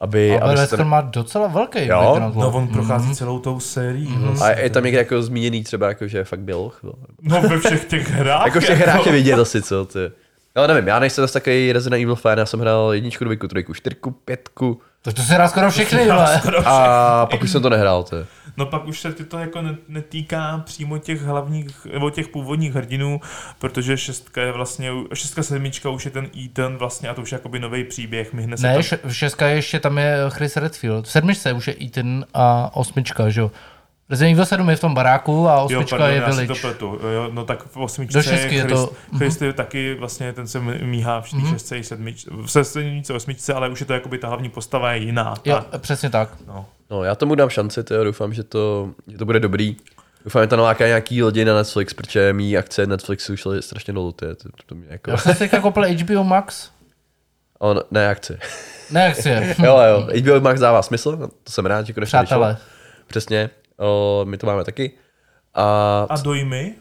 aby, 0.00 0.38
Ale 0.40 0.52
aby 0.66 0.76
ten, 0.76 0.86
má 0.88 1.00
docela 1.00 1.46
velký 1.46 1.86
Jo? 1.86 1.98
background. 2.04 2.36
No 2.36 2.50
on 2.50 2.68
prochází 2.68 3.14
celou 3.14 3.38
tou 3.38 3.60
sérií. 3.60 4.08
a 4.16 4.18
Vlastně. 4.20 4.62
je 4.62 4.70
tam 4.70 4.84
někde 4.84 4.98
jako 4.98 5.22
zmíněný 5.22 5.64
třeba, 5.64 5.88
jako, 5.88 6.08
že 6.08 6.18
je 6.18 6.24
fakt 6.24 6.40
běloch. 6.40 6.80
No. 6.82 6.92
No 7.22 7.40
ve 7.48 7.58
všech 7.58 7.84
těch 7.84 8.10
hrách. 8.10 8.44
Jako 8.46 8.60
v 8.60 8.66
těch 8.66 8.78
hrách 8.78 9.06
je 9.06 9.12
vidět 9.12 9.38
asi, 9.38 9.62
co 9.62 9.84
ty. 9.84 9.98
Ale 10.54 10.68
nevím, 10.68 10.86
já 10.88 10.98
nejsem 10.98 11.22
zase 11.22 11.32
takový 11.32 11.72
Resident 11.72 12.02
Evil 12.02 12.14
fan, 12.14 12.38
já 12.38 12.46
jsem 12.46 12.60
hrál 12.60 12.94
jedničku, 12.94 13.24
dvojku, 13.24 13.48
trojku, 13.48 13.74
čtyřku, 13.74 14.10
pětku 14.10 14.80
Tak 15.02 15.14
to 15.14 15.22
se 15.22 15.34
dá 15.38 15.48
skoro 15.48 15.70
všechny, 15.70 16.10
ale. 16.10 16.40
a 16.64 17.26
pak 17.30 17.42
už 17.42 17.50
jsem 17.50 17.62
to 17.62 17.70
nehrál. 17.70 18.02
Ty. 18.02 18.16
No 18.56 18.66
pak 18.66 18.86
už 18.86 19.00
se 19.00 19.12
ti 19.12 19.24
to 19.24 19.38
jako 19.38 19.62
ne- 19.62 19.76
netýká 19.88 20.62
přímo 20.66 20.98
těch 20.98 21.22
hlavních, 21.22 21.86
nebo 21.92 22.10
těch 22.10 22.28
původních 22.28 22.74
hrdinů, 22.74 23.20
protože 23.58 23.96
šestka 23.96 24.42
je 24.42 24.52
vlastně, 24.52 24.90
šestka 25.14 25.42
sedmička 25.42 25.90
už 25.90 26.04
je 26.04 26.10
ten 26.10 26.28
Ethan 26.44 26.76
vlastně 26.76 27.08
a 27.08 27.14
to 27.14 27.22
už 27.22 27.32
je 27.32 27.36
jakoby 27.36 27.58
nový 27.58 27.84
příběh. 27.84 28.32
My 28.32 28.42
hned 28.42 28.56
se 28.56 28.66
Ne, 28.66 28.74
tam, 28.74 29.10
šestka 29.10 29.46
je 29.46 29.54
ještě 29.54 29.80
tam 29.80 29.98
je 29.98 30.16
Chris 30.28 30.56
Redfield. 30.56 31.06
V 31.06 31.10
sedmičce 31.10 31.52
už 31.52 31.66
je 31.68 31.74
Ethan 31.84 32.24
a 32.34 32.70
osmička, 32.76 33.28
že 33.28 33.40
jo. 33.40 33.50
Resident 34.12 34.32
Evil 34.34 34.46
7 34.46 34.70
je 34.70 34.76
v 34.76 34.80
tom 34.80 34.94
baráku 34.94 35.48
a 35.48 35.54
Jo, 35.56 35.64
osmička 35.64 35.96
pardon, 35.96 36.10
je 36.10 36.16
já 36.16 36.22
si 36.32 36.36
to 36.36 36.42
Village. 36.54 36.60
pletu. 36.60 36.98
Jo, 37.14 37.28
no 37.32 37.44
tak 37.44 37.62
v 37.66 37.76
osmičce 37.76 38.18
Do 38.18 38.22
šestky 38.22 38.54
je 38.54 38.62
Christ, 38.62 38.74
to- 38.74 38.92
mhm. 39.10 39.18
Christ 39.18 39.42
je 39.42 39.52
taky 39.52 39.94
vlastně 39.94 40.32
ten 40.32 40.46
se 40.48 40.60
míhá 40.60 41.20
v 41.20 41.30
té 41.30 41.36
šestce 41.50 41.78
i 41.78 41.84
sedmičce, 41.84 42.30
v 42.30 42.46
sedmičce, 42.64 43.12
osmičce, 43.12 43.54
ale 43.54 43.68
už 43.68 43.80
je 43.80 43.86
to 43.86 43.92
jakoby 43.92 44.18
ta 44.18 44.28
hlavní 44.28 44.48
postava 44.48 44.92
je 44.92 45.02
jiná. 45.02 45.34
Jo, 45.44 45.60
přesně 45.78 46.10
tak. 46.10 46.28
no. 46.46 46.66
No, 46.90 47.04
já 47.04 47.14
tomu 47.14 47.34
dám 47.34 47.48
šanci, 47.50 47.84
tyjo, 47.84 48.04
doufám, 48.04 48.34
že 48.34 48.42
to, 48.42 48.90
že 49.06 49.18
to 49.18 49.24
bude 49.24 49.40
dobrý. 49.40 49.76
Doufám, 50.24 50.42
že 50.42 50.46
to 50.46 50.56
naláká 50.56 50.86
nějaký 50.86 51.22
lidi 51.22 51.44
na 51.44 51.54
Netflix, 51.54 51.94
protože 51.94 52.32
mý 52.32 52.56
akce 52.58 52.86
Netflixu 52.86 53.36
šly 53.36 53.62
strašně 53.62 53.92
dolů, 53.92 54.12
ty, 54.12 54.26
to, 54.26 54.48
to 54.66 54.74
mě 54.74 54.86
jako, 54.90 55.10
Já 55.10 55.16
jsem 55.16 55.34
si 55.34 55.48
koupil 55.48 55.82
HBO 55.98 56.24
Max. 56.24 56.70
on, 57.58 57.80
ne 57.90 58.08
akce. 58.08 58.38
Ne, 58.90 59.14
je. 59.26 59.54
jo, 59.64 59.78
jo, 59.88 60.08
HBO 60.22 60.40
Max 60.40 60.60
dává 60.60 60.82
smysl, 60.82 61.16
no, 61.16 61.28
to 61.28 61.52
jsem 61.52 61.66
rád, 61.66 61.86
že 61.86 61.92
konečně 61.92 62.08
Přátelé. 62.18 62.48
vyšlo. 62.52 62.66
Přesně, 63.06 63.50
o, 63.82 64.24
my 64.28 64.38
to 64.38 64.46
máme 64.46 64.64
taky. 64.64 64.90
A, 65.54 66.06
A 66.10 66.16
dojmy? 66.16 66.74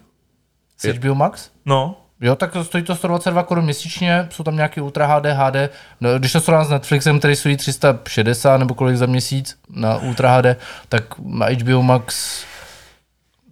S 0.78 0.94
HBO 0.94 1.16
Max? 1.16 1.50
No, 1.66 1.98
Jo, 2.24 2.36
tak 2.36 2.56
stojí 2.64 2.84
to 2.84 2.96
122 2.96 3.44
korun 3.44 3.64
měsíčně, 3.66 4.28
jsou 4.32 4.44
tam 4.44 4.56
nějaký 4.56 4.82
Ultra 4.82 5.06
HD, 5.06 5.26
HD. 5.26 5.56
No, 6.02 6.20
když 6.20 6.32
to 6.32 6.42
srovnám 6.42 6.66
s 6.66 6.70
Netflixem, 6.70 7.20
který 7.20 7.36
stojí 7.36 7.58
360 7.58 8.58
nebo 8.58 8.74
kolik 8.74 8.96
za 8.98 9.06
měsíc 9.06 9.58
na 9.70 9.98
Ultra 9.98 10.36
HD, 10.38 10.46
tak 10.90 11.04
na 11.20 11.46
HBO 11.46 11.82
Max 11.84 12.44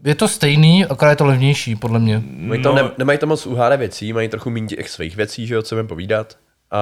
je 0.04 0.16
to 0.16 0.28
stejný, 0.28 0.86
akorát 0.86 1.10
je 1.10 1.16
to 1.16 1.26
levnější, 1.26 1.76
podle 1.76 2.00
mě. 2.00 2.24
Mají 2.26 2.62
tam, 2.64 2.76
No. 2.76 2.84
ne, 2.84 2.92
nemají 2.98 3.20
tam 3.20 3.30
moc 3.30 3.46
UHD 3.46 3.78
věcí, 3.78 4.14
mají 4.14 4.30
trochu 4.30 4.50
méně 4.50 4.68
těch 4.68 4.90
svých 4.90 5.16
věcí, 5.16 5.48
že 5.48 5.56
jo, 5.56 5.62
co 5.62 5.76
budeme 5.76 5.90
povídat. 5.90 6.38
A 6.72 6.82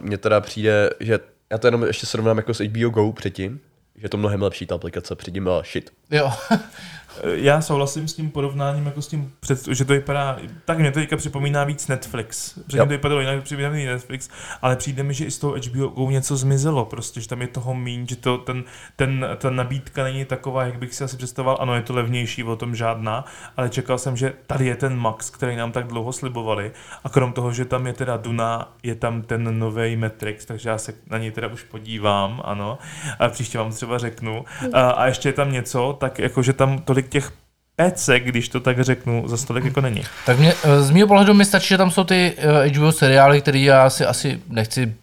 mně 0.00 0.18
teda 0.18 0.40
přijde, 0.40 0.90
že 1.00 1.18
já 1.50 1.58
to 1.58 1.66
jenom 1.66 1.82
ještě 1.82 2.06
srovnám 2.06 2.36
jako 2.36 2.54
s 2.54 2.60
HBO 2.64 2.88
Go 2.90 3.12
předtím, 3.12 3.60
že 4.00 4.04
je 4.04 4.08
to 4.08 4.16
mnohem 4.16 4.42
lepší 4.42 4.66
ta 4.66 4.74
aplikace, 4.74 5.14
předtím 5.14 5.44
byla 5.44 5.62
shit. 5.62 5.92
Jo, 6.10 6.32
Já 7.24 7.60
souhlasím 7.60 8.08
s 8.08 8.14
tím 8.14 8.30
porovnáním, 8.30 8.86
jako 8.86 9.02
s 9.02 9.08
tím, 9.08 9.32
před, 9.40 9.68
že 9.68 9.84
to 9.84 9.92
vypadá, 9.92 10.38
tak 10.64 10.78
mě 10.78 10.92
to 10.92 11.00
teďka 11.00 11.16
připomíná 11.16 11.64
víc 11.64 11.88
Netflix. 11.88 12.58
Předtím 12.66 12.78
to 12.78 12.86
vypadalo 12.86 13.20
jinak, 13.20 13.42
připomíná 13.42 13.92
Netflix, 13.92 14.28
ale 14.62 14.76
přijde 14.76 15.02
mi, 15.02 15.14
že 15.14 15.24
i 15.24 15.30
z 15.30 15.38
toho 15.38 15.54
HBO 15.54 15.88
Go 15.88 16.10
něco 16.10 16.36
zmizelo, 16.36 16.84
prostě, 16.84 17.20
že 17.20 17.28
tam 17.28 17.40
je 17.40 17.46
toho 17.46 17.74
míň, 17.74 18.06
že 18.06 18.16
to, 18.16 18.38
ten, 18.38 18.64
ten, 18.96 19.26
ta 19.36 19.50
nabídka 19.50 20.02
není 20.02 20.24
taková, 20.24 20.64
jak 20.64 20.78
bych 20.78 20.94
si 20.94 21.04
asi 21.04 21.16
představoval. 21.16 21.58
Ano, 21.60 21.74
je 21.74 21.82
to 21.82 21.94
levnější, 21.94 22.44
o 22.44 22.56
tom 22.56 22.74
žádná, 22.74 23.24
ale 23.56 23.68
čekal 23.68 23.98
jsem, 23.98 24.16
že 24.16 24.32
tady 24.46 24.66
je 24.66 24.76
ten 24.76 24.96
Max, 24.96 25.30
který 25.30 25.56
nám 25.56 25.72
tak 25.72 25.86
dlouho 25.86 26.12
slibovali. 26.12 26.72
A 27.04 27.08
krom 27.08 27.32
toho, 27.32 27.52
že 27.52 27.64
tam 27.64 27.86
je 27.86 27.92
teda 27.92 28.16
Duna, 28.16 28.72
je 28.82 28.94
tam 28.94 29.22
ten 29.22 29.58
nový 29.58 29.96
Matrix, 29.96 30.44
takže 30.44 30.68
já 30.68 30.78
se 30.78 30.94
na 31.10 31.18
něj 31.18 31.30
teda 31.30 31.48
už 31.48 31.62
podívám, 31.62 32.40
ano. 32.44 32.78
A 33.18 33.28
příště 33.28 33.58
vám 33.58 33.70
třeba 33.70 33.98
řeknu. 33.98 34.44
A, 34.72 34.90
a 34.90 35.06
ještě 35.06 35.28
je 35.28 35.32
tam 35.32 35.52
něco, 35.52 35.96
tak 36.00 36.18
jako, 36.18 36.42
že 36.42 36.52
tam 36.52 36.78
tolik 36.78 37.09
těch 37.10 37.32
pecek, 37.76 38.24
když 38.24 38.48
to 38.48 38.60
tak 38.60 38.80
řeknu, 38.80 39.28
za 39.28 39.36
stolik 39.36 39.64
jako 39.64 39.80
není. 39.80 40.02
tak 40.26 40.38
mě, 40.38 40.54
eh, 40.64 40.82
z 40.82 40.90
mého 40.90 41.08
pohledu 41.08 41.34
mi 41.34 41.44
stačí, 41.44 41.68
že 41.68 41.78
tam 41.78 41.90
jsou 41.90 42.04
ty 42.04 42.34
eh, 42.36 42.68
HBO 42.68 42.92
seriály, 42.92 43.40
které 43.40 43.58
já 43.58 43.90
si 43.90 44.04
asi 44.06 44.40
nechci 44.48 44.94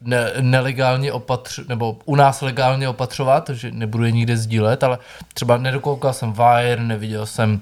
ne, 0.00 0.32
nelegálně 0.40 1.12
opatř, 1.12 1.60
nebo 1.68 1.98
u 2.04 2.16
nás 2.16 2.42
legálně 2.42 2.88
opatřovat, 2.88 3.50
že 3.50 3.70
nebudu 3.70 4.04
je 4.04 4.12
nikde 4.12 4.36
sdílet, 4.36 4.84
ale 4.84 4.98
třeba 5.34 5.56
nedokoukal 5.56 6.12
jsem 6.12 6.32
Wire, 6.32 6.82
neviděl 6.82 7.26
jsem 7.26 7.60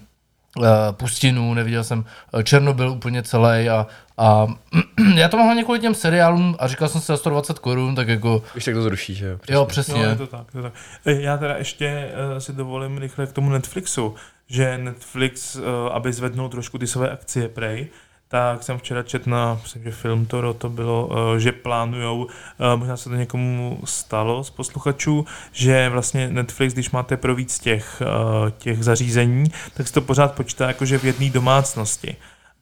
uh, 0.56 0.64
Pustinu, 0.92 1.54
neviděl 1.54 1.84
jsem 1.84 2.04
Černobyl 2.44 2.90
úplně 2.90 3.22
celý 3.22 3.68
a, 3.68 3.86
a 4.18 4.46
já 5.14 5.28
to 5.28 5.36
mám 5.36 5.46
hlavně 5.46 5.64
kvůli 5.64 5.80
těm 5.80 5.94
seriálům 5.94 6.56
a 6.58 6.68
říkal 6.68 6.88
jsem 6.88 7.00
si 7.00 7.06
za 7.06 7.16
120 7.16 7.58
korun, 7.58 7.94
tak 7.94 8.08
jako, 8.08 8.42
Když 8.52 8.64
tak 8.64 8.74
to 8.74 8.82
zruší, 8.82 9.14
že 9.14 9.26
jo. 9.26 9.38
jo, 9.48 9.64
přesně. 9.64 9.94
přesně. 9.94 10.06
No, 10.06 10.10
je 10.10 10.16
to 10.16 10.26
tak, 10.26 10.46
je 10.54 10.62
to 10.62 10.70
tak. 10.70 10.72
Já 11.04 11.36
teda 11.36 11.56
ještě 11.56 12.10
uh, 12.32 12.38
si 12.38 12.52
dovolím 12.52 12.98
rychle 12.98 13.26
k 13.26 13.32
tomu 13.32 13.50
Netflixu, 13.50 14.14
že 14.46 14.78
Netflix, 14.78 15.56
uh, 15.56 15.62
aby 15.92 16.12
zvednul 16.12 16.48
trošku 16.48 16.78
ty 16.78 16.86
své 16.86 17.10
akcie 17.10 17.48
prej, 17.48 17.88
tak 18.28 18.62
jsem 18.62 18.78
včera 18.78 19.02
četl 19.02 19.30
na, 19.30 19.58
myslím, 19.62 19.82
že 19.82 19.90
film 19.90 20.26
Toro 20.26 20.54
to 20.54 20.68
bylo, 20.68 21.06
uh, 21.06 21.36
že 21.36 21.52
plánujou, 21.52 22.24
uh, 22.24 22.30
možná 22.76 22.96
se 22.96 23.08
to 23.08 23.14
někomu 23.14 23.80
stalo 23.84 24.44
z 24.44 24.50
posluchačů, 24.50 25.26
že 25.52 25.88
vlastně 25.88 26.28
Netflix, 26.28 26.74
když 26.74 26.90
máte 26.90 27.16
pro 27.16 27.34
víc 27.34 27.58
těch, 27.58 28.02
uh, 28.02 28.50
těch 28.50 28.84
zařízení, 28.84 29.44
tak 29.74 29.88
se 29.88 29.94
to 29.94 30.00
pořád 30.00 30.34
počítá 30.34 30.68
jakože 30.68 30.98
v 30.98 31.04
jedné 31.04 31.30
domácnosti. 31.30 32.16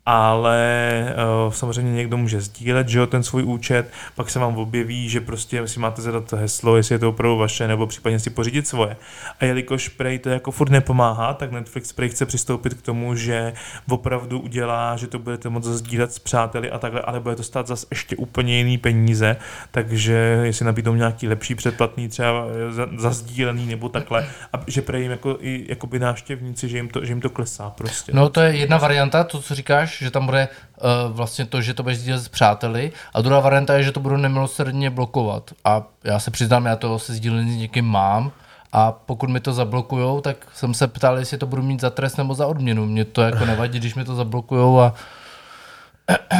Ale 0.06 1.14
uh, 1.46 1.52
samozřejmě 1.52 1.92
někdo 1.92 2.16
může 2.16 2.40
sdílet, 2.40 2.88
že 2.88 2.98
jo, 2.98 3.06
ten 3.06 3.22
svůj 3.22 3.42
účet, 3.42 3.90
pak 4.14 4.30
se 4.30 4.38
vám 4.38 4.58
objeví, 4.58 5.08
že 5.08 5.20
prostě 5.20 5.68
si 5.68 5.80
máte 5.80 6.02
zadat 6.02 6.32
heslo, 6.32 6.76
jestli 6.76 6.94
je 6.94 6.98
to 6.98 7.08
opravdu 7.08 7.38
vaše, 7.38 7.68
nebo 7.68 7.86
případně 7.86 8.18
si 8.18 8.30
pořídit 8.30 8.68
svoje. 8.68 8.96
A 9.40 9.44
jelikož 9.44 9.88
Prej 9.88 10.18
to 10.18 10.28
jako 10.28 10.50
furt 10.50 10.70
nepomáhá, 10.70 11.34
tak 11.34 11.52
Netflix 11.52 11.92
Prej 11.92 12.08
chce 12.08 12.26
přistoupit 12.26 12.74
k 12.74 12.82
tomu, 12.82 13.14
že 13.14 13.52
opravdu 13.90 14.40
udělá, 14.40 14.96
že 14.96 15.06
to 15.06 15.18
budete 15.18 15.48
moct 15.48 15.64
sdílet 15.64 16.12
s 16.12 16.18
přáteli 16.18 16.70
a 16.70 16.78
takhle, 16.78 17.00
ale 17.00 17.20
bude 17.20 17.36
to 17.36 17.42
stát 17.42 17.66
zase 17.66 17.86
ještě 17.90 18.16
úplně 18.16 18.58
jiný 18.58 18.78
peníze, 18.78 19.36
takže 19.70 20.40
jestli 20.42 20.66
nabídnou 20.66 20.94
nějaký 20.94 21.28
lepší 21.28 21.54
předplatný, 21.54 22.08
třeba 22.08 22.46
za, 22.70 22.88
za 22.98 23.10
sdílený 23.10 23.66
nebo 23.66 23.88
takhle, 23.88 24.26
a 24.52 24.60
že 24.66 24.82
Prej 24.82 25.02
jim 25.02 25.10
jako, 25.10 25.36
i, 25.40 25.66
jakoby 25.68 25.98
návštěvníci, 25.98 26.68
že 26.68 26.76
jim, 26.76 26.88
to, 26.88 27.04
že 27.04 27.12
jim 27.12 27.20
to 27.20 27.30
klesá 27.30 27.70
prostě. 27.70 28.12
No 28.14 28.28
to 28.28 28.40
je 28.40 28.56
jedna 28.56 28.76
varianta, 28.76 29.24
to, 29.24 29.42
co 29.42 29.54
říkáš, 29.54 29.95
že 30.04 30.10
tam 30.10 30.26
bude 30.26 30.48
uh, 30.48 31.16
vlastně 31.16 31.46
to, 31.46 31.60
že 31.60 31.74
to 31.74 31.82
budeš 31.82 31.98
sdílet 31.98 32.20
s 32.22 32.28
přáteli 32.28 32.92
a 33.14 33.20
druhá 33.20 33.40
varianta 33.40 33.74
je, 33.74 33.82
že 33.82 33.92
to 33.92 34.00
budu 34.00 34.16
nemilosrdně 34.16 34.90
blokovat 34.90 35.50
a 35.64 35.82
já 36.04 36.18
se 36.18 36.30
přiznám, 36.30 36.66
já 36.66 36.76
to 36.76 36.98
se 36.98 37.14
sdílení 37.14 37.52
s 37.52 37.56
někým 37.56 37.84
mám 37.84 38.32
a 38.72 38.92
pokud 38.92 39.30
mi 39.30 39.40
to 39.40 39.52
zablokujou, 39.52 40.20
tak 40.20 40.36
jsem 40.54 40.74
se 40.74 40.86
ptal, 40.86 41.18
jestli 41.18 41.38
to 41.38 41.46
budu 41.46 41.62
mít 41.62 41.80
za 41.80 41.90
trest 41.90 42.16
nebo 42.16 42.34
za 42.34 42.46
odměnu. 42.46 42.86
Mně 42.86 43.04
to 43.04 43.22
jako 43.22 43.44
nevadí, 43.44 43.78
když 43.78 43.94
mi 43.94 44.04
to 44.04 44.14
zablokujou 44.14 44.80
a 44.80 44.94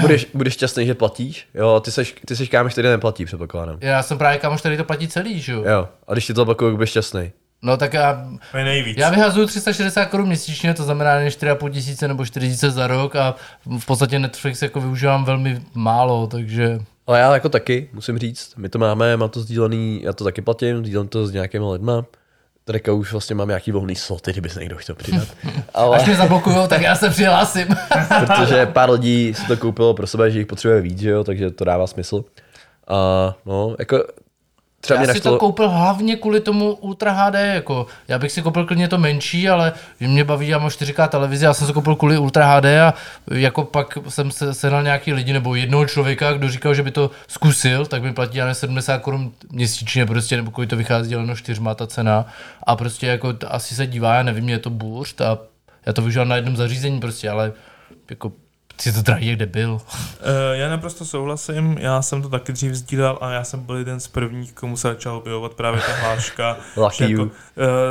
Budeš, 0.00 0.26
budeš 0.34 0.54
šťastný, 0.54 0.86
že 0.86 0.94
platíš? 0.94 1.48
Jo, 1.54 1.80
ty 1.80 1.90
seš, 1.90 2.14
ty 2.26 2.36
seš 2.36 2.48
kámoš, 2.48 2.72
který 2.72 2.88
neplatí, 2.88 3.24
předpokládám. 3.24 3.78
já 3.80 4.02
jsem 4.02 4.18
právě 4.18 4.38
kámoš, 4.38 4.61
který 4.61 4.76
to 4.76 4.84
platí 4.84 5.09
celý, 5.09 5.40
že 5.40 5.52
jo? 5.52 5.64
Jo, 5.66 5.88
a 6.09 6.12
když 6.12 6.26
ti 6.26 6.34
to 6.34 6.40
zablokují, 6.40 6.72
budeš 6.72 6.90
šťastný. 6.90 7.32
No 7.66 7.76
tak 7.76 7.92
já, 7.94 8.26
To 8.52 8.58
je 8.58 8.64
nejvíc. 8.64 8.96
já 8.98 9.10
vyhazuju 9.10 9.46
360 9.46 10.04
korun 10.04 10.26
měsíčně, 10.26 10.74
to 10.74 10.82
znamená 10.82 11.14
jen 11.14 11.28
4,5 11.28 11.70
tisíce 11.70 12.08
nebo 12.08 12.24
4 12.26 12.46
tisíce 12.48 12.70
za 12.70 12.86
rok 12.86 13.16
a 13.16 13.34
v 13.78 13.86
podstatě 13.86 14.18
Netflix 14.18 14.62
jako 14.62 14.80
využívám 14.80 15.24
velmi 15.24 15.62
málo, 15.74 16.26
takže 16.26 16.78
Ale 17.06 17.18
já 17.20 17.34
jako 17.34 17.48
taky, 17.48 17.88
musím 17.92 18.18
říct, 18.18 18.52
my 18.56 18.68
to 18.68 18.78
máme, 18.78 19.16
mám 19.16 19.28
to 19.30 19.40
sdílený, 19.40 20.00
já 20.02 20.12
to 20.12 20.24
taky 20.24 20.42
platím, 20.42 20.84
sdílím 20.86 21.08
to 21.08 21.26
s 21.26 21.32
nějakýma 21.32 21.70
lidma. 21.72 22.04
Teďka 22.64 22.92
už 22.92 23.12
vlastně 23.12 23.36
mám 23.36 23.48
nějaký 23.48 23.72
volný 23.72 23.96
sloty, 23.96 24.32
kdyby 24.32 24.48
se 24.48 24.60
někdo 24.60 24.76
chtěl 24.76 24.94
přidat. 24.94 25.28
Ale 25.74 25.96
až 25.96 26.06
mě 26.06 26.16
zablokujou, 26.16 26.66
tak 26.66 26.82
já 26.82 26.94
se 26.94 27.10
přihlásím. 27.10 27.66
protože 28.26 28.66
pár 28.72 28.90
lidí 28.90 29.34
si 29.34 29.46
to 29.46 29.56
koupilo 29.56 29.94
pro 29.94 30.06
sebe, 30.06 30.30
že 30.30 30.38
jich 30.38 30.46
potřebuje 30.46 30.80
víc, 30.80 30.98
že 31.00 31.10
jo, 31.10 31.24
takže 31.24 31.50
to 31.50 31.64
dává 31.64 31.86
smysl. 31.86 32.24
A 32.88 33.34
no, 33.46 33.76
jako 33.78 34.04
třeba 34.87 35.01
Já 35.01 35.05
mě 35.05 35.14
si 35.14 35.20
to 35.20 35.28
naštalo, 35.28 35.39
koupil 35.39 35.68
hlavně 35.68 36.16
kvůli 36.16 36.41
tomu 36.41 36.74
Ultra 36.74 37.12
HD, 37.12 37.34
jako. 37.34 37.87
Já 38.09 38.18
bych 38.18 38.32
si 38.32 38.43
koupil 38.43 38.66
klidně 38.66 38.89
to 38.89 38.99
menší, 38.99 39.49
ale 39.49 39.72
mě 40.01 40.24
baví, 40.24 40.49
já 40.49 40.59
mám 40.59 40.68
4K 40.68 41.09
televizi, 41.09 41.45
já 41.45 41.55
jsem 41.55 41.66
si 41.66 41.72
koupil 41.72 41.97
kvůli 41.97 42.18
Ultra 42.18 42.47
HD 42.47 42.64
a 42.64 42.95
jako 43.30 43.64
pak 43.64 43.99
jsem 44.09 44.30
se 44.30 44.55
sehnal 44.55 44.82
nějaký 44.82 45.12
lidi 45.12 45.32
nebo 45.32 45.55
jednoho 45.55 45.87
člověka, 45.87 46.32
kdo 46.32 46.49
říkal, 46.49 46.74
že 46.74 46.82
by 46.82 46.91
to 46.91 47.11
zkusil, 47.28 47.87
tak 47.87 48.03
mi 48.03 48.12
platí 48.12 48.39
já 48.39 48.55
70 48.55 48.99
korun 48.99 49.32
měsíčně 49.53 50.07
prostě, 50.07 50.37
nebo 50.37 50.51
kolik 50.51 50.70
to 50.70 50.76
vychází 50.76 51.09
děleno 51.09 51.37
čtyřma 51.37 51.74
ta 51.74 51.87
cena. 51.87 52.26
A 52.66 52.76
prostě 52.76 53.07
jako 53.07 53.34
asi 53.49 53.74
se 53.74 53.87
dívá, 53.87 54.14
já 54.14 54.22
nevím, 54.22 54.49
je 54.49 54.59
to 54.59 54.70
bůřt 54.70 55.20
a 55.20 55.39
já 55.87 55.93
to 55.93 56.03
využívám 56.03 56.28
na 56.28 56.37
jednom 56.37 56.57
zařízení 56.57 57.01
prostě, 57.01 57.30
ale 57.30 57.53
jako 58.11 58.32
si 58.81 58.93
to 58.93 59.03
drahý 59.03 59.27
jak 59.27 59.39
debil. 59.39 59.72
Uh, 59.72 59.81
já 60.53 60.68
naprosto 60.68 61.05
souhlasím, 61.05 61.77
já 61.81 62.03
jsem 62.03 62.22
to 62.22 62.29
taky 62.29 62.53
dřív 62.53 62.74
sdílel 62.74 63.18
a 63.20 63.31
já 63.31 63.45
jsem 63.45 63.61
byl 63.61 63.77
jeden 63.77 64.01
z 64.01 64.09
prvních, 64.09 64.53
komu 64.53 64.77
se 64.77 64.89
začal 64.89 65.16
objevovat 65.16 65.55
právě 65.55 65.81
ta 65.81 65.93
hláška. 65.93 66.57
Lucky 66.77 67.03
jako, 67.03 67.12
you. 67.14 67.22
uh, 67.24 67.31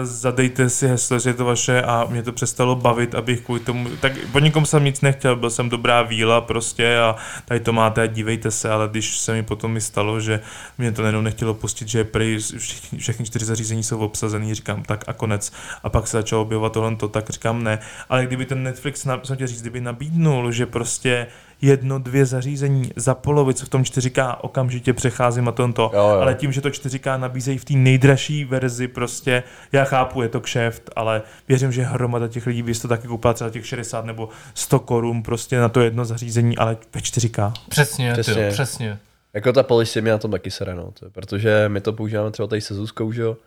zadejte 0.04 0.70
si 0.70 0.88
heslo, 0.88 1.20
že 1.20 1.30
je 1.30 1.34
to 1.34 1.46
vaše 1.46 1.82
a 1.82 2.06
mě 2.10 2.24
to 2.24 2.32
přestalo 2.32 2.76
bavit, 2.76 3.16
abych 3.16 3.42
kvůli 3.42 3.60
tomu, 3.60 3.90
tak 4.02 4.12
po 4.32 4.40
nikom 4.40 4.66
jsem 4.66 4.84
nic 4.84 5.02
nechtěl, 5.02 5.36
byl 5.36 5.50
jsem 5.50 5.70
dobrá 5.70 6.02
víla 6.02 6.42
prostě 6.42 7.00
a 7.00 7.16
tady 7.46 7.60
to 7.60 7.74
máte 7.74 8.02
a 8.02 8.06
dívejte 8.06 8.52
se, 8.52 8.70
ale 8.70 8.88
když 8.88 9.18
se 9.20 9.34
mi 9.34 9.44
potom 9.44 9.72
mi 9.72 9.82
stalo, 9.82 10.20
že 10.20 10.40
mě 10.78 10.92
to 10.92 11.02
najednou 11.02 11.22
nechtělo 11.22 11.54
pustit, 11.54 11.88
že 11.88 12.04
prý 12.04 12.38
všichni, 12.58 13.00
všechny 13.00 13.26
čtyři 13.26 13.46
zařízení 13.46 13.84
jsou 13.84 14.00
obsazený, 14.00 14.54
říkám 14.54 14.84
tak 14.84 15.04
a 15.08 15.14
konec. 15.14 15.52
A 15.84 15.90
pak 15.90 16.08
se 16.08 16.18
začalo 16.18 16.42
objevovat 16.42 16.74
tohle, 16.74 16.96
tak 17.12 17.30
říkám 17.30 17.64
ne. 17.64 17.80
Ale 18.10 18.26
kdyby 18.26 18.46
ten 18.46 18.64
Netflix, 18.64 19.06
na- 19.06 19.20
jsem 19.24 19.36
chtěl 19.36 19.48
říct, 19.48 19.62
kdyby 19.62 19.82
nabídnul, 19.82 20.52
že 20.52 20.66
prostě 20.76 21.28
jedno, 21.62 22.00
dvě 22.00 22.26
zařízení 22.26 22.92
za 22.96 23.16
polovicu 23.16 23.66
v 23.66 23.70
tom 23.70 23.82
4K 23.84 24.36
okamžitě 24.42 24.94
přecházím 24.94 25.46
na 25.46 25.52
tento, 25.52 25.92
Jo, 25.94 26.00
jo. 26.00 26.20
ale 26.22 26.36
tím, 26.36 26.52
že 26.52 26.62
to 26.62 26.70
4K 26.70 27.20
nabízejí 27.20 27.58
v 27.58 27.66
té 27.66 27.74
nejdražší 27.74 28.46
verzi, 28.46 28.88
prostě 28.88 29.44
já 29.72 29.84
chápu, 29.84 30.22
je 30.22 30.30
to 30.30 30.42
kšeft, 30.42 30.90
ale 30.96 31.22
věřím, 31.48 31.72
že 31.72 31.84
hromada 31.84 32.28
těch 32.28 32.48
lidí 32.48 32.64
by 32.64 32.74
si 32.74 32.82
to 32.82 32.88
taky 32.88 33.08
koupila 33.08 33.34
třeba 33.34 33.50
těch 33.50 33.68
60 33.68 34.06
nebo 34.06 34.30
100 34.54 34.80
korun 34.80 35.24
prostě 35.24 35.60
na 35.60 35.70
to 35.70 35.82
jedno 35.82 36.06
zařízení, 36.06 36.58
ale 36.58 36.78
ve 36.94 37.02
4K. 37.02 37.54
Přesně, 37.70 38.12
Přesně. 38.14 38.14
přesně. 38.14 38.34
Tyjo, 38.42 38.52
přesně. 38.54 39.00
jako 39.34 39.54
ta 39.54 39.64
policy 39.64 40.02
mě 40.02 40.12
na 40.12 40.18
tom 40.18 40.32
taky 40.32 40.52
sere, 40.52 40.76
no, 40.76 40.92
to 41.00 41.06
je, 41.06 41.12
protože 41.12 41.66
my 41.68 41.82
to 41.82 41.94
používáme 41.94 42.32
třeba 42.32 42.48
tady 42.48 42.62
se 42.62 42.74
Zuzkou, 42.76 43.12
že 43.12 43.22
jo, 43.22 43.38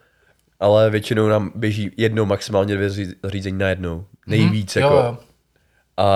ale 0.61 0.91
většinou 0.91 1.29
nám 1.29 1.53
běží 1.55 1.91
jednou, 1.97 2.25
maximálně 2.25 2.75
dvě 2.75 2.91
zařízení 3.23 3.59
na 3.59 3.69
jednou. 3.69 4.05
Nejvíc, 4.27 4.75
Mhm. 4.75 4.83
jako. 4.85 4.95
Jo, 4.97 5.03
jo. 5.05 5.17
A 5.99 6.07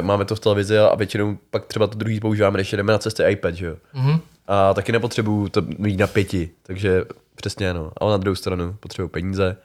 máme 0.00 0.24
to 0.24 0.36
v 0.36 0.40
televizi 0.40 0.78
a 0.78 0.94
většinou 0.94 1.38
pak 1.50 1.64
třeba 1.66 1.86
to 1.86 1.98
druhý 1.98 2.20
používáme, 2.20 2.58
když 2.58 2.72
jdeme 2.72 2.92
na 2.92 2.98
cestě 2.98 3.24
iPad, 3.28 3.54
že 3.54 3.66
jo. 3.66 3.76
Mhm. 3.94 4.20
A 4.46 4.74
taky 4.74 4.92
nepotřebuju 4.92 5.48
to 5.48 5.62
mít 5.78 5.98
na 6.00 6.06
pěti, 6.06 6.50
takže 6.62 7.04
přesně 7.34 7.74
no. 7.74 7.92
Ale 7.96 8.10
na 8.12 8.16
druhou 8.16 8.34
stranu 8.34 8.76
potřebuju 8.80 9.08
peníze. 9.08 9.56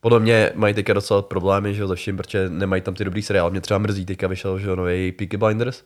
Podle 0.00 0.20
mě 0.20 0.50
mají 0.54 0.74
teďka 0.74 0.92
docela 0.92 1.22
problémy, 1.22 1.74
že 1.74 1.82
jo, 1.82 1.88
za 1.88 1.94
vším, 1.94 2.16
protože 2.16 2.48
nemají 2.48 2.82
tam 2.82 2.94
ty 2.94 3.04
dobrý 3.04 3.22
seriály. 3.22 3.50
Mě 3.50 3.60
třeba 3.60 3.78
mrzí, 3.78 4.06
teďka 4.06 4.28
vyšel, 4.28 4.58
že 4.58 4.68
jo, 4.68 4.76
nový 4.76 5.12
Peaky 5.12 5.36
Blinders, 5.36 5.82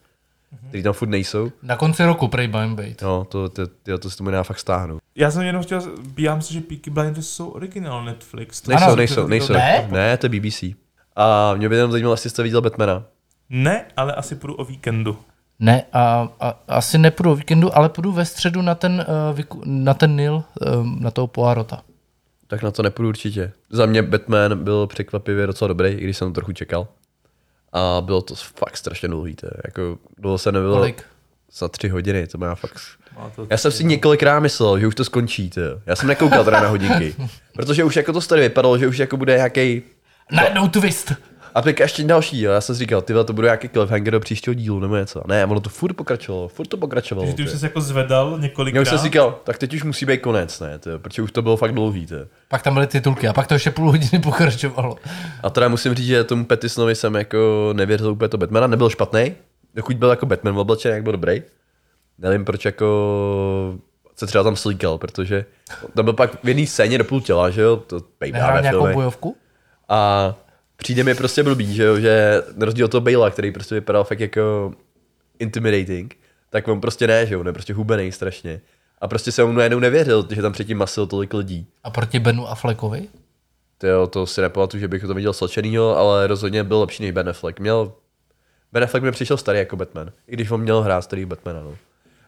který 0.68 0.82
tam 0.82 0.92
furt 0.92 1.08
nejsou. 1.08 1.52
Na 1.62 1.76
konci 1.76 2.04
roku 2.04 2.28
prej 2.28 2.48
budem 2.48 2.76
být. 2.76 3.02
No, 3.02 3.24
to, 3.24 3.48
to, 3.48 3.66
to, 3.66 3.98
to 3.98 4.10
si 4.10 4.16
tomu 4.16 4.30
nedá 4.30 4.42
fakt 4.42 4.58
stáhnout. 4.58 5.00
Já 5.14 5.30
jsem 5.30 5.42
jenom 5.42 5.62
chtěl, 5.62 5.82
bíjám 6.14 6.42
se, 6.42 6.52
že 6.52 6.60
Peaky 6.60 6.90
Blinders 6.90 7.28
jsou 7.28 7.48
originál 7.48 8.04
Netflix. 8.04 8.60
To 8.60 8.70
Nejsou, 8.70 8.84
Ano, 8.84 8.96
nejsou, 8.96 9.26
nejsou. 9.26 9.52
Ne? 9.52 9.88
ne, 9.90 10.16
to 10.16 10.26
je 10.26 10.30
BBC. 10.40 10.64
A 11.16 11.54
mě 11.54 11.68
by 11.68 11.76
jenom 11.76 11.90
zajímalo, 11.90 12.12
jestli 12.12 12.30
jste 12.30 12.42
viděl 12.42 12.60
Batmana. 12.60 13.04
Ne, 13.50 13.84
ale 13.96 14.14
asi 14.14 14.34
půjdu 14.34 14.54
o 14.54 14.64
víkendu. 14.64 15.18
Ne, 15.58 15.82
a, 15.92 16.28
a 16.40 16.58
asi 16.68 16.98
nepůjdu 16.98 17.32
o 17.32 17.36
víkendu, 17.36 17.76
ale 17.76 17.88
půjdu 17.88 18.12
ve 18.12 18.24
středu 18.24 18.62
na 18.62 18.74
ten, 18.74 19.06
uh, 19.08 19.36
vyku, 19.36 19.62
na 19.64 19.94
ten 19.94 20.16
Nil, 20.16 20.42
um, 20.80 20.98
na 21.00 21.10
toho 21.10 21.26
Poirota. 21.26 21.82
Tak 22.46 22.62
na 22.62 22.70
to 22.70 22.82
nepůjdu 22.82 23.08
určitě. 23.08 23.52
Za 23.70 23.86
mě 23.86 24.02
Batman 24.02 24.64
byl 24.64 24.86
překvapivě 24.86 25.46
docela 25.46 25.68
dobrý, 25.68 25.88
i 25.88 26.04
když 26.04 26.16
jsem 26.16 26.28
to 26.28 26.34
trochu 26.34 26.52
čekal. 26.52 26.88
A 27.72 28.00
bylo 28.00 28.22
to 28.22 28.34
fakt 28.34 28.76
strašně 28.76 29.08
dlouhý. 29.08 29.34
To 29.34 29.46
jako, 29.66 29.98
dlouho 30.18 30.38
se 30.38 30.52
nebylo 30.52 30.76
Kolik? 30.76 31.04
za 31.52 31.68
tři 31.68 31.88
hodiny, 31.88 32.26
to 32.26 32.38
má 32.38 32.54
fakt... 32.54 32.80
Má 33.16 33.30
to 33.36 33.46
Já 33.50 33.56
jsem 33.56 33.72
si 33.72 33.84
několikrát 33.84 34.40
myslel, 34.40 34.78
že 34.78 34.86
už 34.86 34.94
to 34.94 35.04
skončí, 35.04 35.50
ty. 35.50 35.60
Já 35.86 35.96
jsem 35.96 36.08
nekoukal 36.08 36.44
teda 36.44 36.60
na 36.60 36.68
hodinky. 36.68 37.14
Protože 37.52 37.84
už 37.84 37.96
jako 37.96 38.12
to 38.12 38.20
tady 38.20 38.42
vypadalo, 38.42 38.78
že 38.78 38.86
už 38.86 38.98
jako 38.98 39.16
bude 39.16 39.36
nějaký 39.36 39.82
Najednou 40.32 40.68
twist. 40.68 41.12
A 41.54 41.62
teď 41.62 41.80
ještě 41.80 42.04
další, 42.04 42.42
jo. 42.42 42.52
já 42.52 42.60
jsem 42.60 42.74
si 42.74 42.78
říkal, 42.78 43.02
ty 43.02 43.12
to 43.12 43.32
bude 43.32 43.46
nějaký 43.46 43.68
cliffhanger 43.68 44.12
do 44.12 44.20
příštího 44.20 44.54
dílu 44.54 44.80
nebo 44.80 44.96
něco. 44.96 45.22
Ne, 45.26 45.44
ono 45.46 45.60
to 45.60 45.70
furt 45.70 45.92
pokračovalo, 45.92 46.48
furt 46.48 46.66
to 46.66 46.76
pokračovalo. 46.76 47.26
Takže 47.26 47.36
ty 47.36 47.42
už 47.42 47.60
jsi 47.60 47.64
jako 47.64 47.80
zvedal 47.80 48.32
Já 48.32 48.38
několikrát. 48.42 48.82
už 48.82 48.88
jsem 48.88 48.98
si 48.98 49.04
říkal, 49.04 49.40
tak 49.44 49.58
teď 49.58 49.74
už 49.74 49.82
musí 49.82 50.06
být 50.06 50.20
konec, 50.20 50.60
ne, 50.60 50.78
ty, 50.78 50.90
protože 50.98 51.22
už 51.22 51.32
to 51.32 51.42
bylo 51.42 51.56
fakt 51.56 51.72
dlouhý. 51.72 52.06
Ty. 52.06 52.14
Pak 52.48 52.62
tam 52.62 52.74
byly 52.74 52.86
titulky 52.86 53.28
a 53.28 53.32
pak 53.32 53.46
to 53.46 53.54
ještě 53.54 53.70
půl 53.70 53.90
hodiny 53.90 54.18
pokračovalo. 54.22 54.96
A 55.42 55.50
teda 55.50 55.68
musím 55.68 55.94
říct, 55.94 56.06
že 56.06 56.24
tomu 56.24 56.44
Pattisonovi 56.44 56.94
jsem 56.94 57.14
jako 57.14 57.70
nevěřil 57.72 58.10
úplně 58.10 58.28
to 58.28 58.38
Batmana, 58.38 58.66
nebyl 58.66 58.90
špatný, 58.90 59.34
dokud 59.74 59.96
byl 59.96 60.10
jako 60.10 60.26
Batman 60.26 60.54
v 60.54 60.58
oblečení, 60.58 60.94
jak 60.94 61.02
byl 61.02 61.12
dobrý. 61.12 61.42
Nevím, 62.18 62.44
proč 62.44 62.64
jako 62.64 62.86
se 64.16 64.26
třeba 64.26 64.44
tam 64.44 64.56
slíkal, 64.56 64.98
protože 64.98 65.44
to 65.94 66.02
byl 66.02 66.12
pak 66.12 66.44
v 66.44 66.48
jedné 66.48 66.66
scéně 66.66 66.98
do 66.98 67.04
půl 67.04 67.20
těla, 67.20 67.50
že 67.50 67.62
jo, 67.62 67.76
to 67.76 68.00
Nehrál 68.32 68.62
nějakou 68.62 68.92
bojovku? 68.92 69.36
A 69.88 70.34
přijde 70.76 71.04
mi 71.04 71.14
prostě 71.14 71.42
blbý, 71.42 71.74
že 71.74 71.82
jo, 71.84 72.00
že 72.00 72.42
na 72.56 72.66
rozdíl 72.66 72.84
od 72.84 72.90
toho 72.90 73.00
Bale'a, 73.00 73.30
který 73.30 73.52
prostě 73.52 73.74
vypadal 73.74 74.04
fakt 74.04 74.20
jako 74.20 74.72
intimidating, 75.38 76.16
tak 76.50 76.68
on 76.68 76.80
prostě 76.80 77.06
ne, 77.06 77.26
že 77.26 77.34
jo, 77.34 77.40
on 77.40 77.46
je 77.46 77.52
prostě 77.52 77.74
hubený 77.74 78.12
strašně. 78.12 78.60
A 79.00 79.08
prostě 79.08 79.32
se 79.32 79.44
mu 79.44 79.52
najednou 79.52 79.78
nevěřil, 79.78 80.26
že 80.30 80.42
tam 80.42 80.52
předtím 80.52 80.78
masil 80.78 81.06
tolik 81.06 81.34
lidí. 81.34 81.66
A 81.84 81.90
proti 81.90 82.18
Benu 82.18 82.48
Affleckovi? 82.48 83.08
To, 83.78 83.86
jo, 83.86 84.06
to 84.06 84.26
si 84.26 84.40
nepamatuju, 84.40 84.80
že 84.80 84.88
bych 84.88 85.02
to 85.02 85.14
viděl 85.14 85.32
slčenýho, 85.32 85.96
ale 85.98 86.26
rozhodně 86.26 86.64
byl 86.64 86.80
lepší 86.80 87.02
než 87.02 87.12
Ben 87.12 87.28
Affleck. 87.28 87.60
Měl, 87.60 87.92
Ben 88.72 88.84
Affleck 88.84 89.04
mi 89.04 89.12
přišel 89.12 89.36
starý 89.36 89.58
jako 89.58 89.76
Batman, 89.76 90.10
i 90.28 90.32
když 90.32 90.50
on 90.50 90.60
měl 90.60 90.82
hrát 90.82 91.02
starý 91.02 91.24
Batmana, 91.24 91.60
no. 91.60 91.76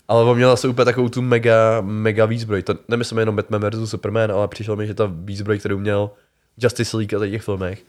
Ale 0.09 0.25
on 0.25 0.37
měl 0.37 0.51
zase 0.51 0.69
úplně 0.69 0.85
takovou 0.85 1.09
tu 1.09 1.23
mega, 1.23 1.81
mega 1.81 2.27
výzbroj. 2.27 2.63
To 2.63 2.75
nemyslím 2.89 3.19
jenom 3.19 3.37
Batman 3.37 3.61
versus 3.61 3.91
Superman, 3.91 4.33
ale 4.33 4.49
přišel 4.49 4.77
mi, 4.77 4.87
že 4.87 4.95
ta 4.95 5.11
výzbroj, 5.13 5.59
kterou 5.59 5.79
měl 5.79 6.11
Justice 6.59 6.97
League 6.97 7.15
a 7.15 7.31
těch 7.31 7.43
filmech, 7.43 7.85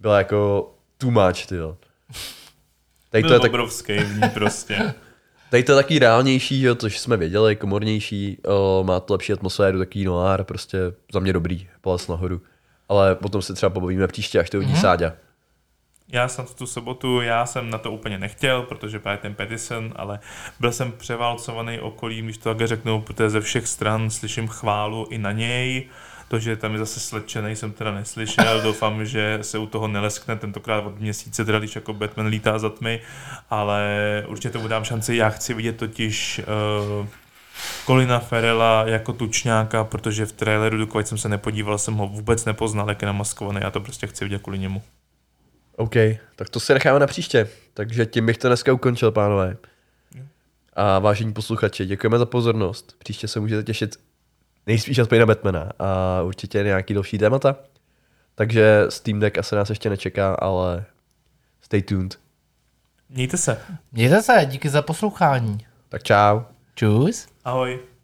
byla 0.00 0.18
jako 0.18 0.70
too 0.98 1.10
much, 1.10 1.46
ty 1.46 1.56
jo. 1.56 1.76
Tady 3.10 3.24
to, 3.24 3.32
je 3.32 3.40
tak, 3.40 3.50
obrovský 3.50 3.98
v 3.98 4.14
ní 4.14 4.28
prostě. 4.34 4.94
tady 5.50 5.62
to 5.62 5.72
je 5.72 5.76
taky 5.76 5.98
reálnější, 5.98 6.62
jo, 6.62 6.74
což 6.74 6.98
jsme 6.98 7.16
věděli, 7.16 7.56
komornější, 7.56 8.38
o, 8.46 8.84
má 8.86 9.00
to 9.00 9.14
lepší 9.14 9.32
atmosféru, 9.32 9.78
takový 9.78 10.04
noir, 10.04 10.44
prostě 10.44 10.78
za 11.12 11.20
mě 11.20 11.32
dobrý, 11.32 11.68
palec 11.80 12.08
nahoru. 12.08 12.40
Ale 12.88 13.14
potom 13.14 13.42
se 13.42 13.54
třeba 13.54 13.70
pobavíme 13.70 14.06
příště, 14.06 14.40
až 14.40 14.50
to 14.50 14.56
uvidí 14.56 14.72
mm-hmm. 14.72 14.80
Sáďa. 14.80 15.12
já 16.08 16.28
jsem 16.28 16.46
tu 16.58 16.66
sobotu, 16.66 17.20
já 17.20 17.46
jsem 17.46 17.70
na 17.70 17.78
to 17.78 17.90
úplně 17.90 18.18
nechtěl, 18.18 18.62
protože 18.62 18.98
právě 18.98 19.18
ten 19.18 19.34
Pedison, 19.34 19.92
ale 19.96 20.18
byl 20.60 20.72
jsem 20.72 20.92
převálcovaný 20.92 21.80
okolím, 21.80 22.24
když 22.24 22.38
to 22.38 22.48
takhle 22.48 22.66
řeknu, 22.66 23.00
protože 23.00 23.30
ze 23.30 23.40
všech 23.40 23.66
stran 23.66 24.10
slyším 24.10 24.48
chválu 24.48 25.06
i 25.10 25.18
na 25.18 25.32
něj. 25.32 25.88
To, 26.28 26.38
že 26.38 26.56
tam 26.56 26.72
je 26.72 26.78
zase 26.78 27.00
slečený, 27.00 27.56
jsem 27.56 27.72
teda 27.72 27.94
neslyšel. 27.94 28.62
Doufám, 28.62 29.04
že 29.04 29.38
se 29.42 29.58
u 29.58 29.66
toho 29.66 29.88
neleskne 29.88 30.36
tentokrát 30.36 30.80
od 30.80 31.00
měsíce, 31.00 31.44
teda 31.44 31.58
když 31.58 31.74
jako 31.74 31.92
Batman 31.92 32.26
lítá 32.26 32.58
za 32.58 32.70
tmy, 32.70 33.00
ale 33.50 34.24
určitě 34.26 34.50
tomu 34.50 34.68
dám 34.68 34.84
šanci. 34.84 35.16
Já 35.16 35.28
chci 35.28 35.54
vidět 35.54 35.76
totiž 35.76 36.40
uh, 37.00 37.06
Kolina 37.84 38.18
Ferela 38.18 38.84
jako 38.86 39.12
tučňáka, 39.12 39.84
protože 39.84 40.26
v 40.26 40.32
traileru, 40.32 40.78
dokud 40.78 41.08
jsem 41.08 41.18
se 41.18 41.28
nepodíval, 41.28 41.78
jsem 41.78 41.94
ho 41.94 42.06
vůbec 42.06 42.44
nepoznal, 42.44 42.88
jak 42.88 43.02
je 43.02 43.06
namaskovaný. 43.06 43.60
Já 43.62 43.70
to 43.70 43.80
prostě 43.80 44.06
chci 44.06 44.24
vidět 44.24 44.42
kvůli 44.42 44.58
němu. 44.58 44.82
OK, 45.76 45.94
tak 46.36 46.50
to 46.50 46.60
si 46.60 46.74
necháme 46.74 46.98
na 46.98 47.06
příště. 47.06 47.48
Takže 47.74 48.06
tím 48.06 48.26
bych 48.26 48.38
to 48.38 48.48
dneska 48.48 48.72
ukončil, 48.72 49.12
pánové. 49.12 49.56
A 50.72 50.98
vážení 50.98 51.32
posluchači, 51.32 51.86
děkujeme 51.86 52.18
za 52.18 52.26
pozornost. 52.26 52.96
Příště 52.98 53.28
se 53.28 53.40
můžete 53.40 53.62
těšit 53.62 53.96
nejspíš 54.66 54.98
aspoň 54.98 55.18
na 55.18 55.26
Batmana 55.26 55.72
a 55.78 56.22
určitě 56.22 56.62
nějaký 56.62 56.94
další 56.94 57.18
témata. 57.18 57.56
Takže 58.34 58.86
Steam 58.88 59.20
Deck 59.20 59.38
asi 59.38 59.54
nás 59.54 59.70
ještě 59.70 59.90
nečeká, 59.90 60.34
ale 60.34 60.84
stay 61.60 61.82
tuned. 61.82 62.18
Mějte 63.10 63.36
se. 63.36 63.60
Mějte 63.92 64.22
se, 64.22 64.46
díky 64.46 64.68
za 64.68 64.82
poslouchání. 64.82 65.58
Tak 65.88 66.02
čau. 66.02 66.40
Čus. 66.74 67.26
Ahoj. 67.44 67.95